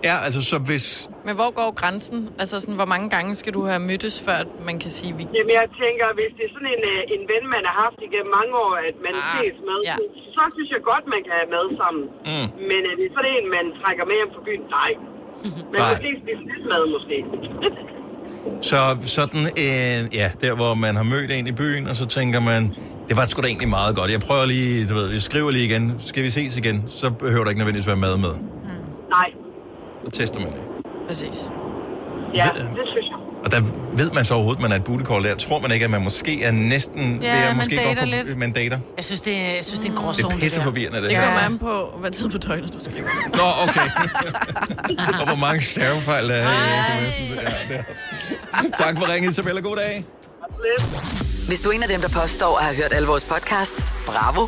Ja, 0.09 0.15
altså 0.27 0.41
så 0.51 0.57
hvis... 0.69 0.85
Men 1.27 1.33
hvor 1.39 1.51
går 1.59 1.69
grænsen? 1.81 2.19
Altså 2.41 2.55
sådan, 2.63 2.79
hvor 2.81 2.89
mange 2.93 3.07
gange 3.15 3.31
skal 3.41 3.51
du 3.57 3.61
have 3.71 3.81
mødtes, 3.89 4.15
før 4.27 4.39
man 4.69 4.75
kan 4.83 4.91
sige, 4.97 5.11
vi... 5.17 5.23
Jamen, 5.37 5.53
jeg 5.61 5.67
tænker, 5.83 6.05
hvis 6.19 6.31
det 6.37 6.43
er 6.47 6.51
sådan 6.55 6.71
en, 6.75 6.83
øh, 6.93 7.13
en 7.15 7.23
ven, 7.31 7.43
man 7.55 7.63
har 7.67 7.75
haft 7.85 7.99
igennem 8.07 8.31
mange 8.39 8.53
år, 8.65 8.73
at 8.89 8.97
man 9.07 9.15
ah, 9.15 9.25
ses 9.33 9.57
med, 9.69 9.79
ja. 9.89 9.95
så, 9.97 10.03
så 10.35 10.43
synes 10.55 10.69
jeg 10.75 10.81
godt, 10.91 11.05
man 11.15 11.21
kan 11.27 11.33
have 11.39 11.49
mad 11.57 11.67
sammen. 11.81 12.05
Mm. 12.31 12.47
Men 12.69 12.81
er 12.91 12.95
det 12.99 13.07
sådan 13.15 13.31
en, 13.35 13.45
man 13.57 13.65
trækker 13.81 14.03
med 14.09 14.15
hjem 14.19 14.31
fra 14.35 14.41
byen? 14.47 14.63
Nej. 14.77 14.91
Men 15.71 15.79
måske 15.91 16.09
spise 16.23 16.43
lidt 16.51 16.65
mad, 16.71 16.83
måske. 16.95 17.17
Så 18.61 18.77
sådan 19.01 19.41
en, 19.41 20.09
ja, 20.13 20.31
der 20.41 20.55
hvor 20.55 20.73
man 20.73 20.95
har 20.95 21.03
mødt 21.03 21.31
en 21.31 21.47
i 21.47 21.51
byen, 21.51 21.87
og 21.87 21.95
så 21.95 22.05
tænker 22.05 22.39
man, 22.39 22.75
det 23.09 23.17
var 23.17 23.25
sgu 23.25 23.41
da 23.41 23.47
egentlig 23.47 23.69
meget 23.69 23.95
godt. 23.95 24.11
Jeg 24.11 24.19
prøver 24.19 24.45
lige, 24.45 24.87
du 24.87 24.93
ved, 24.93 25.11
jeg 25.11 25.21
skriver 25.21 25.51
lige 25.51 25.65
igen. 25.65 25.95
Skal 25.99 26.23
vi 26.23 26.29
ses 26.29 26.57
igen? 26.57 26.83
Så 26.87 27.11
behøver 27.11 27.43
der 27.43 27.49
ikke 27.49 27.59
nødvendigvis 27.59 27.87
være 27.87 27.95
mad 27.95 28.17
med. 28.17 28.33
Nej. 29.09 29.29
Så 30.05 30.11
tester 30.11 30.39
man 30.39 30.49
det. 30.49 30.61
Præcis. 31.07 31.51
Ja, 32.35 32.49
det 32.53 32.85
synes 32.93 33.07
jeg. 33.11 33.22
Og 33.45 33.51
der 33.51 33.61
ved 33.97 34.11
man 34.11 34.25
så 34.25 34.33
overhovedet, 34.33 34.57
at 34.59 34.61
man 34.61 34.71
er 34.71 34.75
et 34.75 34.83
booty 34.83 35.03
call 35.05 35.23
der. 35.23 35.35
Tror 35.35 35.59
man 35.59 35.71
ikke, 35.71 35.83
at 35.83 35.91
man 35.91 36.03
måske 36.03 36.43
er 36.43 36.51
næsten 36.51 37.13
ved 37.21 37.27
Ja, 37.27 37.35
at 37.41 37.47
man 37.47 37.57
måske 37.57 37.75
dater 37.75 38.01
på, 38.01 38.05
lidt. 38.05 38.37
man 38.37 38.51
dater? 38.51 38.79
Jeg 38.97 39.05
synes, 39.05 39.21
det 39.21 39.37
er, 39.37 39.55
jeg 39.55 39.65
synes, 39.65 39.79
det 39.79 39.87
er 39.87 39.91
en 39.91 39.97
gråzone. 39.97 40.29
Det 40.29 40.37
er 40.37 40.41
pisse 40.43 40.61
forvirrende, 40.61 41.01
det 41.01 41.09
Det 41.09 41.17
her. 41.17 41.25
kommer 41.25 41.39
an 41.39 41.59
på, 41.59 41.93
hvad 41.99 42.11
tid 42.11 42.29
på 42.29 42.37
døgnet 42.37 42.73
du 42.73 42.79
skriver. 42.79 43.07
Nå, 43.35 43.43
okay. 43.69 43.89
og 45.21 45.25
hvor 45.27 45.35
mange 45.35 45.61
stavefejl 45.61 46.29
der 46.29 46.35
er 46.35 46.49
i 46.49 47.05
sms'en. 47.05 47.41
Ja, 47.41 47.75
det 47.75 47.85
er. 48.53 48.77
Tak 48.77 48.97
for 48.97 49.13
ringen, 49.13 49.31
Isabella. 49.31 49.61
God 49.61 49.75
dag. 49.75 50.05
Hvis 51.47 51.59
du 51.59 51.69
er 51.69 51.73
en 51.73 51.83
af 51.83 51.89
dem, 51.89 52.01
der 52.01 52.09
påstår 52.21 52.57
at 52.57 52.63
have 52.65 52.75
hørt 52.75 52.93
alle 52.93 53.07
vores 53.07 53.23
podcasts, 53.23 53.93
bravo. 54.05 54.47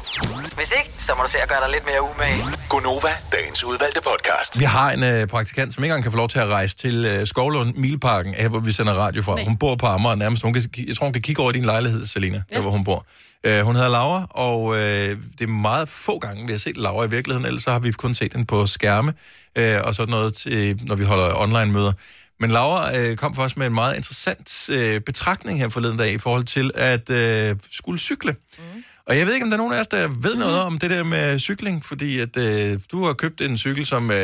Hvis 0.56 0.74
ikke, 0.78 0.92
så 1.04 1.14
må 1.18 1.24
du 1.24 1.30
se 1.30 1.38
at 1.38 1.50
gøre 1.50 1.62
dig 1.66 1.72
lidt 1.72 1.86
mere 1.86 2.02
umage. 2.02 2.44
Gonova, 2.70 3.10
dagens 3.32 3.64
udvalgte 3.64 4.02
podcast. 4.02 4.60
Vi 4.60 4.64
har 4.64 4.92
en 4.92 5.04
øh, 5.04 5.28
praktikant, 5.28 5.74
som 5.74 5.84
ikke 5.84 5.92
engang 5.92 6.04
kan 6.04 6.12
få 6.12 6.18
lov 6.18 6.28
til 6.28 6.40
at 6.40 6.48
rejse 6.48 6.76
til 6.76 7.06
øh, 7.06 7.28
Skovlund 7.28 7.76
Milparken, 7.76 8.34
her 8.34 8.50
hvor 8.50 8.60
vi 8.60 8.72
sender 8.72 8.94
radio 8.94 9.22
fra. 9.22 9.44
Hun 9.44 9.58
bor 9.58 9.76
på 9.76 9.86
Amager 9.86 10.16
nærmest. 10.16 10.44
Hun 10.44 10.54
kan, 10.54 10.64
jeg 10.88 10.98
tror, 10.98 11.06
hun 11.06 11.14
kan 11.14 11.22
kigge 11.22 11.42
over 11.42 11.52
i 11.52 11.54
din 11.54 11.66
lejlighed, 11.66 12.06
Selina, 12.06 12.44
ja. 12.52 12.56
der 12.56 12.62
hvor 12.62 12.72
hun 12.72 12.84
bor. 12.84 13.06
Øh, 13.44 13.62
hun 13.62 13.76
hedder 13.76 13.90
Laura, 13.90 14.28
og 14.30 14.76
øh, 14.76 15.18
det 15.40 15.42
er 15.42 15.48
meget 15.48 15.90
få 15.90 16.20
gange, 16.20 16.46
vi 16.46 16.52
har 16.52 16.60
set 16.60 16.78
Laura 16.78 17.06
i 17.06 17.10
virkeligheden. 17.10 17.46
Ellers 17.46 17.64
så 17.64 17.72
har 17.72 17.80
vi 17.80 17.92
kun 17.92 18.16
set 18.16 18.34
hende 18.34 18.46
på 18.46 18.66
skærme, 18.66 19.14
øh, 19.56 19.82
og 19.84 19.96
sådan 19.96 20.12
noget, 20.12 20.34
til, 20.34 20.80
når 20.84 20.96
vi 20.96 21.04
holder 21.04 21.36
online-møder. 21.36 21.94
Men 22.40 22.52
Laura 22.52 22.98
øh, 22.98 23.18
kom 23.18 23.36
for 23.36 23.44
os 23.44 23.58
med 23.58 23.68
en 23.68 23.74
meget 23.74 23.96
interessant 23.96 24.70
øh, 24.70 25.02
betragtning 25.02 25.60
her 25.60 25.70
forleden 25.70 25.98
dag 25.98 26.12
i 26.12 26.18
forhold 26.18 26.44
til 26.44 26.72
at 26.76 27.10
øh, 27.10 27.56
skulle 27.72 28.00
cykle. 28.00 28.32
Mm. 28.58 28.84
Og 29.08 29.18
jeg 29.18 29.26
ved 29.28 29.34
ikke, 29.34 29.44
om 29.44 29.50
der 29.50 29.58
er 29.58 29.58
nogen 29.58 29.74
af 29.74 29.80
os, 29.80 29.88
der 29.88 30.08
ved 30.08 30.36
noget 30.36 30.58
om 30.58 30.80
det 30.80 30.90
der 30.90 31.04
med 31.04 31.40
cykling, 31.40 31.86
fordi 31.86 32.20
at 32.20 32.38
øh, 32.38 32.80
du 32.92 33.04
har 33.06 33.14
købt 33.14 33.42
en 33.42 33.58
cykel, 33.58 33.86
som 33.86 34.12
øh, 34.12 34.18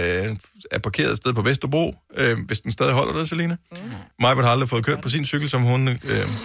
er 0.72 0.80
parkeret 0.84 1.12
et 1.12 1.18
sted 1.18 1.34
på 1.34 1.42
Vesterbro, 1.42 1.96
øh, 2.18 2.38
hvis 2.46 2.62
den 2.62 2.72
stadig 2.72 2.94
holder 2.94 3.14
der, 3.14 3.26
Selina. 3.26 3.56
Mm. 3.72 3.78
Maja 4.20 4.36
har 4.36 4.52
aldrig 4.52 4.70
fået 4.70 4.86
kørt 4.86 5.02
på 5.02 5.10
sin 5.10 5.26
cykel, 5.26 5.50
som 5.50 5.62
hun... 5.62 5.88
Øh, 5.88 5.98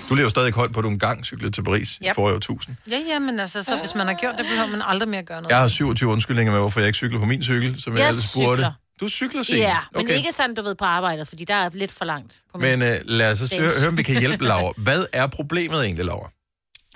du 0.08 0.14
lever 0.14 0.28
stadig 0.28 0.52
højt 0.52 0.72
på, 0.72 0.80
at 0.80 0.84
du 0.84 0.88
engang 0.88 1.24
cyklede 1.24 1.52
til 1.52 1.64
Paris 1.64 1.88
yep. 1.94 2.08
Yep. 2.08 2.14
for 2.14 2.22
år 2.22 2.36
1000. 2.36 2.76
Ja, 2.90 2.98
ja, 3.08 3.18
men 3.18 3.40
altså, 3.40 3.62
så 3.62 3.78
hvis 3.80 3.94
man 3.94 4.06
har 4.06 4.14
gjort 4.14 4.34
det, 4.38 4.46
behøver 4.50 4.70
man 4.70 4.82
aldrig 4.86 5.08
mere 5.08 5.22
gøre 5.22 5.42
noget. 5.42 5.50
Jeg 5.50 5.60
har 5.60 5.68
27 5.68 6.10
undskyldninger 6.10 6.52
med, 6.52 6.60
hvorfor 6.60 6.80
jeg 6.80 6.86
ikke 6.86 6.96
cykler 6.96 7.20
på 7.20 7.26
min 7.26 7.42
cykel, 7.42 7.82
som 7.82 7.92
jeg, 7.92 8.00
Jeg 8.00 8.08
ellers 8.08 8.24
spurgte. 8.24 8.62
cykler. 8.62 8.72
Du 9.00 9.08
cykler, 9.08 9.42
Signe? 9.42 9.60
Ja, 9.60 9.76
men 9.94 10.04
okay. 10.04 10.16
ikke 10.16 10.32
sådan, 10.32 10.54
du 10.54 10.62
ved, 10.62 10.74
på 10.74 10.84
arbejdet, 10.84 11.28
fordi 11.28 11.44
der 11.44 11.54
er 11.54 11.70
lidt 11.74 11.92
for 11.92 12.04
langt. 12.04 12.40
På 12.52 12.58
Men 12.58 12.82
øh, 12.82 12.94
lad 13.04 13.32
os 13.32 13.52
høre, 13.58 13.70
høre, 13.80 13.88
om 13.88 13.96
vi 13.96 14.02
kan 14.02 14.18
hjælpe 14.20 14.44
Laura. 14.44 14.72
Hvad 14.82 15.04
er 15.12 15.26
problemet 15.26 15.84
egentlig, 15.84 16.04
Laura? 16.04 16.30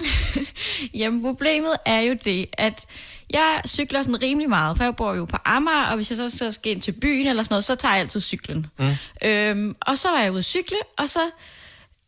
Jamen, 1.00 1.22
problemet 1.22 1.72
er 1.86 2.00
jo 2.00 2.16
det, 2.24 2.46
at 2.52 2.86
jeg 3.30 3.61
cykler 3.66 4.02
sådan 4.02 4.22
rimelig 4.22 4.48
meget, 4.48 4.76
for 4.76 4.84
jeg 4.84 4.96
bor 4.96 5.14
jo 5.14 5.24
på 5.24 5.36
Amager, 5.44 5.86
og 5.86 5.96
hvis 5.96 6.11
jeg 6.11 6.16
så, 6.16 6.30
så 6.30 6.52
skal 6.52 6.72
ind 6.72 6.82
til 6.82 6.92
byen 6.92 7.26
eller 7.26 7.42
sådan 7.42 7.52
noget, 7.52 7.64
så 7.64 7.74
tager 7.74 7.94
jeg 7.94 8.00
altid 8.00 8.20
cyklen. 8.20 8.66
Mm. 8.78 8.94
Øhm, 9.24 9.74
og 9.80 9.98
så 9.98 10.11
var 10.11 10.20
jeg 10.20 10.30
ude 10.30 10.38
at 10.38 10.44
cykle, 10.44 10.76
og 10.98 11.08
så... 11.08 11.20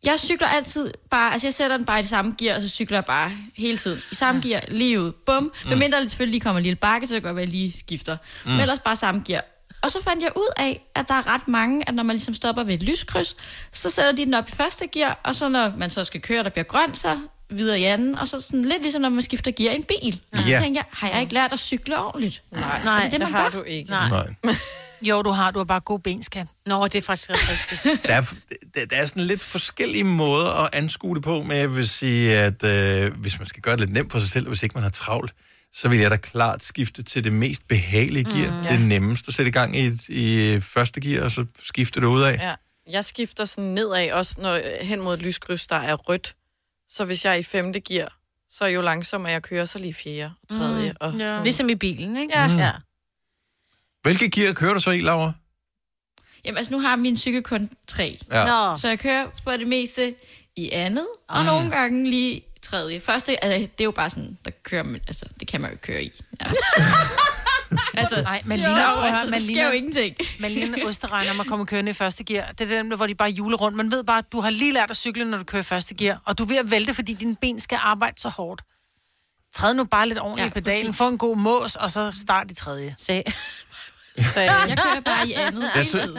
Jeg 0.05 0.19
cykler 0.19 0.47
altid 0.47 0.91
bare... 1.09 1.31
Altså, 1.33 1.47
jeg 1.47 1.53
sætter 1.53 1.77
den 1.77 1.85
bare 1.85 1.99
i 1.99 2.01
det 2.01 2.09
samme 2.09 2.35
gear, 2.37 2.55
og 2.55 2.61
så 2.61 2.69
cykler 2.69 2.97
jeg 2.97 3.05
bare 3.05 3.31
hele 3.55 3.77
tiden. 3.77 4.01
I 4.11 4.15
samme 4.15 4.41
gear, 4.41 4.61
lige 4.67 5.01
ud. 5.01 5.11
Bum. 5.11 5.43
Mm. 5.43 5.69
Men 5.69 5.79
mindre 5.79 6.09
selvfølgelig 6.09 6.31
lige 6.31 6.41
kommer 6.41 6.57
en 6.57 6.63
lille 6.63 6.75
bakke, 6.75 7.07
så 7.07 7.15
det 7.15 7.21
kan 7.21 7.29
godt 7.29 7.35
være, 7.35 7.43
at 7.43 7.47
jeg 7.47 7.53
lige 7.53 7.79
skifter. 7.79 8.17
Mm. 8.45 8.51
Men 8.51 8.59
ellers 8.59 8.79
bare 8.79 8.95
samme 8.95 9.23
gear. 9.25 9.43
Og 9.83 9.91
så 9.91 10.03
fandt 10.03 10.23
jeg 10.23 10.31
ud 10.35 10.53
af, 10.57 10.81
at 10.95 11.07
der 11.07 11.13
er 11.13 11.27
ret 11.27 11.47
mange, 11.47 11.89
at 11.89 11.95
når 11.95 12.03
man 12.03 12.13
ligesom 12.15 12.33
stopper 12.33 12.63
ved 12.63 12.73
et 12.73 12.83
lyskryds, 12.83 13.35
så 13.71 13.89
sætter 13.89 14.11
de 14.11 14.25
den 14.25 14.33
op 14.33 14.49
i 14.49 14.51
første 14.51 14.87
gear, 14.87 15.19
og 15.23 15.35
så 15.35 15.49
når 15.49 15.73
man 15.77 15.89
så 15.89 16.03
skal 16.03 16.21
køre, 16.21 16.43
der 16.43 16.49
bliver 16.49 16.63
grønt, 16.63 16.97
så 16.97 17.19
videre 17.49 17.79
i 17.79 17.83
anden, 17.83 18.15
og 18.19 18.27
så 18.27 18.41
sådan 18.41 18.65
lidt 18.65 18.81
ligesom, 18.81 19.01
når 19.01 19.09
man 19.09 19.21
skifter 19.21 19.51
gear 19.51 19.71
i 19.73 19.75
en 19.75 19.83
bil. 19.83 20.21
Og 20.33 20.43
så 20.43 20.49
Ja. 20.51 20.59
tænker 20.59 20.79
jeg, 20.81 20.85
har 20.91 21.09
jeg 21.09 21.21
ikke 21.21 21.33
lært 21.33 21.53
at 21.53 21.59
cykle 21.59 21.99
ordentligt? 21.99 22.43
Nej, 22.51 22.61
Nej, 22.83 23.03
det, 23.03 23.11
det, 23.11 23.19
man 23.19 23.31
har 23.31 23.49
gør? 23.49 23.59
du 23.59 23.63
ikke. 23.63 23.89
Nej. 23.89 24.09
Nej. 24.09 24.33
Jo, 25.01 25.21
du 25.21 25.29
har. 25.29 25.51
Du 25.51 25.59
har 25.59 25.63
bare 25.63 25.79
god 25.79 25.99
benskat. 25.99 26.47
Nå, 26.65 26.87
det 26.87 26.95
er 26.95 27.01
faktisk 27.01 27.29
ret 27.29 27.49
rigtigt. 27.49 28.03
Der 28.07 28.13
er, 28.15 28.21
der, 28.75 28.85
der 28.85 28.95
er 28.95 29.05
sådan 29.05 29.23
lidt 29.23 29.43
forskellige 29.43 30.03
måder 30.03 30.49
at 30.63 30.69
anskue 30.73 31.15
det 31.15 31.23
på, 31.23 31.43
men 31.43 31.57
jeg 31.57 31.75
vil 31.75 31.89
sige, 31.89 32.37
at 32.37 32.63
øh, 32.63 33.13
hvis 33.13 33.39
man 33.39 33.47
skal 33.47 33.61
gøre 33.61 33.73
det 33.73 33.79
lidt 33.79 33.93
nemt 33.93 34.11
for 34.11 34.19
sig 34.19 34.29
selv, 34.29 34.47
hvis 34.47 34.63
ikke 34.63 34.73
man 34.73 34.83
har 34.83 34.89
travlt, 34.89 35.33
så 35.73 35.89
vil 35.89 35.99
jeg 35.99 36.11
da 36.11 36.15
klart 36.15 36.63
skifte 36.63 37.03
til 37.03 37.23
det 37.23 37.31
mest 37.33 37.67
behagelige 37.67 38.23
gear. 38.25 38.57
Mm, 38.57 38.63
ja. 38.65 38.71
Det 38.71 38.81
nemmeste 38.81 39.25
at 39.27 39.33
sætte 39.33 39.49
i 39.49 39.51
gang 39.51 39.75
i, 39.79 39.91
i 40.09 40.59
første 40.59 41.01
gear, 41.01 41.23
og 41.23 41.31
så 41.31 41.45
skifte 41.63 41.99
det 42.01 42.07
ud 42.07 42.21
af. 42.21 42.37
Ja. 42.37 42.53
Jeg 42.91 43.05
skifter 43.05 43.45
sådan 43.45 43.63
nedad, 43.69 44.11
også 44.11 44.35
når, 44.41 44.59
hen 44.81 45.01
mod 45.03 45.13
et 45.13 45.21
lyskryds, 45.21 45.67
der 45.67 45.75
er 45.75 45.93
rødt. 45.95 46.35
Så 46.93 47.05
hvis 47.05 47.25
jeg 47.25 47.31
er 47.31 47.35
i 47.37 47.43
femte 47.43 47.79
gear, 47.79 48.17
så 48.49 48.65
jo 48.65 48.81
langsommere 48.81 49.31
jeg 49.31 49.43
kører, 49.43 49.65
så 49.65 49.79
lige 49.79 49.93
fjerde 49.93 50.33
og 50.43 50.49
tredje. 50.57 50.89
Mm, 50.91 50.97
og 50.99 51.13
ja. 51.15 51.43
Ligesom 51.43 51.69
i 51.69 51.75
bilen, 51.75 52.17
ikke? 52.17 52.39
Ja. 52.39 52.47
Mm. 52.47 52.57
ja. 52.57 52.71
Hvilke 54.01 54.29
gear 54.29 54.53
kører 54.53 54.73
du 54.73 54.79
så 54.79 54.91
i, 54.91 54.99
Laura? 54.99 55.33
Jamen, 56.45 56.57
altså, 56.57 56.73
nu 56.73 56.79
har 56.79 56.95
min 56.95 57.17
cykel 57.17 57.43
kun 57.43 57.69
tre. 57.87 58.19
Ja. 58.31 58.45
Nå. 58.45 58.77
Så 58.77 58.87
jeg 58.87 58.99
kører 58.99 59.27
for 59.43 59.51
det 59.51 59.67
meste 59.67 60.15
i 60.55 60.69
andet, 60.71 61.07
og 61.27 61.39
Mm. 61.39 61.45
nogle 61.45 61.69
gange 61.71 62.09
lige 62.09 62.41
tredje. 62.61 62.99
Første, 63.01 63.43
altså, 63.43 63.59
det 63.59 63.81
er 63.81 63.85
jo 63.85 63.91
bare 63.91 64.09
sådan, 64.09 64.37
der 64.45 64.51
kører 64.63 64.83
man, 64.83 65.01
altså, 65.07 65.25
det 65.39 65.47
kan 65.47 65.61
man 65.61 65.71
jo 65.71 65.77
køre 65.81 66.03
i. 66.03 66.11
nærmest. 66.39 66.63
altså, 67.93 68.21
Nej, 68.21 68.41
man 68.45 68.59
jo, 68.59 68.65
ligner, 68.65 68.85
altså, 68.85 69.31
der 69.31 69.39
sker 69.39 69.65
jo 69.65 69.71
ingenting. 69.71 70.15
Man 70.39 70.51
ligner 70.51 70.77
en 70.77 70.87
osteregner, 70.87 71.33
man 71.33 71.45
kommer 71.45 71.65
kørende 71.65 71.89
i 71.89 71.93
første 71.93 72.23
gear. 72.23 72.51
Det 72.51 72.71
er 72.71 72.77
den, 72.83 72.95
hvor 72.95 73.07
de 73.07 73.15
bare 73.15 73.29
juler 73.29 73.57
rundt. 73.57 73.77
Man 73.77 73.91
ved 73.91 74.03
bare, 74.03 74.17
at 74.17 74.31
du 74.31 74.41
har 74.41 74.49
lige 74.49 74.73
lært 74.73 74.89
at 74.91 74.97
cykle, 74.97 75.25
når 75.25 75.37
du 75.37 75.43
kører 75.43 75.61
i 75.61 75.63
første 75.63 75.93
gear, 75.95 76.21
og 76.25 76.37
du 76.37 76.43
er 76.43 76.47
ved 76.47 76.57
at 76.57 76.71
vælte, 76.71 76.93
fordi 76.93 77.13
dine 77.13 77.35
ben 77.41 77.59
skal 77.59 77.77
arbejde 77.81 78.13
så 78.21 78.29
hårdt. 78.29 78.61
Træd 79.53 79.73
nu 79.73 79.83
bare 79.83 80.07
lidt 80.07 80.19
ordentligt 80.19 80.43
Ja, 80.45 80.47
i 80.47 80.61
pedalen, 80.61 80.85
præcis. 80.87 80.97
få 80.97 81.07
en 81.07 81.17
god 81.17 81.37
mås, 81.37 81.75
og 81.75 81.91
så 81.91 82.11
start 82.11 82.51
i 82.51 82.55
tredje. 82.55 82.95
Se. 82.97 83.23
Så 84.19 84.41
jeg 84.41 84.77
kører 84.83 85.01
bare 85.05 85.27
i 85.27 85.33
andet. 85.33 85.69
Jeg 85.75 85.85
synes, 85.85 86.09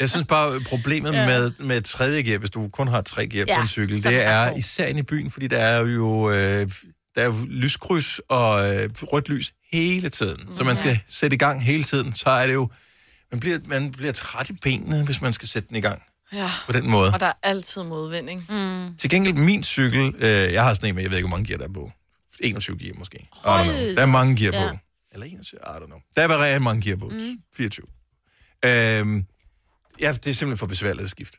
jeg 0.00 0.10
synes 0.10 0.26
bare, 0.26 0.60
problemet 0.60 1.12
Ja. 1.12 1.26
med, 1.26 1.50
med 1.58 1.82
tredje 1.82 2.22
gear, 2.22 2.38
hvis 2.38 2.50
du 2.50 2.68
kun 2.68 2.88
har 2.88 3.02
tre 3.02 3.26
gear 3.26 3.44
ja, 3.48 3.56
på 3.56 3.60
en 3.62 3.68
cykel, 3.68 4.06
er 4.06 4.10
det 4.10 4.24
er 4.24 4.48
god. 4.48 4.58
især 4.58 4.86
inde 4.86 5.00
i 5.00 5.02
byen, 5.02 5.30
fordi 5.30 5.46
der 5.46 5.58
er 5.58 5.80
jo, 5.80 6.30
øh, 6.30 6.68
der 7.14 7.22
er 7.28 7.44
lyskryds 7.46 8.18
og 8.28 8.74
øh, 8.76 8.90
rødt 9.02 9.28
lys 9.28 9.52
hele 9.72 10.08
tiden. 10.08 10.54
Så 10.54 10.64
man 10.64 10.76
skal 10.76 11.00
sætte 11.08 11.34
i 11.34 11.38
gang 11.38 11.64
hele 11.64 11.82
tiden. 11.84 12.12
Så 12.12 12.30
er 12.30 12.46
det 12.46 12.54
jo... 12.54 12.70
Man 13.32 13.40
bliver, 13.40 13.58
man 13.66 13.90
bliver 13.92 14.12
træt 14.12 14.50
i 14.50 14.52
benene, 14.52 15.04
hvis 15.04 15.20
man 15.20 15.32
skal 15.32 15.48
sætte 15.48 15.68
den 15.68 15.76
i 15.76 15.80
gang 15.80 16.02
Ja. 16.32 16.50
på 16.66 16.72
den 16.72 16.90
måde. 16.90 17.12
Og 17.14 17.20
der 17.20 17.26
er 17.26 17.32
altid 17.42 17.82
modvinding. 17.82 18.46
Mm. 18.48 18.96
Til 18.96 19.10
gengæld, 19.10 19.34
min 19.34 19.64
cykel, 19.64 20.14
øh, 20.16 20.22
jeg 20.52 20.64
har 20.64 20.74
sådan 20.74 20.88
en 20.88 20.94
med, 20.94 21.02
jeg 21.02 21.10
ved 21.10 21.18
ikke, 21.18 21.28
hvor 21.28 21.36
mange 21.36 21.48
gear 21.48 21.58
der 21.58 21.64
er 21.64 21.72
på. 21.72 21.92
21 22.40 22.78
gear 22.78 22.94
måske. 22.98 23.28
Hold 23.32 23.96
Der 23.96 24.02
er 24.02 24.06
mange 24.06 24.36
gear 24.36 24.52
Ja. 24.62 24.70
på. 24.72 24.78
Eller 25.12 25.26
21, 25.26 25.60
I 25.60 25.68
don't 25.68 25.86
know. 25.86 25.98
Der 26.16 26.22
er 26.22 26.28
bare 26.28 26.44
rigtig 26.46 26.62
mange 26.62 26.82
gear 26.82 26.96
på. 26.96 27.08
Mm. 27.08 27.18
24. 27.56 27.86
Øhm, 28.64 29.24
ja, 30.00 30.12
det 30.12 30.26
er 30.26 30.34
simpelthen 30.34 30.58
for 30.58 30.66
besværligt 30.66 31.04
at 31.04 31.10
skifte. 31.10 31.38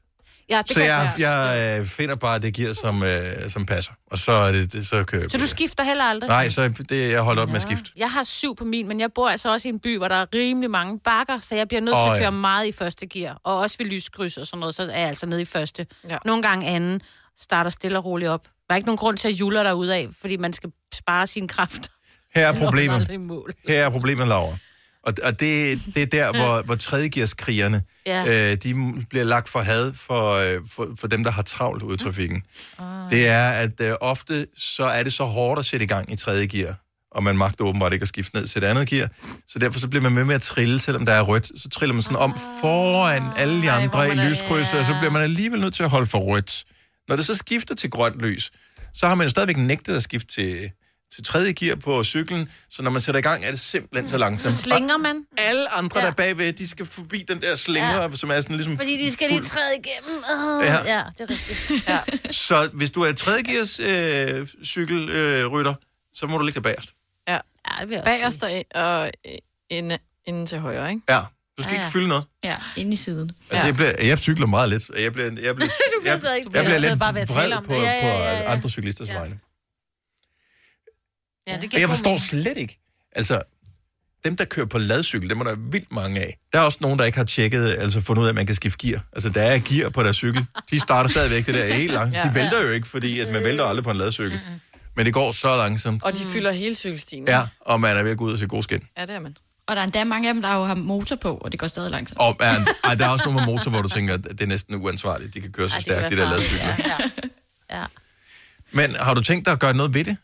Ja, 0.50 0.58
det 0.58 0.68
så 0.68 0.74
kan 0.74 0.86
jeg, 0.86 1.12
jeg 1.20 1.78
øh, 1.82 1.86
finder 1.88 2.16
bare 2.16 2.40
det 2.40 2.54
gear, 2.54 2.74
som, 2.74 3.04
øh, 3.04 3.50
som 3.50 3.66
passer. 3.66 3.92
Og 4.12 4.18
så 4.18 4.32
er 4.32 4.52
det, 4.52 4.74
det 4.74 4.88
så 4.88 5.04
kører 5.04 5.22
jeg 5.22 5.32
Så 5.32 5.38
på 5.38 5.40
du 5.40 5.42
det. 5.42 5.50
skifter 5.50 5.84
heller 5.84 6.04
aldrig? 6.04 6.28
Nej, 6.28 6.50
så 6.50 6.68
det, 6.90 7.12
jeg 7.12 7.22
holder 7.22 7.42
op 7.42 7.48
med 7.50 7.56
at 7.56 7.62
skifte. 7.62 7.92
Jeg 7.98 8.12
har 8.12 8.24
syv 8.24 8.56
på 8.56 8.66
min, 8.66 8.88
men 8.88 9.00
jeg 9.00 9.10
bor 9.16 9.30
altså 9.30 9.52
også 9.52 9.68
i 9.68 9.72
en 9.72 9.80
by, 9.80 9.98
hvor 9.98 10.08
der 10.08 10.16
er 10.16 10.26
rimelig 10.34 10.72
mange 10.72 11.00
bakker, 11.00 11.40
så 11.40 11.56
jeg 11.56 11.68
bliver 11.68 11.82
nødt 11.82 11.96
Åh, 11.96 12.02
til 12.06 12.10
at 12.10 12.16
ja. 12.16 12.22
køre 12.22 12.32
meget 12.32 12.68
i 12.68 12.72
første 12.72 13.06
gear. 13.08 13.42
Og 13.44 13.60
også 13.60 13.76
ved 13.80 13.86
lyskryds 13.86 14.38
og 14.38 14.48
sådan 14.48 14.60
noget, 14.60 14.76
så 14.76 14.84
er 14.84 15.00
jeg 15.00 15.08
altså 15.08 15.26
nede 15.26 15.42
i 15.42 15.46
første. 15.46 15.88
Ja. 16.10 16.18
Nogle 16.26 16.44
gange 16.44 16.68
anden, 16.68 17.02
starter 17.38 17.70
stille 17.70 17.98
og 17.98 18.06
roligt 18.06 18.30
op. 18.30 18.44
Der 18.44 18.74
er 18.74 18.76
ikke 18.76 18.88
nogen 18.88 18.98
grund 18.98 19.18
til 19.18 19.28
at 19.28 19.34
jule 19.34 19.60
dig 19.60 19.68
af, 19.70 20.08
fordi 20.22 20.38
man 20.38 20.54
skal 20.54 20.70
spare 20.94 21.28
sine 21.28 21.48
kræfter. 21.48 21.90
Her 22.36 22.48
er 22.48 22.52
Når 22.54 22.60
man 22.60 22.66
problemet. 22.68 22.96
aldrig 22.96 23.10
er 23.16 23.20
i 23.20 23.24
mål. 23.24 23.54
Her 23.68 23.86
er 23.86 23.90
problemet, 23.90 24.28
Laura. 24.28 24.58
Og, 25.06 25.14
og 25.24 25.40
det, 25.40 25.82
det 25.96 26.02
er 26.02 26.06
der, 26.06 26.32
hvor, 26.42 26.62
hvor 26.62 26.76
tredjegearskrigerne, 26.76 27.84
Ja. 28.06 28.52
øh, 28.52 28.58
de 28.64 28.76
bliver 29.10 29.24
lagt 29.26 29.50
for 29.50 29.60
had 29.60 29.94
for, 29.94 30.32
øh, 30.34 30.62
for, 30.72 30.88
for 31.00 31.08
dem, 31.08 31.24
der 31.24 31.32
har 31.32 31.42
travlt 31.42 31.84
ude 31.84 31.94
i 31.94 31.98
trafikken. 31.98 32.44
Ah. 32.80 33.12
Det 33.12 33.28
er, 33.28 33.50
at 33.50 33.82
øh, 33.82 33.94
ofte 34.02 34.48
så 34.58 34.84
er 34.86 35.04
det 35.04 35.14
så 35.14 35.24
hårdt 35.24 35.60
at 35.60 35.66
sætte 35.66 35.84
i 35.84 35.88
gang 35.88 36.12
i 36.12 36.16
tredje 36.16 36.46
gear. 36.46 36.80
og 37.12 37.24
man 37.24 37.38
magter 37.38 37.66
åbenbart 37.66 37.94
ikke 37.94 38.04
at 38.04 38.08
skifte 38.08 38.36
ned 38.36 38.48
til 38.48 38.64
et 38.64 38.68
andet 38.68 38.88
gear. 38.88 39.10
Så 39.48 39.60
derfor 39.60 39.80
så 39.80 39.88
bliver 39.88 40.04
man 40.04 40.12
med 40.12 40.24
med 40.24 40.36
at 40.36 40.42
trille, 40.42 40.80
selvom 40.80 41.06
der 41.06 41.14
er 41.14 41.22
rødt. 41.22 41.52
Så 41.62 41.70
triller 41.70 41.94
man 41.94 42.04
sådan 42.04 42.18
om 42.18 42.36
foran 42.62 43.24
alle 43.38 43.62
de 43.62 43.72
andre 43.72 44.12
i 44.12 44.16
lyskrydset, 44.16 44.80
og 44.80 44.86
så 44.86 44.96
bliver 45.00 45.12
man 45.12 45.22
alligevel 45.22 45.60
nødt 45.60 45.74
til 45.74 45.84
at 45.84 45.90
holde 45.90 46.08
for 46.08 46.18
rødt. 46.20 46.64
Når 47.10 47.16
det 47.16 47.26
så 47.26 47.36
skifter 47.36 47.76
til 47.76 47.90
grønt 47.90 48.20
lys, 48.22 48.52
så 48.94 49.08
har 49.08 49.16
man 49.16 49.26
jo 49.26 49.30
stadigvæk 49.30 49.58
nægtet 49.58 49.96
at 49.96 50.04
skifte 50.04 50.34
til, 50.36 50.72
til 51.16 51.24
tredje 51.24 51.52
gear 51.52 51.76
på 51.76 52.04
cyklen, 52.04 52.50
så 52.70 52.82
når 52.84 52.92
man 52.92 53.02
sætter 53.02 53.20
i 53.20 53.22
gang, 53.22 53.46
er 53.46 53.50
det 53.50 53.60
simpelthen 53.60 54.10
så 54.10 54.18
langsomt. 54.18 54.54
Så 54.56 54.62
slænger 54.62 54.98
man. 54.98 55.16
Og 55.32 55.44
alle 55.44 55.74
andre, 55.78 56.00
ja. 56.00 56.06
der 56.06 56.12
er 56.12 56.16
bagved, 56.16 56.54
de 56.54 56.68
skal 56.68 56.86
forbi 56.86 57.26
den 57.28 57.42
der 57.42 57.56
slinger, 57.56 58.02
ja. 58.02 58.10
som 58.16 58.30
er 58.32 58.42
sådan 58.42 58.56
ligesom... 58.56 58.78
Fordi 58.78 59.06
de 59.06 59.12
skal 59.12 59.30
lige 59.30 59.40
fuld- 59.40 59.48
træde 59.48 59.72
igennem. 59.86 60.18
Uh, 60.18 60.66
Ja. 60.66 60.74
ja. 60.74 60.96
ja, 60.98 61.04
det 61.18 61.22
er 61.22 61.30
rigtigt. 61.30 61.88
Ja. 61.90 62.00
Så 62.32 62.70
hvis 62.74 62.90
du 62.92 63.02
er 63.02 63.12
tredje 63.14 63.42
gears 63.42 63.80
øh, 63.80 64.48
cykelrytter, 64.64 65.46
øh, 65.46 65.52
rytter, 65.52 65.74
så 66.14 66.28
må 66.28 66.38
du 66.38 66.44
ligge 66.46 66.56
der 66.56 66.62
bagerst. 66.62 66.90
Ja. 67.28 67.34
ja 67.34 67.40
det 67.82 67.90
vil 67.90 67.96
jeg 67.96 68.04
Bagerst 68.04 68.44
og, 68.44 68.52
og 68.76 69.12
inden, 69.70 69.98
inden 70.26 70.46
til 70.46 70.60
højre, 70.60 70.90
ikke? 70.90 71.02
Ja, 71.10 71.20
du 71.58 71.64
skal 71.64 71.72
Ja, 71.72 71.76
ikke 71.76 71.84
ja. 71.86 71.90
fylde 71.90 72.08
noget. 72.08 72.24
Ja, 72.44 72.56
inde 72.76 72.94
i 72.94 72.96
siden. 72.96 73.32
Altså, 73.52 73.66
jeg, 73.66 73.76
bliver, 73.76 73.92
jeg 74.04 74.18
cykler 74.20 74.48
meget 74.48 74.70
lidt, 74.70 74.90
og 74.90 75.02
jeg 75.04 75.14
bliver, 75.14 75.26
jeg 75.42 75.56
bliver, 75.56 75.70
Du 75.96 76.02
bliver 76.02 76.14
jeg, 76.14 76.22
jeg, 76.24 76.46
Du 76.46 76.50
bliver 76.50 76.78
lidt 76.78 77.00
bare 77.00 77.14
ved 77.16 77.22
at 77.22 77.30
tale 77.30 77.58
om 77.58 77.66
på, 77.66 77.74
det. 77.74 77.82
Ja, 77.82 77.92
ja, 77.94 78.02
på 78.02 78.08
ja, 78.08 78.38
ja. 78.40 78.52
andre 78.54 78.70
cyklisters 78.70 79.08
vegne. 79.14 79.40
Ja, 81.48 81.58
det 81.62 81.74
Og 81.74 81.80
jeg 81.80 81.90
forstår 81.90 82.18
slet 82.18 82.58
ikke. 82.58 82.80
Altså, 83.12 83.42
dem, 84.26 84.36
der 84.36 84.46
kører 84.46 84.66
på 84.66 84.78
ladcykel, 84.78 85.30
dem 85.30 85.40
er 85.40 85.44
der 85.44 85.56
vildt 85.56 85.92
mange 85.92 86.20
af. 86.22 86.38
Der 86.54 86.60
er 86.60 86.64
også 86.64 86.78
nogen, 86.82 87.00
der 87.00 87.06
ikke 87.06 87.18
har 87.18 87.26
tjekket, 87.26 87.70
altså 87.70 88.02
fundet 88.02 88.22
ud 88.22 88.28
af, 88.28 88.30
at 88.30 88.36
man 88.36 88.46
kan 88.46 88.56
skifte 88.56 88.88
gear. 88.88 89.04
Altså, 89.14 89.30
der 89.30 89.42
er 89.42 89.60
gear 89.60 89.90
på 89.90 90.04
deres 90.04 90.16
cykel. 90.16 90.46
De 90.72 90.80
starter 90.80 91.10
stadigvæk 91.10 91.46
det 91.46 91.56
der 91.56 91.74
helt 91.74 91.94
langt. 91.94 92.16
Ja. 92.16 92.24
De 92.24 92.36
vælter 92.36 92.62
jo 92.62 92.70
ikke, 92.70 92.88
fordi 92.88 93.20
at 93.20 93.34
man 93.34 93.44
vælter 93.44 93.66
aldrig 93.66 93.84
på 93.84 93.92
en 93.92 93.98
ladcykel. 93.98 94.40
Men 94.96 95.06
det 95.06 95.14
går 95.14 95.32
så 95.32 95.58
langsomt. 95.58 96.04
Og 96.04 96.18
de 96.18 96.26
fylder 96.26 96.52
hele 96.52 96.76
cykelstien. 96.76 97.28
Ja, 97.28 97.48
og 97.60 97.80
man 97.80 97.98
er 97.98 98.04
ved 98.04 98.12
at 98.12 98.18
gå 98.18 98.26
ud 98.26 98.34
og 98.34 98.40
se 98.40 98.48
god 98.48 98.64
skin. 98.64 98.84
Ja, 98.98 99.02
det 99.02 99.16
er 99.16 99.20
man. 99.20 99.38
Og 99.68 99.76
der 99.76 99.82
er 99.82 99.86
endda 99.86 100.04
mange 100.04 100.28
af 100.28 100.34
dem, 100.34 100.42
der 100.42 100.54
jo 100.54 100.66
har 100.66 100.76
motor 100.76 101.16
på, 101.16 101.38
og 101.38 101.52
det 101.52 101.60
går 101.60 101.68
stadig 101.68 101.92
langsomt. 101.92 102.20
Og 102.20 102.36
er, 102.40 102.66
ej, 102.84 102.96
der 102.96 103.06
er 103.06 103.10
også 103.10 103.26
nogle 103.26 103.40
med 103.40 103.54
motor, 103.54 103.72
hvor 103.72 103.82
du 103.82 103.90
tænker, 103.90 104.14
at 104.14 104.24
det 104.24 104.42
er 104.42 104.46
næsten 104.46 104.76
uansvarligt. 104.76 105.34
De 105.34 105.42
kan 105.42 105.52
køre 105.52 105.70
så 105.70 105.76
kan 105.76 105.82
stærkt, 105.82 106.12
de 106.12 106.18
der 106.18 106.30
ladcykler. 106.30 106.76
Ja. 106.80 106.98
ja. 107.80 107.86
Men 108.72 108.96
har 108.96 109.14
du 109.14 109.22
tænkt 109.22 109.46
dig 109.46 109.52
at 109.52 109.60
gøre 109.60 109.74
noget 109.74 109.94
ved 109.94 110.04
det? 110.04 110.18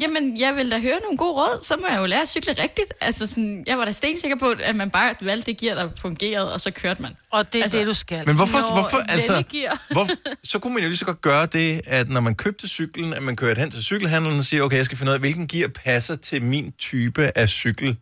Jamen, 0.00 0.40
jeg 0.40 0.56
vil 0.56 0.70
da 0.70 0.80
høre 0.80 1.00
nogle 1.02 1.18
gode 1.18 1.32
råd, 1.32 1.64
så 1.64 1.76
må 1.80 1.86
jeg 1.90 1.98
jo 1.98 2.06
lære 2.06 2.22
at 2.22 2.28
cykle 2.28 2.52
rigtigt. 2.62 2.92
Altså, 3.00 3.26
sådan, 3.26 3.64
jeg 3.66 3.78
var 3.78 3.84
da 3.84 3.92
stensikker 3.92 4.36
på, 4.36 4.54
at 4.62 4.76
man 4.76 4.90
bare 4.90 5.14
valgte 5.22 5.46
det 5.46 5.60
gear, 5.60 5.74
der 5.74 5.88
fungerede, 5.96 6.54
og 6.54 6.60
så 6.60 6.70
kørte 6.70 7.02
man. 7.02 7.16
Og 7.30 7.52
det 7.52 7.58
er 7.58 7.62
altså, 7.62 7.78
det, 7.78 7.86
du 7.86 7.94
skal. 7.94 8.26
Men 8.26 8.36
hvorfor, 8.36 8.58
Nå, 8.58 8.80
hvorfor 8.80 8.96
altså, 9.08 9.42
hvor, 9.92 10.08
så 10.44 10.58
kunne 10.58 10.74
man 10.74 10.82
jo 10.82 10.88
lige 10.88 10.98
så 10.98 11.04
godt 11.04 11.20
gøre 11.20 11.46
det, 11.46 11.80
at 11.86 12.08
når 12.10 12.20
man 12.20 12.34
købte 12.34 12.68
cyklen, 12.68 13.12
at 13.14 13.22
man 13.22 13.36
kører 13.36 13.60
hen 13.60 13.70
til 13.70 13.82
cykelhandleren 13.82 14.38
og 14.38 14.44
siger, 14.44 14.62
okay, 14.62 14.76
jeg 14.76 14.84
skal 14.84 14.98
finde 14.98 15.10
ud 15.10 15.14
af, 15.14 15.20
hvilken 15.20 15.48
gear 15.48 15.68
passer 15.68 16.16
til 16.16 16.42
min 16.42 16.72
type 16.78 17.30
af 17.34 17.48
cykel. 17.48 17.96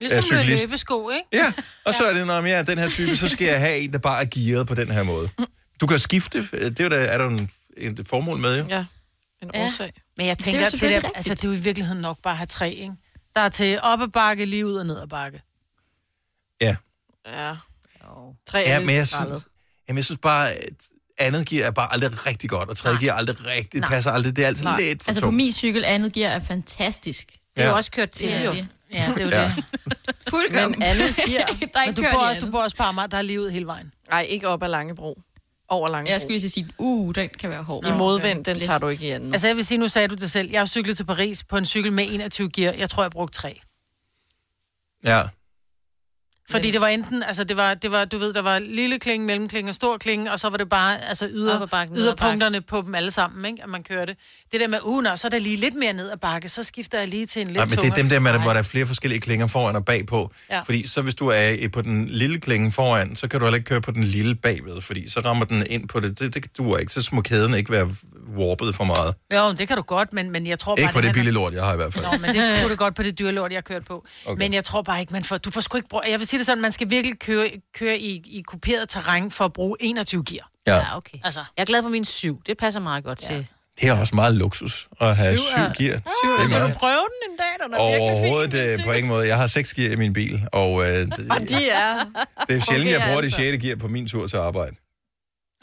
Ligesom 0.00 0.36
med 0.36 0.44
løbesko, 0.44 1.10
ikke? 1.10 1.26
Ja, 1.32 1.52
og 1.84 1.94
så 1.94 2.04
er 2.04 2.14
det, 2.14 2.26
når 2.26 2.42
jeg 2.42 2.58
er 2.58 2.62
den 2.62 2.78
her 2.78 2.88
type, 2.88 3.16
så 3.16 3.28
skal 3.28 3.46
jeg 3.46 3.60
have 3.60 3.78
en, 3.78 3.92
der 3.92 3.98
bare 3.98 4.20
er 4.20 4.26
gearet 4.30 4.66
på 4.66 4.74
den 4.74 4.90
her 4.90 5.02
måde. 5.02 5.28
Du 5.80 5.86
kan 5.86 5.98
skifte, 5.98 6.48
det 6.52 6.80
er, 6.80 6.84
jo 6.84 6.90
der, 6.90 6.96
er 6.96 7.18
der 7.18 7.26
en, 7.26 7.50
en 7.76 8.04
formål 8.04 8.38
med, 8.38 8.58
jo. 8.58 8.64
Ja, 8.68 8.84
en 9.54 9.60
Ja. 9.60 9.64
årsag. 9.66 9.92
Men 10.16 10.26
jeg 10.26 10.36
Det 10.38 10.42
er 10.42 10.44
tænker, 10.44 10.60
jo 10.60 10.64
det, 10.64 10.72
det, 10.72 10.80
selvfølgelig 10.80 11.02
der, 11.02 11.08
rigtigt. 11.08 11.16
altså, 11.16 11.34
det 11.34 11.44
er 11.44 11.48
jo 11.48 11.54
i 11.54 11.58
virkeligheden 11.60 12.02
nok 12.02 12.18
bare 12.22 12.32
at 12.32 12.38
have 12.38 12.46
tre, 12.46 12.70
ikke? 12.72 12.94
Der 13.34 13.40
er 13.40 13.48
til 13.48 13.78
op 13.82 14.00
ad 14.02 14.08
bakke, 14.08 14.44
lige 14.44 14.66
ud 14.66 14.74
og 14.74 14.86
ned 14.86 15.00
ad 15.00 15.06
bakke. 15.06 15.42
Ja. 16.60 16.76
Ja. 17.26 17.54
Tre 18.46 18.58
Ja, 18.58 18.74
er 18.74 18.80
men 18.80 18.94
jeg 18.94 19.08
synes, 19.08 19.46
jamen, 19.88 19.96
jeg 19.96 20.04
synes 20.04 20.18
bare, 20.22 20.52
at 20.52 20.68
andet 21.18 21.46
gear 21.48 21.66
er 21.66 21.70
bare 21.70 21.92
aldrig 21.92 22.26
rigtig 22.26 22.50
godt, 22.50 22.68
og 22.68 22.76
tredje 22.76 22.98
gear 22.98 23.14
er 23.14 23.18
aldrig 23.18 23.46
rigtig, 23.46 23.80
Nej. 23.80 23.88
passer 23.90 24.10
aldrig. 24.10 24.36
Det 24.36 24.42
er 24.44 24.46
altid 24.46 24.64
Nej. 24.64 24.80
lidt 24.80 25.02
for 25.02 25.10
Altså 25.10 25.20
på 25.20 25.24
tungt. 25.26 25.36
min 25.36 25.52
cykel, 25.52 25.84
andet 25.84 26.12
gear 26.12 26.30
er 26.30 26.40
fantastisk. 26.40 27.26
Det 27.56 27.64
er 27.64 27.68
jo 27.68 27.76
også 27.76 27.90
kørt 27.90 28.10
til, 28.10 28.28
Ja, 28.28 28.42
jo. 28.44 28.52
det- 28.52 28.68
ja, 28.92 29.12
det 29.16 29.20
er 29.20 29.24
jo 29.24 29.30
Ja. 29.30 29.52
det. 29.56 29.64
Fuldkommen. 30.30 30.78
Men 30.78 30.82
andet 30.88 31.16
gear. 31.16 31.46
Der 31.74 31.80
er 31.80 31.86
Men 31.86 31.94
du 31.94 32.04
bor, 32.12 32.28
du 32.40 32.50
bor 32.50 32.62
også 32.62 32.76
på 32.76 32.82
Amager, 32.82 33.06
der 33.06 33.16
er 33.18 33.22
lige 33.22 33.40
ud 33.40 33.50
hele 33.50 33.66
vejen. 33.66 33.92
Nej, 34.10 34.22
ikke 34.22 34.48
op 34.48 34.62
ad 34.62 34.68
Langebro. 34.68 35.22
Over 35.68 35.88
Langebro. 35.88 36.12
Jeg 36.12 36.20
skulle 36.20 36.38
lige 36.38 36.50
sige, 36.50 36.68
uh, 36.78 37.14
den 37.14 37.28
kan 37.40 37.50
være 37.50 37.62
hård. 37.62 37.86
I 37.86 37.92
modvind, 37.92 38.44
den 38.44 38.58
tager 38.60 38.78
du 38.78 38.88
ikke 38.88 39.06
i 39.06 39.10
anden. 39.10 39.32
Altså 39.32 39.46
jeg 39.46 39.56
vil 39.56 39.64
sige, 39.64 39.78
nu 39.78 39.88
sagde 39.88 40.08
du 40.08 40.14
det 40.14 40.30
selv. 40.30 40.50
Jeg 40.50 40.60
har 40.60 40.66
cyklet 40.66 40.96
til 40.96 41.04
Paris 41.04 41.44
på 41.44 41.56
en 41.56 41.64
cykel 41.64 41.92
med 41.92 42.04
21 42.10 42.50
gear. 42.50 42.74
Jeg 42.78 42.90
tror, 42.90 43.02
jeg 43.02 43.10
brugte 43.10 43.38
tre. 43.38 43.60
Ja. 45.04 45.22
Fordi 46.50 46.70
det 46.70 46.80
var 46.80 46.88
enten, 46.88 47.22
altså 47.22 47.44
det 47.44 47.56
var, 47.56 47.74
det 47.74 47.92
var, 47.92 48.04
du 48.04 48.18
ved, 48.18 48.32
der 48.32 48.42
var 48.42 48.58
lille 48.58 48.98
klinge, 48.98 49.26
mellemklinge 49.26 49.70
og 49.70 49.74
stor 49.74 49.98
klinge, 49.98 50.32
og 50.32 50.40
så 50.40 50.48
var 50.48 50.56
det 50.56 50.68
bare, 50.68 51.08
altså 51.08 51.24
Op 51.24 51.30
yder, 51.30 51.66
bakken, 51.66 51.94
ned 51.94 52.02
ad 52.02 52.06
yderpunkterne 52.06 52.60
på 52.60 52.82
dem 52.86 52.94
alle 52.94 53.10
sammen, 53.10 53.44
ikke? 53.44 53.62
At 53.62 53.68
man 53.68 53.82
kørte. 53.82 54.16
Det 54.52 54.60
der 54.60 54.68
med, 54.68 54.78
uh, 54.82 55.02
nå, 55.02 55.16
så 55.16 55.26
er 55.26 55.30
der 55.30 55.38
lige 55.38 55.56
lidt 55.56 55.74
mere 55.74 55.92
ned 55.92 56.10
ad 56.10 56.16
bakke, 56.16 56.48
så 56.48 56.62
skifter 56.62 56.98
jeg 56.98 57.08
lige 57.08 57.26
til 57.26 57.40
en 57.40 57.46
lidt 57.46 57.56
Nej, 57.56 57.64
men 57.64 57.78
det 57.78 57.84
er 57.84 57.94
dem 57.94 58.08
der, 58.08 58.18
med, 58.18 58.32
hvor 58.32 58.52
der 58.52 58.58
er 58.58 58.62
flere 58.62 58.86
forskellige 58.86 59.20
klinger 59.20 59.46
foran 59.46 59.76
og 59.76 59.84
bagpå. 59.84 60.32
Ja. 60.50 60.60
Fordi 60.60 60.86
så 60.86 61.02
hvis 61.02 61.14
du 61.14 61.28
er 61.28 61.68
på 61.72 61.82
den 61.82 62.08
lille 62.08 62.40
klinge 62.40 62.72
foran, 62.72 63.16
så 63.16 63.28
kan 63.28 63.40
du 63.40 63.46
heller 63.46 63.56
ikke 63.56 63.68
køre 63.68 63.80
på 63.80 63.90
den 63.90 64.04
lille 64.04 64.34
bagved, 64.34 64.80
fordi 64.80 65.10
så 65.10 65.20
rammer 65.20 65.44
den 65.44 65.66
ind 65.70 65.88
på 65.88 66.00
det. 66.00 66.18
Det, 66.18 66.34
det 66.34 66.58
duer 66.58 66.78
ikke. 66.78 66.92
Så 66.92 67.08
må 67.12 67.20
kæden 67.20 67.54
ikke 67.54 67.72
være 67.72 67.90
warpet 68.38 68.74
for 68.74 68.84
meget. 68.84 69.14
Jo, 69.34 69.52
det 69.52 69.68
kan 69.68 69.76
du 69.76 69.82
godt, 69.82 70.12
men, 70.12 70.30
men 70.30 70.46
jeg 70.46 70.58
tror 70.58 70.74
bare... 70.76 70.82
Ikke 70.82 70.92
på 70.92 71.00
det 71.00 71.04
handler- 71.04 71.12
billige 71.20 71.34
lort, 71.34 71.54
jeg 71.54 71.64
har 71.64 71.72
i 71.72 71.76
hvert 71.76 71.92
fald. 71.94 72.04
Nå, 72.04 72.10
men 72.18 72.34
det 72.34 72.56
kunne 72.60 72.70
du 72.70 72.76
godt 72.76 72.94
på 72.96 73.02
det 73.02 73.18
dyre 73.18 73.32
lort, 73.32 73.50
jeg 73.52 73.56
har 73.56 73.62
kørt 73.62 73.84
på. 73.84 74.04
Okay. 74.26 74.38
Men 74.38 74.54
jeg 74.54 74.64
tror 74.64 74.82
bare 74.82 75.00
ikke, 75.00 75.12
man 75.12 75.24
får... 75.24 75.36
Du 75.38 75.50
får 75.50 75.60
sgu 75.60 75.76
ikke 75.76 75.88
brug... 75.88 76.02
Jeg 76.10 76.18
vil 76.18 76.26
sige 76.26 76.38
det 76.38 76.46
sådan, 76.46 76.62
man 76.62 76.72
skal 76.72 76.90
virkelig 76.90 77.18
køre, 77.18 77.50
køre 77.78 77.98
i, 77.98 78.22
i 78.26 78.42
kuperet 78.46 78.88
terræn 78.88 79.30
for 79.30 79.44
at 79.44 79.52
bruge 79.52 79.76
21 79.80 80.24
gear. 80.24 80.50
Ja. 80.66 80.76
Ja, 80.76 80.96
okay. 80.96 81.18
Altså. 81.24 81.40
Jeg 81.56 81.62
er 81.62 81.66
glad 81.66 81.82
for 81.82 81.88
min 81.90 82.04
syv. 82.04 82.42
Det 82.46 82.56
passer 82.58 82.80
meget 82.80 83.04
godt 83.04 83.22
ja. 83.30 83.34
til. 83.34 83.46
Det 83.80 83.88
er 83.88 84.00
også 84.00 84.14
meget 84.14 84.34
luksus 84.34 84.88
at 85.00 85.16
have 85.16 85.36
Syv 85.36 85.42
syv 85.46 85.56
gear. 85.56 85.72
Syv 85.76 85.84
er- 85.88 85.96
det 85.96 86.34
er 86.34 86.36
Kan 86.38 86.50
meget. 86.50 86.74
du 86.74 86.78
prøve 86.78 86.92
den 86.92 87.30
en 87.32 87.36
dag, 87.38 87.66
den 87.66 87.74
er. 87.74 87.78
Overhovedet 87.78 88.54
øh, 88.78 88.84
på 88.84 88.92
ingen 88.92 89.08
måde. 89.08 89.28
Jeg 89.28 89.36
har 89.36 89.46
seks 89.46 89.74
gear 89.74 89.92
i 89.92 89.96
min 89.96 90.12
bil, 90.12 90.40
og 90.52 90.82
øh, 90.82 90.88
det, 90.88 91.26
Og 91.30 91.40
de 91.48 91.68
er... 91.70 91.94
det 92.48 92.56
er 92.56 92.60
sjældent, 92.60 92.90
jeg 92.90 93.00
bruger 93.00 93.16
det 93.16 93.24
altså. 93.24 93.36
sjette 93.36 93.58
gear 93.58 93.76
på 93.76 93.88
min 93.88 94.08
tur 94.08 94.26
til 94.26 94.36
arbejde. 94.36 94.76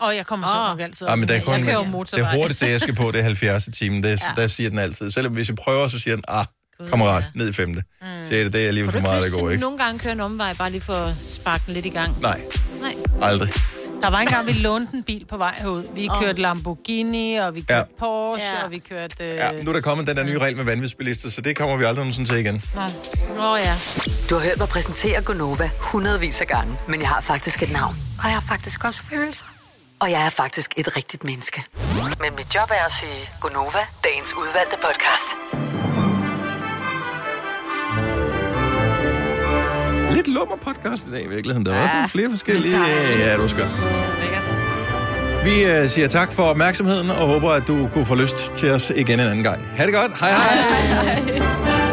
Og 0.03 0.15
jeg 0.15 0.25
kommer 0.25 0.47
så 0.47 0.53
nok 0.53 0.79
altid... 0.79 1.07
Ja, 1.07 1.15
men 1.15 1.27
der 1.27 1.35
er 1.35 1.41
kun, 1.41 1.65
jeg 1.65 1.85
det 2.11 2.27
hurtigste, 2.35 2.69
jeg 2.69 2.81
skal 2.81 2.95
på, 2.95 3.11
det 3.11 3.19
er 3.19 3.23
70 3.23 3.67
i 3.67 3.71
timen. 3.71 4.03
Det, 4.03 4.09
Ja. 4.09 4.41
Der 4.41 4.47
siger 4.47 4.69
den 4.69 4.79
altid. 4.79 5.11
Selvom 5.11 5.33
hvis 5.33 5.47
jeg 5.47 5.55
prøver, 5.55 5.87
så 5.87 5.99
siger 5.99 6.15
den, 6.15 6.23
ah, 6.27 6.45
kammerat, 6.89 7.23
ned 7.35 7.49
i 7.49 7.53
femte. 7.53 7.83
Mm. 8.01 8.07
Så 8.25 8.33
det, 8.33 8.53
det 8.53 8.63
er 8.63 8.67
alligevel 8.67 8.91
for 8.91 8.99
meget, 8.99 9.23
der 9.23 9.29
går, 9.39 9.49
ikke? 9.49 9.61
nogle 9.61 9.77
gange 9.77 9.99
køre 9.99 10.13
en 10.13 10.19
omvej, 10.19 10.53
bare 10.53 10.69
lige 10.71 10.81
for 10.81 10.93
at 10.93 11.13
sparke 11.21 11.63
den 11.65 11.73
lidt 11.73 11.85
i 11.85 11.89
gang? 11.89 12.21
Nej, 12.21 12.41
Nej. 12.81 12.95
aldrig. 13.21 13.49
Der 14.01 14.09
var 14.09 14.19
engang, 14.19 14.47
vi 14.47 14.51
lånte 14.51 14.95
en 14.97 15.03
bil 15.03 15.25
på 15.29 15.37
vej 15.37 15.53
herud. 15.57 15.83
Vi 15.95 16.09
Åh. 16.09 16.21
kørte 16.21 16.41
Lamborghini, 16.41 17.35
og 17.35 17.55
vi 17.55 17.61
kørte 17.61 17.73
Ja. 17.73 17.83
Porsche, 17.99 18.49
Ja. 18.49 18.63
og 18.63 18.71
vi 18.71 18.77
kørte... 18.77 19.15
Øh... 19.23 19.35
Ja, 19.35 19.51
nu 19.63 19.69
er 19.69 19.73
der 19.73 19.81
kommet 19.81 20.07
den 20.07 20.17
der 20.17 20.23
nye 20.23 20.39
regel 20.39 20.57
med 20.57 20.65
vanvidsbilister, 20.65 21.29
så 21.29 21.41
det 21.41 21.55
kommer 21.55 21.77
vi 21.77 21.83
aldrig 21.83 21.97
nogensinde 21.97 22.29
til 22.29 22.37
igen. 22.39 22.61
Åh 22.75 23.51
oh, 23.51 23.59
ja. 23.63 23.75
Du 24.29 24.35
har 24.35 24.41
hørt 24.43 24.57
mig 24.57 24.67
præsentere 24.67 25.21
Gonova 25.21 25.69
hundredvis 25.79 26.41
af 26.41 26.47
gange, 26.47 26.77
men 26.87 27.01
jeg 27.01 27.09
har 27.09 27.21
faktisk 27.21 27.63
et 27.63 27.71
navn. 27.71 27.95
Og 28.19 28.23
jeg 28.25 28.33
har 28.33 28.43
faktisk 28.49 28.83
også 28.85 29.03
følelser. 29.03 29.45
Og 30.03 30.11
jeg 30.11 30.25
er 30.25 30.29
faktisk 30.29 30.73
et 30.77 30.97
rigtigt 30.97 31.23
menneske. 31.23 31.63
Men 32.21 32.35
mit 32.35 32.55
job 32.55 32.69
er 32.69 32.85
at 32.85 32.91
sige 32.91 33.29
Gonova, 33.41 33.83
dagens 34.03 34.33
udvalgte 34.33 34.77
podcast. 34.85 35.27
Lidt 40.15 40.27
lummer 40.27 40.55
podcast 40.55 41.07
i 41.07 41.11
dag 41.11 41.23
i 41.23 41.27
virkeligheden. 41.27 41.65
Der 41.65 41.75
var 41.75 41.83
også 41.83 42.11
flere 42.11 42.29
forskellige... 42.29 42.77
Ja, 43.19 43.33
det 43.33 43.41
var 43.41 43.47
skønt. 43.47 43.73
Vi 45.43 45.65
øh, 45.65 45.89
siger 45.89 46.07
tak 46.07 46.31
for 46.31 46.43
opmærksomheden 46.43 47.09
og 47.09 47.27
håber, 47.27 47.51
at 47.51 47.67
du 47.67 47.89
kunne 47.93 48.05
få 48.05 48.15
lyst 48.15 48.37
til 48.55 48.71
os 48.71 48.91
igen 48.95 49.19
en 49.19 49.25
anden 49.25 49.43
gang. 49.43 49.67
Ha' 49.77 49.85
det 49.85 49.93
godt. 49.93 50.19
Hej 50.19 50.29
hej. 50.29 50.55
Hej. 51.03 51.92